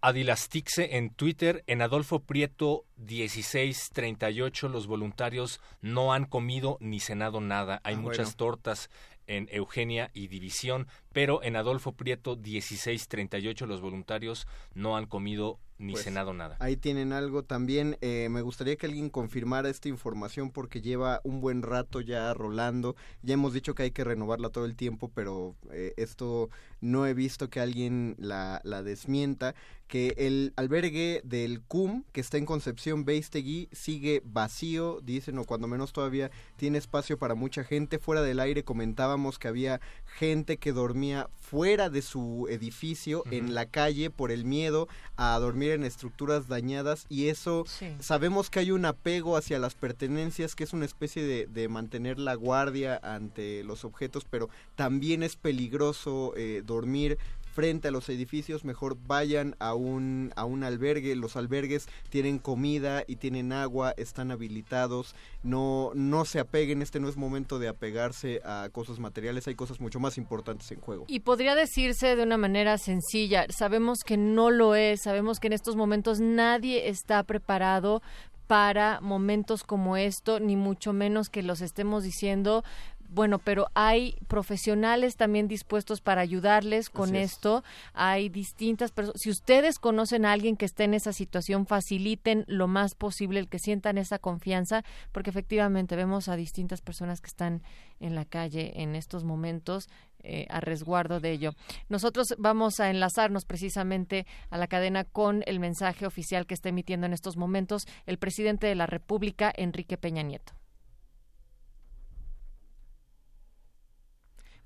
Adilastixe 0.02 0.96
en 0.98 1.10
Twitter, 1.10 1.64
en 1.68 1.82
Adolfo 1.82 2.20
Prieto 2.20 2.86
1638, 2.98 4.70
los 4.70 4.88
voluntarios 4.88 5.60
no 5.82 6.14
han 6.14 6.26
comido 6.26 6.78
ni 6.80 7.00
cenado 7.00 7.42
nada. 7.42 7.82
Hay 7.84 7.96
Ah, 7.96 8.00
muchas 8.00 8.28
bueno. 8.28 8.38
tortas 8.38 8.90
en 9.26 9.50
Eugenia 9.52 10.10
y 10.14 10.28
División, 10.28 10.88
pero 11.18 11.42
en 11.42 11.56
Adolfo 11.56 11.94
Prieto 11.94 12.36
1638 12.36 13.66
los 13.66 13.82
voluntarios 13.82 14.46
no 14.76 14.96
han 14.98 15.08
comido 15.08 15.58
ni 15.80 15.94
Pues, 15.94 16.04
cenado 16.06 16.34
nada. 16.34 16.58
Ahí 16.60 16.76
tienen 16.76 17.12
algo 17.12 17.44
también. 17.44 17.98
eh, 18.02 18.28
me 18.30 18.42
gustaría 18.42 18.76
que 18.78 18.86
alguien 18.88 19.10
confirmara 19.10 19.70
esta 19.70 19.90
información 19.90 20.52
porque 20.52 20.82
lleva 20.82 21.22
un 21.24 21.40
buen 21.42 21.62
rato 21.64 22.02
ya 22.02 22.34
rolando. 22.36 22.96
Ya 23.24 23.34
hemos 23.36 23.54
dicho 23.54 23.74
que 23.76 23.84
hay 23.84 23.92
que 23.92 24.04
renovarla 24.04 24.50
todo 24.50 24.66
el 24.66 24.76
tiempo, 24.76 25.12
pero 25.14 25.56
eh, 25.72 25.94
esto 25.98 26.50
no 26.82 27.06
he 27.08 27.14
visto 27.14 27.50
que 27.50 27.60
alguien 27.60 28.16
la, 28.20 28.60
la 28.64 28.82
desmienta. 28.84 29.54
Que 29.88 30.16
el 30.18 30.52
albergue 30.58 31.22
del 31.24 31.62
CUM, 31.62 32.04
que 32.12 32.22
está 32.22 32.38
en 32.38 32.46
Concepción, 32.46 33.06
Beistegui 33.06 33.70
sigue 33.72 34.22
vacío, 34.26 35.00
dicen, 35.02 35.38
o 35.38 35.46
cuando 35.46 35.68
menos 35.68 35.94
todavía 35.94 36.30
tiene 36.58 36.78
espacio 36.80 37.18
para 37.18 37.36
mucha 37.36 37.64
gente. 37.64 37.98
Fuera 38.00 38.22
del 38.24 38.40
aire 38.40 38.64
comentábamos 38.64 39.38
que 39.40 39.48
había 39.48 39.80
gente 40.18 40.58
que 40.58 40.74
dormía 40.74 41.30
fuera 41.40 41.90
de 41.90 42.02
su 42.02 42.48
edificio, 42.50 43.24
en 43.32 43.54
la 43.54 43.68
calle, 43.68 44.10
por 44.10 44.32
el 44.32 44.46
miedo 44.46 44.88
a 45.16 45.38
dormir 45.40 45.72
en 45.72 45.84
estructuras 45.84 46.48
dañadas 46.48 47.06
y 47.08 47.28
eso 47.28 47.66
sabemos 48.00 48.50
que 48.50 48.60
hay 48.60 48.72
un 48.72 48.86
apego 48.86 49.38
hacia 49.38 49.60
las 49.60 49.76
pertenencias, 49.76 50.56
que 50.56 50.64
es 50.64 50.74
una 50.74 50.86
especie 50.86 51.24
de, 51.24 51.46
de 51.46 51.70
mantener 51.70 52.20
la 52.20 52.34
guardia 52.34 53.00
ante 53.02 53.64
los 53.64 53.86
objetos, 53.86 54.26
pero 54.30 54.50
también 54.76 55.24
es 55.24 55.36
peligroso 55.36 56.34
eh, 56.36 56.64
dormir 56.66 57.18
frente 57.58 57.88
a 57.88 57.92
los 57.92 58.08
edificios, 58.10 58.64
mejor 58.64 59.00
vayan 59.08 59.56
a 59.58 59.74
un, 59.74 60.32
a 60.36 60.46
un 60.46 60.64
albergue. 60.64 61.16
Los 61.16 61.36
albergues 61.36 61.90
tienen 62.10 62.38
comida 62.38 63.04
y 63.08 63.16
tienen 63.16 63.52
agua, 63.52 63.96
están 63.98 64.30
habilitados. 64.30 65.16
No, 65.42 65.90
no 65.96 66.24
se 66.26 66.40
apeguen, 66.40 66.84
este 66.84 67.00
no 67.00 67.10
es 67.10 67.18
momento 67.18 67.58
de 67.58 67.68
apegarse 67.68 68.42
a 68.46 68.70
cosas 68.72 69.00
materiales, 69.00 69.48
hay 69.48 69.56
cosas 69.56 69.80
mucho 69.80 70.00
más 70.00 70.20
importantes 70.20 70.72
en 70.72 70.82
juego. 70.82 71.06
Y 71.08 71.22
podría 71.22 71.56
decirse 71.56 72.16
de 72.16 72.22
una 72.22 72.38
manera 72.38 72.78
sencilla, 72.78 73.48
sabemos 73.50 74.02
que 74.06 74.18
no 74.18 74.52
lo 74.52 74.76
es, 74.76 75.02
sabemos 75.02 75.40
que 75.40 75.48
en 75.48 75.54
estos 75.54 75.76
momentos 75.76 76.20
nadie 76.20 76.90
está 76.90 77.24
preparado 77.24 78.04
para 78.46 79.00
momentos 79.02 79.64
como 79.64 79.98
esto, 79.98 80.40
ni 80.40 80.56
mucho 80.56 80.94
menos 80.94 81.30
que 81.30 81.44
los 81.44 81.62
estemos 81.62 82.04
diciendo 82.04 82.64
bueno, 83.10 83.40
pero 83.40 83.68
hay 83.74 84.18
profesionales 84.28 85.16
también 85.16 85.48
dispuestos 85.48 86.02
para 86.02 86.22
ayudarles 86.22 86.90
con 86.90 87.16
esto. 87.16 87.64
Hay 87.94 88.30
distintas 88.30 88.92
personas. 88.92 89.22
Si 89.22 89.30
ustedes 89.30 89.80
conocen 89.80 90.26
a 90.26 90.34
alguien 90.34 90.58
que 90.58 90.66
esté 90.66 90.84
en 90.84 90.94
esa 90.94 91.14
situación, 91.14 91.66
faciliten 91.66 92.44
lo 92.48 92.68
más 92.68 92.96
posible 92.96 93.40
el 93.40 93.48
que 93.48 93.60
sientan 93.60 93.98
esa 93.98 94.20
confianza, 94.20 94.84
porque 95.12 95.30
efectivamente 95.30 95.96
vemos 95.96 96.28
a 96.28 96.36
distintas 96.36 96.82
personas 96.82 97.22
que 97.22 97.28
están 97.28 97.64
en 98.00 98.16
la 98.16 98.26
calle 98.26 98.82
en 98.82 98.96
estos 98.96 99.24
momentos 99.24 99.90
eh, 100.24 100.46
a 100.50 100.60
resguardo 100.60 101.20
de 101.20 101.32
ello. 101.32 101.54
Nosotros 101.90 102.36
vamos 102.38 102.80
a 102.80 102.90
enlazarnos 102.90 103.46
precisamente 103.46 104.26
a 104.50 104.58
la 104.58 104.68
cadena 104.68 105.04
con 105.06 105.44
el 105.46 105.60
mensaje 105.60 106.06
oficial 106.06 106.46
que 106.46 106.54
está 106.54 106.70
emitiendo 106.70 107.06
en 107.06 107.14
estos 107.14 107.38
momentos 107.38 107.88
el 108.06 108.18
presidente 108.18 108.68
de 108.68 108.76
la 108.76 108.88
República, 108.88 109.54
Enrique 109.56 109.98
Peña 109.98 110.24
Nieto. 110.24 110.54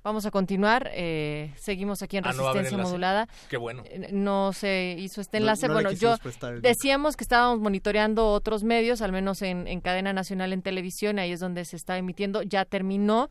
Vamos 0.04 0.26
a 0.26 0.32
continuar. 0.32 0.90
Eh, 0.94 1.54
seguimos 1.58 2.02
aquí 2.02 2.18
en 2.18 2.26
ah, 2.26 2.32
Resistencia 2.32 2.78
Modulada. 2.78 3.28
Qué 3.50 3.58
bueno. 3.58 3.84
Eh, 3.86 4.10
no 4.12 4.52
se 4.52 4.96
hizo 4.98 5.22
este 5.22 5.38
enlace. 5.38 5.68
bueno, 5.68 5.92
yo 5.92 6.18
decíamos 6.62 7.16
que 7.16 7.24
estábamos 7.24 7.60
monitoreando 7.60 8.30
otros 8.30 8.64
medios, 8.64 9.02
al 9.02 9.12
menos 9.12 9.42
en, 9.42 9.82
cadena 9.82 10.12
nacional 10.14 10.54
en 10.54 10.62
televisión, 10.62 11.20
ahí 11.20 11.32
es 11.32 11.40
donde 11.40 11.66
se 11.66 11.76
está 11.76 11.98
emitiendo. 11.98 12.42
Ya 12.42 12.66
terminó, 12.66 13.30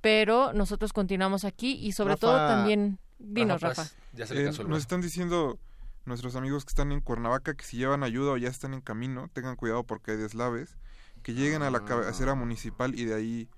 pero 0.00 0.52
nosotros 0.52 0.92
continuamos 0.92 1.44
aquí 1.44 1.72
y 1.72 1.92
sobre 1.92 2.16
todo 2.16 2.36
también. 2.36 2.98
Dinos, 3.18 3.60
Rafa. 3.60 3.84
Ya 4.12 4.26
se 4.26 4.34
le 4.34 4.48
eh, 4.48 4.52
nos 4.66 4.78
están 4.78 5.00
diciendo 5.00 5.58
nuestros 6.04 6.34
amigos 6.36 6.64
que 6.64 6.70
están 6.70 6.90
en 6.92 7.00
Cuernavaca 7.00 7.54
que 7.54 7.64
si 7.64 7.76
llevan 7.76 8.02
ayuda 8.02 8.32
o 8.32 8.36
ya 8.36 8.48
están 8.48 8.74
en 8.74 8.80
camino, 8.80 9.28
tengan 9.32 9.56
cuidado 9.56 9.84
porque 9.84 10.12
hay 10.12 10.16
deslaves, 10.16 10.76
que 11.22 11.34
lleguen 11.34 11.62
a 11.62 11.70
la 11.70 11.84
cabecera 11.84 12.34
municipal 12.34 12.98
y 12.98 13.04
de 13.04 13.14
ahí 13.14 13.48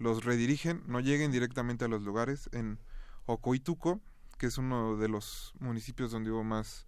los 0.00 0.24
redirigen, 0.24 0.82
no 0.86 0.98
lleguen 0.98 1.30
directamente 1.30 1.84
a 1.84 1.88
los 1.88 2.02
lugares. 2.02 2.48
En 2.52 2.80
Ocoituco, 3.26 4.00
que 4.38 4.46
es 4.46 4.58
uno 4.58 4.96
de 4.96 5.08
los 5.08 5.52
municipios 5.60 6.10
donde 6.10 6.30
hubo 6.30 6.42
más, 6.42 6.86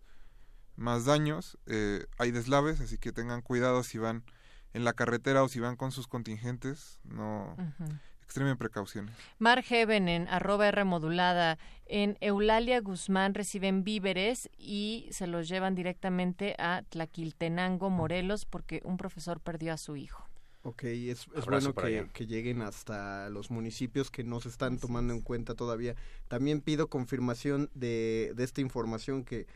más 0.76 1.04
daños, 1.04 1.58
eh, 1.66 2.06
hay 2.18 2.30
deslaves, 2.30 2.80
así 2.80 2.96
que 2.98 3.12
tengan 3.12 3.42
cuidado 3.42 3.82
si 3.82 3.98
van 3.98 4.24
en 4.72 4.84
la 4.84 4.94
carretera 4.94 5.42
o 5.42 5.48
si 5.48 5.60
van 5.60 5.76
con 5.76 5.92
sus 5.92 6.08
contingentes, 6.08 7.00
no 7.04 7.54
extremen 8.24 8.56
precauciones. 8.56 9.14
Mar 9.38 9.62
Heaven 9.62 10.08
en 10.08 10.26
arroba 10.28 10.68
R 10.68 10.84
modulada, 10.84 11.58
en 11.84 12.16
Eulalia 12.22 12.80
Guzmán 12.80 13.34
reciben 13.34 13.84
víveres 13.84 14.48
y 14.56 15.06
se 15.10 15.26
los 15.26 15.48
llevan 15.48 15.74
directamente 15.74 16.56
a 16.58 16.82
Tlaquiltenango, 16.88 17.90
Morelos, 17.90 18.46
porque 18.46 18.80
un 18.84 18.96
profesor 18.96 19.38
perdió 19.40 19.74
a 19.74 19.76
su 19.76 19.96
hijo. 19.96 20.31
Ok, 20.64 20.84
es, 20.84 21.26
bueno 21.46 21.74
que, 21.74 22.26
lleguen 22.26 22.62
hasta 22.62 23.28
los 23.30 23.50
municipios 23.50 24.10
que 24.10 24.22
no 24.22 24.40
se 24.40 24.48
están 24.48 24.78
tomando 24.78 25.12
en 25.12 25.20
cuenta 25.20 25.54
todavía. 25.54 25.96
También 26.28 26.60
pido 26.60 26.88
confirmación 26.88 27.68
de, 27.74 28.32
de 28.36 28.44
esta 28.44 28.60
información 28.60 29.24
que, 29.24 29.46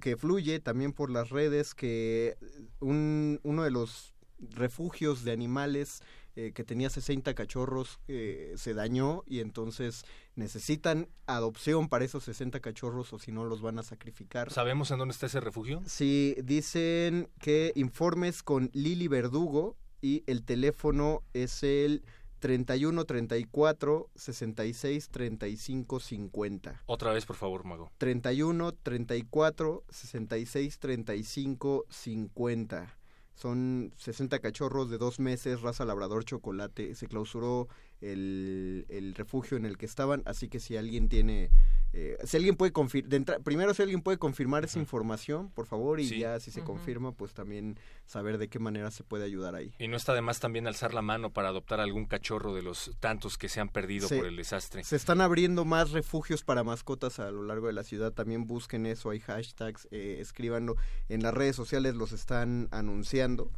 que 0.00 0.16
fluye 0.16 0.60
también 0.60 0.92
por 0.92 1.10
las 1.10 1.30
redes, 1.30 1.74
que 1.74 2.36
un, 2.80 3.40
uno 3.44 3.62
de 3.62 3.70
los 3.70 4.14
refugios 4.38 5.24
de 5.24 5.32
animales 5.32 6.02
eh, 6.36 6.52
que 6.54 6.64
tenía 6.64 6.88
60 6.88 7.34
cachorros 7.34 7.98
eh, 8.06 8.54
se 8.56 8.72
dañó 8.72 9.24
y 9.26 9.40
entonces 9.40 10.04
necesitan 10.36 11.08
adopción 11.26 11.88
para 11.88 12.04
esos 12.04 12.24
60 12.24 12.60
cachorros 12.60 13.12
o 13.12 13.18
si 13.18 13.32
no 13.32 13.44
los 13.44 13.62
van 13.62 13.78
a 13.78 13.82
sacrificar. 13.82 14.52
¿Sabemos 14.52 14.90
en 14.90 14.98
dónde 14.98 15.12
está 15.12 15.26
ese 15.26 15.40
refugio? 15.40 15.82
Sí, 15.86 16.36
dicen 16.44 17.28
que 17.40 17.72
informes 17.74 18.42
con 18.42 18.70
Lili 18.72 19.08
Verdugo, 19.08 19.76
y 20.00 20.22
el 20.26 20.44
teléfono 20.44 21.22
es 21.32 21.62
el 21.62 22.02
31 22.40 23.04
34 23.04 24.10
66 24.14 25.08
35 25.10 26.00
50. 26.00 26.82
Otra 26.86 27.12
vez, 27.12 27.26
por 27.26 27.36
favor, 27.36 27.64
Mago. 27.64 27.90
31 27.98 28.72
34 28.72 29.84
66 29.88 30.78
35 30.78 31.84
50. 31.88 32.96
Son 33.34 33.94
60 33.96 34.38
cachorros 34.40 34.90
de 34.90 34.98
dos 34.98 35.18
meses, 35.18 35.62
raza 35.62 35.84
labrador 35.84 36.24
chocolate. 36.24 36.94
Se 36.94 37.06
clausuró 37.06 37.68
el, 38.00 38.86
el 38.88 39.14
refugio 39.14 39.56
en 39.56 39.64
el 39.64 39.78
que 39.78 39.86
estaban, 39.86 40.22
así 40.26 40.48
que 40.48 40.60
si 40.60 40.76
alguien 40.76 41.08
tiene 41.08 41.50
eh, 41.92 42.16
si 42.24 42.36
alguien 42.36 42.56
puede 42.56 42.72
confirmar, 42.72 43.42
primero 43.42 43.74
si 43.74 43.82
alguien 43.82 44.00
puede 44.00 44.18
confirmar 44.18 44.64
esa 44.64 44.78
información, 44.78 45.50
por 45.50 45.66
favor, 45.66 45.98
y 45.98 46.20
ya 46.20 46.38
si 46.38 46.50
se 46.50 46.62
confirma, 46.62 47.12
pues 47.12 47.34
también 47.34 47.78
saber 48.06 48.38
de 48.38 48.48
qué 48.48 48.58
manera 48.58 48.90
se 48.90 49.02
puede 49.02 49.24
ayudar 49.24 49.56
ahí. 49.56 49.74
Y 49.78 49.88
no 49.88 49.96
está 49.96 50.14
de 50.14 50.20
más 50.20 50.38
también 50.38 50.66
alzar 50.66 50.94
la 50.94 51.02
mano 51.02 51.32
para 51.32 51.48
adoptar 51.48 51.80
algún 51.80 52.06
cachorro 52.06 52.54
de 52.54 52.62
los 52.62 52.92
tantos 53.00 53.38
que 53.38 53.48
se 53.48 53.60
han 53.60 53.68
perdido 53.68 54.08
por 54.08 54.24
el 54.24 54.36
desastre. 54.36 54.84
Se 54.84 54.96
están 54.96 55.20
abriendo 55.20 55.64
más 55.64 55.90
refugios 55.90 56.44
para 56.44 56.62
mascotas 56.62 57.18
a 57.18 57.30
lo 57.30 57.42
largo 57.42 57.66
de 57.66 57.72
la 57.72 57.82
ciudad, 57.82 58.12
también 58.12 58.46
busquen 58.46 58.86
eso, 58.86 59.10
hay 59.10 59.18
hashtags, 59.18 59.88
eh, 59.90 60.18
escríbanlo, 60.20 60.76
en 61.08 61.22
las 61.22 61.34
redes 61.34 61.56
sociales 61.56 61.96
los 61.96 62.12
están 62.12 62.68
anunciando. 62.70 63.50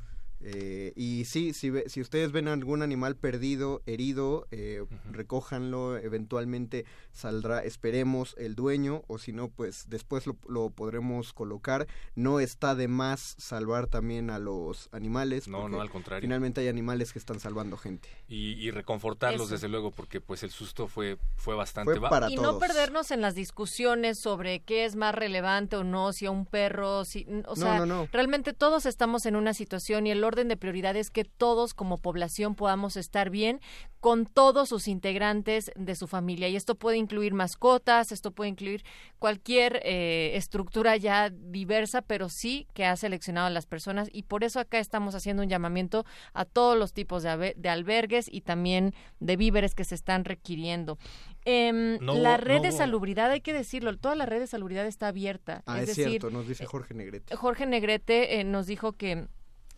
Eh, 0.45 0.93
y 0.97 1.25
sí, 1.25 1.53
si, 1.53 1.71
si 1.87 2.01
ustedes 2.01 2.33
ven 2.33 2.49
algún 2.49 2.83
animal 2.83 3.17
perdido, 3.17 3.83
herido, 3.87 4.47
eh, 4.51 4.85
recójanlo, 5.11 5.97
eventualmente 5.97 6.85
saldrá, 7.13 7.63
esperemos, 7.63 8.35
el 8.39 8.55
dueño, 8.55 9.03
o 9.07 9.19
si 9.19 9.33
no, 9.33 9.49
pues 9.49 9.89
después 9.89 10.25
lo, 10.27 10.71
podremos 10.71 11.33
colocar. 11.33 11.87
No 12.15 12.41
está 12.41 12.75
de 12.75 12.89
más 12.89 13.37
salvar 13.39 13.87
también 13.87 14.31
a 14.31 14.39
los 14.39 14.89
animales. 14.93 15.47
No, 15.47 15.69
no, 15.69 15.81
al 15.81 15.91
contrario. 15.91 16.27
Finalmente 16.27 16.61
hay 16.61 16.69
animales 16.69 17.13
que 17.13 17.19
están 17.19 17.39
salvando 17.39 17.77
gente. 17.77 18.09
Y, 18.29 18.71
reconfortarlos, 18.71 19.51
desde 19.51 19.69
luego, 19.69 19.91
porque 19.91 20.21
pues 20.21 20.43
el 20.43 20.51
susto 20.51 20.89
fue, 20.89 21.19
fue 21.37 21.55
bastante... 21.55 21.99
Fue 21.99 22.09
y 22.31 22.37
no 22.37 22.59
perdernos 22.59 23.11
en 23.11 23.21
las 23.21 23.35
discusiones 23.35 24.19
sobre 24.21 24.61
qué 24.61 24.85
es 24.85 24.97
más 24.97 25.15
relevante 25.15 25.77
o 25.77 25.85
no, 25.85 26.13
si 26.13 26.27
a 26.27 26.31
un 26.31 26.47
perro, 26.47 27.05
si... 27.05 27.27
O 27.47 27.57
sea, 27.57 27.85
realmente 28.13 28.53
todos 28.53 28.87
estamos 28.87 29.27
en 29.27 29.37
una 29.37 29.55
situación 29.55 30.07
y 30.07 30.11
el 30.11 30.25
orden 30.33 30.49
de 30.49 30.57
prioridades 30.57 31.11
que 31.11 31.25
todos 31.25 31.75
como 31.75 31.99
población 31.99 32.55
podamos 32.55 32.97
estar 32.97 33.31
bien 33.31 33.61
con 34.01 34.27
todos 34.27 34.69
sus 34.69 34.89
integrantes 34.89 35.71
de 35.77 35.95
su 35.95 36.09
familia. 36.09 36.49
Y 36.49 36.57
esto 36.57 36.75
puede 36.75 36.97
incluir 36.97 37.35
mascotas, 37.35 38.11
esto 38.11 38.33
puede 38.33 38.51
incluir 38.51 38.85
cualquier 39.21 39.81
eh, 39.85 40.33
estructura 40.35 40.97
ya 40.97 41.31
diversa, 41.31 42.03
pero 42.03 42.29
sí 42.29 42.67
que 42.75 42.85
ha 42.85 42.97
seleccionado 42.97 43.47
a 43.47 43.51
las 43.51 43.67
personas. 43.67 44.09
Y 44.13 44.25
por 44.25 44.43
eso 44.43 44.59
acá 44.59 44.81
estamos 44.81 45.15
haciendo 45.15 45.45
un 45.45 45.49
llamamiento 45.49 46.05
a 46.33 46.45
todos 46.45 46.77
los 46.77 46.93
tipos 46.93 47.23
de, 47.23 47.55
de 47.57 47.69
albergues 47.69 48.27
y 48.29 48.41
también 48.41 48.93
de 49.21 49.37
víveres 49.37 49.75
que 49.75 49.85
se 49.85 49.95
están 49.95 50.25
requiriendo. 50.25 50.99
Eh, 51.45 51.99
la 52.01 52.37
red 52.37 52.63
de 52.63 52.73
salubridad, 52.73 53.31
hay 53.31 53.41
que 53.41 53.53
decirlo, 53.53 53.97
toda 53.97 54.15
la 54.15 54.27
red 54.27 54.41
de 54.41 54.47
salubridad 54.47 54.87
está 54.87 55.09
abierta. 55.09 55.63
Ah, 55.67 55.81
es, 55.81 55.95
cierto, 55.95 56.31
nos 56.31 56.47
dice 56.47 56.67
Jorge 56.67 56.95
Negrete. 56.95 57.37
Jorge 57.37 57.67
Negrete 57.67 58.41
eh, 58.41 58.45
nos 58.45 58.67
dijo 58.67 58.93
que 58.93 59.27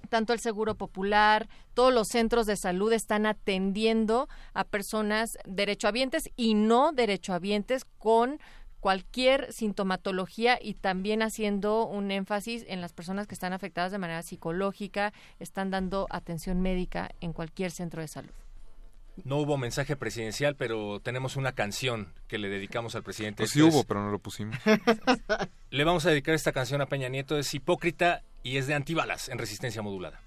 tanto 0.09 0.33
el 0.33 0.41
Seguro 0.41 0.75
Popular, 0.75 1.49
todos 1.75 1.93
los 1.93 2.09
centros 2.09 2.47
de 2.47 2.57
salud 2.57 2.93
están 2.93 3.27
atendiendo 3.27 4.29
a 4.53 4.65
personas 4.65 5.39
derechohabientes 5.47 6.31
y 6.37 6.55
no 6.55 6.93
derechohabientes 6.93 7.85
con 7.99 8.39
cualquier 8.81 9.51
sintomatología 9.51 10.59
y 10.61 10.75
también 10.75 11.23
haciendo 11.23 11.87
un 11.87 12.11
énfasis 12.11 12.67
en 12.69 12.83
las 12.83 12.93
personas 12.93 13.27
que 13.27 13.35
están 13.35 13.55
afectadas 13.55 13.93
de 13.93 13.99
manera 13.99 14.23
psicológica, 14.23 15.15
están 15.41 15.71
dando 15.71 16.07
atención 16.11 16.61
médica 16.61 17.11
en 17.23 17.33
cualquier 17.33 17.71
centro 17.71 18.03
de 18.03 18.09
salud. 18.09 18.31
No 19.23 19.39
hubo 19.39 19.57
mensaje 19.57 19.97
presidencial, 19.97 20.57
pero 20.57 21.01
tenemos 21.01 21.37
una 21.37 21.53
canción 21.53 22.13
que 22.29 22.37
le 22.37 22.49
dedicamos 22.49 22.95
al 22.95 23.05
presidente. 23.05 23.45
Pues 23.45 23.53
sí 23.53 23.63
hubo, 23.63 23.85
pero 23.85 24.03
no 24.03 24.11
lo 24.11 24.19
pusimos. 24.19 24.57
le 25.71 25.85
vamos 25.85 26.05
a 26.05 26.11
dedicar 26.11 26.35
esta 26.35 26.53
canción 26.53 26.83
a 26.83 26.87
Peña 26.87 27.09
Nieto. 27.09 27.39
Es 27.39 27.55
hipócrita 27.55 28.23
y 28.45 28.59
es 28.59 28.69
de 28.69 28.75
antibalas 28.75 29.29
en 29.29 29.39
resistencia 29.39 29.83
modulada. 29.83 30.21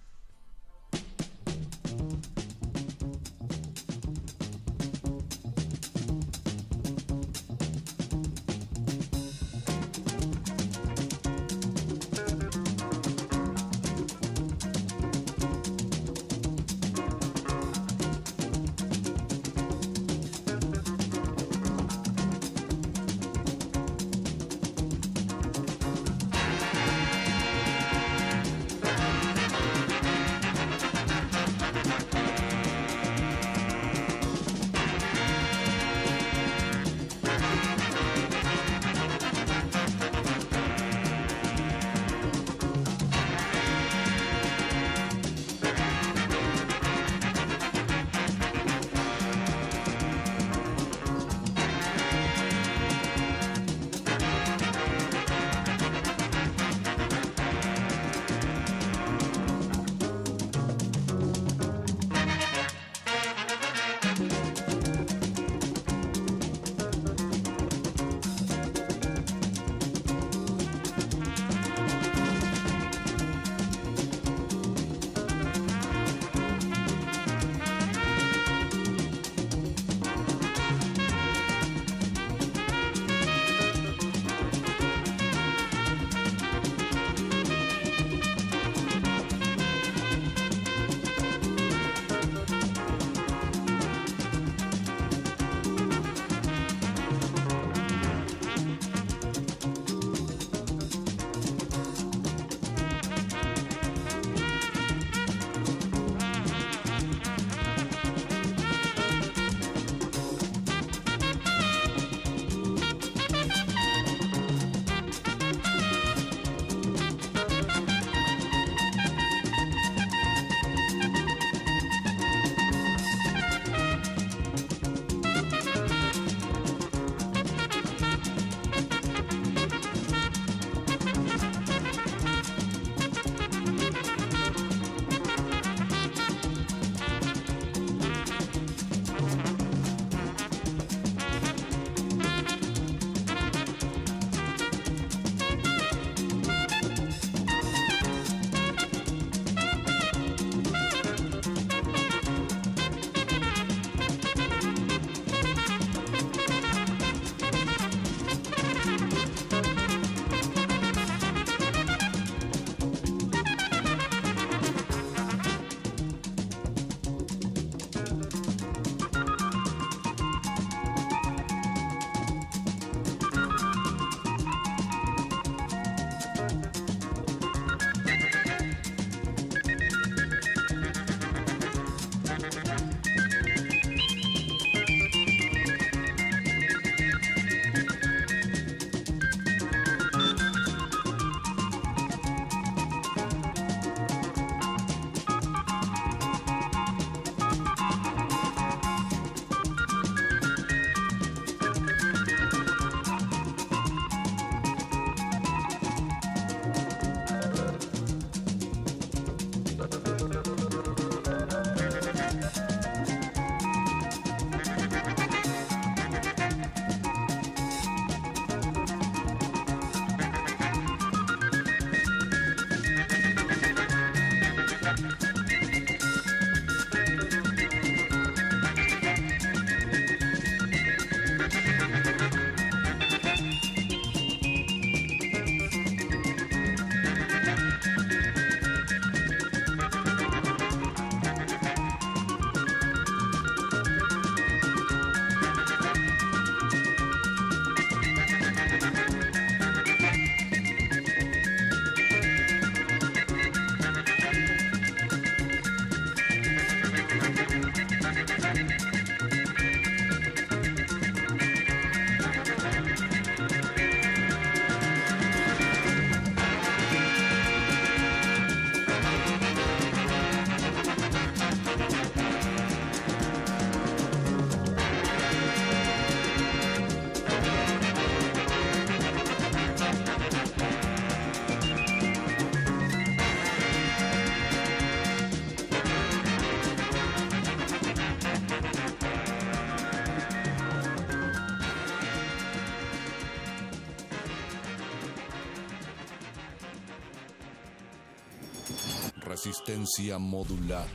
Resistencia 299.48 300.18
modular. 300.19 300.86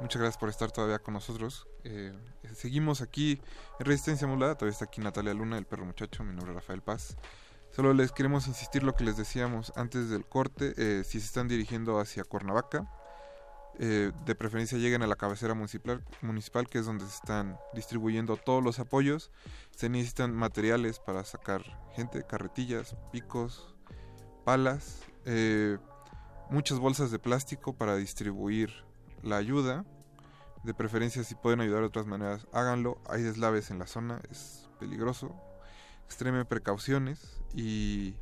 Muchas 0.00 0.20
gracias 0.20 0.36
por 0.36 0.50
estar 0.50 0.70
todavía 0.70 0.98
con 0.98 1.14
nosotros. 1.14 1.66
Eh, 1.84 2.12
seguimos 2.54 3.00
aquí 3.00 3.40
en 3.80 3.86
Resistencia 3.86 4.26
Modulada. 4.26 4.54
Todavía 4.56 4.72
está 4.72 4.84
aquí 4.84 5.00
Natalia 5.00 5.32
Luna, 5.32 5.56
el 5.56 5.64
perro 5.64 5.86
muchacho. 5.86 6.24
Mi 6.24 6.34
nombre 6.34 6.50
es 6.50 6.56
Rafael 6.56 6.82
Paz. 6.82 7.16
Solo 7.70 7.94
les 7.94 8.12
queremos 8.12 8.48
insistir 8.48 8.82
lo 8.82 8.94
que 8.94 9.04
les 9.04 9.16
decíamos 9.16 9.72
antes 9.76 10.10
del 10.10 10.26
corte. 10.26 10.74
Eh, 10.76 11.04
si 11.04 11.20
se 11.20 11.26
están 11.26 11.48
dirigiendo 11.48 12.00
hacia 12.00 12.24
Cuernavaca, 12.24 12.86
eh, 13.78 14.12
de 14.24 14.34
preferencia 14.34 14.78
lleguen 14.78 15.02
a 15.02 15.06
la 15.06 15.16
cabecera 15.16 15.54
municipal, 15.54 16.04
municipal, 16.20 16.68
que 16.68 16.78
es 16.78 16.86
donde 16.86 17.06
se 17.06 17.14
están 17.14 17.58
distribuyendo 17.74 18.36
todos 18.36 18.62
los 18.62 18.78
apoyos. 18.78 19.30
Se 19.70 19.88
necesitan 19.88 20.34
materiales 20.34 20.98
para 20.98 21.24
sacar 21.24 21.62
gente, 21.94 22.24
carretillas, 22.26 22.96
picos, 23.12 23.74
palas, 24.44 25.02
muchas 26.50 26.78
bolsas 26.78 27.10
de 27.10 27.18
plástico 27.18 27.74
para 27.74 27.96
distribuir 27.96 28.72
la 29.22 29.36
ayuda. 29.36 29.84
De 30.64 30.74
preferencia, 30.74 31.22
si 31.22 31.34
pueden 31.34 31.60
ayudar 31.60 31.80
de 31.80 31.86
otras 31.86 32.06
maneras, 32.06 32.46
háganlo. 32.52 33.00
Hay 33.08 33.22
deslaves 33.22 33.70
en 33.70 33.78
la 33.78 33.86
zona, 33.86 34.20
es 34.30 34.68
peligroso. 34.80 35.34
Extremen 36.06 36.46
precauciones 36.46 37.40
y 37.54 38.14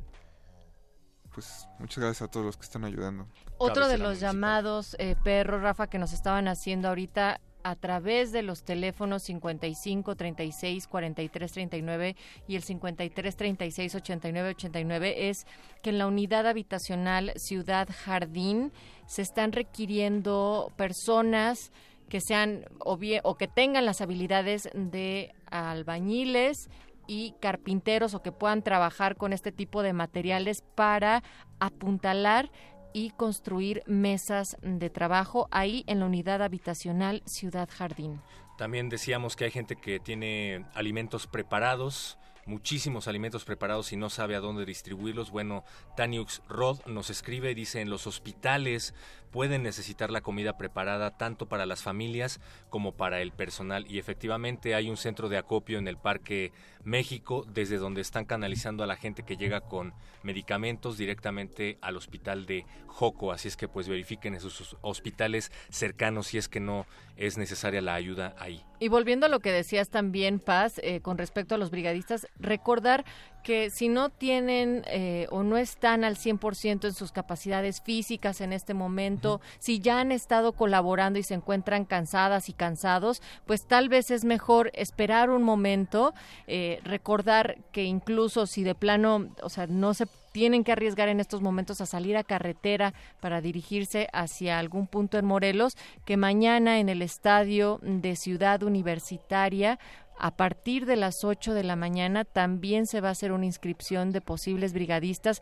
pues 1.37 1.69
muchas 1.77 2.03
gracias 2.03 2.23
a 2.23 2.31
todos 2.31 2.47
los 2.47 2.57
que 2.57 2.63
están 2.63 2.83
ayudando. 2.83 3.27
Otro 3.59 3.87
de 3.87 3.99
los 3.99 4.19
llamados, 4.19 4.95
eh, 4.97 5.15
perro, 5.23 5.61
Rafa, 5.61 5.85
que 5.85 5.99
nos 5.99 6.11
estaban 6.11 6.47
haciendo 6.47 6.87
ahorita 6.87 7.41
a 7.61 7.75
través 7.75 8.31
de 8.31 8.41
los 8.41 8.63
teléfonos 8.63 9.21
55 9.21 10.15
36 10.15 10.87
43 10.87 11.51
39 11.51 12.15
y 12.47 12.55
el 12.55 12.63
53 12.63 13.35
36 13.35 13.93
89 13.93 14.49
89 14.49 15.29
es 15.29 15.45
que 15.83 15.91
en 15.91 15.99
la 15.99 16.07
unidad 16.07 16.47
habitacional 16.47 17.33
Ciudad 17.35 17.87
Jardín 18.03 18.71
se 19.05 19.21
están 19.21 19.51
requiriendo 19.51 20.71
personas 20.75 21.71
que 22.09 22.19
sean 22.19 22.65
o, 22.79 22.97
o 23.23 23.35
que 23.35 23.47
tengan 23.47 23.85
las 23.85 24.01
habilidades 24.01 24.69
de 24.73 25.35
albañiles 25.51 26.67
y 27.07 27.33
carpinteros 27.39 28.13
o 28.13 28.21
que 28.21 28.31
puedan 28.31 28.61
trabajar 28.61 29.15
con 29.15 29.33
este 29.33 29.51
tipo 29.51 29.81
de 29.81 29.93
materiales 29.93 30.61
para 30.75 31.23
apuntalar 31.59 32.51
y 32.93 33.11
construir 33.11 33.83
mesas 33.85 34.57
de 34.61 34.89
trabajo 34.89 35.47
ahí 35.51 35.83
en 35.87 35.99
la 35.99 36.05
unidad 36.05 36.41
habitacional 36.41 37.21
Ciudad 37.25 37.69
Jardín. 37.71 38.21
También 38.57 38.89
decíamos 38.89 39.35
que 39.35 39.45
hay 39.45 39.51
gente 39.51 39.75
que 39.75 39.99
tiene 39.99 40.65
alimentos 40.73 41.27
preparados 41.27 42.17
muchísimos 42.47 43.07
alimentos 43.07 43.43
preparados 43.45 43.91
y 43.91 43.97
no 43.97 44.09
sabe 44.09 44.35
a 44.35 44.39
dónde 44.39 44.65
distribuirlos. 44.65 45.31
Bueno, 45.31 45.63
Taniux 45.95 46.41
Rod 46.47 46.79
nos 46.85 47.09
escribe 47.09 47.51
y 47.51 47.55
dice 47.55 47.81
en 47.81 47.89
los 47.89 48.07
hospitales 48.07 48.95
pueden 49.31 49.63
necesitar 49.63 50.11
la 50.11 50.21
comida 50.21 50.57
preparada 50.57 51.17
tanto 51.17 51.47
para 51.47 51.65
las 51.65 51.83
familias 51.83 52.39
como 52.69 52.93
para 52.93 53.21
el 53.21 53.31
personal 53.31 53.85
y 53.89 53.99
efectivamente 53.99 54.75
hay 54.75 54.89
un 54.89 54.97
centro 54.97 55.29
de 55.29 55.37
acopio 55.37 55.77
en 55.77 55.87
el 55.87 55.97
Parque 55.97 56.51
México 56.83 57.45
desde 57.47 57.77
donde 57.77 58.01
están 58.01 58.25
canalizando 58.25 58.83
a 58.83 58.87
la 58.87 58.95
gente 58.95 59.23
que 59.23 59.37
llega 59.37 59.61
con 59.61 59.93
medicamentos 60.23 60.97
directamente 60.97 61.77
al 61.81 61.97
hospital 61.97 62.45
de 62.45 62.65
Joco, 62.87 63.31
así 63.31 63.47
es 63.47 63.57
que 63.57 63.67
pues 63.67 63.87
verifiquen 63.87 64.33
esos 64.33 64.77
hospitales 64.81 65.51
cercanos 65.69 66.27
si 66.27 66.37
es 66.37 66.47
que 66.47 66.59
no 66.59 66.85
es 67.17 67.37
necesaria 67.37 67.81
la 67.81 67.93
ayuda 67.93 68.35
ahí. 68.37 68.63
Y 68.79 68.89
volviendo 68.89 69.25
a 69.25 69.29
lo 69.29 69.39
que 69.39 69.51
decías 69.51 69.89
también, 69.89 70.39
Paz, 70.39 70.79
eh, 70.83 71.01
con 71.01 71.17
respecto 71.17 71.55
a 71.55 71.57
los 71.57 71.71
brigadistas, 71.71 72.27
recordar 72.39 73.05
que 73.47 73.69
si 73.69 73.87
no 73.87 74.09
tienen 74.09 74.83
eh, 74.87 75.25
o 75.31 75.41
no 75.41 75.55
están 75.55 76.03
al 76.03 76.17
100% 76.17 76.83
en 76.83 76.93
sus 76.93 77.13
capacidades 77.13 77.79
físicas 77.79 78.41
en 78.41 78.51
este 78.51 78.73
momento, 78.73 79.39
si 79.57 79.79
ya 79.79 80.01
han 80.01 80.11
estado 80.11 80.51
colaborando 80.51 81.17
y 81.17 81.23
se 81.23 81.35
encuentran 81.35 81.85
cansadas 81.85 82.49
y 82.49 82.53
cansados, 82.53 83.21
pues 83.45 83.65
tal 83.65 83.87
vez 83.87 84.11
es 84.11 84.25
mejor 84.25 84.69
esperar 84.73 85.29
un 85.29 85.43
momento, 85.43 86.13
eh, 86.45 86.81
recordar 86.83 87.55
que 87.71 87.85
incluso 87.85 88.47
si 88.47 88.65
de 88.65 88.75
plano, 88.75 89.29
o 89.41 89.47
sea, 89.47 89.65
no 89.65 89.93
se 89.93 90.07
tienen 90.33 90.65
que 90.65 90.73
arriesgar 90.73 91.07
en 91.07 91.19
estos 91.19 91.41
momentos 91.41 91.79
a 91.79 91.85
salir 91.85 92.17
a 92.17 92.23
carretera 92.23 92.93
para 93.21 93.39
dirigirse 93.39 94.07
hacia 94.11 94.59
algún 94.59 94.85
punto 94.85 95.17
en 95.17 95.25
Morelos, 95.25 95.77
que 96.05 96.17
mañana 96.17 96.79
en 96.79 96.89
el 96.89 97.01
estadio 97.01 97.79
de 97.81 98.15
Ciudad 98.15 98.61
Universitaria 98.61 99.79
a 100.19 100.31
partir 100.31 100.85
de 100.85 100.95
las 100.95 101.23
8 101.23 101.53
de 101.53 101.63
la 101.63 101.75
mañana 101.75 102.25
también 102.25 102.85
se 102.85 103.01
va 103.01 103.09
a 103.09 103.11
hacer 103.11 103.31
una 103.31 103.45
inscripción 103.45 104.11
de 104.11 104.21
posibles 104.21 104.73
brigadistas 104.73 105.41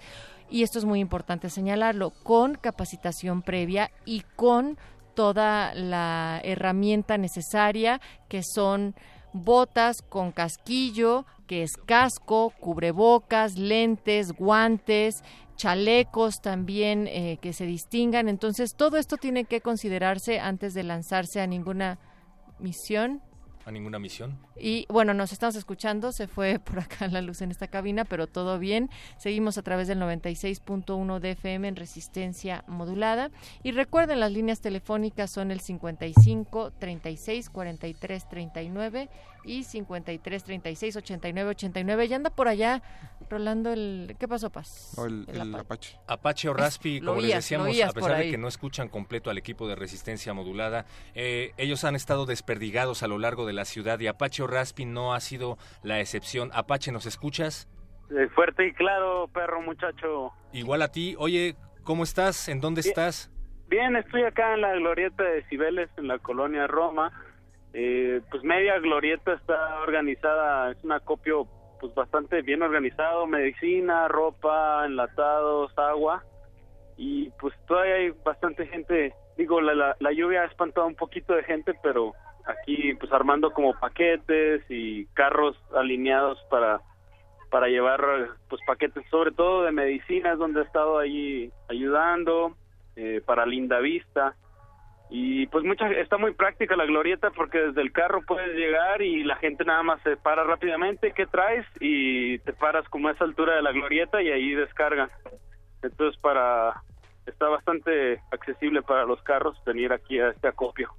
y 0.49 0.63
esto 0.63 0.79
es 0.79 0.85
muy 0.85 0.99
importante 0.99 1.49
señalarlo, 1.49 2.11
con 2.23 2.55
capacitación 2.55 3.41
previa 3.41 3.91
y 4.05 4.21
con 4.35 4.77
toda 5.15 5.73
la 5.73 6.41
herramienta 6.43 7.17
necesaria 7.17 8.01
que 8.27 8.41
son 8.43 8.95
botas 9.33 10.01
con 10.01 10.31
casquillo, 10.31 11.25
que 11.47 11.63
es 11.63 11.71
casco, 11.85 12.53
cubrebocas, 12.59 13.57
lentes, 13.57 14.31
guantes, 14.31 15.23
chalecos 15.55 16.35
también 16.41 17.07
eh, 17.07 17.37
que 17.41 17.53
se 17.53 17.65
distingan. 17.65 18.29
Entonces, 18.29 18.75
todo 18.75 18.97
esto 18.97 19.17
tiene 19.17 19.45
que 19.45 19.61
considerarse 19.61 20.39
antes 20.39 20.73
de 20.73 20.83
lanzarse 20.83 21.41
a 21.41 21.47
ninguna 21.47 21.99
misión 22.59 23.21
a 23.65 23.71
ninguna 23.71 23.99
misión. 23.99 24.37
Y 24.55 24.85
bueno, 24.89 25.13
nos 25.13 25.33
estamos 25.33 25.55
escuchando, 25.55 26.11
se 26.11 26.27
fue 26.27 26.59
por 26.63 26.79
acá 26.79 27.07
la 27.07 27.21
luz 27.21 27.41
en 27.41 27.51
esta 27.51 27.67
cabina, 27.67 28.05
pero 28.05 28.27
todo 28.27 28.59
bien. 28.59 28.89
Seguimos 29.17 29.57
a 29.57 29.63
través 29.63 29.87
del 29.87 29.99
96.1 29.99 31.19
de 31.19 31.31
FM 31.31 31.67
en 31.67 31.75
resistencia 31.75 32.63
modulada. 32.67 33.31
Y 33.63 33.71
recuerden, 33.71 34.19
las 34.19 34.31
líneas 34.31 34.61
telefónicas 34.61 35.31
son 35.31 35.51
el 35.51 35.59
55 35.59 36.71
36 36.79 37.49
43 37.49 38.29
39 38.29 39.09
y 39.45 39.63
53 39.63 40.43
36 40.43 40.95
89 40.95 41.49
89. 41.51 42.07
Ya 42.07 42.15
anda 42.15 42.29
por 42.29 42.47
allá 42.47 42.81
rolando 43.29 43.71
el. 43.71 44.15
¿Qué 44.19 44.27
pasó, 44.27 44.49
Paz? 44.49 44.95
el, 44.97 45.55
Apache. 45.55 45.97
Apache 46.07 46.49
o 46.49 46.53
Raspi, 46.53 47.01
como 47.01 47.21
les 47.21 47.35
decíamos, 47.35 47.69
a 47.81 47.91
pesar 47.91 48.17
de 48.17 48.31
que 48.31 48.37
no 48.37 48.47
escuchan 48.47 48.89
completo 48.89 49.29
al 49.29 49.37
equipo 49.37 49.67
de 49.67 49.75
resistencia 49.75 50.33
modulada, 50.33 50.85
eh, 51.13 51.53
ellos 51.57 51.83
han 51.83 51.95
estado 51.95 52.25
desperdigados 52.25 53.03
a 53.03 53.07
lo 53.07 53.17
largo 53.17 53.45
de 53.45 53.53
la 53.53 53.65
ciudad 53.65 53.99
y 53.99 54.07
Apache 54.07 54.43
o 54.43 54.47
Raspi 54.47 54.85
no 54.85 55.13
ha 55.13 55.19
sido 55.19 55.57
la 55.83 55.99
excepción. 55.99 56.49
Apache, 56.53 56.91
¿nos 56.91 57.05
escuchas? 57.05 57.67
Eh, 58.11 58.27
fuerte 58.35 58.67
y 58.67 58.73
claro, 58.73 59.27
perro 59.33 59.61
muchacho. 59.61 60.31
Igual 60.53 60.81
a 60.81 60.91
ti. 60.91 61.15
Oye, 61.17 61.55
¿cómo 61.83 62.03
estás? 62.03 62.47
¿En 62.49 62.61
dónde 62.61 62.81
estás? 62.81 63.31
Bien, 63.67 63.95
estoy 63.95 64.23
acá 64.23 64.53
en 64.53 64.61
la 64.61 64.73
glorieta 64.73 65.23
de 65.23 65.43
Cibeles, 65.45 65.89
en 65.97 66.07
la 66.07 66.19
colonia 66.19 66.67
Roma. 66.67 67.11
Eh, 67.77 68.21
pues 68.31 68.41
media 68.45 68.79
glorieta 68.79 69.33
está 69.33 69.81
organizada, 69.81 70.71
es 70.71 70.81
un 70.85 70.93
acopio 70.93 71.45
pues 71.81 71.93
bastante 71.93 72.41
bien 72.41 72.61
organizado, 72.61 73.27
medicina, 73.27 74.07
ropa, 74.07 74.85
enlatados, 74.85 75.77
agua 75.77 76.23
y 76.95 77.31
pues 77.31 77.53
todavía 77.67 77.95
hay 77.95 78.11
bastante 78.23 78.65
gente, 78.67 79.13
digo, 79.35 79.59
la, 79.59 79.93
la, 79.99 80.11
lluvia 80.13 80.43
ha 80.43 80.45
espantado 80.45 80.87
un 80.87 80.95
poquito 80.95 81.33
de 81.33 81.43
gente, 81.43 81.73
pero 81.83 82.13
aquí 82.45 82.93
pues 82.93 83.11
armando 83.11 83.51
como 83.51 83.77
paquetes 83.77 84.63
y 84.69 85.05
carros 85.07 85.57
alineados 85.75 86.39
para 86.49 86.79
para 87.51 87.67
llevar 87.67 88.01
pues 88.47 88.61
paquetes 88.65 89.03
sobre 89.09 89.33
todo 89.33 89.63
de 89.63 89.73
medicinas 89.73 90.39
donde 90.39 90.61
he 90.61 90.63
estado 90.63 90.97
ahí 90.97 91.51
ayudando 91.67 92.55
eh, 92.95 93.21
para 93.25 93.45
Linda 93.45 93.79
Vista 93.79 94.33
y 95.09 95.45
pues 95.47 95.63
mucha 95.63 95.89
está 95.91 96.17
muy 96.17 96.33
práctica 96.33 96.75
la 96.75 96.85
glorieta 96.85 97.29
porque 97.31 97.59
desde 97.59 97.81
el 97.81 97.91
carro 97.91 98.21
puedes 98.25 98.55
llegar 98.55 99.01
y 99.01 99.23
la 99.23 99.35
gente 99.35 99.63
nada 99.63 99.83
más 99.83 100.01
se 100.01 100.17
para 100.17 100.43
rápidamente 100.43 101.11
qué 101.11 101.27
traes 101.27 101.65
y 101.79 102.39
te 102.39 102.53
paras 102.53 102.87
como 102.89 103.07
a 103.07 103.11
esa 103.11 103.23
altura 103.23 103.55
de 103.55 103.61
la 103.61 103.71
glorieta 103.71 104.21
y 104.21 104.31
ahí 104.31 104.55
descarga 104.55 105.09
entonces 105.83 106.19
para 106.21 106.81
está 107.25 107.47
bastante 107.49 108.19
accesible 108.31 108.81
para 108.81 109.05
los 109.05 109.21
carros 109.21 109.55
venir 109.65 109.93
aquí 109.93 110.19
a 110.19 110.29
este 110.29 110.47
acopio 110.47 110.89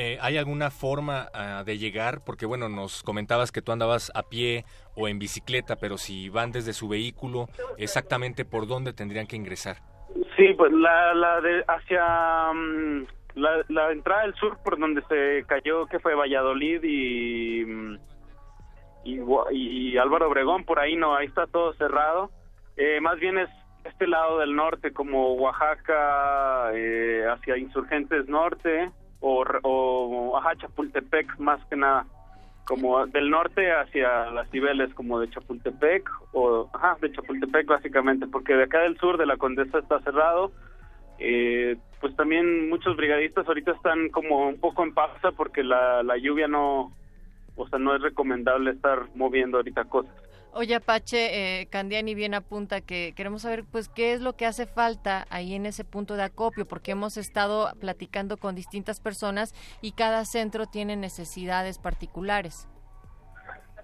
eh, 0.00 0.16
¿Hay 0.20 0.36
alguna 0.36 0.70
forma 0.70 1.28
ah, 1.34 1.64
de 1.66 1.76
llegar? 1.76 2.22
Porque 2.24 2.46
bueno, 2.46 2.68
nos 2.68 3.02
comentabas 3.02 3.50
que 3.50 3.62
tú 3.62 3.72
andabas 3.72 4.12
a 4.14 4.22
pie 4.22 4.64
o 4.94 5.08
en 5.08 5.18
bicicleta, 5.18 5.74
pero 5.74 5.98
si 5.98 6.28
van 6.28 6.52
desde 6.52 6.72
su 6.72 6.86
vehículo, 6.86 7.48
exactamente 7.78 8.44
por 8.44 8.68
dónde 8.68 8.92
tendrían 8.92 9.26
que 9.26 9.34
ingresar. 9.34 9.78
Sí, 10.36 10.54
pues 10.56 10.72
la, 10.72 11.14
la 11.14 11.40
de 11.40 11.64
hacia 11.66 12.52
mm, 12.52 13.06
la, 13.38 13.92
entrada 13.92 14.22
del 14.22 14.34
sur 14.34 14.58
por 14.62 14.78
donde 14.78 15.02
se 15.02 15.44
cayó, 15.46 15.86
que 15.86 15.98
fue 15.98 16.14
Valladolid 16.14 16.82
y, 16.82 17.98
y, 19.04 19.96
Álvaro 19.96 20.28
Obregón, 20.28 20.64
por 20.64 20.78
ahí 20.78 20.96
no, 20.96 21.14
ahí 21.14 21.26
está 21.26 21.46
todo 21.46 21.72
cerrado. 21.74 22.30
Eh, 22.76 23.00
más 23.00 23.18
bien 23.18 23.38
es 23.38 23.48
este 23.84 24.06
lado 24.06 24.38
del 24.38 24.54
norte, 24.54 24.92
como 24.92 25.34
Oaxaca, 25.34 26.70
eh, 26.74 27.24
hacia 27.28 27.56
Insurgentes 27.56 28.28
Norte, 28.28 28.90
o, 29.20 29.44
o 29.62 30.36
ajá, 30.36 30.56
Chapultepec 30.56 31.38
más 31.38 31.64
que 31.66 31.76
nada, 31.76 32.06
como 32.66 33.06
del 33.06 33.30
norte 33.30 33.72
hacia 33.72 34.30
las 34.30 34.48
Cibeles, 34.50 34.92
como 34.94 35.18
de 35.20 35.30
Chapultepec, 35.30 36.08
o 36.32 36.68
ajá, 36.74 36.96
de 37.00 37.10
Chapultepec 37.12 37.66
básicamente, 37.66 38.26
porque 38.26 38.54
de 38.54 38.64
acá 38.64 38.80
del 38.80 38.98
sur 38.98 39.16
de 39.16 39.26
la 39.26 39.36
Condesa 39.36 39.78
está 39.78 40.00
cerrado, 40.00 40.52
eh, 41.18 41.76
pues 42.00 42.14
también 42.16 42.68
muchos 42.68 42.96
brigadistas 42.96 43.46
ahorita 43.46 43.72
están 43.72 44.08
como 44.10 44.48
un 44.48 44.60
poco 44.60 44.82
en 44.82 44.94
pausa 44.94 45.32
porque 45.32 45.62
la, 45.62 46.02
la 46.02 46.16
lluvia 46.16 46.48
no, 46.48 46.92
o 47.56 47.68
sea, 47.68 47.78
no 47.78 47.94
es 47.94 48.02
recomendable 48.02 48.70
estar 48.70 49.08
moviendo 49.14 49.58
ahorita 49.58 49.84
cosas. 49.84 50.14
Oye, 50.52 50.74
Apache, 50.74 51.60
eh, 51.60 51.66
Candiani 51.66 52.14
bien 52.14 52.34
apunta 52.34 52.80
que 52.80 53.12
queremos 53.14 53.42
saber, 53.42 53.64
pues, 53.70 53.88
qué 53.88 54.12
es 54.12 54.20
lo 54.20 54.34
que 54.34 54.46
hace 54.46 54.66
falta 54.66 55.26
ahí 55.30 55.54
en 55.54 55.66
ese 55.66 55.84
punto 55.84 56.16
de 56.16 56.22
acopio, 56.22 56.66
porque 56.66 56.92
hemos 56.92 57.16
estado 57.16 57.70
platicando 57.80 58.38
con 58.38 58.54
distintas 58.54 59.00
personas 59.00 59.54
y 59.82 59.92
cada 59.92 60.24
centro 60.24 60.66
tiene 60.66 60.96
necesidades 60.96 61.78
particulares. 61.78 62.66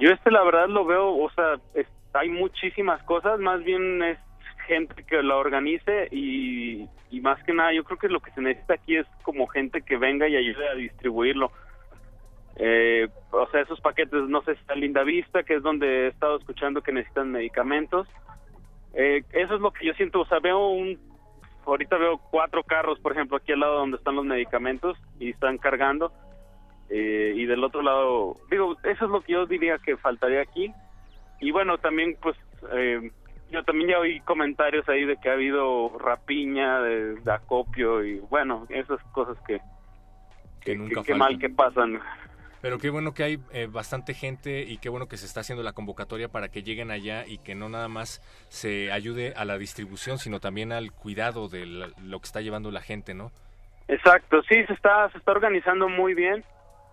Yo 0.01 0.11
este, 0.11 0.31
la 0.31 0.43
verdad, 0.43 0.69
lo 0.69 0.85
veo, 0.85 1.17
o 1.17 1.31
sea, 1.33 1.61
hay 2.15 2.29
muchísimas 2.29 3.03
cosas, 3.05 3.39
más 3.39 3.63
bien 3.63 4.03
es 4.03 4.19
gente 4.65 5.05
que 5.05 5.23
la 5.23 5.37
organice 5.37 6.09
y, 6.11 6.89
más 7.23 7.43
que 7.45 7.55
nada, 7.55 7.73
yo 7.73 7.85
creo 7.85 7.99
que 7.99 8.09
lo 8.09 8.21
que 8.21 8.33
se 8.33 8.43
necesita 8.43 8.75
aquí 8.75 8.97
es 8.97 9.07
como 9.23 9.47
gente 9.47 9.83
que 9.83 9.97
venga 9.97 10.29
y 10.29 10.37
ayude 10.37 10.69
a 10.69 10.75
distribuirlo 10.75 11.51
eh, 12.57 13.09
o 13.33 13.47
sea, 13.49 13.63
esos 13.63 13.81
paquetes, 13.81 14.29
no 14.29 14.43
sé 14.43 14.55
si 14.55 14.61
está 14.61 14.75
Linda 14.75 15.03
Vista, 15.03 15.43
que 15.43 15.57
es 15.57 15.63
donde 15.63 16.05
he 16.05 16.09
estado 16.09 16.37
escuchando 16.37 16.83
que 16.83 16.93
necesitan 16.93 17.33
medicamentos. 17.33 18.07
Eh, 18.95 19.25
eso 19.33 19.55
es 19.57 19.61
lo 19.61 19.73
que 19.73 19.87
yo 19.87 19.95
siento, 19.95 20.21
o 20.21 20.27
sea, 20.27 20.39
veo 20.39 20.69
un, 20.69 20.99
ahorita 21.67 21.97
veo 21.97 22.19
cuatro 22.31 22.63
carros, 22.63 23.01
por 23.01 23.13
ejemplo, 23.13 23.37
aquí 23.37 23.53
al 23.53 23.61
lado 23.61 23.79
donde 23.79 23.97
están 23.97 24.15
los 24.15 24.25
medicamentos 24.25 24.97
y 25.19 25.31
están 25.31 25.59
cargando. 25.59 26.13
Eh, 26.91 27.33
y 27.35 27.47
del 27.47 27.65
otro 27.65 27.83
lado, 27.83 28.37
digo, 28.51 28.77
eso 28.85 29.05
es 29.07 29.11
lo 29.11 29.21
que 29.23 29.33
yo 29.33 29.47
diría 29.47 29.79
que 29.79 29.97
faltaría 29.97 30.43
aquí. 30.43 30.73
Y 31.41 31.51
bueno, 31.51 31.79
también 31.79 32.17
pues 32.23 32.37
eh, 32.73 33.11
yo 33.55 33.65
también 33.65 33.91
ya 33.91 33.99
oí 33.99 34.21
comentarios 34.21 34.89
ahí 34.89 35.05
de 35.05 35.17
que 35.17 35.31
ha 35.31 35.35
habido 35.35 35.97
rapiña 35.99 36.81
de, 36.81 37.17
acopio 37.31 38.05
y 38.05 38.19
bueno, 38.19 38.67
esas 38.69 39.03
cosas 39.13 39.39
que, 39.47 39.61
que, 40.61 40.75
nunca 40.75 41.03
que 41.03 41.15
mal 41.15 41.39
que 41.39 41.49
pasan. 41.49 42.01
Pero 42.61 42.79
qué 42.79 42.91
bueno 42.91 43.13
que 43.13 43.23
hay 43.23 43.39
eh, 43.53 43.69
bastante 43.71 44.15
gente 44.15 44.63
y 44.63 44.79
qué 44.79 44.89
bueno 44.89 45.07
que 45.07 45.19
se 45.19 45.27
está 45.27 45.41
haciendo 45.41 45.63
la 45.63 45.73
convocatoria 45.73 46.29
para 46.29 46.49
que 46.49 46.63
lleguen 46.63 46.91
allá 46.91 47.27
y 47.27 47.39
que 47.39 47.55
no 47.55 47.69
nada 47.69 47.89
más 47.89 48.21
se 48.49 48.91
ayude 48.91 49.35
a 49.37 49.45
la 49.45 49.59
distribución, 49.59 50.19
sino 50.19 50.41
también 50.41 50.73
al 50.73 50.91
cuidado 50.91 51.49
de 51.49 51.67
lo 51.67 52.21
que 52.21 52.25
está 52.25 52.41
llevando 52.41 52.71
la 52.71 52.81
gente, 52.81 53.15
¿no? 53.15 53.31
Exacto, 53.87 54.43
sí, 54.49 54.65
se 54.65 54.73
está, 54.73 55.11
se 55.11 55.19
está 55.19 55.33
organizando 55.33 55.89
muy 55.89 56.15
bien. 56.15 56.43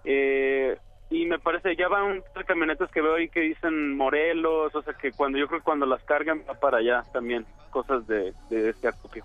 Eh, 0.04 0.78
y 1.12 1.26
me 1.26 1.38
parece, 1.38 1.76
ya 1.76 1.88
van 1.90 2.24
tres 2.34 2.48
camionetas 2.48 2.90
que 2.90 3.02
veo 3.02 3.16
ahí 3.16 3.28
que 3.30 3.42
dicen 3.42 3.96
Morelos, 3.96 4.74
o 4.74 4.82
sea 4.82 4.94
que 4.94 5.12
cuando 5.12 5.38
yo 5.38 5.48
creo 5.48 5.60
que 5.60 5.66
cuando 5.66 5.86
las 5.86 6.02
cargan 6.04 6.42
va 6.50 6.54
para 6.54 6.78
allá 6.78 7.04
también, 7.12 7.46
cosas 7.70 8.08
de, 8.08 8.34
de 8.50 8.70
este 8.70 8.88
acopio. 8.88 9.24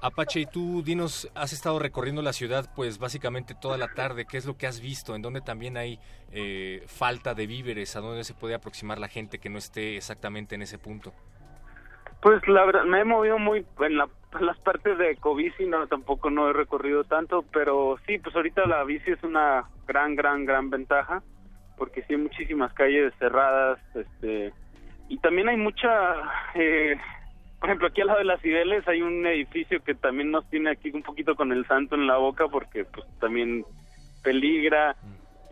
Apache, 0.00 0.40
y 0.40 0.46
tú 0.46 0.82
dinos, 0.82 1.30
has 1.34 1.52
estado 1.52 1.78
recorriendo 1.78 2.22
la 2.22 2.32
ciudad 2.32 2.70
pues 2.74 2.98
básicamente 2.98 3.54
toda 3.54 3.78
la 3.78 3.88
tarde, 3.88 4.26
¿qué 4.26 4.36
es 4.36 4.46
lo 4.46 4.56
que 4.56 4.66
has 4.66 4.80
visto? 4.80 5.14
¿En 5.14 5.22
dónde 5.22 5.40
también 5.40 5.76
hay 5.76 5.98
eh, 6.32 6.84
falta 6.86 7.34
de 7.34 7.46
víveres? 7.46 7.96
¿A 7.96 8.00
dónde 8.00 8.24
se 8.24 8.34
puede 8.34 8.54
aproximar 8.54 8.98
la 8.98 9.08
gente 9.08 9.38
que 9.38 9.48
no 9.48 9.58
esté 9.58 9.96
exactamente 9.96 10.54
en 10.54 10.62
ese 10.62 10.78
punto? 10.78 11.12
Pues 12.20 12.46
la 12.48 12.64
verdad, 12.64 12.84
me 12.84 13.00
he 13.00 13.04
movido 13.04 13.38
muy 13.38 13.66
en, 13.80 13.98
las 14.40 14.58
partes 14.58 14.98
de 14.98 15.16
Covici, 15.16 15.66
no, 15.66 15.86
tampoco 15.86 16.30
no 16.30 16.48
he 16.48 16.52
recorrido 16.52 17.04
tanto, 17.04 17.44
pero 17.52 17.98
sí, 18.06 18.18
pues 18.18 18.34
ahorita 18.34 18.66
la 18.66 18.84
bici 18.84 19.10
es 19.10 19.22
una 19.22 19.64
gran, 19.86 20.14
gran, 20.14 20.44
gran 20.44 20.70
ventaja, 20.70 21.22
porque 21.76 22.02
sí 22.02 22.14
hay 22.14 22.20
muchísimas 22.20 22.72
calles 22.72 23.12
cerradas, 23.18 23.78
este, 23.94 24.52
y 25.08 25.18
también 25.18 25.48
hay 25.48 25.56
mucha... 25.56 26.14
Eh, 26.54 26.96
por 27.58 27.70
ejemplo, 27.70 27.88
aquí 27.88 28.02
al 28.02 28.08
lado 28.08 28.18
de 28.18 28.26
las 28.26 28.40
Cibeles 28.42 28.86
hay 28.86 29.00
un 29.00 29.24
edificio 29.26 29.82
que 29.82 29.94
también 29.94 30.30
nos 30.30 30.48
tiene 30.50 30.70
aquí 30.70 30.90
un 30.92 31.02
poquito 31.02 31.34
con 31.34 31.52
el 31.52 31.66
santo 31.66 31.94
en 31.94 32.06
la 32.06 32.18
boca 32.18 32.48
porque 32.48 32.84
pues 32.84 33.06
también 33.18 33.64
peligra, 34.22 34.94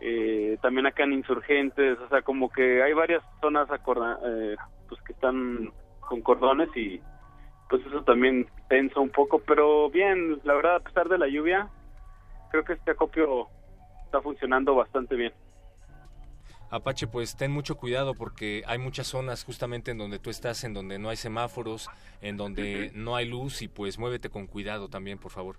eh, 0.01 0.57
también 0.61 0.85
acá 0.85 1.03
en 1.03 1.13
Insurgentes, 1.13 1.97
o 1.99 2.07
sea, 2.09 2.21
como 2.21 2.51
que 2.51 2.83
hay 2.83 2.93
varias 2.93 3.23
zonas 3.41 3.67
eh, 3.71 4.55
pues 4.87 5.01
que 5.01 5.13
están 5.13 5.71
con 5.99 6.21
cordones 6.21 6.69
y 6.77 7.01
pues 7.69 7.85
eso 7.85 8.03
también 8.03 8.47
tensa 8.69 8.99
un 8.99 9.09
poco, 9.09 9.39
pero 9.39 9.89
bien, 9.89 10.39
la 10.43 10.53
verdad, 10.53 10.75
a 10.75 10.79
pesar 10.79 11.09
de 11.09 11.17
la 11.17 11.27
lluvia, 11.27 11.69
creo 12.51 12.63
que 12.63 12.73
este 12.73 12.91
acopio 12.91 13.47
está 14.05 14.21
funcionando 14.21 14.75
bastante 14.75 15.15
bien. 15.15 15.33
Apache, 16.69 17.07
pues 17.07 17.37
ten 17.37 17.51
mucho 17.51 17.75
cuidado 17.75 18.15
porque 18.15 18.63
hay 18.67 18.77
muchas 18.77 19.07
zonas 19.07 19.43
justamente 19.43 19.91
en 19.91 19.97
donde 19.97 20.19
tú 20.19 20.29
estás, 20.29 20.63
en 20.63 20.73
donde 20.73 20.99
no 20.99 21.09
hay 21.09 21.15
semáforos, 21.15 21.89
en 22.21 22.37
donde 22.37 22.91
no 22.93 23.15
hay 23.15 23.27
luz 23.27 23.61
y 23.61 23.67
pues 23.67 23.99
muévete 23.99 24.29
con 24.29 24.47
cuidado 24.47 24.89
también, 24.89 25.17
por 25.17 25.31
favor. 25.31 25.57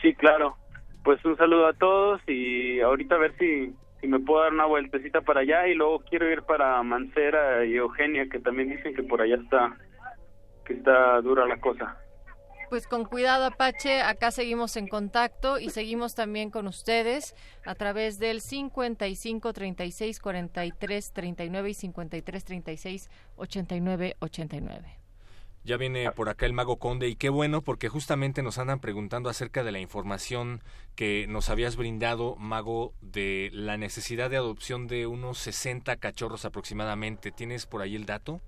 Sí, 0.00 0.14
claro. 0.14 0.56
Pues 1.02 1.22
un 1.24 1.36
saludo 1.36 1.66
a 1.66 1.74
todos 1.74 2.20
y 2.26 2.80
ahorita 2.80 3.16
a 3.16 3.18
ver 3.18 3.36
si, 3.36 3.74
si 4.00 4.06
me 4.06 4.20
puedo 4.20 4.42
dar 4.42 4.52
una 4.52 4.64
vueltecita 4.64 5.20
para 5.20 5.40
allá 5.40 5.66
y 5.66 5.74
luego 5.74 5.98
quiero 6.08 6.30
ir 6.30 6.42
para 6.42 6.82
Mancera 6.82 7.64
y 7.64 7.74
Eugenia, 7.74 8.26
que 8.30 8.38
también 8.38 8.70
dicen 8.70 8.94
que 8.94 9.02
por 9.02 9.20
allá 9.20 9.36
está, 9.36 9.76
que 10.64 10.74
está 10.74 11.20
dura 11.20 11.46
la 11.46 11.60
cosa. 11.60 11.98
Pues 12.70 12.86
con 12.86 13.04
cuidado 13.04 13.44
Apache, 13.44 14.02
acá 14.02 14.30
seguimos 14.30 14.76
en 14.76 14.88
contacto 14.88 15.58
y 15.58 15.70
seguimos 15.70 16.14
también 16.14 16.50
con 16.50 16.66
ustedes 16.66 17.34
a 17.64 17.74
través 17.74 18.18
del 18.18 18.40
55 18.40 19.52
36 19.52 20.18
43 20.18 21.12
39 21.12 21.70
y 21.70 21.74
53 21.74 22.44
36 22.44 23.10
89 23.36 24.16
89. 24.18 24.98
Ya 25.66 25.78
viene 25.78 26.10
por 26.12 26.28
acá 26.28 26.44
el 26.44 26.52
mago 26.52 26.78
conde 26.78 27.08
y 27.08 27.16
qué 27.16 27.30
bueno 27.30 27.62
porque 27.62 27.88
justamente 27.88 28.42
nos 28.42 28.58
andan 28.58 28.80
preguntando 28.80 29.30
acerca 29.30 29.64
de 29.64 29.72
la 29.72 29.78
información 29.78 30.60
que 30.94 31.26
nos 31.26 31.48
habías 31.48 31.76
brindado, 31.76 32.36
mago, 32.36 32.92
de 33.00 33.48
la 33.52 33.78
necesidad 33.78 34.28
de 34.28 34.36
adopción 34.36 34.88
de 34.88 35.06
unos 35.06 35.38
60 35.38 35.96
cachorros 35.96 36.44
aproximadamente. 36.44 37.30
¿Tienes 37.30 37.64
por 37.64 37.80
ahí 37.80 37.96
el 37.96 38.04
dato? 38.04 38.42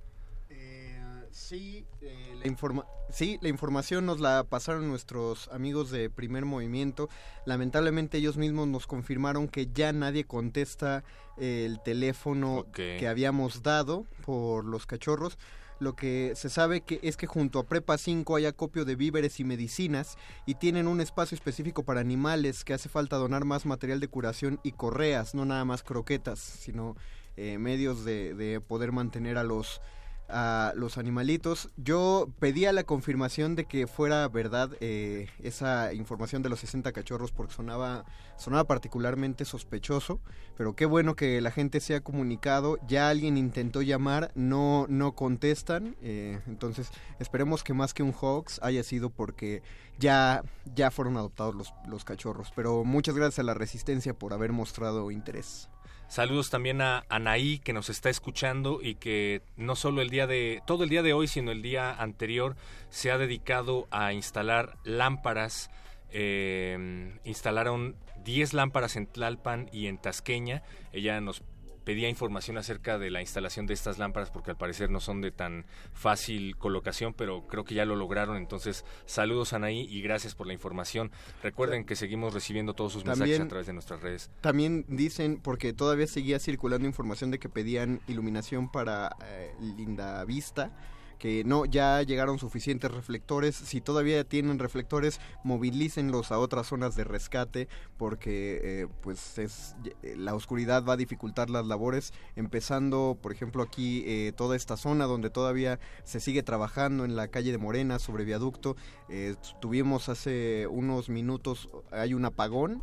Sí, 1.37 1.85
eh, 2.01 2.35
la 2.41 2.49
informa 2.49 2.87
sí, 3.11 3.39
la 3.43 3.51
información 3.51 4.07
nos 4.07 4.21
la 4.21 4.45
pasaron 4.45 4.89
nuestros 4.89 5.49
amigos 5.49 5.91
de 5.91 6.09
Primer 6.09 6.47
Movimiento. 6.47 7.11
Lamentablemente 7.45 8.17
ellos 8.17 8.39
mismos 8.39 8.69
nos 8.69 8.87
confirmaron 8.87 9.47
que 9.47 9.69
ya 9.71 9.93
nadie 9.93 10.25
contesta 10.25 11.05
el 11.37 11.79
teléfono 11.83 12.65
que 12.73 13.07
habíamos 13.07 13.63
dado 13.63 14.07
por 14.25 14.65
los 14.65 14.87
cachorros. 14.87 15.37
Lo 15.79 15.95
que 15.95 16.33
se 16.37 16.49
sabe 16.49 16.81
que 16.81 17.01
es 17.03 17.19
que 17.19 17.27
junto 17.27 17.59
a 17.59 17.67
Prepa 17.67 17.99
5 17.99 18.37
hay 18.37 18.47
acopio 18.47 18.87
de 18.87 18.97
víveres 18.97 19.39
y 19.39 19.45
medicinas 19.45 20.17
y 20.47 20.55
tienen 20.55 20.89
un 20.89 21.03
espacio 21.03 21.35
específico 21.35 21.85
para 21.85 22.01
animales 22.01 22.65
que 22.65 22.73
hace 22.73 22.89
falta 22.89 23.17
donar 23.17 23.45
más 23.45 23.67
material 23.67 24.01
de 24.01 24.09
curación 24.09 24.59
y 24.63 24.73
correas, 24.73 25.35
no 25.35 25.45
nada 25.45 25.67
más 25.67 25.83
croquetas, 25.83 26.39
sino 26.39 26.97
eh, 27.37 27.59
medios 27.59 28.07
de, 28.07 28.33
de 28.33 28.63
poder 28.63 28.93
mantener 28.93 29.37
a 29.37 29.45
los 29.45 29.83
a 30.29 30.73
los 30.75 30.99
animalitos. 30.99 31.71
Yo 31.77 32.29
pedía 32.39 32.73
la 32.73 32.85
confirmación 32.85 33.55
de 33.55 33.65
que 33.65 33.87
fuera 33.87 34.27
verdad 34.29 34.71
eh, 34.81 35.29
esa 35.43 35.93
información 35.93 36.43
de 36.43 36.49
los 36.49 36.61
60 36.61 36.93
cachorros 36.93 37.33
porque 37.33 37.55
sonaba, 37.55 38.05
sonaba 38.37 38.65
particularmente 38.65 39.45
sospechoso, 39.45 40.21
pero 40.57 40.75
qué 40.75 40.87
bueno 40.87 41.15
que 41.15 41.41
la 41.41 41.51
gente 41.51 41.81
se 41.81 41.95
ha 41.95 42.01
comunicado. 42.01 42.79
Ya 42.87 43.09
alguien 43.09 43.37
intentó 43.37 43.83
llamar, 43.83 44.33
no, 44.35 44.87
no 44.89 45.13
contestan, 45.13 45.97
eh, 46.03 46.41
entonces 46.47 46.91
esperemos 47.19 47.63
que 47.63 47.75
más 47.75 47.95
que 47.95 48.03
un 48.03 48.15
hoax 48.19 48.61
haya 48.63 48.83
sido 48.83 49.11
porque 49.11 49.63
ya, 49.99 50.43
ya 50.75 50.91
fueron 50.91 51.17
adoptados 51.17 51.55
los, 51.55 51.75
los 51.87 52.05
cachorros. 52.05 52.53
Pero 52.55 52.85
muchas 52.85 53.15
gracias 53.15 53.39
a 53.39 53.43
la 53.45 53.55
resistencia 53.55 54.15
por 54.15 54.33
haber 54.33 54.53
mostrado 54.53 55.11
interés. 55.11 55.69
Saludos 56.09 56.51
también 56.51 56.81
a 56.83 57.05
Anaí 57.09 57.59
que 57.59 57.73
nos 57.73 57.91
está 57.91 58.11
escuchando 58.11 58.81
y 58.81 58.95
que 58.95 59.43
no 59.57 59.75
solo 59.75 60.03
el 60.03 60.09
día 60.09 60.27
de 60.27 60.63
todo 60.67 60.85
el 60.85 60.91
día 60.91 61.03
de 61.03 61.13
hoy, 61.13 61.27
sino 61.27 61.51
el 61.51 61.63
día 61.63 61.93
anterior 61.93 62.57
se 62.91 63.11
ha 63.11 63.19
dedicado 63.19 63.89
a 63.91 64.13
instalar 64.13 64.77
lámparas. 64.85 65.71
Eh, 66.11 67.19
instalaron 67.25 67.97
10 68.25 68.55
lámparas 68.55 68.97
en 68.97 69.07
Tlalpan 69.07 69.69
y 69.73 69.89
en 69.89 69.99
Tasqueña. 69.99 70.63
Ella 70.93 71.21
nos 71.21 71.43
pedía 71.87 72.09
información 72.09 72.59
acerca 72.59 72.99
de 72.99 73.11
la 73.11 73.21
instalación 73.21 73.67
de 73.67 73.73
estas 73.73 73.97
lámparas 73.97 74.33
porque 74.33 74.51
al 74.51 74.57
parecer 74.57 74.91
no 74.91 74.99
son 74.99 75.21
de 75.21 75.31
tan 75.31 75.67
fácil 75.95 76.57
colocación, 76.57 77.15
pero 77.15 77.47
creo 77.47 77.63
que 77.63 77.77
ya 77.77 77.85
lo 77.85 77.95
lograron. 77.95 78.37
Entonces, 78.37 78.85
saludos 79.07 79.53
Anaí 79.53 79.87
y 79.89 80.03
gracias 80.03 80.35
por 80.35 80.49
la 80.49 80.53
información. 80.53 81.13
Recuerden 81.45 81.85
que 81.85 81.95
seguimos 81.95 82.35
recibiendo 82.35 82.75
todos 82.75 82.93
sus 82.93 83.05
mensajes 83.05 83.39
a 83.39 83.47
través 83.47 83.69
de 83.69 83.73
nuestras 83.73 84.03
redes. 84.03 84.33
También 84.41 84.85
dicen, 84.89 85.41
porque 85.41 85.73
todavía 85.73 86.09
seguía 86.09 86.41
circulando 86.41 86.89
información 86.89 87.31
de 87.31 87.39
que 87.39 87.49
pedían 87.49 88.01
iluminación 88.09 88.69
para 88.69 89.15
eh, 89.25 89.55
Linda 89.61 90.25
Vista 90.25 90.73
que 91.19 91.45
no, 91.45 91.65
ya 91.65 92.03
llegaron 92.03 92.39
suficientes 92.39 92.91
reflectores, 92.91 93.57
si 93.57 93.81
todavía 93.81 94.25
tienen 94.25 94.59
reflectores, 94.59 95.21
movilícenlos 95.45 96.33
a 96.33 96.39
otras 96.39 96.67
zonas 96.67 96.97
de 96.97 97.05
rescate, 97.05 97.69
porque 97.97 98.61
eh, 98.63 98.89
pues 99.03 99.39
es, 99.39 99.77
la 100.17 100.35
oscuridad 100.35 100.85
va 100.85 100.95
a 100.95 100.97
dificultar 100.97 101.51
las 101.51 101.67
labores, 101.67 102.13
empezando, 102.37 103.19
por 103.21 103.33
ejemplo, 103.33 103.63
aquí 103.63 104.05
eh, 104.07 104.33
toda 104.37 104.57
esta 104.57 104.77
zona 104.77 105.07
donde 105.07 105.31
todavía 105.31 105.79
se 106.05 106.21
sigue 106.21 106.43
trabajando 106.43 107.05
en 107.05 107.17
la 107.17 107.29
calle 107.29 107.53
de 107.53 107.59
Morena 107.59 107.99
sobre 107.99 108.25
viaducto, 108.25 108.77
eh, 109.09 109.35
tuvimos 109.61 110.09
hace 110.09 110.67
unos 110.67 111.09
minutos, 111.09 111.69
hay 111.91 112.15
un 112.15 112.25
apagón, 112.25 112.83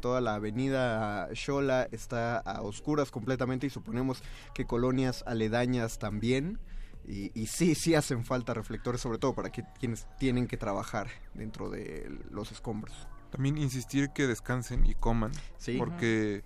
toda 0.00 0.20
la 0.20 0.34
avenida 0.34 1.28
Xola 1.34 1.88
está 1.90 2.38
a 2.38 2.62
oscuras 2.62 3.10
completamente 3.10 3.66
y 3.66 3.70
suponemos 3.70 4.22
que 4.54 4.66
colonias 4.66 5.24
aledañas 5.26 5.98
también. 5.98 6.58
Y, 7.06 7.32
y, 7.40 7.46
sí, 7.46 7.74
sí 7.74 7.94
hacen 7.94 8.24
falta 8.24 8.54
reflectores, 8.54 9.00
sobre 9.00 9.18
todo 9.18 9.34
para 9.34 9.50
que, 9.50 9.64
quienes 9.78 10.06
tienen 10.18 10.46
que 10.46 10.56
trabajar 10.56 11.08
dentro 11.34 11.70
de 11.70 12.10
los 12.30 12.52
escombros. 12.52 13.08
También 13.30 13.58
insistir 13.58 14.10
que 14.10 14.26
descansen 14.26 14.86
y 14.86 14.94
coman, 14.94 15.32
porque 15.78 16.42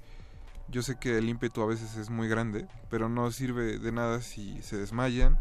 yo 0.69 0.83
sé 0.83 0.97
que 0.97 1.19
el 1.19 1.29
ímpetu 1.29 1.63
a 1.63 1.67
veces 1.67 1.97
es 1.97 2.11
muy 2.11 2.29
grande, 2.29 2.67
pero 2.91 3.09
no 3.09 3.31
sirve 3.31 3.79
de 3.79 3.93
nada 3.93 4.21
si 4.21 4.61
se 4.63 4.77
desmayan, 4.77 5.39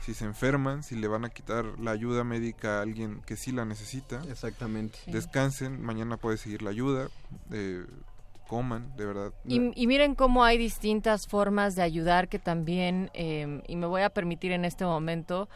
si 0.00 0.14
se 0.14 0.24
enferman, 0.24 0.82
si 0.82 0.96
le 0.96 1.08
van 1.08 1.24
a 1.24 1.30
quitar 1.30 1.78
la 1.78 1.90
ayuda 1.90 2.24
médica 2.24 2.78
a 2.78 2.82
alguien 2.82 3.22
que 3.26 3.36
sí 3.36 3.52
la 3.52 3.64
necesita. 3.64 4.22
Exactamente. 4.28 4.98
Descansen, 5.06 5.82
mañana 5.82 6.16
puede 6.16 6.36
seguir 6.36 6.62
la 6.62 6.70
ayuda. 6.70 7.08
Eh, 7.50 7.84
coman, 8.48 8.94
de 8.96 9.06
verdad. 9.06 9.32
Y, 9.44 9.86
miren 9.86 10.14
cómo 10.14 10.44
hay 10.44 10.58
distintas 10.58 11.26
formas 11.26 11.74
de 11.74 11.82
ayudar 11.82 12.28
que 12.28 12.38
también, 12.38 13.10
em, 13.14 13.62
y 13.66 13.76
me 13.76 13.86
voy 13.86 14.02
a 14.02 14.10
permitir 14.10 14.52
en 14.52 14.64
este 14.64 14.84
momento, 14.84 15.48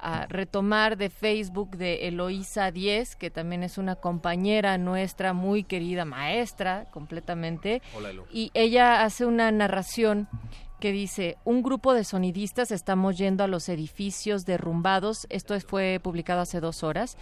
a 0.00 0.26
retomar 0.26 0.98
de 0.98 1.08
Facebook 1.08 1.76
de 1.76 2.08
Eloísa 2.08 2.70
10, 2.70 3.16
que 3.16 3.30
también 3.30 3.62
es 3.62 3.78
una 3.78 3.96
compañera 3.96 4.76
nuestra, 4.76 5.32
muy 5.32 5.64
querida 5.64 6.04
maestra, 6.04 6.84
completamente. 6.90 7.80
Hola, 7.96 8.10
Y 8.30 8.50
ella 8.52 9.02
hace 9.02 9.24
una 9.24 9.50
narración 9.50 10.28
que 10.78 10.92
dice, 10.92 11.38
un 11.44 11.62
grupo 11.62 11.94
de 11.94 12.04
sonidistas 12.04 12.70
estamos 12.70 13.16
yendo 13.16 13.44
a 13.44 13.48
los 13.48 13.70
edificios 13.70 14.44
derrumbados, 14.44 15.26
esto 15.30 15.58
fue 15.60 15.98
publicado 16.02 16.42
hace 16.42 16.60
dos 16.60 16.82
horas, 16.82 17.16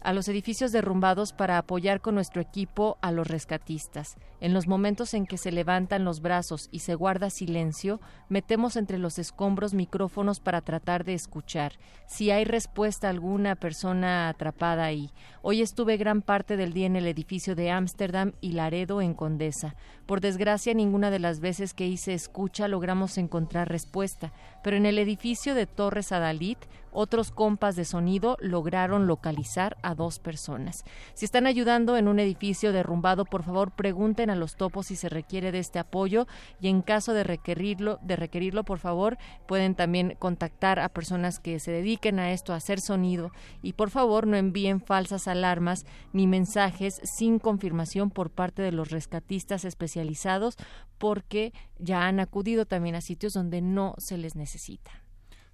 a 0.00 0.12
los 0.12 0.28
edificios 0.28 0.70
derrumbados 0.70 1.32
para 1.32 1.58
apoyar 1.58 2.00
con 2.00 2.14
nuestro 2.14 2.40
equipo 2.40 2.98
a 3.00 3.10
los 3.10 3.26
rescatistas. 3.26 4.16
En 4.40 4.54
los 4.54 4.66
momentos 4.66 5.12
en 5.12 5.26
que 5.26 5.36
se 5.36 5.52
levantan 5.52 6.04
los 6.04 6.22
brazos 6.22 6.70
y 6.72 6.78
se 6.78 6.94
guarda 6.94 7.28
silencio, 7.28 8.00
metemos 8.30 8.76
entre 8.76 8.96
los 8.96 9.18
escombros 9.18 9.74
micrófonos 9.74 10.40
para 10.40 10.62
tratar 10.62 11.04
de 11.04 11.12
escuchar. 11.12 11.74
Si 12.06 12.30
hay 12.30 12.46
respuesta 12.46 13.10
alguna 13.10 13.54
persona 13.54 14.30
atrapada 14.30 14.84
ahí. 14.84 15.10
Hoy 15.42 15.60
estuve 15.60 15.98
gran 15.98 16.22
parte 16.22 16.56
del 16.56 16.72
día 16.72 16.86
en 16.86 16.96
el 16.96 17.06
edificio 17.06 17.54
de 17.54 17.70
Ámsterdam 17.70 18.32
y 18.40 18.52
Laredo 18.52 19.02
en 19.02 19.12
Condesa. 19.12 19.76
Por 20.06 20.22
desgracia, 20.22 20.72
ninguna 20.72 21.10
de 21.10 21.18
las 21.18 21.40
veces 21.40 21.74
que 21.74 21.86
hice 21.86 22.14
escucha 22.14 22.66
logramos 22.66 23.18
encontrar 23.18 23.68
respuesta, 23.68 24.32
pero 24.64 24.76
en 24.76 24.86
el 24.86 24.98
edificio 24.98 25.54
de 25.54 25.66
Torres 25.66 26.12
Adalid 26.12 26.56
otros 26.92 27.30
compas 27.30 27.76
de 27.76 27.84
sonido 27.84 28.36
lograron 28.40 29.06
localizar 29.06 29.76
a 29.82 29.94
dos 29.94 30.18
personas. 30.18 30.84
Si 31.14 31.24
están 31.24 31.46
ayudando 31.46 31.96
en 31.96 32.08
un 32.08 32.18
edificio 32.18 32.72
derrumbado, 32.72 33.24
por 33.24 33.42
favor 33.42 33.70
pregunten 33.70 34.29
a 34.30 34.36
los 34.36 34.56
topos 34.56 34.86
si 34.86 34.96
se 34.96 35.08
requiere 35.08 35.52
de 35.52 35.58
este 35.58 35.78
apoyo 35.78 36.26
y 36.60 36.68
en 36.68 36.82
caso 36.82 37.12
de 37.12 37.24
requerirlo, 37.24 37.98
de 38.02 38.16
requerirlo, 38.16 38.64
por 38.64 38.78
favor, 38.78 39.18
pueden 39.46 39.74
también 39.74 40.16
contactar 40.18 40.78
a 40.78 40.88
personas 40.88 41.38
que 41.40 41.60
se 41.60 41.70
dediquen 41.70 42.18
a 42.18 42.32
esto, 42.32 42.52
a 42.52 42.56
hacer 42.56 42.80
sonido 42.80 43.32
y 43.62 43.74
por 43.74 43.90
favor 43.90 44.26
no 44.26 44.36
envíen 44.36 44.80
falsas 44.80 45.28
alarmas 45.28 45.84
ni 46.12 46.26
mensajes 46.26 47.00
sin 47.04 47.38
confirmación 47.38 48.10
por 48.10 48.30
parte 48.30 48.62
de 48.62 48.72
los 48.72 48.90
rescatistas 48.90 49.64
especializados 49.64 50.56
porque 50.98 51.52
ya 51.78 52.06
han 52.06 52.20
acudido 52.20 52.66
también 52.66 52.94
a 52.94 53.00
sitios 53.00 53.32
donde 53.32 53.60
no 53.60 53.94
se 53.98 54.18
les 54.18 54.36
necesita. 54.36 54.90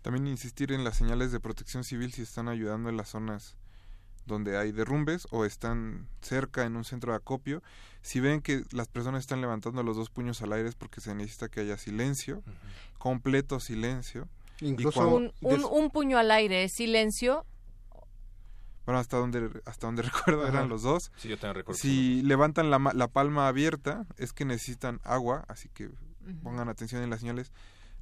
También 0.03 0.27
insistir 0.29 0.73
en 0.73 0.85
las 0.85 0.97
señales 0.97 1.33
de 1.33 1.41
protección 1.41 1.83
civil 1.83 2.13
si 2.13 2.23
están 2.23 2.49
ayudando 2.49 2.89
en 2.89 2.97
las 2.97 3.09
zonas 3.09 3.57
donde 4.27 4.59
hay 4.59 4.73
derrumbes 4.73 5.27
o 5.31 5.45
están 5.45 6.09
cerca 6.21 6.65
en 6.65 6.77
un 6.77 6.85
centro 6.85 7.13
de 7.13 7.17
acopio. 7.17 7.63
Si 8.03 8.21
ven 8.21 8.41
que 8.43 8.65
las 8.73 8.89
personas 8.89 9.21
están 9.21 9.41
levantando 9.41 9.83
los 9.83 9.97
dos 9.97 10.11
puños 10.11 10.43
al 10.43 10.53
aire 10.53 10.69
es 10.69 10.75
porque 10.75 11.01
se 11.01 11.15
necesita 11.15 11.49
que 11.49 11.61
haya 11.61 11.77
silencio, 11.77 12.43
completo 12.99 13.61
silencio. 13.61 14.29
Incluso 14.61 15.09
un, 15.09 15.33
un, 15.41 15.91
puño 15.91 16.19
al 16.19 16.31
aire, 16.31 16.69
silencio. 16.69 17.45
Bueno, 18.85 19.01
hasta 19.01 19.17
donde, 19.17 19.51
hasta 19.65 19.87
donde 19.87 20.03
recuerdo 20.03 20.47
eran 20.47 20.69
los 20.69 20.83
dos. 20.83 21.13
Sí, 21.17 21.29
yo 21.29 21.39
también 21.39 21.57
recuerdo. 21.57 21.81
Si 21.81 22.23
levantan 22.23 22.71
la, 22.71 22.79
la 22.95 23.09
palma 23.09 23.49
abierta 23.49 24.07
es 24.17 24.33
que 24.33 24.45
necesitan 24.45 25.01
agua, 25.05 25.45
así 25.49 25.69
que 25.69 25.91
pongan 26.43 26.69
atención 26.69 27.03
en 27.03 27.11
las 27.11 27.21
señales 27.21 27.53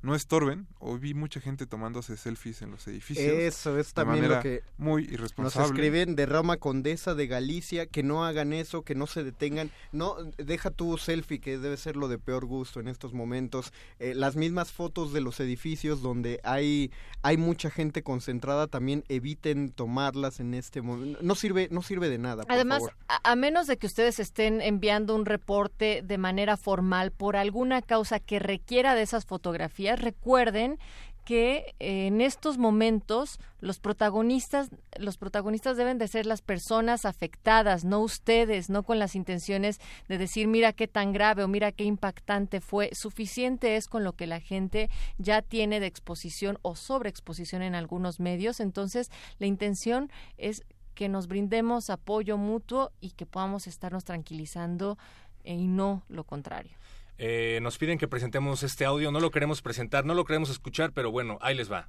no 0.04 0.14
estorben. 0.14 0.66
Hoy 0.80 0.98
vi 0.98 1.14
mucha 1.14 1.40
gente 1.40 1.66
tomándose 1.66 2.18
selfies 2.18 2.60
en 2.60 2.70
los 2.70 2.86
edificios. 2.86 3.26
Eso 3.26 3.78
es 3.78 3.94
también 3.94 4.28
lo 4.28 4.40
que 4.40 4.62
muy 4.76 5.04
irresponsable. 5.04 5.62
Nos 5.62 5.70
escriben 5.70 6.14
de 6.14 6.26
Roma 6.26 6.58
Condesa 6.58 7.14
de 7.14 7.26
Galicia 7.26 7.86
que 7.86 8.02
no 8.02 8.24
hagan 8.24 8.52
eso, 8.52 8.82
que 8.82 8.94
no 8.94 9.06
se 9.06 9.24
detengan. 9.24 9.70
No, 9.92 10.16
deja 10.36 10.70
tu 10.70 10.98
selfie 10.98 11.40
que 11.40 11.56
debe 11.56 11.78
ser 11.78 11.96
lo 11.96 12.08
de 12.08 12.18
peor 12.18 12.44
gusto 12.44 12.80
en 12.80 12.88
estos 12.88 13.14
momentos. 13.14 13.72
Eh, 13.98 14.14
las 14.14 14.36
mismas 14.36 14.72
fotos 14.72 15.14
de 15.14 15.22
los 15.22 15.40
edificios 15.40 16.02
donde 16.02 16.38
hay 16.44 16.90
hay 17.22 17.38
mucha 17.38 17.70
gente 17.70 18.02
concentrada 18.02 18.66
también 18.66 19.04
eviten 19.08 19.70
tomarlas 19.70 20.38
en 20.38 20.52
este 20.52 20.82
momento. 20.82 21.18
No 21.22 21.34
sirve 21.34 21.68
no 21.70 21.80
sirve 21.80 22.10
de 22.10 22.18
nada. 22.18 22.44
Además, 22.48 22.82
A, 23.08 23.32
a 23.32 23.36
menos 23.36 23.66
de 23.66 23.78
que 23.78 23.86
ustedes 23.86 24.20
estén 24.20 24.60
enviando 24.60 25.14
un 25.14 25.24
reporte 25.24 26.02
de 26.04 26.18
manera 26.18 26.58
formal 26.58 27.10
por 27.10 27.36
alguna 27.36 27.80
causa 27.80 28.20
que 28.20 28.38
requiera 28.38 28.94
de 28.94 29.00
esas 29.00 29.24
fotografías 29.24 29.93
recuerden 29.96 30.78
que 31.24 31.74
en 31.78 32.20
estos 32.20 32.58
momentos 32.58 33.38
los 33.60 33.78
protagonistas 33.78 34.68
los 34.98 35.16
protagonistas 35.16 35.76
deben 35.76 35.96
de 35.98 36.06
ser 36.06 36.26
las 36.26 36.42
personas 36.42 37.06
afectadas, 37.06 37.84
no 37.84 38.00
ustedes, 38.00 38.68
no 38.68 38.82
con 38.82 38.98
las 38.98 39.14
intenciones 39.14 39.80
de 40.06 40.18
decir 40.18 40.46
mira 40.48 40.72
qué 40.72 40.86
tan 40.86 41.12
grave 41.12 41.42
o 41.42 41.48
mira 41.48 41.72
qué 41.72 41.84
impactante 41.84 42.60
fue. 42.60 42.90
Suficiente 42.92 43.76
es 43.76 43.88
con 43.88 44.04
lo 44.04 44.12
que 44.12 44.26
la 44.26 44.40
gente 44.40 44.90
ya 45.18 45.40
tiene 45.42 45.80
de 45.80 45.86
exposición 45.86 46.58
o 46.62 46.76
sobreexposición 46.76 47.62
en 47.62 47.74
algunos 47.74 48.20
medios. 48.20 48.60
Entonces, 48.60 49.10
la 49.38 49.46
intención 49.46 50.10
es 50.36 50.62
que 50.94 51.08
nos 51.08 51.26
brindemos 51.26 51.90
apoyo 51.90 52.36
mutuo 52.36 52.92
y 53.00 53.10
que 53.10 53.26
podamos 53.26 53.66
estarnos 53.66 54.04
tranquilizando 54.04 54.96
y 55.42 55.66
no 55.66 56.04
lo 56.08 56.24
contrario. 56.24 56.76
Eh, 57.16 57.60
nos 57.62 57.78
piden 57.78 57.98
que 57.98 58.08
presentemos 58.08 58.62
este 58.62 58.84
audio, 58.84 59.12
no 59.12 59.20
lo 59.20 59.30
queremos 59.30 59.62
presentar, 59.62 60.04
no 60.04 60.14
lo 60.14 60.24
queremos 60.24 60.50
escuchar, 60.50 60.92
pero 60.92 61.10
bueno, 61.10 61.38
ahí 61.40 61.54
les 61.54 61.70
va. 61.70 61.88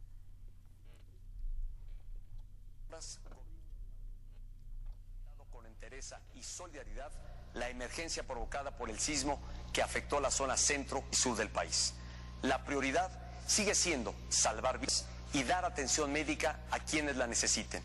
La 7.54 7.70
emergencia 7.70 8.24
provocada 8.24 8.78
por 8.78 8.90
el 8.90 9.00
sismo 9.00 9.42
que 9.72 9.82
afectó 9.82 10.20
la 10.20 10.30
zona 10.30 10.58
centro 10.58 11.04
y 11.12 11.16
sur 11.16 11.38
del 11.38 11.50
país. 11.50 11.94
La 12.42 12.66
prioridad 12.66 13.10
sigue 13.48 13.74
siendo 13.74 14.14
salvar 14.30 14.80
vidas 14.80 15.06
y 15.34 15.44
dar 15.44 15.66
atención 15.66 16.12
médica 16.12 16.60
a 16.70 16.80
quienes 16.80 17.16
la 17.16 17.28
necesiten. 17.28 17.82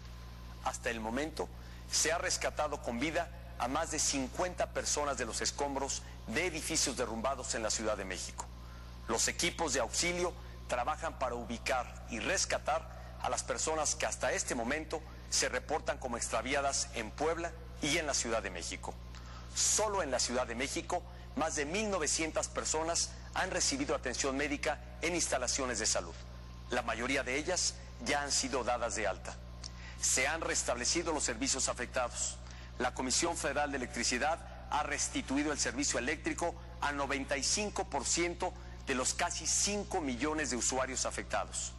Hasta 0.65 0.91
el 0.91 1.01
momento 1.01 1.49
se 1.91 2.13
ha 2.13 2.19
rescatado 2.19 2.83
con 2.83 2.99
vida 2.99 3.31
a 3.61 3.69
más 3.69 3.91
de 3.91 3.99
50 3.99 4.73
personas 4.73 5.19
de 5.19 5.27
los 5.27 5.43
escombros 5.43 6.03
de 6.29 6.47
edificios 6.47 6.97
derrumbados 6.97 7.55
en 7.55 7.63
la 7.63 7.71
Ciudad 7.71 7.95
de 7.95 8.07
México. 8.07 8.47
Los 9.07 9.29
equipos 9.29 9.75
de 9.75 9.81
auxilio 9.81 10.33
trabajan 10.67 11.19
para 11.19 11.35
ubicar 11.35 12.07
y 12.09 12.21
rescatar 12.21 12.89
a 13.21 13.29
las 13.29 13.43
personas 13.43 13.95
que 13.97 14.07
hasta 14.07 14.33
este 14.33 14.55
momento 14.55 15.03
se 15.29 15.51
reportan 15.51 15.99
como 15.99 16.17
extraviadas 16.17 16.89
en 16.95 17.11
Puebla 17.11 17.53
y 17.83 17.99
en 17.99 18.07
la 18.07 18.15
Ciudad 18.15 18.43
de 18.43 18.49
México. 18.49 18.95
Solo 19.55 20.03
en 20.03 20.11
la 20.11 20.21
Ciudad 20.21 20.47
de 20.47 20.55
México, 20.55 21.03
más 21.37 21.57
de 21.57 21.69
1.900 21.71 22.49
personas 22.49 23.11
han 23.35 23.51
recibido 23.51 23.95
atención 23.95 24.39
médica 24.39 24.81
en 25.03 25.15
instalaciones 25.15 25.79
de 25.79 25.87
salud. 25.87 26.15
La 26.71 26.81
mayoría 26.81 27.25
de 27.25 27.37
ellas 27.37 27.75
ya 28.07 28.23
han 28.23 28.33
sido 28.33 28.65
dadas 28.65 28.95
de 28.95 29.07
alta. 29.07 29.37
Se 30.01 30.27
han 30.27 30.41
restablecido 30.41 31.13
los 31.13 31.25
servicios 31.25 31.69
afectados. 31.69 32.39
La 32.81 32.95
Comisión 32.95 33.37
Federal 33.37 33.71
de 33.71 33.77
Electricidad 33.77 34.39
ha 34.71 34.83
restituido 34.83 35.53
el 35.53 35.59
servicio 35.59 35.99
eléctrico 35.99 36.55
al 36.81 36.97
95% 36.97 38.53
de 38.87 38.95
los 38.95 39.13
casi 39.13 39.47
5 39.47 40.01
millones 40.01 40.49
de 40.49 40.57
usuarios 40.57 41.05
afectados. 41.05 41.75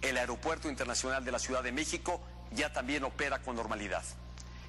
El 0.00 0.16
Aeropuerto 0.16 0.68
Internacional 0.68 1.24
de 1.24 1.30
la 1.30 1.38
Ciudad 1.38 1.62
de 1.62 1.70
México 1.70 2.20
ya 2.50 2.72
también 2.72 3.04
opera 3.04 3.38
con 3.38 3.54
normalidad. 3.54 4.02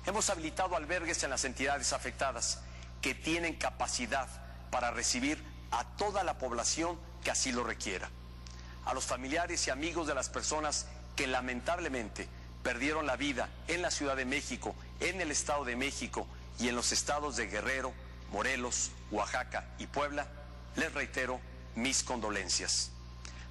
Hemos 0.06 0.30
habilitado 0.30 0.76
albergues 0.76 1.24
en 1.24 1.32
las 1.32 1.44
entidades 1.44 1.92
afectadas 1.92 2.60
que 3.02 3.16
tienen 3.16 3.56
capacidad 3.56 4.28
para 4.70 4.92
recibir 4.92 5.44
a 5.72 5.86
toda 5.98 6.24
la 6.24 6.38
población 6.38 7.00
que 7.24 7.32
así 7.32 7.52
lo 7.52 7.64
requiera. 7.64 8.12
A 8.86 8.94
los 8.94 9.06
familiares 9.06 9.66
y 9.66 9.72
amigos 9.72 10.06
de 10.06 10.14
las 10.14 10.30
personas 10.30 10.86
que 11.16 11.26
lamentablemente 11.26 12.28
perdieron 12.64 13.06
la 13.06 13.18
vida 13.18 13.50
en 13.68 13.82
la 13.82 13.92
Ciudad 13.92 14.16
de 14.16 14.26
México, 14.26 14.74
en 15.00 15.22
el 15.22 15.32
Estado 15.32 15.66
de 15.66 15.76
México 15.76 16.26
y 16.60 16.70
en 16.70 16.76
los 16.76 16.92
estados 16.92 17.36
de 17.36 17.48
Guerrero, 17.48 17.94
Morelos, 18.32 18.92
Oaxaca 19.12 19.68
y 19.78 19.88
Puebla, 19.88 20.28
les 20.76 20.92
reitero 20.94 21.40
mis 21.76 22.04
condolencias. 22.04 22.92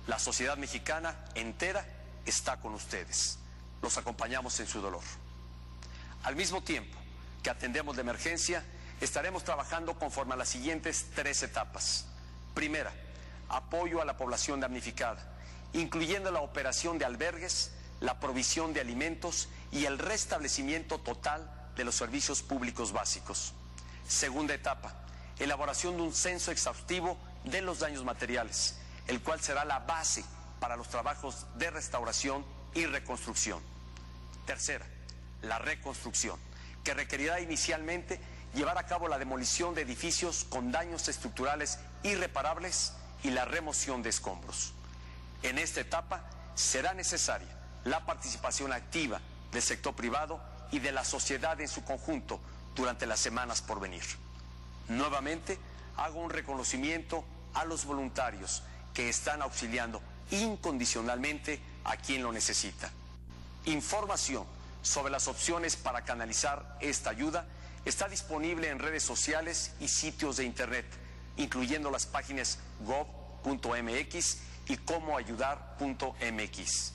La 0.06 0.18
sociedad 0.18 0.56
mexicana 0.56 1.16
entera 1.34 1.86
está 2.24 2.59
con 2.59 2.74
ustedes. 2.74 3.39
Los 3.82 3.98
acompañamos 3.98 4.59
en 4.60 4.66
su 4.66 4.80
dolor. 4.80 5.02
Al 6.24 6.34
mismo 6.34 6.62
tiempo 6.62 6.98
que 7.43 7.51
atendemos 7.51 7.97
la 7.97 8.02
emergencia, 8.02 8.64
estaremos 9.01 9.44
trabajando 9.44 9.98
conforme 9.98 10.34
a 10.34 10.36
las 10.36 10.48
siguientes 10.48 11.06
tres 11.14 11.43
etapas. 11.43 12.06
Primera, 12.55 12.93
apoyo 13.48 14.01
a 14.01 14.05
la 14.05 14.16
población 14.16 14.60
damnificada, 14.60 15.20
incluyendo 15.72 16.30
la 16.30 16.40
operación 16.40 16.98
de 16.98 17.05
albergues, 17.05 17.72
la 18.03 18.19
provisión 18.19 18.74
de 18.74 18.81
alimentos 18.81 19.49
y 19.70 19.85
el 19.85 19.99
restablecimiento 19.99 20.99
total 20.99 21.49
de 21.77 21.85
los 21.85 21.95
servicios 21.95 22.43
públicos 22.43 22.93
básicos. 22.93 23.55
Segunda 24.07 24.55
etapa, 24.55 24.93
elaboración 25.39 25.97
de 25.97 26.03
un 26.03 26.12
censo 26.12 26.51
exhaustivo 26.51 27.16
de 27.45 27.62
los 27.62 27.79
daños 27.79 28.05
materiales, 28.05 28.77
el 29.07 29.23
cual 29.23 29.41
será 29.41 29.65
la 29.65 29.79
base 29.79 30.24
para 30.59 30.77
los 30.77 30.89
trabajos 30.89 31.47
de 31.57 31.70
restauración 31.70 32.45
y 32.74 32.87
reconstrucción. 32.87 33.61
Tercera, 34.47 34.85
la 35.43 35.61
reconstrucción, 35.61 36.39
que 36.83 36.95
requerirá 36.95 37.41
inicialmente 37.41 38.20
llevar 38.53 38.79
a 38.79 38.87
cabo 38.87 39.07
la 39.07 39.19
demolición 39.20 39.77
de 39.77 39.83
edificios 39.83 40.45
con 40.51 40.73
daños 40.73 41.07
estructurales 41.09 41.79
irreparables 42.03 42.95
y 43.23 43.31
la 43.31 43.45
remoción 43.45 44.03
de 44.03 44.11
escombros. 44.11 44.73
En 45.45 45.59
esta 45.59 45.81
etapa 45.81 46.29
será 46.57 46.95
necesaria 46.95 47.61
la 47.85 48.05
participación 48.05 48.73
activa 48.73 49.21
del 49.51 49.63
sector 49.63 49.95
privado 49.95 50.41
y 50.71 50.79
de 50.79 50.93
la 50.93 51.05
sociedad 51.05 51.61
en 51.61 51.69
su 51.69 51.85
conjunto 51.85 52.41
durante 52.75 53.07
las 53.07 53.21
semanas 53.21 53.63
por 53.63 53.81
venir. 53.81 54.03
Nuevamente, 54.89 55.59
hago 55.97 56.21
un 56.21 56.31
reconocimiento 56.31 57.25
a 57.55 57.65
los 57.65 57.85
voluntarios 57.85 58.63
que 58.95 59.09
están 59.09 59.43
auxiliando 59.43 60.01
incondicionalmente 60.31 61.61
a 61.85 61.97
quien 61.97 62.23
lo 62.23 62.33
necesita. 62.33 62.91
Información 63.67 64.47
sobre 64.83 65.13
las 65.13 65.29
opciones 65.29 65.77
para 65.77 66.05
canalizar 66.05 66.79
esta 66.81 67.11
ayuda 67.11 67.47
está 67.85 68.09
disponible 68.09 68.69
en 68.69 68.79
redes 68.79 69.03
sociales 69.03 69.73
y 69.81 69.89
sitios 69.89 70.39
de 70.39 70.45
Internet, 70.45 70.87
incluyendo 71.37 71.91
las 71.91 72.07
páginas 72.07 72.59
gov.mx 72.81 74.39
y 74.69 74.77
comoayudar.mx. 74.79 76.93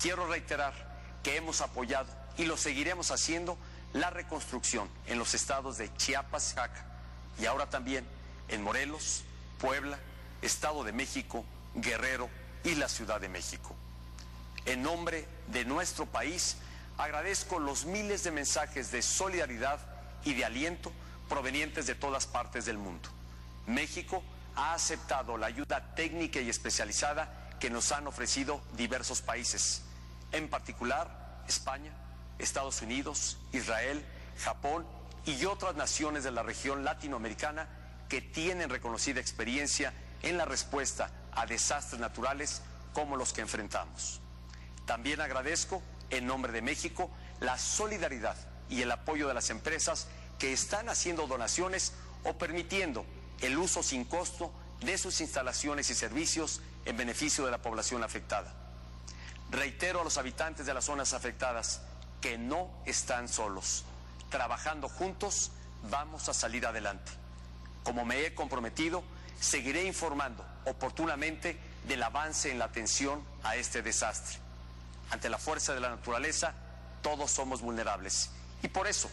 Quiero 0.00 0.26
reiterar 0.26 0.72
que 1.22 1.36
hemos 1.36 1.60
apoyado 1.60 2.08
y 2.36 2.44
lo 2.44 2.56
seguiremos 2.56 3.10
haciendo 3.10 3.58
la 3.92 4.10
reconstrucción 4.10 4.88
en 5.06 5.18
los 5.18 5.34
estados 5.34 5.78
de 5.78 5.92
Chiapas, 5.96 6.54
Jaca 6.54 6.84
y 7.40 7.46
ahora 7.46 7.68
también 7.68 8.06
en 8.48 8.62
Morelos, 8.62 9.24
Puebla, 9.58 9.98
Estado 10.42 10.84
de 10.84 10.92
México, 10.92 11.44
Guerrero 11.74 12.28
y 12.64 12.74
la 12.74 12.88
Ciudad 12.88 13.20
de 13.20 13.28
México. 13.28 13.74
En 14.64 14.82
nombre 14.82 15.26
de 15.48 15.64
nuestro 15.64 16.06
país, 16.06 16.56
agradezco 16.98 17.58
los 17.58 17.84
miles 17.84 18.24
de 18.24 18.30
mensajes 18.30 18.90
de 18.90 19.02
solidaridad 19.02 19.80
y 20.24 20.34
de 20.34 20.44
aliento 20.44 20.92
provenientes 21.28 21.86
de 21.86 21.94
todas 21.94 22.26
partes 22.26 22.66
del 22.66 22.78
mundo. 22.78 23.08
México 23.66 24.22
ha 24.54 24.74
aceptado 24.74 25.36
la 25.36 25.46
ayuda 25.46 25.94
técnica 25.94 26.40
y 26.40 26.48
especializada 26.48 27.56
que 27.60 27.70
nos 27.70 27.92
han 27.92 28.06
ofrecido 28.06 28.60
diversos 28.76 29.22
países, 29.22 29.82
en 30.32 30.48
particular 30.48 31.44
España, 31.48 31.92
Estados 32.38 32.82
Unidos, 32.82 33.38
Israel, 33.52 34.04
Japón 34.38 34.86
y 35.24 35.44
otras 35.44 35.74
naciones 35.74 36.24
de 36.24 36.30
la 36.30 36.42
región 36.42 36.84
latinoamericana 36.84 37.68
que 38.08 38.20
tienen 38.20 38.70
reconocida 38.70 39.20
experiencia 39.20 39.92
en 40.22 40.36
la 40.38 40.44
respuesta 40.44 41.10
a 41.32 41.46
desastres 41.46 42.00
naturales 42.00 42.62
como 42.92 43.16
los 43.16 43.32
que 43.32 43.40
enfrentamos. 43.40 44.20
También 44.86 45.20
agradezco, 45.20 45.82
en 46.10 46.26
nombre 46.26 46.52
de 46.52 46.62
México, 46.62 47.10
la 47.40 47.58
solidaridad 47.58 48.36
y 48.68 48.82
el 48.82 48.90
apoyo 48.90 49.28
de 49.28 49.34
las 49.34 49.50
empresas 49.50 50.06
que 50.38 50.52
están 50.52 50.88
haciendo 50.88 51.26
donaciones 51.26 51.92
o 52.24 52.38
permitiendo 52.38 53.04
el 53.40 53.58
uso 53.58 53.82
sin 53.82 54.04
costo 54.04 54.52
de 54.80 54.96
sus 54.98 55.20
instalaciones 55.20 55.90
y 55.90 55.94
servicios 55.94 56.60
en 56.84 56.96
beneficio 56.96 57.44
de 57.44 57.50
la 57.50 57.62
población 57.62 58.04
afectada. 58.04 58.65
Reitero 59.50 60.00
a 60.00 60.04
los 60.04 60.18
habitantes 60.18 60.66
de 60.66 60.74
las 60.74 60.84
zonas 60.84 61.12
afectadas 61.12 61.80
que 62.20 62.36
no 62.38 62.70
están 62.84 63.28
solos. 63.28 63.84
Trabajando 64.30 64.88
juntos 64.88 65.52
vamos 65.90 66.28
a 66.28 66.34
salir 66.34 66.66
adelante. 66.66 67.12
Como 67.84 68.04
me 68.04 68.26
he 68.26 68.34
comprometido, 68.34 69.04
seguiré 69.40 69.84
informando 69.84 70.44
oportunamente 70.64 71.58
del 71.86 72.02
avance 72.02 72.50
en 72.50 72.58
la 72.58 72.64
atención 72.64 73.22
a 73.44 73.54
este 73.54 73.82
desastre. 73.82 74.38
Ante 75.10 75.28
la 75.28 75.38
fuerza 75.38 75.72
de 75.72 75.80
la 75.80 75.90
naturaleza, 75.90 76.52
todos 77.02 77.30
somos 77.30 77.60
vulnerables. 77.60 78.30
Y 78.62 78.68
por 78.68 78.88
eso, 78.88 79.08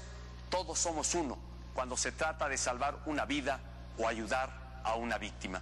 todos 0.50 0.80
somos 0.80 1.14
uno 1.14 1.38
cuando 1.76 1.96
se 1.96 2.12
trata 2.12 2.50
de 2.50 2.58
salvar 2.58 2.98
una 3.06 3.26
vida 3.26 3.60
o 4.00 4.08
ayudar 4.08 4.82
a 4.84 4.96
una 4.96 5.20
víctima. 5.20 5.62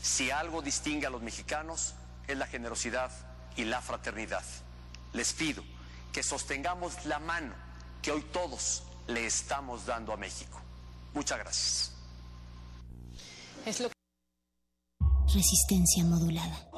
Si 0.00 0.30
algo 0.30 0.62
distingue 0.62 1.06
a 1.06 1.10
los 1.10 1.22
mexicanos 1.22 1.94
es 2.28 2.38
la 2.38 2.46
generosidad 2.46 3.10
y 3.56 3.64
la 3.64 3.80
fraternidad. 3.80 4.44
Les 5.12 5.32
pido 5.32 5.62
que 6.12 6.22
sostengamos 6.22 7.04
la 7.06 7.18
mano 7.18 7.54
que 8.02 8.12
hoy 8.12 8.22
todos 8.32 8.82
le 9.06 9.26
estamos 9.26 9.86
dando 9.86 10.12
a 10.12 10.16
México. 10.16 10.60
Muchas 11.14 11.38
gracias. 11.38 11.92
Resistencia 15.32 16.04
modulada. 16.04 16.70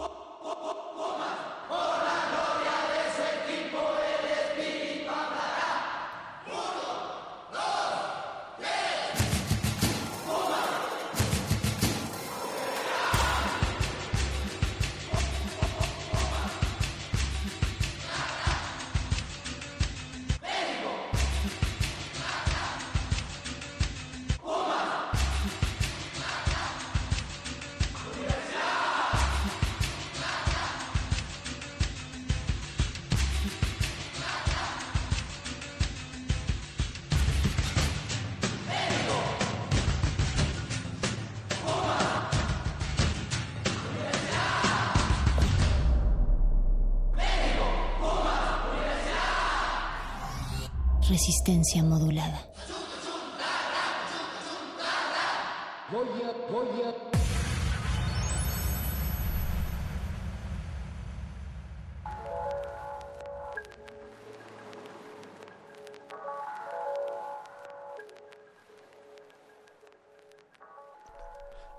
Resistencia 51.09 51.83
modulada. 51.83 52.49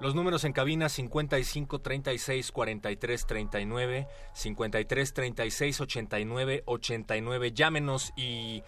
Los 0.03 0.15
números 0.15 0.43
en 0.43 0.51
cabina 0.51 0.89
55 0.89 1.79
36 1.79 2.51
43 2.51 3.25
39, 3.25 4.07
53 4.33 5.13
36 5.13 5.79
89 5.79 6.63
89. 6.65 7.51
Llámenos 7.53 8.11
y 8.17 8.63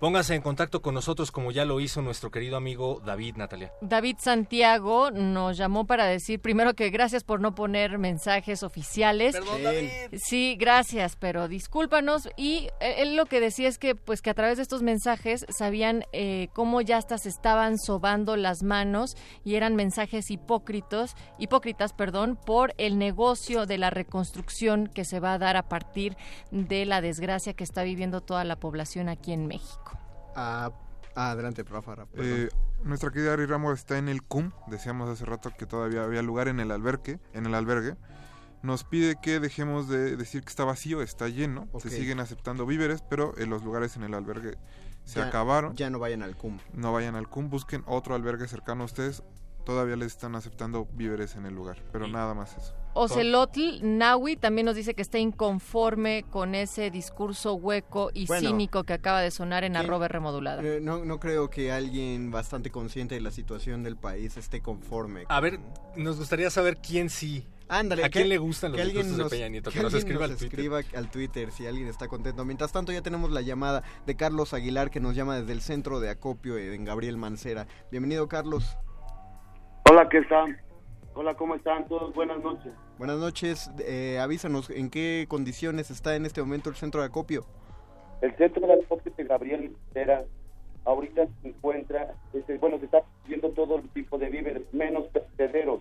Póngase 0.00 0.34
en 0.34 0.40
contacto 0.40 0.80
con 0.80 0.94
nosotros 0.94 1.30
como 1.30 1.52
ya 1.52 1.66
lo 1.66 1.78
hizo 1.78 2.00
nuestro 2.00 2.30
querido 2.30 2.56
amigo 2.56 3.02
David, 3.04 3.36
Natalia. 3.36 3.70
David 3.82 4.16
Santiago 4.18 5.10
nos 5.10 5.58
llamó 5.58 5.86
para 5.86 6.06
decir 6.06 6.40
primero 6.40 6.72
que 6.72 6.88
gracias 6.88 7.22
por 7.22 7.42
no 7.42 7.54
poner 7.54 7.98
mensajes 7.98 8.62
oficiales. 8.62 9.34
Perdón, 9.34 9.62
David. 9.62 9.90
Sí, 10.16 10.56
gracias, 10.58 11.16
pero 11.16 11.48
discúlpanos. 11.48 12.30
Y 12.38 12.68
eh, 12.80 13.02
él 13.02 13.14
lo 13.14 13.26
que 13.26 13.40
decía 13.40 13.68
es 13.68 13.76
que 13.76 13.94
pues 13.94 14.22
que 14.22 14.30
a 14.30 14.34
través 14.34 14.56
de 14.56 14.62
estos 14.62 14.82
mensajes 14.82 15.44
sabían 15.50 16.04
eh, 16.14 16.48
cómo 16.54 16.80
ya 16.80 16.96
hasta 16.96 17.18
se 17.18 17.28
estaban 17.28 17.78
sobando 17.78 18.36
las 18.36 18.62
manos 18.62 19.18
y 19.44 19.56
eran 19.56 19.76
mensajes 19.76 20.30
hipócritos, 20.30 21.14
hipócritas, 21.38 21.92
perdón, 21.92 22.38
por 22.46 22.72
el 22.78 22.96
negocio 22.96 23.66
de 23.66 23.76
la 23.76 23.90
reconstrucción 23.90 24.86
que 24.86 25.04
se 25.04 25.20
va 25.20 25.34
a 25.34 25.38
dar 25.38 25.58
a 25.58 25.68
partir 25.68 26.16
de 26.50 26.86
la 26.86 27.02
desgracia 27.02 27.52
que 27.52 27.64
está 27.64 27.82
viviendo 27.82 28.22
toda 28.22 28.44
la 28.44 28.56
población 28.56 29.10
aquí 29.10 29.34
en 29.34 29.46
México. 29.46 29.89
Ah, 30.36 30.70
ah, 31.16 31.30
adelante, 31.32 31.62
Rafa. 31.64 31.94
Eh, 32.14 32.48
nuestra 32.82 33.10
querida 33.10 33.32
Ari 33.34 33.46
Ramos 33.46 33.78
está 33.78 33.98
en 33.98 34.08
el 34.08 34.22
CUM. 34.22 34.52
Decíamos 34.68 35.08
hace 35.08 35.24
rato 35.24 35.50
que 35.58 35.66
todavía 35.66 36.04
había 36.04 36.22
lugar 36.22 36.48
en 36.48 36.60
el 36.60 36.70
albergue. 36.70 37.18
En 37.32 37.46
el 37.46 37.54
albergue. 37.54 37.96
Nos 38.62 38.84
pide 38.84 39.16
que 39.22 39.40
dejemos 39.40 39.88
de 39.88 40.16
decir 40.16 40.42
que 40.42 40.50
está 40.50 40.64
vacío, 40.64 41.00
está 41.00 41.28
lleno. 41.28 41.66
Se 41.78 41.88
siguen 41.88 42.20
aceptando 42.20 42.66
víveres, 42.66 43.02
pero 43.02 43.36
en 43.38 43.48
los 43.48 43.64
lugares 43.64 43.96
en 43.96 44.02
el 44.02 44.12
albergue 44.12 44.58
se 45.04 45.20
Ya- 45.20 45.28
acabaron. 45.28 45.74
Ya 45.76 45.88
no 45.88 45.98
vayan 45.98 46.22
al 46.22 46.36
CUM. 46.36 46.58
No 46.74 46.92
vayan 46.92 47.16
al 47.16 47.26
CUM, 47.28 47.48
busquen 47.48 47.82
otro 47.86 48.14
albergue 48.14 48.46
cercano 48.48 48.82
a 48.82 48.86
ustedes. 48.86 49.22
Todavía 49.64 49.96
les 49.96 50.08
están 50.08 50.34
aceptando 50.34 50.86
víveres 50.94 51.36
en 51.36 51.46
el 51.46 51.54
lugar, 51.54 51.82
pero 51.92 52.08
nada 52.08 52.34
más 52.34 52.56
eso. 52.56 52.74
Ocelotl 52.92 53.78
Nahui 53.82 54.36
también 54.36 54.64
nos 54.66 54.74
dice 54.74 54.94
que 54.94 55.02
está 55.02 55.18
inconforme 55.18 56.24
con 56.28 56.54
ese 56.56 56.90
discurso 56.90 57.54
hueco 57.54 58.10
y 58.12 58.26
Bueno. 58.26 58.48
cínico 58.48 58.82
que 58.84 58.94
acaba 58.94 59.20
de 59.20 59.30
sonar 59.30 59.62
en 59.64 59.76
arroba 59.76 60.08
remodulada. 60.08 60.62
Eh, 60.62 60.80
no, 60.82 61.04
no 61.04 61.20
creo 61.20 61.50
que 61.50 61.70
alguien 61.70 62.30
bastante 62.30 62.70
consciente 62.70 63.14
de 63.14 63.20
la 63.20 63.30
situación 63.30 63.82
del 63.84 63.96
país 63.96 64.36
esté 64.36 64.60
conforme. 64.60 65.24
A 65.28 65.40
ver, 65.40 65.60
nos 65.96 66.18
gustaría 66.18 66.50
saber 66.50 66.78
quién 66.78 67.10
sí. 67.10 67.46
Ándale, 67.68 68.02
¿A 68.02 68.06
que- 68.08 68.18
quién 68.18 68.28
le 68.28 68.38
gustan 68.38 68.72
los 68.72 68.82
discursos 68.82 69.12
nos- 69.16 69.30
de 69.30 69.36
Peña 69.36 69.48
Nieto? 69.48 69.70
Que, 69.70 69.76
que 69.78 69.82
nos 69.84 69.94
alguien 69.94 70.08
escriba 70.08 70.22
nos 70.26 70.30
al 70.32 70.36
Twitter. 70.38 70.58
escriba 70.58 70.98
al 70.98 71.10
Twitter 71.12 71.52
si 71.52 71.66
alguien 71.68 71.86
está 71.86 72.08
contento. 72.08 72.44
Mientras 72.44 72.72
tanto, 72.72 72.90
ya 72.90 73.02
tenemos 73.02 73.30
la 73.30 73.42
llamada 73.42 73.84
de 74.06 74.16
Carlos 74.16 74.52
Aguilar 74.54 74.90
que 74.90 74.98
nos 74.98 75.14
llama 75.14 75.36
desde 75.38 75.52
el 75.52 75.60
centro 75.60 76.00
de 76.00 76.10
acopio 76.10 76.58
en 76.58 76.84
Gabriel 76.84 77.16
Mancera. 77.16 77.68
Bienvenido, 77.92 78.26
Carlos. 78.26 78.76
Hola, 79.92 80.08
¿qué 80.08 80.22
tal? 80.22 80.56
Hola, 81.14 81.34
¿cómo 81.34 81.56
están 81.56 81.88
todos? 81.88 82.14
Buenas 82.14 82.40
noches. 82.44 82.72
Buenas 82.96 83.18
noches. 83.18 83.72
Eh, 83.80 84.20
avísanos 84.20 84.70
en 84.70 84.88
qué 84.88 85.26
condiciones 85.26 85.90
está 85.90 86.14
en 86.14 86.26
este 86.26 86.40
momento 86.40 86.70
el 86.70 86.76
centro 86.76 87.00
de 87.00 87.08
acopio. 87.08 87.44
El 88.20 88.32
centro 88.36 88.64
de 88.68 88.74
acopio 88.74 89.12
de 89.16 89.24
Gabriel 89.24 89.76
Era 89.92 90.22
ahorita 90.84 91.26
se 91.42 91.48
encuentra, 91.48 92.14
este, 92.32 92.56
bueno, 92.58 92.78
se 92.78 92.84
está 92.84 93.02
viendo 93.26 93.50
todo 93.50 93.78
el 93.78 93.88
tipo 93.88 94.16
de 94.16 94.28
víveres, 94.28 94.62
menos 94.72 95.08
percederos. 95.08 95.80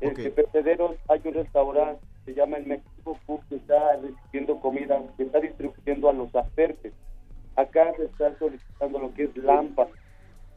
Este, 0.00 0.30
percederos, 0.30 0.96
hay 1.10 1.20
un 1.22 1.34
restaurante, 1.34 2.02
se 2.24 2.32
llama 2.32 2.56
el 2.56 2.66
México 2.66 3.18
Food, 3.26 3.40
que 3.50 3.56
está 3.56 3.96
recibiendo 3.96 4.58
comida, 4.58 5.02
que 5.18 5.24
está 5.24 5.38
distribuyendo 5.38 6.08
a 6.08 6.14
los 6.14 6.34
acertes. 6.34 6.94
Acá 7.56 7.92
se 7.94 8.06
está 8.06 8.34
solicitando 8.38 8.98
lo 9.00 9.12
que 9.12 9.24
es 9.24 9.36
lámparas, 9.36 9.92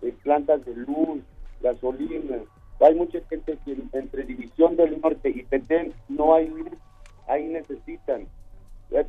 eh, 0.02 0.16
plantas 0.24 0.64
de 0.64 0.74
luz, 0.74 1.22
gasolina. 1.66 2.38
Hay 2.80 2.96
mucha 2.96 3.20
gente 3.30 3.58
que 3.66 3.78
entre 3.94 4.24
División 4.24 4.76
del 4.76 5.02
Norte 5.02 5.30
y 5.30 5.44
Petén 5.44 5.94
no 6.10 6.36
hay 6.36 6.52
ahí 7.28 7.46
necesitan. 7.46 8.28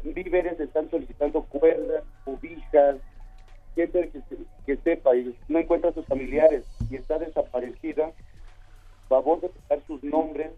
Víveres 0.05 0.59
están 0.59 0.91
solicitando 0.91 1.43
cuerdas, 1.43 2.03
cobijas, 2.25 2.97
gente 3.75 4.11
que, 4.11 4.21
que 4.65 4.77
sepa 4.79 5.15
y 5.15 5.37
no 5.49 5.59
encuentra 5.59 5.91
a 5.91 5.93
sus 5.93 6.07
familiares 6.07 6.65
y 6.91 6.97
está 6.97 7.19
desaparecida, 7.19 8.11
favor 9.09 9.41
de 9.41 9.49
dejar 9.49 9.81
sus 9.87 10.03
nombres 10.03 10.51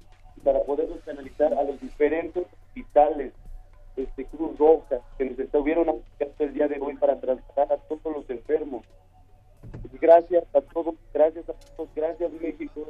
para 0.44 0.62
poderlos 0.62 1.00
canalizar 1.04 1.52
a 1.52 1.64
los 1.64 1.80
diferentes 1.80 2.44
hospitales, 2.68 3.32
este 3.96 4.24
Cruz 4.26 4.56
Roja, 4.56 5.00
que 5.18 5.24
nos 5.24 5.38
estuvieron 5.38 5.88
apoyando 5.88 6.44
el 6.44 6.54
día 6.54 6.68
de 6.68 6.78
hoy 6.80 6.94
para 6.94 7.18
trasladar 7.18 7.72
a 7.72 7.76
todos 7.76 8.16
los 8.16 8.30
enfermos. 8.30 8.84
Gracias 10.00 10.44
a 10.54 10.60
todos, 10.60 10.94
gracias 11.12 11.48
a 11.48 11.52
todos, 11.52 11.88
gracias 11.94 12.32
México. 12.40 12.86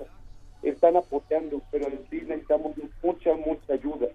Están 0.62 0.96
apoyando, 0.96 1.62
pero 1.70 1.86
sí 2.10 2.22
necesitamos 2.26 2.72
mucha, 3.02 3.34
mucha 3.34 3.72
ayuda. 3.72 4.08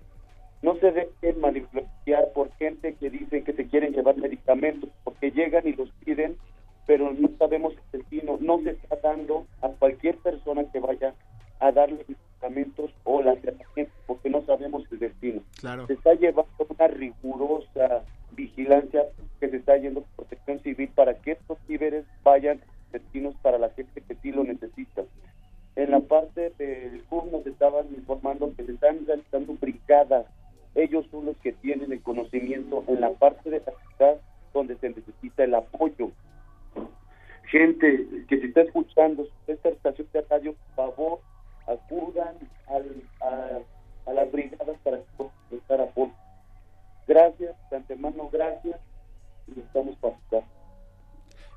No 0.61 0.75
se 0.75 0.91
dejen 0.91 1.41
manipular 1.41 2.31
por 2.33 2.51
gente 2.55 2.93
que 2.95 3.09
dice 3.09 3.43
que 3.43 3.53
se 3.53 3.67
quieren 3.67 3.93
llevar 3.93 4.17
medicamentos, 4.17 4.89
porque 5.03 5.31
llegan 5.31 5.67
y 5.67 5.73
los 5.73 5.89
piden, 6.05 6.37
pero 6.85 7.11
no 7.11 7.29
sabemos 7.37 7.73
el 7.73 7.99
destino. 7.99 8.37
No 8.39 8.59
se 8.61 8.71
está 8.71 8.95
dando 8.97 9.45
a 9.61 9.69
cualquier 9.69 10.17
persona 10.17 10.63
que 10.71 10.79
vaya 10.79 11.13
a 11.59 11.71
darle 11.71 12.05
medicamentos 12.49 12.91
o 13.03 13.21
la 13.21 13.35
tratamiento, 13.35 13.93
porque 14.05 14.29
no 14.29 14.45
sabemos 14.45 14.83
el 14.91 14.99
destino. 14.99 15.41
Claro. 15.59 15.87
Se 15.87 15.93
está 15.93 16.13
llevando 16.13 16.51
una 16.67 16.87
rigurosa 16.87 18.03
vigilancia 18.31 19.05
que 19.39 19.49
se 19.49 19.57
está 19.57 19.77
yendo 19.77 20.03
protección 20.15 20.59
civil 20.61 20.89
para 20.95 21.15
que 21.15 21.31
estos 21.31 21.57
víveres 21.67 22.05
vayan 22.23 22.59
destinos 22.91 23.35
para 23.41 23.57
la 23.57 23.69
gente 23.69 24.01
que 24.01 24.15
sí 24.15 24.31
lo 24.31 24.43
necesita. 24.43 25.03
En 25.75 25.91
la 25.91 26.01
parte 26.01 26.51
del 26.57 27.03
CUR 27.05 27.31
nos 27.31 27.45
estaban 27.47 27.87
informando 27.95 28.53
que 28.55 28.65
se 28.65 28.73
están 28.73 29.05
realizando 29.07 29.53
brigadas. 29.59 30.25
Ellos 30.75 31.05
son 31.11 31.25
los 31.25 31.37
que 31.37 31.53
tienen 31.53 31.91
el 31.91 32.01
conocimiento 32.01 32.83
en 32.87 33.01
la 33.01 33.11
parte 33.11 33.49
de 33.49 33.59
la 33.59 33.73
ciudad 33.87 34.17
donde 34.53 34.75
se 34.77 34.89
necesita 34.89 35.43
el 35.43 35.55
apoyo. 35.55 36.11
Gente 37.45 38.07
que 38.27 38.39
se 38.39 38.47
está 38.47 38.61
escuchando 38.61 39.27
esta 39.47 39.69
estación 39.69 40.07
de 40.13 40.21
radio, 40.21 40.55
por 40.75 40.95
favor, 40.95 41.19
acudan 41.67 42.37
al- 42.67 43.09
a, 43.21 43.59
a 44.09 44.13
las 44.13 44.31
brigadas 44.31 44.77
para 44.83 44.99
prestar 45.49 45.81
apoyo. 45.81 46.11
Gracias, 47.07 47.55
de 47.69 47.77
antemano, 47.77 48.29
gracias. 48.31 48.79
Y 49.47 49.59
estamos 49.59 49.95
para. 49.97 50.43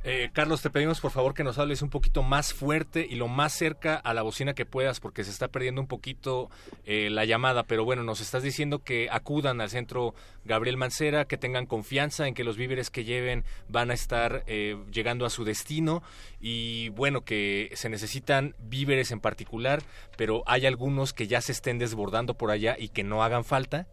Eh, 0.09 0.31
Carlos, 0.33 0.63
te 0.63 0.71
pedimos 0.71 1.01
por 1.01 1.11
favor 1.11 1.35
que 1.35 1.43
nos 1.43 1.59
hables 1.59 1.83
un 1.83 1.91
poquito 1.91 2.23
más 2.23 2.55
fuerte 2.55 3.05
y 3.11 3.17
lo 3.17 3.27
más 3.27 3.53
cerca 3.53 3.97
a 3.97 4.15
la 4.15 4.23
bocina 4.23 4.55
que 4.55 4.65
puedas 4.65 5.01
porque 5.01 5.25
se 5.25 5.33
está 5.33 5.49
perdiendo 5.49 5.81
un 5.81 5.89
poquito 5.89 6.49
eh, 6.85 7.11
la 7.11 7.25
llamada. 7.25 7.65
Pero 7.65 7.85
bueno, 7.85 8.05
nos 8.05 8.21
estás 8.21 8.45
diciendo 8.45 8.85
que 8.85 9.09
acudan 9.11 9.61
al 9.61 9.69
centro 9.69 10.15
Gabriel 10.45 10.77
Mancera, 10.77 11.25
que 11.25 11.39
tengan 11.39 11.67
confianza 11.67 12.29
en 12.29 12.35
que 12.35 12.45
los 12.45 12.57
víveres 12.57 12.89
que 12.89 13.03
lleven 13.03 13.43
van 13.69 13.91
a 13.91 13.95
estar 13.95 14.45
eh, 14.47 14.77
llegando 14.93 15.27
a 15.27 15.31
su 15.31 15.43
destino 15.43 16.05
y 16.41 16.91
bueno, 16.91 17.25
que 17.25 17.73
se 17.75 17.89
necesitan 17.89 18.55
víveres 18.61 19.11
en 19.11 19.19
particular, 19.19 19.83
pero 20.17 20.45
hay 20.47 20.67
algunos 20.67 21.15
que 21.15 21.27
ya 21.27 21.41
se 21.41 21.51
estén 21.51 21.81
desbordando 21.81 22.35
por 22.35 22.53
allá 22.53 22.77
y 22.79 22.91
que 22.91 23.03
no 23.03 23.25
hagan 23.25 23.45
falta. 23.45 23.89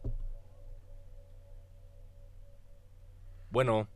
Bueno. 3.49 3.87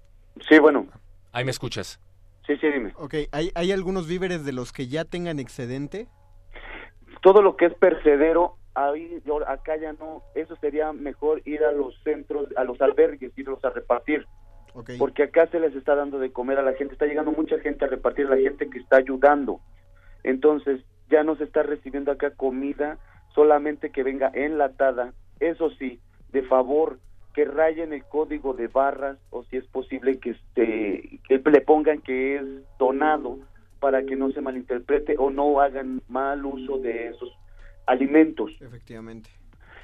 Sí, 0.50 0.58
bueno. 0.58 0.88
Ahí 1.32 1.46
me 1.46 1.52
escuchas. 1.52 2.00
Sí, 2.48 2.56
sí, 2.58 2.68
dime. 2.72 2.94
Ok, 2.96 3.14
¿hay, 3.32 3.52
¿hay 3.54 3.72
algunos 3.72 4.08
víveres 4.08 4.46
de 4.46 4.54
los 4.54 4.72
que 4.72 4.88
ya 4.88 5.06
tengan 5.06 5.40
excedente? 5.40 6.08
todo 7.22 7.42
lo 7.42 7.56
que 7.56 7.66
es 7.66 7.74
percedero, 7.74 8.56
ahí 8.74 9.22
yo, 9.26 9.48
acá 9.48 9.76
ya 9.78 9.94
no, 9.94 10.24
eso 10.36 10.56
sería 10.58 10.94
mejor 10.94 11.42
ir 11.46 11.64
a 11.64 11.72
los 11.72 11.94
centros, 12.04 12.48
a 12.56 12.64
los 12.64 12.80
albergues, 12.82 13.38
irlos 13.38 13.64
a 13.66 13.70
repartir. 13.70 14.26
Porque 15.00 15.24
acá 15.24 15.48
se 15.48 15.60
les 15.60 15.76
está 15.76 15.96
dando 15.96 16.20
de 16.20 16.32
comer 16.32 16.60
a 16.60 16.62
la 16.62 16.74
gente, 16.74 16.94
está 16.94 17.08
llegando 17.08 17.32
mucha 17.32 17.58
gente 17.60 17.84
a 17.84 17.88
repartir, 17.88 18.30
la 18.30 18.38
gente 18.38 18.70
que 18.70 18.78
está 18.78 18.98
ayudando. 18.98 19.60
Entonces, 20.24 20.82
ya 21.10 21.24
no 21.24 21.36
se 21.36 21.46
está 21.46 21.64
recibiendo 21.64 22.12
acá 22.12 22.30
comida, 22.30 23.00
solamente 23.34 23.92
que 23.92 24.04
venga 24.04 24.32
enlatada. 24.36 25.14
Eso 25.40 25.72
sí, 25.72 26.00
de 26.32 26.44
favor, 26.44 27.00
que 27.38 27.46
rayen 27.46 27.94
el 27.94 28.04
código 28.06 28.56
de 28.56 28.66
barras 28.68 29.20
o 29.30 29.44
si 29.44 29.58
es 29.58 29.66
posible 29.68 30.18
que, 30.18 30.32
este, 30.32 31.20
que 31.28 31.38
le 31.52 31.62
pongan 31.62 32.02
que 32.02 32.38
es 32.38 32.42
donado 32.80 33.38
para 33.80 34.02
que 34.02 34.16
no 34.16 34.32
se 34.32 34.42
malinterprete 34.42 35.18
o 35.20 35.30
no 35.30 35.62
hagan 35.62 36.02
mal 36.08 36.44
uso 36.48 36.80
de 36.80 37.10
esos 37.10 37.30
alimentos. 37.86 38.52
Efectivamente. 38.60 39.30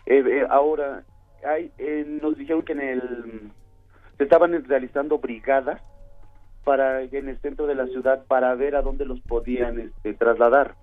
Eh, 0.07 0.23
eh, 0.25 0.47
ahora, 0.49 1.03
hay, 1.47 1.69
eh, 1.77 2.03
nos 2.23 2.35
dijeron 2.39 2.63
que 2.63 2.71
en 2.71 2.81
el 2.81 3.51
se 4.17 4.23
estaban 4.23 4.51
realizando 4.65 5.19
brigadas 5.19 5.79
para 6.63 7.03
en 7.03 7.29
el 7.29 7.37
centro 7.41 7.67
de 7.67 7.75
la 7.75 7.85
ciudad 7.85 8.25
para 8.25 8.55
ver 8.55 8.75
a 8.75 8.81
dónde 8.81 9.05
los 9.05 9.21
podían 9.21 9.79
este, 9.79 10.15
trasladar. 10.15 10.73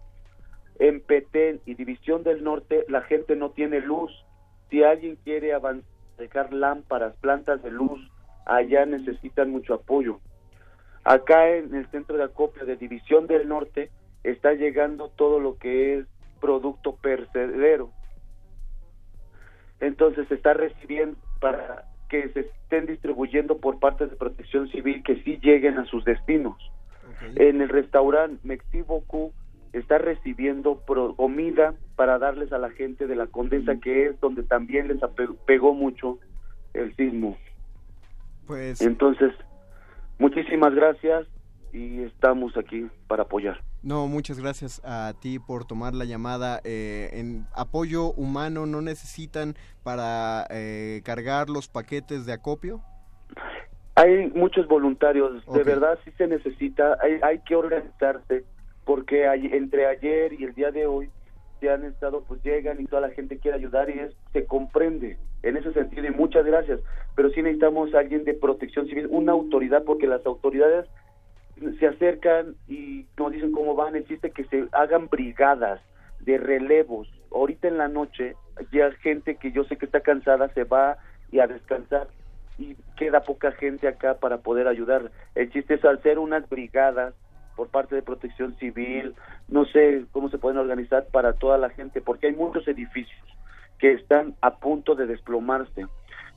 En 0.79 1.01
Petén 1.01 1.61
y 1.67 1.75
División 1.75 2.23
del 2.23 2.45
Norte 2.45 2.85
la 2.89 3.03
gente 3.03 3.35
no 3.35 3.51
tiene 3.51 3.81
luz. 3.81 4.13
Si 4.71 4.85
alguien 4.85 5.17
quiere 5.25 5.53
avan- 5.53 5.83
dejar 6.21 6.53
lámparas, 6.53 7.17
plantas 7.17 7.61
de 7.63 7.73
luz, 7.73 8.01
allá 8.47 8.87
necesitan 8.87 9.51
mucho 9.51 9.75
apoyo. 9.75 10.21
Acá 11.03 11.49
en 11.49 11.75
el 11.75 11.87
centro 11.91 12.17
de 12.17 12.25
acopio 12.25 12.65
de 12.65 12.77
División 12.77 13.27
del 13.27 13.49
Norte 13.49 13.91
está 14.23 14.53
llegando 14.53 15.09
todo 15.09 15.41
lo 15.41 15.57
que 15.57 15.99
es 15.99 16.07
producto 16.41 16.97
percedero. 16.97 17.91
Entonces 19.81 20.29
se 20.29 20.35
está 20.35 20.53
recibiendo 20.53 21.17
para 21.41 21.85
que 22.09 22.29
se 22.31 22.41
estén 22.41 22.87
distribuyendo 22.87 23.59
por 23.59 23.79
parte 23.79 24.07
de 24.07 24.17
Protección 24.17 24.69
Civil 24.69 25.03
que 25.03 25.23
sí 25.23 25.39
lleguen 25.43 25.79
a 25.79 25.87
sus 25.87 26.05
destinos. 26.05 26.57
En 27.37 27.61
el 27.61 27.69
restaurante 27.69 28.41
Mexiboku 28.45 29.33
está 29.73 29.99
recibiendo 29.99 30.83
comida 31.17 31.75
para 31.97 32.19
darles 32.19 32.53
a 32.53 32.59
la 32.59 32.71
gente 32.71 33.07
de 33.07 33.17
la 33.17 33.27
Condesa, 33.27 33.77
que 33.77 34.07
es 34.07 34.21
donde 34.21 34.43
también 34.43 34.89
les 34.89 34.99
pegó 35.47 35.75
mucho 35.75 36.19
el 36.75 36.95
sismo. 36.97 37.37
Pues 38.47 38.81
entonces, 38.81 39.33
muchísimas 40.19 40.75
gracias 40.75 41.27
y 41.73 42.03
estamos 42.03 42.57
aquí 42.57 42.89
para 43.07 43.25
apoyar. 43.25 43.63
No, 43.83 44.09
muchas 44.09 44.41
gracias 44.41 44.83
a 44.85 45.15
ti 45.21 45.39
por 45.39 45.65
tomar 45.65 45.95
la 45.95 46.05
llamada. 46.05 46.61
Eh, 46.65 47.11
en 47.13 47.47
apoyo 47.55 48.13
humano 48.13 48.67
no 48.67 48.83
necesitan 48.83 49.55
para 49.83 50.47
eh, 50.51 51.01
cargar 51.05 51.49
los 51.49 51.69
paquetes 51.69 52.27
de 52.27 52.33
acopio. 52.33 52.81
Hay 53.95 54.31
muchos 54.35 54.67
voluntarios, 54.67 55.45
de 55.47 55.63
verdad 55.63 55.99
sí 56.05 56.11
se 56.17 56.27
necesita, 56.27 56.97
hay, 57.03 57.19
hay 57.23 57.41
que 57.41 57.55
organizarse 57.55 58.45
porque 58.91 59.29
hay, 59.29 59.47
entre 59.53 59.87
ayer 59.87 60.33
y 60.33 60.43
el 60.43 60.53
día 60.53 60.73
de 60.73 60.85
hoy 60.85 61.11
se 61.61 61.71
han 61.71 61.85
estado, 61.85 62.25
pues 62.27 62.43
llegan 62.43 62.81
y 62.81 62.87
toda 62.87 63.03
la 63.03 63.11
gente 63.11 63.39
quiere 63.39 63.57
ayudar 63.57 63.89
y 63.89 64.01
es, 64.01 64.13
se 64.33 64.47
comprende 64.47 65.17
en 65.45 65.57
ese 65.57 65.73
sentido 65.73 66.09
y 66.09 66.11
muchas 66.11 66.45
gracias, 66.45 66.81
pero 67.15 67.31
sí 67.31 67.41
necesitamos 67.41 67.95
alguien 67.95 68.25
de 68.25 68.35
protección 68.35 68.89
civil, 68.89 69.07
una 69.09 69.31
autoridad, 69.31 69.85
porque 69.85 70.09
las 70.09 70.27
autoridades 70.27 70.87
se 71.79 71.87
acercan 71.87 72.57
y 72.67 73.07
nos 73.17 73.31
dicen 73.31 73.53
cómo 73.53 73.77
van, 73.77 73.95
existe 73.95 74.33
que 74.33 74.43
se 74.47 74.67
hagan 74.73 75.07
brigadas 75.07 75.81
de 76.19 76.39
relevos. 76.39 77.09
Ahorita 77.31 77.69
en 77.69 77.79
la 77.79 77.87
noche 77.87 78.35
ya 78.73 78.91
gente 78.91 79.37
que 79.37 79.53
yo 79.53 79.63
sé 79.63 79.77
que 79.77 79.87
está 79.87 80.01
cansada 80.01 80.53
se 80.53 80.65
va 80.65 80.99
y 81.31 81.39
a 81.39 81.47
descansar 81.47 82.09
y 82.59 82.75
queda 82.97 83.23
poca 83.23 83.53
gente 83.53 83.87
acá 83.87 84.15
para 84.15 84.39
poder 84.39 84.67
ayudar. 84.67 85.13
El 85.37 85.53
chiste 85.53 85.75
es 85.75 85.85
hacer 85.85 86.19
unas 86.19 86.49
brigadas 86.49 87.15
por 87.61 87.69
parte 87.69 87.95
de 87.95 88.01
protección 88.01 88.57
civil, 88.57 89.15
no 89.49 89.67
sé 89.67 90.07
cómo 90.13 90.31
se 90.31 90.39
pueden 90.39 90.57
organizar 90.57 91.05
para 91.13 91.35
toda 91.35 91.59
la 91.59 91.69
gente, 91.69 92.01
porque 92.01 92.29
hay 92.29 92.33
muchos 92.35 92.67
edificios 92.67 93.21
que 93.79 93.93
están 93.93 94.35
a 94.41 94.57
punto 94.57 94.95
de 94.95 95.07
desplomarse. 95.07 95.87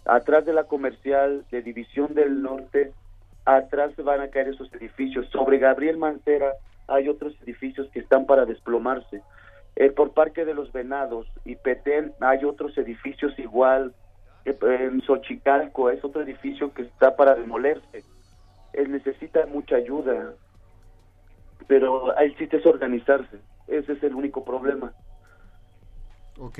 Atrás 0.03 0.43
de 0.43 0.51
la 0.51 0.65
comercial 0.65 1.45
de 1.49 1.61
División 1.61 2.13
del 2.13 2.41
Norte 2.41 2.91
atrás 3.45 3.95
van 4.03 4.19
a 4.19 4.27
caer 4.27 4.49
esos 4.49 4.69
edificios. 4.73 5.25
Sobre 5.29 5.59
Gabriel 5.59 5.95
Mancera 5.95 6.51
hay 6.89 7.07
otros 7.07 7.33
edificios 7.43 7.87
que 7.93 8.01
están 8.01 8.25
para 8.25 8.43
desplomarse. 8.43 9.21
Eh, 9.77 9.91
por 9.91 10.11
Parque 10.11 10.43
de 10.43 10.53
los 10.53 10.73
Venados 10.73 11.25
y 11.45 11.55
Petén 11.55 12.11
hay 12.19 12.43
otros 12.43 12.77
edificios 12.77 13.31
igual. 13.39 13.93
Eh, 14.43 14.57
en 14.61 15.01
Xochicalco 15.03 15.89
es 15.89 16.03
otro 16.03 16.21
edificio 16.21 16.73
que 16.73 16.81
está 16.81 17.15
para 17.15 17.33
demolerse. 17.35 18.03
Él 18.73 18.91
necesita 18.91 19.45
mucha 19.45 19.77
ayuda, 19.77 20.33
pero 21.67 22.15
el 22.17 22.35
chiste 22.37 22.57
es 22.57 22.65
organizarse. 22.65 23.39
Ese 23.67 23.93
es 23.93 24.03
el 24.03 24.13
único 24.15 24.43
problema. 24.43 24.93
Ok, 26.39 26.59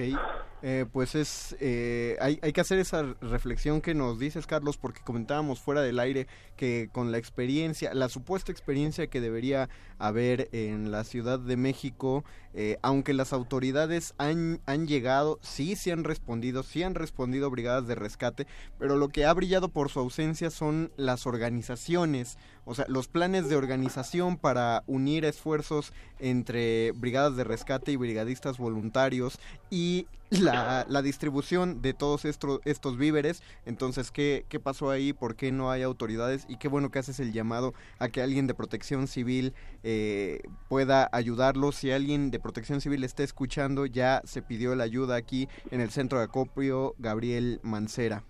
eh, 0.62 0.86
pues 0.92 1.16
es, 1.16 1.58
eh, 1.60 2.16
hay, 2.22 2.38
hay 2.44 2.54
que 2.54 2.62
hacer 2.62 2.78
esa 2.78 3.16
reflexión 3.22 3.82
que 3.82 3.96
nos 3.96 4.20
dices, 4.20 4.46
Carlos, 4.46 4.78
porque 4.78 5.02
comentábamos 5.04 5.60
fuera 5.60 5.82
del 5.82 6.00
aire 6.00 6.28
que 6.56 6.90
con 6.92 7.12
la 7.12 7.18
experiencia, 7.18 7.92
la 7.96 8.08
supuesta 8.08 8.52
experiencia 8.52 9.08
que 9.08 9.20
debería 9.20 9.70
haber 9.98 10.50
en 10.52 10.92
la 10.92 11.04
Ciudad 11.04 11.40
de 11.40 11.58
México, 11.58 12.24
eh, 12.54 12.78
aunque 12.82 13.14
las 13.14 13.34
autoridades 13.34 14.14
han, 14.18 14.62
han 14.66 14.88
llegado, 14.88 15.40
sí 15.42 15.76
se 15.76 15.92
han 15.92 16.04
respondido, 16.04 16.64
sí 16.64 16.84
han 16.84 16.96
respondido 16.96 17.50
brigadas 17.50 17.88
de 17.88 17.96
rescate, 17.96 18.48
pero 18.78 18.96
lo 18.96 19.10
que 19.10 19.26
ha 19.26 19.34
brillado 19.34 19.70
por 19.70 19.90
su 19.90 20.00
ausencia 20.00 20.52
son 20.52 20.92
las 20.96 21.26
organizaciones, 21.26 22.38
o 22.66 22.76
sea, 22.76 22.86
los 22.88 23.08
planes 23.08 23.50
de 23.50 23.56
organización 23.56 24.38
para 24.38 24.84
unir 24.86 25.26
esfuerzos 25.26 25.94
entre 26.20 26.92
brigadas 26.92 27.36
de 27.36 27.44
rescate 27.44 27.92
y 27.92 27.98
brigadistas 27.98 28.58
voluntarios 28.58 29.40
y 29.70 30.08
la, 30.39 30.85
la 30.88 31.01
distribución 31.01 31.81
de 31.81 31.93
todos 31.93 32.26
estos, 32.26 32.60
estos 32.65 32.97
víveres. 32.97 33.41
Entonces, 33.65 34.11
¿qué, 34.11 34.45
¿qué 34.49 34.60
pasó 34.60 34.89
ahí? 34.89 35.14
¿Por 35.14 35.35
qué 35.35 35.51
no 35.51 35.72
hay 35.72 35.81
autoridades? 35.81 36.45
Y 36.47 36.57
qué 36.57 36.68
bueno 36.68 36.91
que 36.91 36.99
haces 36.99 37.19
el 37.19 37.34
llamado 37.34 37.73
a 37.99 38.10
que 38.10 38.22
alguien 38.22 38.47
de 38.47 38.53
protección 38.53 39.07
civil 39.07 39.53
eh, 39.84 40.41
pueda 40.69 41.10
ayudarlos. 41.11 41.76
Si 41.76 41.91
alguien 41.91 42.31
de 42.31 42.39
protección 42.39 42.81
civil 42.81 43.03
está 43.03 43.23
escuchando, 43.23 43.85
ya 43.85 44.22
se 44.26 44.41
pidió 44.41 44.76
la 44.76 44.84
ayuda 44.84 45.15
aquí 45.15 45.47
en 45.72 45.81
el 45.81 45.89
centro 45.89 46.18
de 46.19 46.26
acopio 46.26 46.95
Gabriel 46.97 47.60
Mancera. 47.64 48.23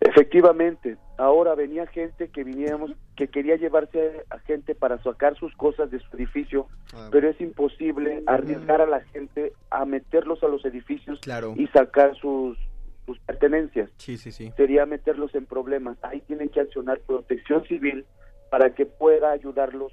Efectivamente, 0.00 0.96
ahora 1.18 1.54
venía 1.54 1.86
gente 1.86 2.28
que 2.28 2.44
viníamos, 2.44 2.90
que 3.16 3.28
quería 3.28 3.56
llevarse 3.56 4.24
a 4.30 4.38
gente 4.40 4.74
para 4.74 5.02
sacar 5.02 5.36
sus 5.36 5.54
cosas 5.56 5.90
de 5.90 5.98
su 6.00 6.16
edificio, 6.16 6.66
Ah. 6.94 7.08
pero 7.10 7.28
es 7.28 7.40
imposible 7.40 8.22
arriesgar 8.26 8.80
a 8.80 8.86
la 8.86 9.00
gente 9.00 9.52
a 9.70 9.84
meterlos 9.84 10.42
a 10.42 10.48
los 10.48 10.64
edificios 10.64 11.20
Claro. 11.20 11.54
y 11.56 11.66
sacar 11.68 12.14
sus, 12.16 12.58
sus 13.06 13.18
pertenencias. 13.20 13.90
Sí, 13.96 14.16
sí, 14.18 14.32
sí. 14.32 14.52
Sería 14.56 14.86
meterlos 14.86 15.34
en 15.34 15.46
problemas. 15.46 15.96
Ahí 16.02 16.20
tienen 16.22 16.48
que 16.48 16.60
accionar 16.60 17.00
protección 17.00 17.64
civil 17.64 18.04
para 18.50 18.74
que 18.74 18.86
pueda 18.86 19.30
ayudarlos 19.32 19.92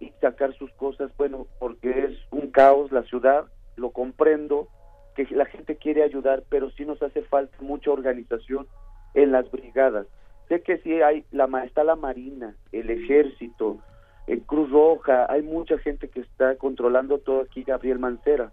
y 0.00 0.10
sacar 0.20 0.52
sus 0.54 0.70
cosas, 0.72 1.10
bueno, 1.16 1.46
porque 1.58 1.90
es 2.06 2.18
un 2.30 2.50
caos 2.50 2.90
la 2.92 3.02
ciudad, 3.04 3.44
lo 3.76 3.90
comprendo, 3.90 4.68
que 5.14 5.26
la 5.30 5.46
gente 5.46 5.76
quiere 5.76 6.02
ayudar, 6.02 6.42
pero 6.48 6.70
sí 6.72 6.84
nos 6.84 7.00
hace 7.02 7.22
falta 7.22 7.56
mucha 7.60 7.90
organización 7.92 8.66
en 9.14 9.32
las 9.32 9.50
brigadas. 9.50 10.06
Sé 10.48 10.60
que 10.60 10.78
sí 10.78 11.00
hay, 11.00 11.24
la, 11.32 11.46
está 11.64 11.84
la 11.84 11.96
Marina, 11.96 12.54
el 12.72 12.90
Ejército, 12.90 13.78
el 14.26 14.42
Cruz 14.42 14.70
Roja, 14.70 15.26
hay 15.30 15.42
mucha 15.42 15.78
gente 15.78 16.08
que 16.08 16.20
está 16.20 16.56
controlando 16.56 17.18
todo 17.18 17.40
aquí, 17.40 17.62
Gabriel 17.62 17.98
Mancera. 17.98 18.52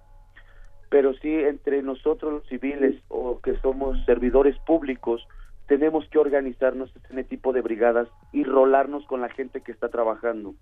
Pero 0.89 1.13
sí, 1.13 1.33
entre 1.33 1.81
nosotros 1.81 2.33
los 2.33 2.47
civiles 2.47 3.01
o 3.07 3.39
que 3.39 3.57
somos 3.59 4.03
servidores 4.05 4.57
públicos, 4.65 5.25
tenemos 5.67 6.07
que 6.09 6.19
organizarnos 6.19 6.93
en 7.09 7.19
este 7.19 7.23
tipo 7.35 7.53
de 7.53 7.61
brigadas 7.61 8.09
y 8.33 8.43
rolarnos 8.43 9.05
con 9.05 9.21
la 9.21 9.29
gente 9.29 9.61
que 9.61 9.71
está 9.71 9.89
trabajando. 9.89 10.53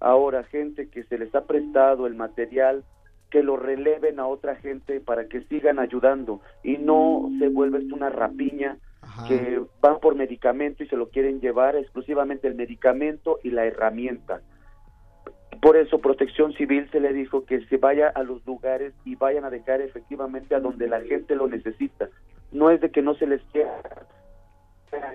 Ahora, 0.00 0.42
gente 0.44 0.88
que 0.90 1.04
se 1.04 1.18
les 1.18 1.32
ha 1.34 1.44
prestado 1.44 2.06
el 2.06 2.14
material, 2.14 2.84
que 3.30 3.42
lo 3.42 3.56
releven 3.56 4.18
a 4.18 4.26
otra 4.26 4.56
gente 4.56 5.00
para 5.00 5.28
que 5.28 5.42
sigan 5.42 5.78
ayudando 5.78 6.40
y 6.64 6.78
no 6.78 7.30
se 7.38 7.48
vuelva 7.48 7.78
una 7.92 8.10
rapiña 8.10 8.78
que 9.26 9.60
van 9.80 10.00
por 10.00 10.14
medicamento 10.14 10.82
y 10.82 10.88
se 10.88 10.96
lo 10.96 11.08
quieren 11.08 11.40
llevar 11.40 11.76
exclusivamente 11.76 12.46
el 12.46 12.54
medicamento 12.54 13.38
y 13.42 13.50
la 13.50 13.64
herramienta. 13.64 14.40
Por 15.60 15.76
eso 15.76 15.98
Protección 15.98 16.52
Civil 16.52 16.88
se 16.90 17.00
le 17.00 17.12
dijo 17.12 17.44
que 17.44 17.64
se 17.66 17.78
vaya 17.78 18.08
a 18.08 18.22
los 18.22 18.46
lugares 18.46 18.94
y 19.04 19.16
vayan 19.16 19.44
a 19.44 19.50
dejar 19.50 19.80
efectivamente 19.80 20.54
a 20.54 20.60
donde 20.60 20.88
la 20.88 21.00
gente 21.00 21.34
lo 21.34 21.48
necesita. 21.48 22.08
No 22.52 22.70
es 22.70 22.80
de 22.80 22.90
que 22.90 23.02
no 23.02 23.14
se 23.14 23.26
les 23.26 23.42
quiera 23.52 23.72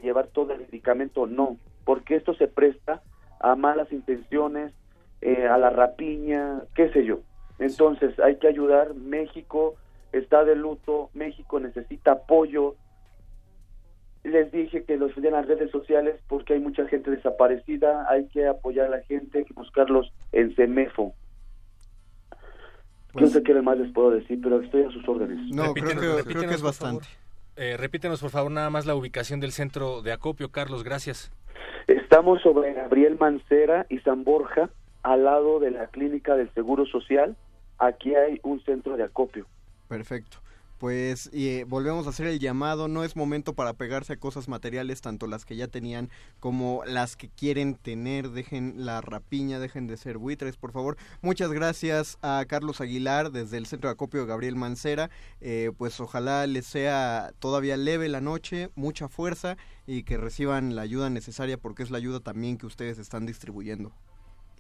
llevar 0.02 0.28
todo 0.28 0.54
el 0.54 0.62
medicamento, 0.62 1.26
no, 1.28 1.58
porque 1.86 2.16
esto 2.16 2.34
se 2.36 2.48
presta 2.48 3.02
a 3.40 3.56
malas 3.56 3.92
intenciones, 3.92 4.74
eh, 5.22 5.48
a 5.48 5.58
la 5.58 5.70
rapiña, 5.70 6.64
qué 6.76 6.90
sé 6.90 7.06
yo. 7.06 7.20
Entonces 7.60 8.20
hay 8.20 8.38
que 8.38 8.48
ayudar, 8.48 8.94
México 8.94 9.76
está 10.12 10.44
de 10.44 10.56
luto, 10.56 11.10
México 11.14 11.60
necesita 11.60 12.12
apoyo. 12.14 12.76
Les 14.24 14.52
dije 14.52 14.84
que 14.86 14.98
los 14.98 15.16
en 15.18 15.32
las 15.32 15.46
redes 15.46 15.70
sociales 15.72 16.20
porque 16.28 16.54
hay 16.54 16.60
mucha 16.60 16.88
gente 16.88 17.12
desaparecida, 17.12 18.06
hay 18.10 18.28
que 18.28 18.48
apoyar 18.48 18.88
a 18.88 18.98
la 18.98 19.02
gente, 19.02 19.40
hay 19.40 19.46
que 19.46 19.54
buscarlos 19.54 20.12
en 20.32 20.56
CEMEFO. 20.56 21.14
no 23.16 23.28
sé 23.28 23.44
qué 23.44 23.54
más 23.62 23.78
les 23.78 23.92
puedo 23.92 24.12
decir, 24.12 24.40
pero 24.42 24.62
estoy 24.62 24.84
a 24.84 24.92
sus 24.92 25.08
órdenes. 25.08 25.38
No, 25.54 25.74
creo 25.74 25.88
que, 25.88 25.96
creo 25.96 26.16
que 26.18 26.22
repítenos, 26.24 26.56
es 26.56 26.62
bastante. 26.62 27.08
Eh, 27.58 27.76
repítenos, 27.78 28.22
por 28.22 28.32
favor, 28.32 28.52
nada 28.52 28.70
más 28.70 28.86
la 28.86 28.96
ubicación 28.96 29.40
del 29.40 29.52
centro 29.52 30.02
de 30.02 30.14
acopio, 30.14 30.50
Carlos, 30.50 30.84
gracias. 30.84 31.32
Estamos 31.88 32.42
sobre 32.42 32.74
Gabriel 32.74 33.18
Mancera 33.20 33.86
y 33.90 34.00
San 34.00 34.24
Borja, 34.24 34.70
al 35.04 35.26
lado 35.26 35.60
de 35.60 35.72
la 35.72 35.88
clínica 35.88 36.36
del 36.36 36.50
Seguro 36.54 36.86
Social. 36.86 37.36
Aquí 37.78 38.16
hay 38.16 38.40
un 38.44 38.64
centro 38.64 38.96
de 38.96 39.04
acopio. 39.04 39.46
Perfecto. 39.90 40.43
Pues 40.78 41.30
y, 41.32 41.50
eh, 41.50 41.66
volvemos 41.66 42.08
a 42.08 42.10
hacer 42.10 42.28
el 42.28 42.40
llamado, 42.40 42.88
no 42.88 43.04
es 43.04 43.16
momento 43.16 43.54
para 43.54 43.74
pegarse 43.74 44.14
a 44.14 44.20
cosas 44.20 44.50
materiales, 44.50 45.02
tanto 45.02 45.28
las 45.28 45.46
que 45.46 45.56
ya 45.56 45.68
tenían 45.68 46.10
como 46.40 46.84
las 46.86 47.16
que 47.16 47.30
quieren 47.30 47.76
tener, 47.76 48.30
dejen 48.30 48.86
la 48.86 49.00
rapiña, 49.02 49.60
dejen 49.60 49.88
de 49.88 49.98
ser 49.98 50.18
buitres, 50.18 50.58
por 50.58 50.72
favor. 50.72 50.98
Muchas 51.22 51.52
gracias 51.52 52.18
a 52.22 52.44
Carlos 52.48 52.82
Aguilar 52.82 53.32
desde 53.32 53.58
el 53.58 53.66
Centro 53.66 53.90
de 53.90 53.94
Acopio 53.94 54.26
Gabriel 54.26 54.56
Mancera, 54.56 55.10
eh, 55.40 55.72
pues 55.78 56.00
ojalá 56.00 56.46
les 56.48 56.66
sea 56.66 57.32
todavía 57.40 57.78
leve 57.78 58.10
la 58.10 58.22
noche, 58.22 58.70
mucha 58.76 59.08
fuerza 59.08 59.58
y 59.88 60.04
que 60.04 60.18
reciban 60.18 60.76
la 60.76 60.82
ayuda 60.82 61.10
necesaria 61.10 61.58
porque 61.58 61.84
es 61.84 61.92
la 61.92 61.98
ayuda 61.98 62.20
también 62.20 62.58
que 62.58 62.66
ustedes 62.66 63.00
están 63.00 63.26
distribuyendo. 63.26 63.92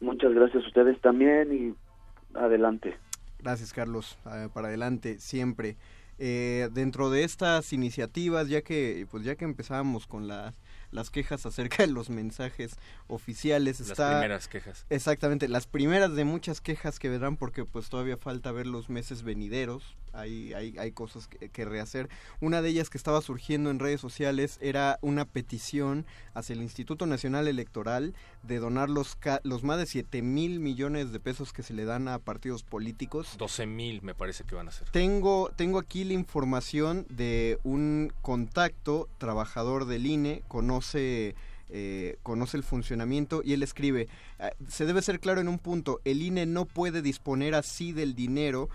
Muchas 0.02 0.34
gracias 0.34 0.64
a 0.64 0.68
ustedes 0.68 1.00
también 1.02 1.54
y 1.54 2.38
adelante. 2.38 2.96
Gracias, 3.40 3.74
Carlos. 3.74 4.18
Eh, 4.26 4.48
para 4.54 4.68
adelante, 4.68 5.20
siempre. 5.20 5.78
Eh, 6.20 6.70
dentro 6.72 7.10
de 7.10 7.24
estas 7.24 7.74
iniciativas, 7.74 8.48
ya 8.48 8.62
que 8.62 9.08
pues 9.10 9.24
ya 9.24 9.36
que 9.36 9.46
empezamos 9.46 10.06
con 10.08 10.28
las 10.28 10.54
las 10.94 11.10
quejas 11.10 11.46
acerca 11.46 11.84
de 11.84 11.92
los 11.92 12.10
mensajes 12.10 12.78
oficiales. 13.08 13.80
Las 13.80 13.98
primeras 13.98 14.48
quejas. 14.48 14.86
Exactamente, 14.90 15.48
las 15.48 15.68
primeras 15.68 16.16
de 16.16 16.24
muchas 16.24 16.62
quejas 16.62 17.00
que 17.00 17.10
vendrán 17.10 17.38
porque 17.38 17.66
pues 17.66 17.90
todavía 17.90 18.18
falta 18.18 18.52
ver 18.52 18.68
los 18.68 18.90
meses 18.90 19.24
venideros, 19.24 19.98
hay, 20.14 20.54
hay, 20.54 20.78
hay 20.78 20.92
cosas 20.92 21.28
que, 21.28 21.66
rehacer. 21.66 22.08
Una 22.40 22.62
de 22.62 22.70
ellas 22.70 22.90
que 22.92 23.00
estaba 23.00 23.22
surgiendo 23.22 23.72
en 23.72 23.80
redes 23.80 24.00
sociales 24.00 24.60
era 24.62 25.00
una 25.02 25.26
petición 25.26 26.06
hacia 26.36 26.54
el 26.54 26.62
Instituto 26.62 27.08
Nacional 27.08 27.48
Electoral 27.48 28.14
de 28.44 28.60
donar 28.60 28.90
los, 28.90 29.18
los 29.44 29.64
más 29.64 29.80
de 29.80 29.88
7 29.88 30.22
mil 30.22 30.60
millones 30.60 31.12
de 31.12 31.20
pesos 31.20 31.52
que 31.52 31.64
se 31.64 31.74
le 31.74 31.86
dan 31.86 32.08
a 32.08 32.20
partidos 32.20 32.62
políticos. 32.64 33.36
12 33.40 33.66
mil 33.66 34.02
me 34.04 34.14
parece 34.14 34.44
que 34.44 34.54
van 34.54 34.68
a 34.68 34.72
ser. 34.72 34.90
Tengo, 34.92 35.52
tengo 35.56 35.80
aquí 35.80 36.04
la 36.04 36.14
información 36.14 37.08
de 37.10 37.58
un 37.64 38.14
contacto 38.22 39.10
trabajador 39.18 39.86
del 39.86 40.06
INE, 40.06 40.44
conoce 40.48 40.83
eh, 40.96 42.18
conoce 42.24 42.58
el 42.58 42.64
funcionamiento 42.64 43.42
y 43.44 43.54
él 43.54 43.64
escribe, 43.64 44.08
ah, 44.40 44.52
se 44.68 44.86
debe 44.86 45.02
ser 45.02 45.20
claro 45.20 45.42
en 45.42 45.48
un 45.48 45.60
punto, 45.60 46.02
el 46.06 46.22
INE 46.22 46.46
no 46.46 46.66
puede 46.66 47.02
disponer 47.02 47.56
así 47.56 47.94
del 47.94 48.16
dinero 48.16 48.70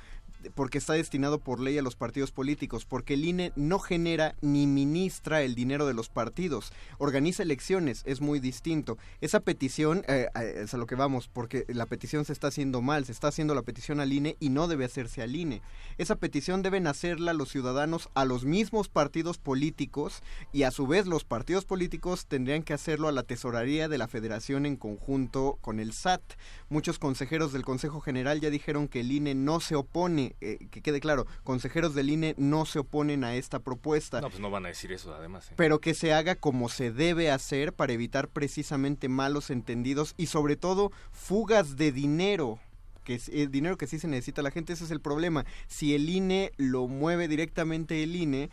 porque 0.55 0.79
está 0.79 0.95
destinado 0.95 1.39
por 1.39 1.61
ley 1.61 1.79
a 1.79 1.83
los 1.83 1.97
partidos 1.97 2.33
políticos, 2.33 2.85
porque 2.85 3.15
el 3.15 3.25
INE 3.25 3.53
no 3.57 3.79
genera 3.79 4.35
ni 4.41 4.67
ministra 4.67 5.43
el 5.43 5.55
dinero 5.55 5.87
de 5.87 5.95
los 5.95 6.09
partidos, 6.09 6.73
organiza 6.99 7.43
elecciones, 7.43 8.03
es 8.07 8.21
muy 8.21 8.41
distinto. 8.41 8.99
Esa 9.21 9.41
petición, 9.41 10.05
eh, 10.09 10.29
eh, 10.35 10.63
es 10.65 10.75
a 10.75 10.77
lo 10.77 10.87
que 10.87 10.95
vamos, 10.95 11.29
porque 11.29 11.65
la 11.69 11.87
petición 11.87 12.25
se 12.25 12.33
está 12.33 12.49
haciendo 12.49 12.83
mal, 12.83 13.05
se 13.05 13.13
está 13.13 13.29
haciendo 13.29 13.55
la 13.55 13.63
petición 13.63 14.01
al 14.01 14.13
INE 14.13 14.37
y 14.41 14.51
no 14.51 14.69
debe 14.69 14.85
hacerse 14.85 15.23
al 15.23 15.35
INE. 15.35 15.63
Esa 15.97 16.17
petición 16.17 16.63
deben 16.63 16.87
hacerla 16.87 17.33
los 17.33 17.51
ciudadanos 17.51 18.09
a 18.15 18.25
los 18.25 18.45
mismos 18.45 18.89
partidos 18.89 19.39
políticos 19.39 20.23
y 20.53 20.63
a 20.63 20.71
su 20.71 20.87
vez 20.87 21.07
los 21.07 21.25
partidos 21.25 21.65
políticos 21.65 22.27
tendrían 22.27 22.63
que 22.63 22.75
hacerlo 22.75 23.09
a 23.09 23.13
la 23.13 23.23
tesorería 23.23 23.89
de 23.89 23.99
la 23.99 24.09
federación 24.09 24.67
en 24.67 24.77
conjunto 24.77 25.59
con 25.61 25.81
el 25.81 25.93
SAT. 25.93 26.23
Muchos 26.69 26.99
consejeros 26.99 27.53
del 27.53 27.65
Consejo 27.65 28.01
General 28.01 28.41
ya 28.41 28.51
dijeron 28.51 28.89
que 28.89 29.01
el 29.01 29.13
INE 29.13 29.35
no 29.35 29.61
se 29.61 29.75
opone 29.75 30.28
eh, 30.41 30.59
que 30.71 30.83
quede 30.83 31.01
claro, 31.01 31.27
consejeros 31.45 31.95
del 31.95 32.11
INE 32.11 32.35
no 32.39 32.65
se 32.65 32.81
oponen 32.81 33.25
a 33.25 33.35
esta 33.35 33.61
propuesta. 33.61 34.21
No, 34.21 34.31
pues 34.31 34.41
no 34.41 34.51
van 34.51 34.67
a 34.67 34.69
decir 34.69 34.93
eso, 34.93 35.15
además. 35.15 35.51
¿eh? 35.51 35.55
Pero 35.57 35.81
que 35.81 35.95
se 35.95 36.13
haga 36.13 36.35
como 36.35 36.69
se 36.69 36.93
debe 36.93 37.31
hacer 37.31 37.73
para 37.73 37.93
evitar 37.93 38.29
precisamente 38.29 39.09
malos 39.09 39.51
entendidos 39.51 40.15
y 40.17 40.27
sobre 40.27 40.57
todo 40.57 40.91
fugas 41.11 41.77
de 41.77 41.93
dinero 41.93 42.59
que 43.05 43.15
es 43.15 43.31
el 43.31 43.51
dinero 43.51 43.79
que 43.79 43.87
sí 43.87 43.99
se 43.99 44.07
necesita 44.07 44.43
la 44.43 44.51
gente, 44.51 44.75
ese 44.75 44.85
es 44.85 44.91
el 44.91 45.01
problema. 45.01 45.47
Si 45.67 45.95
el 45.95 46.11
INE 46.11 46.53
lo 46.59 46.89
mueve 46.89 47.27
directamente 47.27 48.03
el 48.03 48.15
INE, 48.15 48.51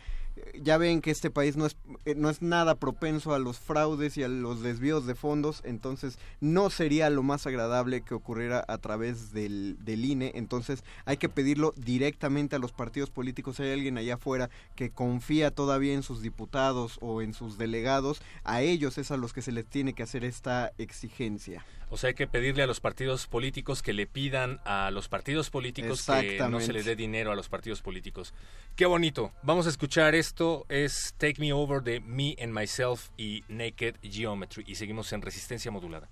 ya 0.62 0.78
ven 0.78 1.00
que 1.00 1.10
este 1.10 1.30
país 1.30 1.56
no 1.56 1.66
es, 1.66 1.76
eh, 2.04 2.14
no 2.14 2.30
es 2.30 2.42
nada 2.42 2.74
propenso 2.74 3.34
a 3.34 3.38
los 3.38 3.58
fraudes 3.58 4.16
y 4.16 4.22
a 4.22 4.28
los 4.28 4.62
desvíos 4.62 5.06
de 5.06 5.14
fondos, 5.14 5.62
entonces 5.64 6.18
no 6.40 6.70
sería 6.70 7.10
lo 7.10 7.22
más 7.22 7.46
agradable 7.46 8.02
que 8.02 8.14
ocurriera 8.14 8.64
a 8.68 8.78
través 8.78 9.32
del, 9.32 9.76
del 9.80 10.04
INE, 10.04 10.32
entonces 10.34 10.84
hay 11.04 11.16
que 11.16 11.28
pedirlo 11.28 11.72
directamente 11.76 12.56
a 12.56 12.58
los 12.58 12.72
partidos 12.72 13.10
políticos, 13.10 13.56
si 13.56 13.64
hay 13.64 13.72
alguien 13.72 13.98
allá 13.98 14.14
afuera 14.14 14.50
que 14.74 14.90
confía 14.90 15.50
todavía 15.50 15.94
en 15.94 16.02
sus 16.02 16.22
diputados 16.22 16.98
o 17.00 17.22
en 17.22 17.34
sus 17.34 17.58
delegados, 17.58 18.20
a 18.44 18.62
ellos 18.62 18.98
es 18.98 19.10
a 19.10 19.16
los 19.16 19.32
que 19.32 19.42
se 19.42 19.52
les 19.52 19.66
tiene 19.66 19.92
que 19.92 20.02
hacer 20.02 20.24
esta 20.24 20.72
exigencia. 20.78 21.64
O 21.88 21.96
sea, 21.96 22.08
hay 22.08 22.14
que 22.14 22.26
pedirle 22.26 22.62
a 22.62 22.66
los 22.66 22.80
partidos 22.80 23.26
políticos 23.26 23.82
que 23.82 23.92
le 23.92 24.06
pidan 24.06 24.60
a 24.64 24.90
los 24.90 25.08
partidos 25.08 25.50
políticos 25.50 26.04
que 26.06 26.38
no 26.50 26.60
se 26.60 26.72
les 26.72 26.84
dé 26.84 26.96
dinero 26.96 27.30
a 27.30 27.36
los 27.36 27.48
partidos 27.48 27.80
políticos. 27.80 28.34
Qué 28.74 28.86
bonito. 28.86 29.32
Vamos 29.42 29.66
a 29.66 29.70
escuchar 29.70 30.14
esto. 30.14 30.66
Es 30.68 31.14
Take 31.16 31.40
Me 31.40 31.52
Over 31.52 31.82
de 31.82 32.00
Me 32.00 32.36
and 32.40 32.52
Myself 32.52 33.10
y 33.16 33.44
Naked 33.48 33.96
Geometry. 34.02 34.64
Y 34.66 34.74
seguimos 34.74 35.12
en 35.12 35.22
resistencia 35.22 35.70
modulada. 35.70 36.08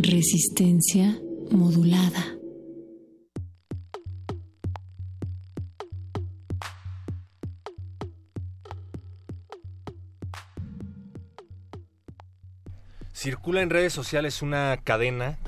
Resistencia 0.00 1.18
modulada. 1.50 2.38
Circula 13.12 13.62
en 13.62 13.70
redes 13.70 13.92
sociales 13.92 14.42
una 14.42 14.76
cadena, 14.84 15.38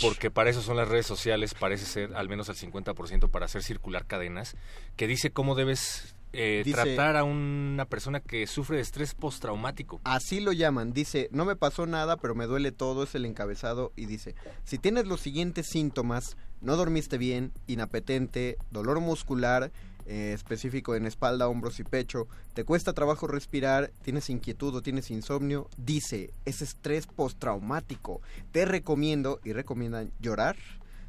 porque 0.00 0.30
para 0.30 0.50
eso 0.50 0.62
son 0.62 0.76
las 0.76 0.88
redes 0.88 1.06
sociales, 1.06 1.54
parece 1.54 1.84
ser 1.84 2.14
al 2.14 2.28
menos 2.28 2.48
al 2.48 2.56
50% 2.56 3.30
para 3.30 3.46
hacer 3.46 3.62
circular 3.62 4.06
cadenas, 4.06 4.56
que 4.96 5.06
dice 5.06 5.30
cómo 5.30 5.54
debes 5.54 6.15
eh, 6.36 6.62
tratar 6.70 7.16
a 7.16 7.24
una 7.24 7.86
persona 7.86 8.20
que 8.20 8.46
sufre 8.46 8.76
de 8.76 8.82
estrés 8.82 9.14
postraumático. 9.14 10.00
Así 10.04 10.40
lo 10.40 10.52
llaman. 10.52 10.92
Dice, 10.92 11.28
no 11.32 11.44
me 11.44 11.56
pasó 11.56 11.86
nada, 11.86 12.16
pero 12.16 12.34
me 12.34 12.46
duele 12.46 12.72
todo, 12.72 13.04
es 13.04 13.14
el 13.14 13.24
encabezado. 13.24 13.92
Y 13.96 14.06
dice, 14.06 14.34
si 14.64 14.78
tienes 14.78 15.06
los 15.06 15.20
siguientes 15.20 15.66
síntomas, 15.66 16.36
no 16.60 16.76
dormiste 16.76 17.18
bien, 17.18 17.52
inapetente, 17.66 18.56
dolor 18.70 19.00
muscular, 19.00 19.72
eh, 20.08 20.32
específico 20.34 20.94
en 20.94 21.04
espalda, 21.04 21.48
hombros 21.48 21.80
y 21.80 21.84
pecho, 21.84 22.28
te 22.54 22.62
cuesta 22.62 22.92
trabajo 22.92 23.26
respirar, 23.26 23.90
tienes 24.02 24.30
inquietud 24.30 24.72
o 24.74 24.80
tienes 24.80 25.10
insomnio, 25.10 25.68
dice, 25.76 26.30
es 26.44 26.62
estrés 26.62 27.08
postraumático. 27.08 28.20
Te 28.52 28.66
recomiendo 28.66 29.40
y 29.42 29.52
recomiendan 29.52 30.12
llorar, 30.20 30.56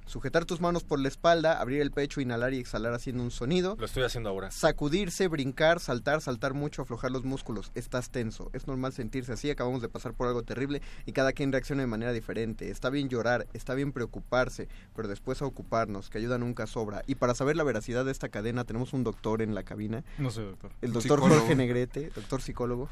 Sujetar 0.07 0.45
tus 0.45 0.61
manos 0.61 0.85
por 0.85 0.99
la 0.99 1.09
espalda, 1.09 1.59
abrir 1.59 1.81
el 1.81 1.91
pecho, 1.91 2.21
inhalar 2.21 2.53
y 2.53 2.59
exhalar 2.59 2.93
haciendo 2.93 3.23
un 3.23 3.29
sonido. 3.29 3.75
Lo 3.77 3.85
estoy 3.85 4.03
haciendo 4.03 4.29
ahora. 4.29 4.51
Sacudirse, 4.51 5.27
brincar, 5.27 5.81
saltar, 5.81 6.21
saltar 6.21 6.53
mucho, 6.53 6.81
aflojar 6.81 7.11
los 7.11 7.25
músculos. 7.25 7.71
Estás 7.75 8.09
tenso. 8.09 8.49
Es 8.53 8.67
normal 8.67 8.93
sentirse 8.93 9.33
así. 9.33 9.49
Acabamos 9.49 9.81
de 9.81 9.89
pasar 9.89 10.13
por 10.13 10.27
algo 10.27 10.43
terrible 10.43 10.81
y 11.05 11.11
cada 11.11 11.33
quien 11.33 11.51
reacciona 11.51 11.81
de 11.81 11.87
manera 11.87 12.13
diferente. 12.13 12.69
Está 12.69 12.89
bien 12.89 13.09
llorar, 13.09 13.47
está 13.51 13.73
bien 13.73 13.91
preocuparse, 13.91 14.69
pero 14.95 15.09
después 15.09 15.41
a 15.41 15.45
ocuparnos, 15.45 16.09
que 16.09 16.19
ayuda 16.19 16.37
nunca 16.37 16.67
sobra. 16.67 17.03
Y 17.05 17.15
para 17.15 17.35
saber 17.35 17.57
la 17.57 17.65
veracidad 17.65 18.05
de 18.05 18.11
esta 18.11 18.29
cadena, 18.29 18.63
tenemos 18.63 18.93
un 18.93 19.03
doctor 19.03 19.41
en 19.41 19.53
la 19.55 19.63
cabina. 19.63 20.05
No 20.17 20.31
sé, 20.31 20.41
doctor. 20.41 20.71
El 20.81 20.93
doctor 20.93 21.19
Jorge 21.19 21.53
Negrete, 21.53 22.11
doctor 22.15 22.41
psicólogo. 22.41 22.89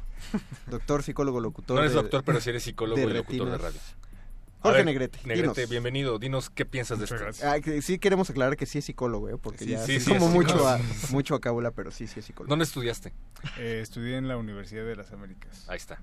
doctor 0.69 1.02
psicólogo 1.02 1.40
locutor. 1.40 1.77
No 1.77 1.82
eres 1.82 1.94
doctor, 1.94 2.26
pero 2.26 2.42
sí 2.42 2.50
eres 2.50 2.64
psicólogo 2.64 3.00
y 3.00 3.14
locutor 3.14 3.52
de 3.52 3.58
radio. 3.58 3.80
Jorge 4.59 4.84
Negrete. 4.84 5.19
Negrete, 5.25 5.66
bienvenido. 5.67 6.17
Dinos 6.19 6.50
qué 6.50 6.66
piensas 6.66 7.00
de 7.00 7.06
esto. 7.06 7.17
Ah, 7.43 7.58
sí 7.82 8.00
queremos 8.00 8.30
aclarar 8.30 8.58
que 8.58 8.66
sí 8.66 8.80
es 8.80 8.85
psicólogo, 8.85 9.30
¿eh? 9.30 9.38
porque 9.42 9.66
ya 9.66 9.84
es 9.84 10.08
como 10.08 10.30
mucho, 10.30 10.67
a, 10.67 10.80
mucho 11.11 11.35
a 11.35 11.42
cábula, 11.42 11.72
pero 11.72 11.92
sí, 11.92 12.08
sí 12.08 12.19
es 12.19 12.25
psicólogo. 12.25 12.50
¿Dónde 12.50 12.66
estudiaste? 12.66 13.14
Eh, 13.59 13.80
estudié 13.82 14.17
en 14.17 14.27
la 14.27 14.38
Universidad 14.38 14.85
de 14.85 14.95
las 14.95 15.11
Américas. 15.11 15.66
Ahí 15.69 15.77
está. 15.77 16.01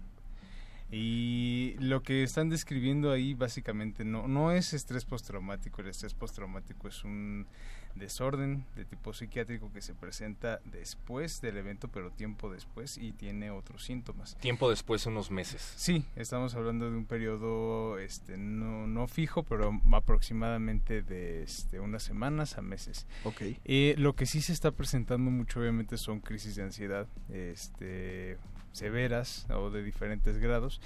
Y 0.93 1.75
lo 1.81 2.03
que 2.03 2.23
están 2.23 2.51
describiendo 2.51 3.11
ahí 3.11 3.33
básicamente 3.33 4.05
no, 4.05 4.29
no 4.29 4.53
es 4.53 4.75
estrés 4.75 5.07
postraumático, 5.07 5.81
el 5.81 5.89
estrés 5.89 6.13
postraumático 6.13 6.87
es 6.87 7.03
un 7.03 7.47
desorden 7.95 8.65
de 8.77 8.85
tipo 8.85 9.13
psiquiátrico 9.13 9.73
que 9.73 9.83
se 9.83 9.95
presenta 9.95 10.61
después 10.65 11.41
del 11.41 11.57
evento, 11.57 11.89
pero 11.89 12.11
tiempo 12.11 12.51
después 12.51 12.99
y 12.99 13.13
tiene 13.13 13.51
otros 13.51 13.85
síntomas. 13.85 14.37
Tiempo 14.39 14.71
después, 14.71 15.07
unos 15.07 15.31
meses. 15.31 15.73
Sí, 15.77 16.05
estamos 16.17 16.55
hablando 16.55 16.91
de 16.91 16.97
un 16.97 17.05
periodo 17.05 17.99
este, 17.99 18.37
no, 18.37 18.87
no 18.87 19.07
fijo, 19.07 19.43
pero 19.43 19.79
aproximadamente 19.93 21.03
de 21.03 21.43
este, 21.43 21.81
unas 21.81 22.03
semanas 22.03 22.59
a 22.59 22.63
meses. 22.63 23.07
Ok. 23.25 23.43
Eh, 23.65 23.95
lo 23.99 24.15
que 24.15 24.27
sí 24.27 24.41
se 24.41 24.53
está 24.53 24.71
presentando 24.71 25.31
mucho, 25.31 25.61
obviamente, 25.61 25.97
son 25.97 26.21
crisis 26.21 26.57
de 26.57 26.63
ansiedad 26.63 27.07
este, 27.31 28.39
severas 28.73 29.47
o 29.51 29.71
de 29.71 29.83
diferentes 29.83 30.39
grados. 30.39 30.81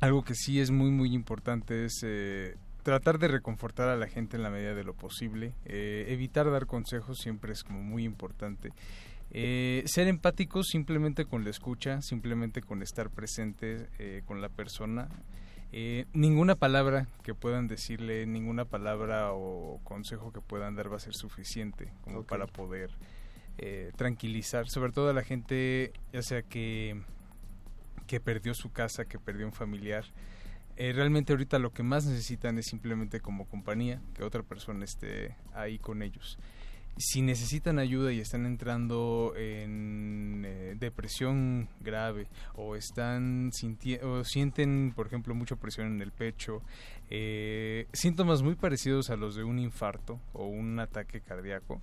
Algo 0.00 0.24
que 0.24 0.34
sí 0.34 0.60
es 0.60 0.70
muy, 0.70 0.90
muy 0.90 1.14
importante 1.14 1.86
es... 1.86 2.00
Eh, 2.02 2.56
tratar 2.86 3.18
de 3.18 3.26
reconfortar 3.26 3.88
a 3.88 3.96
la 3.96 4.06
gente 4.06 4.36
en 4.36 4.44
la 4.44 4.50
medida 4.50 4.72
de 4.72 4.84
lo 4.84 4.94
posible, 4.94 5.54
eh, 5.64 6.04
evitar 6.06 6.48
dar 6.52 6.66
consejos 6.66 7.18
siempre 7.18 7.52
es 7.52 7.64
como 7.64 7.82
muy 7.82 8.04
importante. 8.04 8.70
Eh, 9.32 9.82
ser 9.86 10.06
empáticos 10.06 10.68
simplemente 10.68 11.24
con 11.24 11.42
la 11.42 11.50
escucha, 11.50 12.00
simplemente 12.00 12.62
con 12.62 12.82
estar 12.82 13.10
presente 13.10 13.88
eh, 13.98 14.22
con 14.24 14.40
la 14.40 14.48
persona. 14.50 15.08
ninguna 16.12 16.54
palabra 16.54 17.08
que 17.24 17.34
puedan 17.34 17.66
decirle, 17.66 18.24
ninguna 18.24 18.66
palabra 18.66 19.32
o 19.32 19.80
consejo 19.82 20.32
que 20.32 20.40
puedan 20.40 20.76
dar 20.76 20.88
va 20.90 20.98
a 20.98 21.00
ser 21.00 21.14
suficiente 21.14 21.92
como 22.02 22.22
para 22.22 22.46
poder 22.46 22.90
tranquilizar, 23.96 24.68
sobre 24.68 24.92
todo 24.92 25.10
a 25.10 25.12
la 25.12 25.24
gente, 25.24 25.92
ya 26.12 26.22
sea 26.22 26.42
que, 26.42 27.02
que 28.06 28.20
perdió 28.20 28.54
su 28.54 28.70
casa, 28.70 29.06
que 29.06 29.18
perdió 29.18 29.44
un 29.44 29.52
familiar. 29.52 30.04
Eh, 30.78 30.92
realmente 30.92 31.32
ahorita 31.32 31.58
lo 31.58 31.72
que 31.72 31.82
más 31.82 32.04
necesitan 32.04 32.58
es 32.58 32.66
simplemente 32.66 33.20
como 33.20 33.46
compañía, 33.46 34.00
que 34.14 34.22
otra 34.22 34.42
persona 34.42 34.84
esté 34.84 35.34
ahí 35.54 35.78
con 35.78 36.02
ellos. 36.02 36.38
Si 36.98 37.20
necesitan 37.20 37.78
ayuda 37.78 38.12
y 38.12 38.20
están 38.20 38.46
entrando 38.46 39.34
en 39.36 40.44
eh, 40.46 40.76
depresión 40.78 41.68
grave 41.80 42.26
o 42.54 42.74
están 42.74 43.50
o 44.02 44.24
sienten, 44.24 44.92
por 44.94 45.06
ejemplo, 45.06 45.34
mucha 45.34 45.56
presión 45.56 45.88
en 45.88 46.00
el 46.00 46.10
pecho, 46.10 46.62
eh, 47.10 47.86
síntomas 47.92 48.42
muy 48.42 48.54
parecidos 48.54 49.10
a 49.10 49.16
los 49.16 49.34
de 49.34 49.44
un 49.44 49.58
infarto 49.58 50.20
o 50.32 50.46
un 50.46 50.78
ataque 50.78 51.20
cardíaco, 51.20 51.80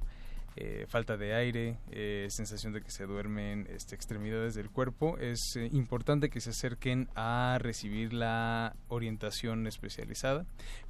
eh, 0.55 0.85
falta 0.87 1.17
de 1.17 1.33
aire, 1.33 1.77
eh, 1.89 2.27
sensación 2.29 2.73
de 2.73 2.81
que 2.81 2.91
se 2.91 3.05
duermen 3.05 3.67
este, 3.71 3.95
extremidades 3.95 4.53
del 4.53 4.69
cuerpo, 4.69 5.17
es 5.17 5.55
eh, 5.55 5.69
importante 5.71 6.29
que 6.29 6.41
se 6.41 6.51
acerquen 6.51 7.09
a 7.15 7.57
recibir 7.59 8.13
la 8.13 8.75
orientación 8.87 9.65
especializada. 9.65 10.45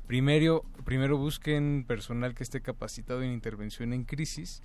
Primero, 0.05 0.65
primero 0.83 1.17
busquen 1.17 1.85
personal 1.87 2.35
que 2.35 2.43
esté 2.43 2.61
capacitado 2.61 3.23
en 3.23 3.31
intervención 3.31 3.93
en 3.93 4.03
crisis 4.03 4.61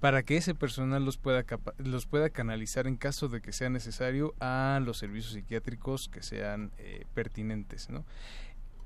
para 0.00 0.24
que 0.24 0.36
ese 0.36 0.56
personal 0.56 1.04
los 1.04 1.18
pueda, 1.18 1.44
los 1.78 2.06
pueda 2.06 2.28
canalizar 2.28 2.88
en 2.88 2.96
caso 2.96 3.28
de 3.28 3.40
que 3.40 3.52
sea 3.52 3.70
necesario 3.70 4.34
a 4.40 4.80
los 4.84 4.98
servicios 4.98 5.34
psiquiátricos 5.34 6.08
que 6.08 6.24
sean 6.24 6.72
pertinentes. 7.14 7.88
¿no? 7.88 8.04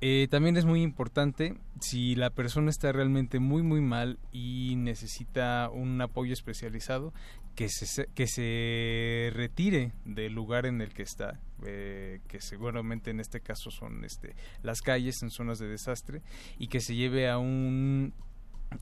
Eh, 0.00 0.28
también 0.30 0.56
es 0.58 0.66
muy 0.66 0.82
importante 0.82 1.54
si 1.80 2.14
la 2.16 2.30
persona 2.30 2.68
está 2.68 2.92
realmente 2.92 3.38
muy 3.38 3.62
muy 3.62 3.80
mal 3.80 4.18
y 4.30 4.74
necesita 4.76 5.70
un 5.72 6.00
apoyo 6.02 6.34
especializado 6.34 7.14
que 7.54 7.70
se, 7.70 8.06
que 8.14 8.26
se 8.26 9.30
retire 9.32 9.92
del 10.04 10.34
lugar 10.34 10.66
en 10.66 10.82
el 10.82 10.92
que 10.92 11.02
está 11.02 11.40
eh, 11.64 12.20
que 12.28 12.42
seguramente 12.42 13.10
en 13.10 13.20
este 13.20 13.40
caso 13.40 13.70
son 13.70 14.04
este 14.04 14.36
las 14.62 14.82
calles 14.82 15.22
en 15.22 15.30
zonas 15.30 15.58
de 15.58 15.68
desastre 15.68 16.20
y 16.58 16.68
que 16.68 16.80
se 16.80 16.94
lleve 16.94 17.30
a 17.30 17.38
un 17.38 18.12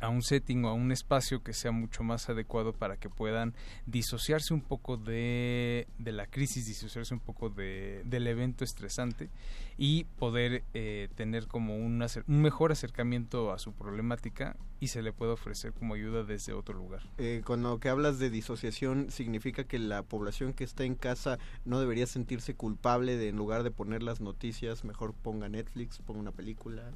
a 0.00 0.08
un 0.08 0.22
setting 0.22 0.64
o 0.64 0.68
a 0.68 0.74
un 0.74 0.92
espacio 0.92 1.42
que 1.42 1.52
sea 1.52 1.72
mucho 1.72 2.02
más 2.02 2.28
adecuado 2.28 2.72
para 2.72 2.96
que 2.96 3.08
puedan 3.08 3.54
disociarse 3.86 4.54
un 4.54 4.60
poco 4.60 4.96
de, 4.96 5.86
de 5.98 6.12
la 6.12 6.26
crisis, 6.26 6.66
disociarse 6.66 7.14
un 7.14 7.20
poco 7.20 7.50
de, 7.50 8.02
del 8.04 8.26
evento 8.26 8.64
estresante 8.64 9.30
y 9.76 10.04
poder 10.04 10.62
eh, 10.72 11.08
tener 11.16 11.46
como 11.46 11.76
un, 11.76 12.04
un, 12.26 12.42
mejor 12.42 12.72
acercamiento 12.72 13.52
a 13.52 13.58
su 13.58 13.72
problemática 13.72 14.56
y 14.80 14.88
se 14.88 15.02
le 15.02 15.12
puede 15.12 15.32
ofrecer 15.32 15.72
como 15.72 15.94
ayuda 15.94 16.24
desde 16.24 16.52
otro 16.52 16.74
lugar. 16.74 17.02
Eh, 17.18 17.42
con 17.44 17.62
lo 17.62 17.78
que 17.80 17.88
hablas 17.88 18.18
de 18.18 18.30
disociación, 18.30 19.10
¿significa 19.10 19.64
que 19.64 19.78
la 19.78 20.02
población 20.02 20.52
que 20.52 20.64
está 20.64 20.84
en 20.84 20.94
casa 20.94 21.38
no 21.64 21.80
debería 21.80 22.06
sentirse 22.06 22.54
culpable 22.54 23.16
de 23.16 23.28
en 23.28 23.36
lugar 23.36 23.62
de 23.62 23.70
poner 23.70 24.02
las 24.02 24.20
noticias, 24.20 24.84
mejor 24.84 25.14
ponga 25.14 25.48
Netflix, 25.48 25.98
ponga 25.98 26.20
una 26.20 26.32
película? 26.32 26.92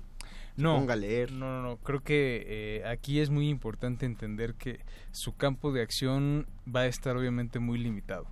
No, 0.58 0.96
leer. 0.96 1.32
No, 1.32 1.46
no, 1.46 1.62
no. 1.62 1.76
Creo 1.78 2.00
que 2.00 2.44
eh, 2.46 2.86
aquí 2.86 3.20
es 3.20 3.30
muy 3.30 3.48
importante 3.48 4.06
entender 4.06 4.54
que 4.54 4.80
su 5.12 5.34
campo 5.36 5.72
de 5.72 5.82
acción 5.82 6.46
va 6.74 6.80
a 6.80 6.86
estar 6.86 7.16
obviamente 7.16 7.58
muy 7.58 7.78
limitado. 7.78 8.26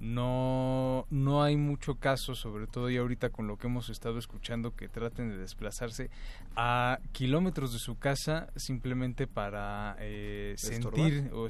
no, 0.00 1.06
no 1.10 1.42
hay 1.42 1.56
mucho 1.56 1.96
caso, 1.96 2.36
sobre 2.36 2.68
todo 2.68 2.88
y 2.88 2.96
ahorita 2.96 3.30
con 3.30 3.48
lo 3.48 3.56
que 3.56 3.66
hemos 3.66 3.88
estado 3.90 4.18
escuchando, 4.18 4.76
que 4.76 4.88
traten 4.88 5.30
de 5.30 5.38
desplazarse 5.38 6.10
a 6.54 7.00
kilómetros 7.12 7.72
de 7.72 7.78
su 7.78 7.98
casa 7.98 8.48
simplemente 8.56 9.26
para 9.26 9.96
eh, 9.98 10.54
sentir 10.56 11.30
o, 11.32 11.48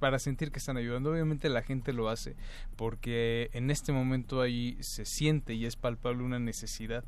para 0.00 0.18
sentir 0.18 0.50
que 0.50 0.58
están 0.58 0.76
ayudando. 0.76 1.10
Obviamente 1.10 1.48
la 1.48 1.62
gente 1.62 1.92
lo 1.92 2.08
hace 2.08 2.36
porque 2.76 3.50
en 3.52 3.70
este 3.70 3.92
momento 3.92 4.40
ahí 4.40 4.76
se 4.80 5.04
siente 5.04 5.54
y 5.54 5.66
es 5.66 5.76
palpable 5.76 6.22
una 6.22 6.38
necesidad 6.38 7.04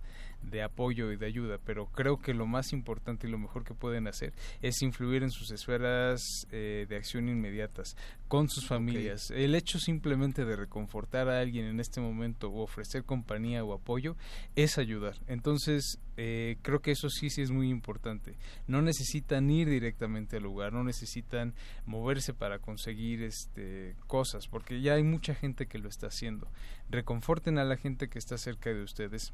de 0.50 0.62
apoyo 0.62 1.12
y 1.12 1.16
de 1.16 1.26
ayuda, 1.26 1.58
pero 1.65 1.86
creo 1.86 2.18
que 2.18 2.34
lo 2.34 2.47
más 2.47 2.73
importante 2.73 3.26
y 3.26 3.31
lo 3.31 3.39
mejor 3.39 3.65
que 3.65 3.75
pueden 3.75 4.07
hacer 4.07 4.33
es 4.62 4.81
influir 4.83 5.23
en 5.23 5.31
sus 5.31 5.50
esferas 5.50 6.47
eh, 6.50 6.86
de 6.89 6.97
acción 6.97 7.28
inmediatas, 7.28 7.97
con 8.28 8.49
sus 8.49 8.66
familias. 8.66 9.31
El 9.31 9.55
hecho 9.55 9.78
simplemente 9.78 10.44
de 10.44 10.57
reconfortar 10.57 11.28
a 11.28 11.41
alguien 11.41 11.66
en 11.66 11.81
este 11.81 12.00
momento 12.00 12.49
o 12.49 12.62
ofrecer 12.62 13.05
compañía 13.05 13.65
o 13.65 13.73
apoyo 13.73 14.16
es 14.57 14.78
ayudar. 14.78 15.16
Entonces, 15.28 15.99
eh, 16.16 16.57
creo 16.62 16.81
que 16.81 16.92
eso 16.92 17.10
sí, 17.10 17.31
sí 17.31 17.42
es 17.42 17.50
muy 17.50 17.68
importante. 17.68 18.36
No 18.66 18.83
necesitan 18.83 19.50
ir 19.50 19.68
directamente 19.68 20.39
al 20.39 20.44
lugar, 20.44 20.73
no 20.73 20.83
necesitan 20.83 21.55
moverse 21.84 22.33
para 22.33 22.58
conseguir 22.58 23.23
este, 23.23 23.94
cosas, 24.07 24.49
porque 24.49 24.81
ya 24.81 24.94
hay 24.94 25.02
mucha 25.02 25.34
gente 25.34 25.66
que 25.66 25.78
lo 25.78 25.89
está 25.89 26.07
haciendo. 26.07 26.49
Reconforten 26.89 27.58
a 27.58 27.65
la 27.65 27.76
gente 27.76 28.08
que 28.08 28.18
está 28.18 28.39
cerca 28.39 28.70
de 28.70 28.83
ustedes 28.83 29.33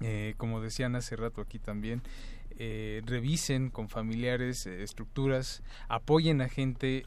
eh, 0.00 0.34
como 0.36 0.60
decían 0.60 0.94
hace 0.96 1.16
rato 1.16 1.40
aquí 1.40 1.58
también, 1.58 2.02
eh, 2.58 3.02
revisen 3.04 3.70
con 3.70 3.88
familiares 3.88 4.66
eh, 4.66 4.82
estructuras, 4.82 5.62
apoyen 5.88 6.40
a 6.40 6.48
gente 6.48 7.04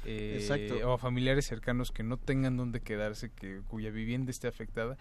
o 0.85 0.93
a 0.93 0.97
familiares 0.97 1.45
cercanos 1.45 1.91
que 1.91 2.03
no 2.03 2.17
tengan 2.17 2.57
donde 2.57 2.81
quedarse, 2.81 3.29
que 3.29 3.61
cuya 3.67 3.91
vivienda 3.91 4.31
esté 4.31 4.47
afectada. 4.47 4.97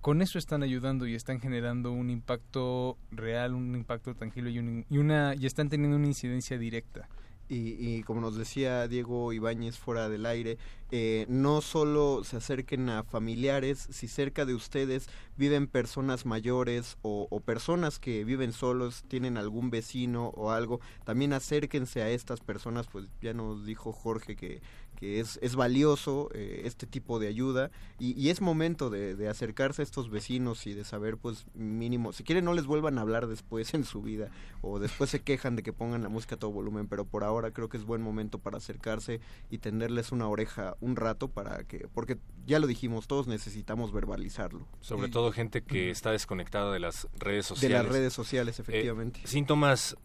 Con 0.00 0.22
eso 0.22 0.38
están 0.38 0.62
ayudando 0.62 1.06
y 1.06 1.14
están 1.14 1.40
generando 1.40 1.90
un 1.90 2.10
impacto 2.10 2.96
real, 3.10 3.54
un 3.54 3.74
impacto 3.74 4.14
tangible 4.14 4.50
y, 4.50 4.84
y, 4.94 4.98
una, 4.98 5.34
y 5.34 5.46
están 5.46 5.68
teniendo 5.68 5.96
una 5.96 6.06
incidencia 6.06 6.58
directa. 6.58 7.08
Y, 7.48 7.76
y, 7.78 8.02
como 8.02 8.20
nos 8.20 8.36
decía 8.36 8.88
Diego 8.88 9.32
Ibáñez 9.32 9.78
fuera 9.78 10.08
del 10.08 10.26
aire, 10.26 10.58
eh, 10.90 11.26
no 11.28 11.60
solo 11.60 12.22
se 12.24 12.36
acerquen 12.36 12.88
a 12.90 13.02
familiares, 13.02 13.88
si 13.90 14.08
cerca 14.08 14.44
de 14.44 14.54
ustedes 14.54 15.08
viven 15.36 15.66
personas 15.66 16.26
mayores 16.26 16.96
o, 17.02 17.26
o, 17.30 17.40
personas 17.40 17.98
que 17.98 18.24
viven 18.24 18.52
solos, 18.52 19.04
tienen 19.08 19.36
algún 19.36 19.70
vecino 19.70 20.28
o 20.36 20.50
algo, 20.50 20.80
también 21.04 21.32
acérquense 21.32 22.02
a 22.02 22.10
estas 22.10 22.40
personas, 22.40 22.86
pues 22.86 23.06
ya 23.20 23.32
nos 23.32 23.64
dijo 23.64 23.92
Jorge 23.92 24.36
que 24.36 24.60
que 24.96 25.20
es, 25.20 25.38
es 25.42 25.54
valioso 25.54 26.30
eh, 26.34 26.62
este 26.64 26.86
tipo 26.86 27.18
de 27.18 27.28
ayuda 27.28 27.70
y, 27.98 28.20
y 28.20 28.30
es 28.30 28.40
momento 28.40 28.90
de, 28.90 29.14
de, 29.14 29.28
acercarse 29.28 29.82
a 29.82 29.84
estos 29.84 30.10
vecinos 30.10 30.66
y 30.66 30.74
de 30.74 30.84
saber 30.84 31.16
pues 31.16 31.46
mínimo, 31.54 32.12
si 32.12 32.24
quieren 32.24 32.44
no 32.44 32.54
les 32.54 32.66
vuelvan 32.66 32.98
a 32.98 33.02
hablar 33.02 33.26
después 33.26 33.74
en 33.74 33.84
su 33.84 34.02
vida 34.02 34.30
o 34.62 34.78
después 34.78 35.10
se 35.10 35.20
quejan 35.20 35.56
de 35.56 35.62
que 35.62 35.72
pongan 35.72 36.02
la 36.02 36.08
música 36.08 36.34
a 36.34 36.38
todo 36.38 36.50
volumen, 36.50 36.88
pero 36.88 37.04
por 37.04 37.22
ahora 37.24 37.52
creo 37.52 37.68
que 37.68 37.76
es 37.76 37.84
buen 37.84 38.02
momento 38.02 38.38
para 38.38 38.56
acercarse 38.56 39.20
y 39.50 39.58
tenderles 39.58 40.12
una 40.12 40.28
oreja 40.28 40.76
un 40.80 40.96
rato 40.96 41.28
para 41.28 41.64
que, 41.64 41.88
porque 41.92 42.18
ya 42.46 42.58
lo 42.58 42.66
dijimos, 42.66 43.06
todos 43.06 43.26
necesitamos 43.26 43.92
verbalizarlo. 43.92 44.66
Sobre 44.80 45.08
todo 45.08 45.32
gente 45.32 45.62
que 45.62 45.90
está 45.90 46.12
desconectada 46.12 46.72
de 46.72 46.80
las 46.80 47.08
redes 47.18 47.46
sociales. 47.46 47.78
De 47.78 47.84
las 47.84 47.92
redes 47.92 48.12
sociales, 48.12 48.58
efectivamente. 48.60 49.20
Eh, 49.20 49.26
síntomas 49.26 49.96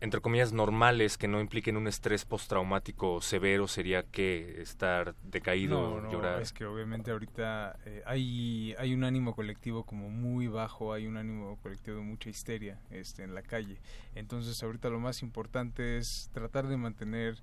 entre 0.00 0.20
comillas, 0.20 0.52
normales 0.52 1.16
que 1.16 1.28
no 1.28 1.40
impliquen 1.40 1.76
un 1.76 1.86
estrés 1.86 2.24
postraumático 2.24 3.20
severo 3.20 3.68
sería 3.68 4.02
que 4.02 4.60
estar 4.60 5.14
decaído, 5.22 6.00
no, 6.00 6.10
llorar. 6.10 6.42
Es 6.42 6.52
que 6.52 6.64
obviamente 6.64 7.12
ahorita 7.12 7.78
eh, 7.84 8.02
hay, 8.04 8.74
hay 8.78 8.92
un 8.92 9.04
ánimo 9.04 9.34
colectivo 9.34 9.84
como 9.84 10.10
muy 10.10 10.48
bajo, 10.48 10.92
hay 10.92 11.06
un 11.06 11.16
ánimo 11.16 11.56
colectivo 11.62 11.98
de 11.98 12.02
mucha 12.02 12.28
histeria 12.28 12.80
este, 12.90 13.22
en 13.22 13.34
la 13.34 13.42
calle. 13.42 13.78
Entonces 14.14 14.60
ahorita 14.62 14.88
lo 14.88 14.98
más 14.98 15.22
importante 15.22 15.96
es 15.98 16.28
tratar 16.32 16.66
de 16.66 16.76
mantener 16.76 17.38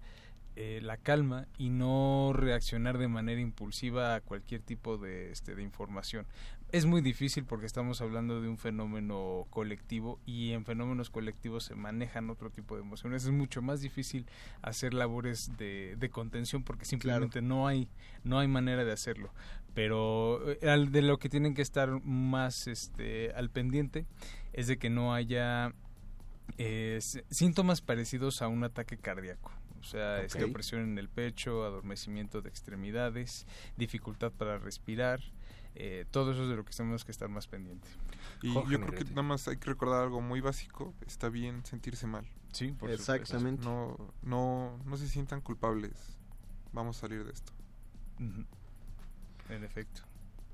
eh, 0.58 0.80
la 0.82 0.96
calma 0.96 1.48
y 1.58 1.70
no 1.70 2.32
reaccionar 2.34 2.98
de 2.98 3.10
manera 3.10 3.42
impulsiva 3.42 4.16
a 4.16 4.22
cualquier 4.22 4.62
tipo 4.62 4.98
de, 4.98 5.32
este, 5.32 5.54
de 5.54 5.62
información. 5.62 6.26
Es 6.72 6.86
muy 6.86 7.02
difícil 7.02 7.46
porque 7.46 7.66
estamos 7.66 8.02
hablando 8.02 8.42
de 8.42 8.50
un 8.50 8.58
fenómeno 8.58 9.46
colectivo 9.50 10.20
y 10.26 10.52
en 10.52 10.66
fenómenos 10.66 11.10
colectivos 11.10 11.64
se 11.64 11.76
manejan 11.76 12.30
otro 12.30 12.50
tipo 12.50 12.76
de 12.76 12.82
emociones. 12.82 13.24
Es 13.24 13.32
mucho 13.32 13.62
más 13.62 13.82
difícil 13.82 14.26
hacer 14.62 14.94
labores 14.94 15.56
de, 15.58 15.96
de 15.98 16.10
contención 16.10 16.64
porque 16.64 16.86
simplemente 16.86 17.42
no 17.42 17.68
hay 17.68 17.88
no 18.24 18.40
hay 18.40 18.48
manera 18.48 18.84
de 18.84 18.92
hacerlo. 18.92 19.32
Pero 19.74 20.42
eh, 20.52 20.88
de 20.90 21.02
lo 21.02 21.18
que 21.18 21.30
tienen 21.30 21.54
que 21.54 21.62
estar 21.62 21.90
más 22.04 22.68
este, 22.68 23.32
al 23.34 23.50
pendiente 23.50 24.06
es 24.52 24.68
de 24.68 24.78
que 24.78 24.90
no 24.90 25.14
haya 25.14 25.74
eh, 26.58 27.00
síntomas 27.30 27.82
parecidos 27.82 28.42
a 28.42 28.48
un 28.48 28.64
ataque 28.64 28.98
cardíaco 28.98 29.52
o 29.86 29.88
sea, 29.88 30.16
okay. 30.16 30.26
este, 30.26 30.44
opresión 30.44 30.82
en 30.82 30.98
el 30.98 31.10
pecho, 31.10 31.64
adormecimiento 31.64 32.42
de 32.42 32.50
extremidades, 32.50 33.46
dificultad 33.78 34.32
para 34.32 34.58
respirar, 34.58 35.20
eh, 35.76 36.06
todo 36.10 36.32
eso 36.32 36.44
es 36.44 36.50
de 36.50 36.56
lo 36.56 36.66
que 36.66 36.74
tenemos 36.74 37.06
que 37.06 37.12
estar 37.12 37.30
más 37.30 37.48
pendiente. 37.48 37.88
Y 38.42 38.54
Jorge 38.54 38.72
yo 38.72 38.82
creo 38.82 39.00
que 39.00 39.06
nada 39.12 39.24
más 39.24 39.48
hay 39.48 39.58
que 39.58 39.66
recordar 39.70 40.04
algo 40.04 40.22
muy 40.22 40.42
básico, 40.42 40.94
está 41.06 41.30
bien 41.30 41.66
sentirse 41.66 42.08
mal. 42.08 42.26
Sí, 42.52 42.72
por 42.72 42.90
Exactamente. 42.90 43.64
No, 43.66 43.98
no, 44.24 44.80
no 44.86 44.98
se 44.98 45.08
sientan 45.08 45.42
culpables, 45.42 46.18
vamos 46.72 46.98
a 46.98 47.02
salir 47.02 47.26
de 47.26 47.32
esto. 47.32 47.52
Uh 48.20 48.24
-huh. 48.24 48.46
En 49.50 49.64
efecto. 49.64 50.02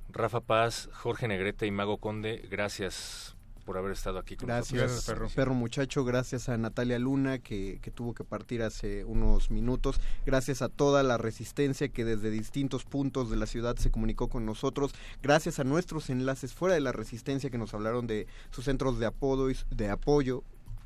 Rafa 0.10 0.42
Paz, 0.42 0.90
Jorge 0.94 1.28
Negrete 1.28 1.66
y 1.68 1.72
Mago 1.72 1.98
Conde, 1.98 2.46
gracias 2.50 3.38
por 3.62 3.78
haber 3.78 3.92
estado 3.92 4.20
aquí 4.20 4.36
con 4.36 4.48
gracias, 4.48 4.74
nosotros. 4.74 4.92
Gracias, 4.92 5.16
perro. 5.16 5.30
perro 5.36 5.54
muchacho. 5.54 6.04
Gracias 6.04 6.50
a 6.50 6.58
Natalia 6.58 7.00
Luna, 7.00 7.40
que, 7.40 7.80
que, 7.82 7.92
tuvo 7.92 8.14
que 8.14 8.24
partir 8.24 8.62
hace 8.64 9.06
unos 9.06 9.52
minutos. 9.52 10.02
Gracias 10.26 10.62
a 10.62 10.70
toda 10.70 11.04
la 11.04 11.18
resistencia 11.18 11.90
que 11.90 12.06
desde 12.06 12.30
distintos 12.30 12.84
puntos 12.84 13.30
de 13.30 13.38
la 13.38 13.46
ciudad 13.46 13.76
se 13.78 13.92
comunicó 13.92 14.28
con 14.28 14.46
nosotros. 14.46 14.94
Gracias 15.22 15.60
a 15.60 15.64
nuestros 15.64 16.10
enlaces 16.10 16.54
fuera 16.54 16.76
de 16.76 16.82
la 16.82 16.92
resistencia 16.92 17.50
que 17.50 17.58
nos 17.58 17.74
hablaron 17.74 18.08
de 18.08 18.28
sus 18.50 18.66
centros 18.66 19.00
de 19.00 19.06
apodo 19.06 19.50
y 19.50 19.58
de 19.70 19.90
apoyo 19.90 20.44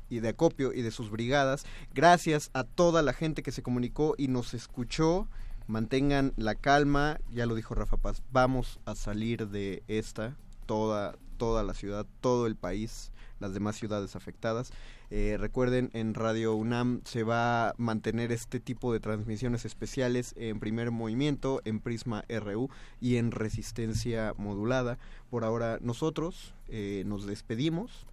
y 0.08 0.20
de 0.20 0.28
acopio 0.28 0.72
y 0.72 0.82
de 0.82 0.90
sus 0.90 1.10
brigadas. 1.10 1.64
Gracias 1.94 2.50
a 2.52 2.64
toda 2.64 3.02
la 3.02 3.12
gente 3.12 3.42
que 3.42 3.52
se 3.52 3.62
comunicó 3.62 4.14
y 4.16 4.28
nos 4.28 4.54
escuchó. 4.54 5.28
Mantengan 5.66 6.32
la 6.36 6.54
calma, 6.54 7.18
ya 7.32 7.44
lo 7.46 7.56
dijo 7.56 7.74
Rafa 7.74 7.96
Paz, 7.96 8.22
vamos 8.30 8.78
a 8.84 8.94
salir 8.94 9.48
de 9.48 9.82
esta, 9.88 10.36
toda, 10.66 11.16
toda 11.38 11.62
la 11.62 11.74
ciudad, 11.74 12.06
todo 12.20 12.46
el 12.46 12.56
país, 12.56 13.12
las 13.40 13.54
demás 13.54 13.76
ciudades 13.76 14.16
afectadas. 14.16 14.72
Eh, 15.10 15.36
recuerden, 15.38 15.90
en 15.92 16.14
Radio 16.14 16.54
UNAM 16.54 17.00
se 17.04 17.22
va 17.22 17.68
a 17.68 17.74
mantener 17.78 18.32
este 18.32 18.58
tipo 18.58 18.92
de 18.92 18.98
transmisiones 19.00 19.64
especiales 19.64 20.34
en 20.36 20.58
primer 20.58 20.90
movimiento, 20.90 21.62
en 21.64 21.78
Prisma 21.80 22.24
RU 22.28 22.70
y 23.00 23.16
en 23.16 23.30
resistencia 23.30 24.34
modulada. 24.36 24.98
Por 25.30 25.44
ahora 25.44 25.78
nosotros 25.80 26.54
eh, 26.68 27.04
nos 27.06 27.26
despedimos. 27.26 28.06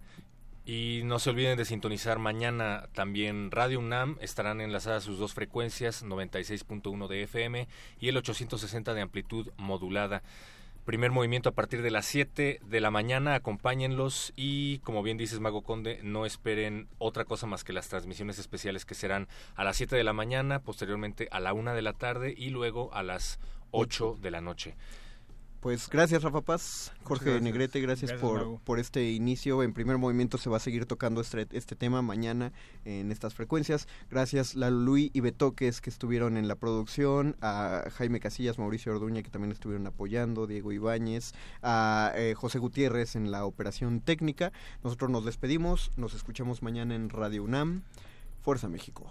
Y 0.66 1.02
no 1.04 1.18
se 1.18 1.28
olviden 1.28 1.58
de 1.58 1.66
sintonizar 1.66 2.18
mañana 2.18 2.88
también 2.94 3.50
Radio 3.50 3.80
UNAM. 3.80 4.16
Estarán 4.22 4.62
enlazadas 4.62 5.04
sus 5.04 5.18
dos 5.18 5.34
frecuencias, 5.34 6.02
96.1 6.02 7.06
de 7.06 7.22
FM 7.24 7.68
y 8.00 8.08
el 8.08 8.16
860 8.16 8.94
de 8.94 9.00
amplitud 9.02 9.48
modulada. 9.58 10.22
Primer 10.84 11.12
movimiento 11.12 11.48
a 11.48 11.52
partir 11.52 11.80
de 11.80 11.90
las 11.90 12.04
7 12.04 12.60
de 12.62 12.80
la 12.82 12.90
mañana, 12.90 13.34
acompáñenlos 13.34 14.34
y 14.36 14.80
como 14.80 15.02
bien 15.02 15.16
dices 15.16 15.40
Mago 15.40 15.62
Conde, 15.62 16.00
no 16.02 16.26
esperen 16.26 16.88
otra 16.98 17.24
cosa 17.24 17.46
más 17.46 17.64
que 17.64 17.72
las 17.72 17.88
transmisiones 17.88 18.38
especiales 18.38 18.84
que 18.84 18.94
serán 18.94 19.26
a 19.54 19.64
las 19.64 19.78
7 19.78 19.96
de 19.96 20.04
la 20.04 20.12
mañana, 20.12 20.58
posteriormente 20.58 21.26
a 21.30 21.40
la 21.40 21.54
1 21.54 21.74
de 21.74 21.80
la 21.80 21.94
tarde 21.94 22.34
y 22.36 22.50
luego 22.50 22.92
a 22.92 23.02
las 23.02 23.38
8 23.70 24.18
de 24.20 24.30
la 24.30 24.42
noche. 24.42 24.76
Pues 25.64 25.88
gracias 25.88 26.22
Rafa 26.22 26.42
Paz, 26.42 26.92
Jorge 27.04 27.24
gracias. 27.24 27.42
Negrete, 27.42 27.80
gracias, 27.80 28.10
gracias 28.10 28.30
por, 28.30 28.60
por, 28.60 28.78
este 28.78 29.12
inicio. 29.12 29.62
En 29.62 29.72
primer 29.72 29.96
movimiento 29.96 30.36
se 30.36 30.50
va 30.50 30.58
a 30.58 30.60
seguir 30.60 30.84
tocando 30.84 31.22
este, 31.22 31.48
este 31.52 31.74
tema 31.74 32.02
mañana 32.02 32.52
en 32.84 33.10
estas 33.10 33.32
frecuencias. 33.32 33.88
Gracias 34.10 34.56
a 34.56 34.68
Luis 34.68 35.10
y 35.14 35.20
Betoques 35.20 35.80
que 35.80 35.88
estuvieron 35.88 36.36
en 36.36 36.48
la 36.48 36.56
producción, 36.56 37.34
a 37.40 37.84
Jaime 37.94 38.20
Casillas, 38.20 38.58
Mauricio 38.58 38.92
Orduña 38.92 39.22
que 39.22 39.30
también 39.30 39.52
estuvieron 39.52 39.86
apoyando, 39.86 40.46
Diego 40.46 40.70
Ibáñez, 40.70 41.32
a 41.62 42.12
eh, 42.14 42.34
José 42.34 42.58
Gutiérrez 42.58 43.16
en 43.16 43.30
la 43.30 43.46
operación 43.46 44.02
técnica. 44.02 44.52
Nosotros 44.82 45.10
nos 45.10 45.24
despedimos, 45.24 45.92
nos 45.96 46.12
escuchamos 46.12 46.62
mañana 46.62 46.94
en 46.94 47.08
Radio 47.08 47.42
UNAM. 47.42 47.84
Fuerza 48.42 48.68
México. 48.68 49.10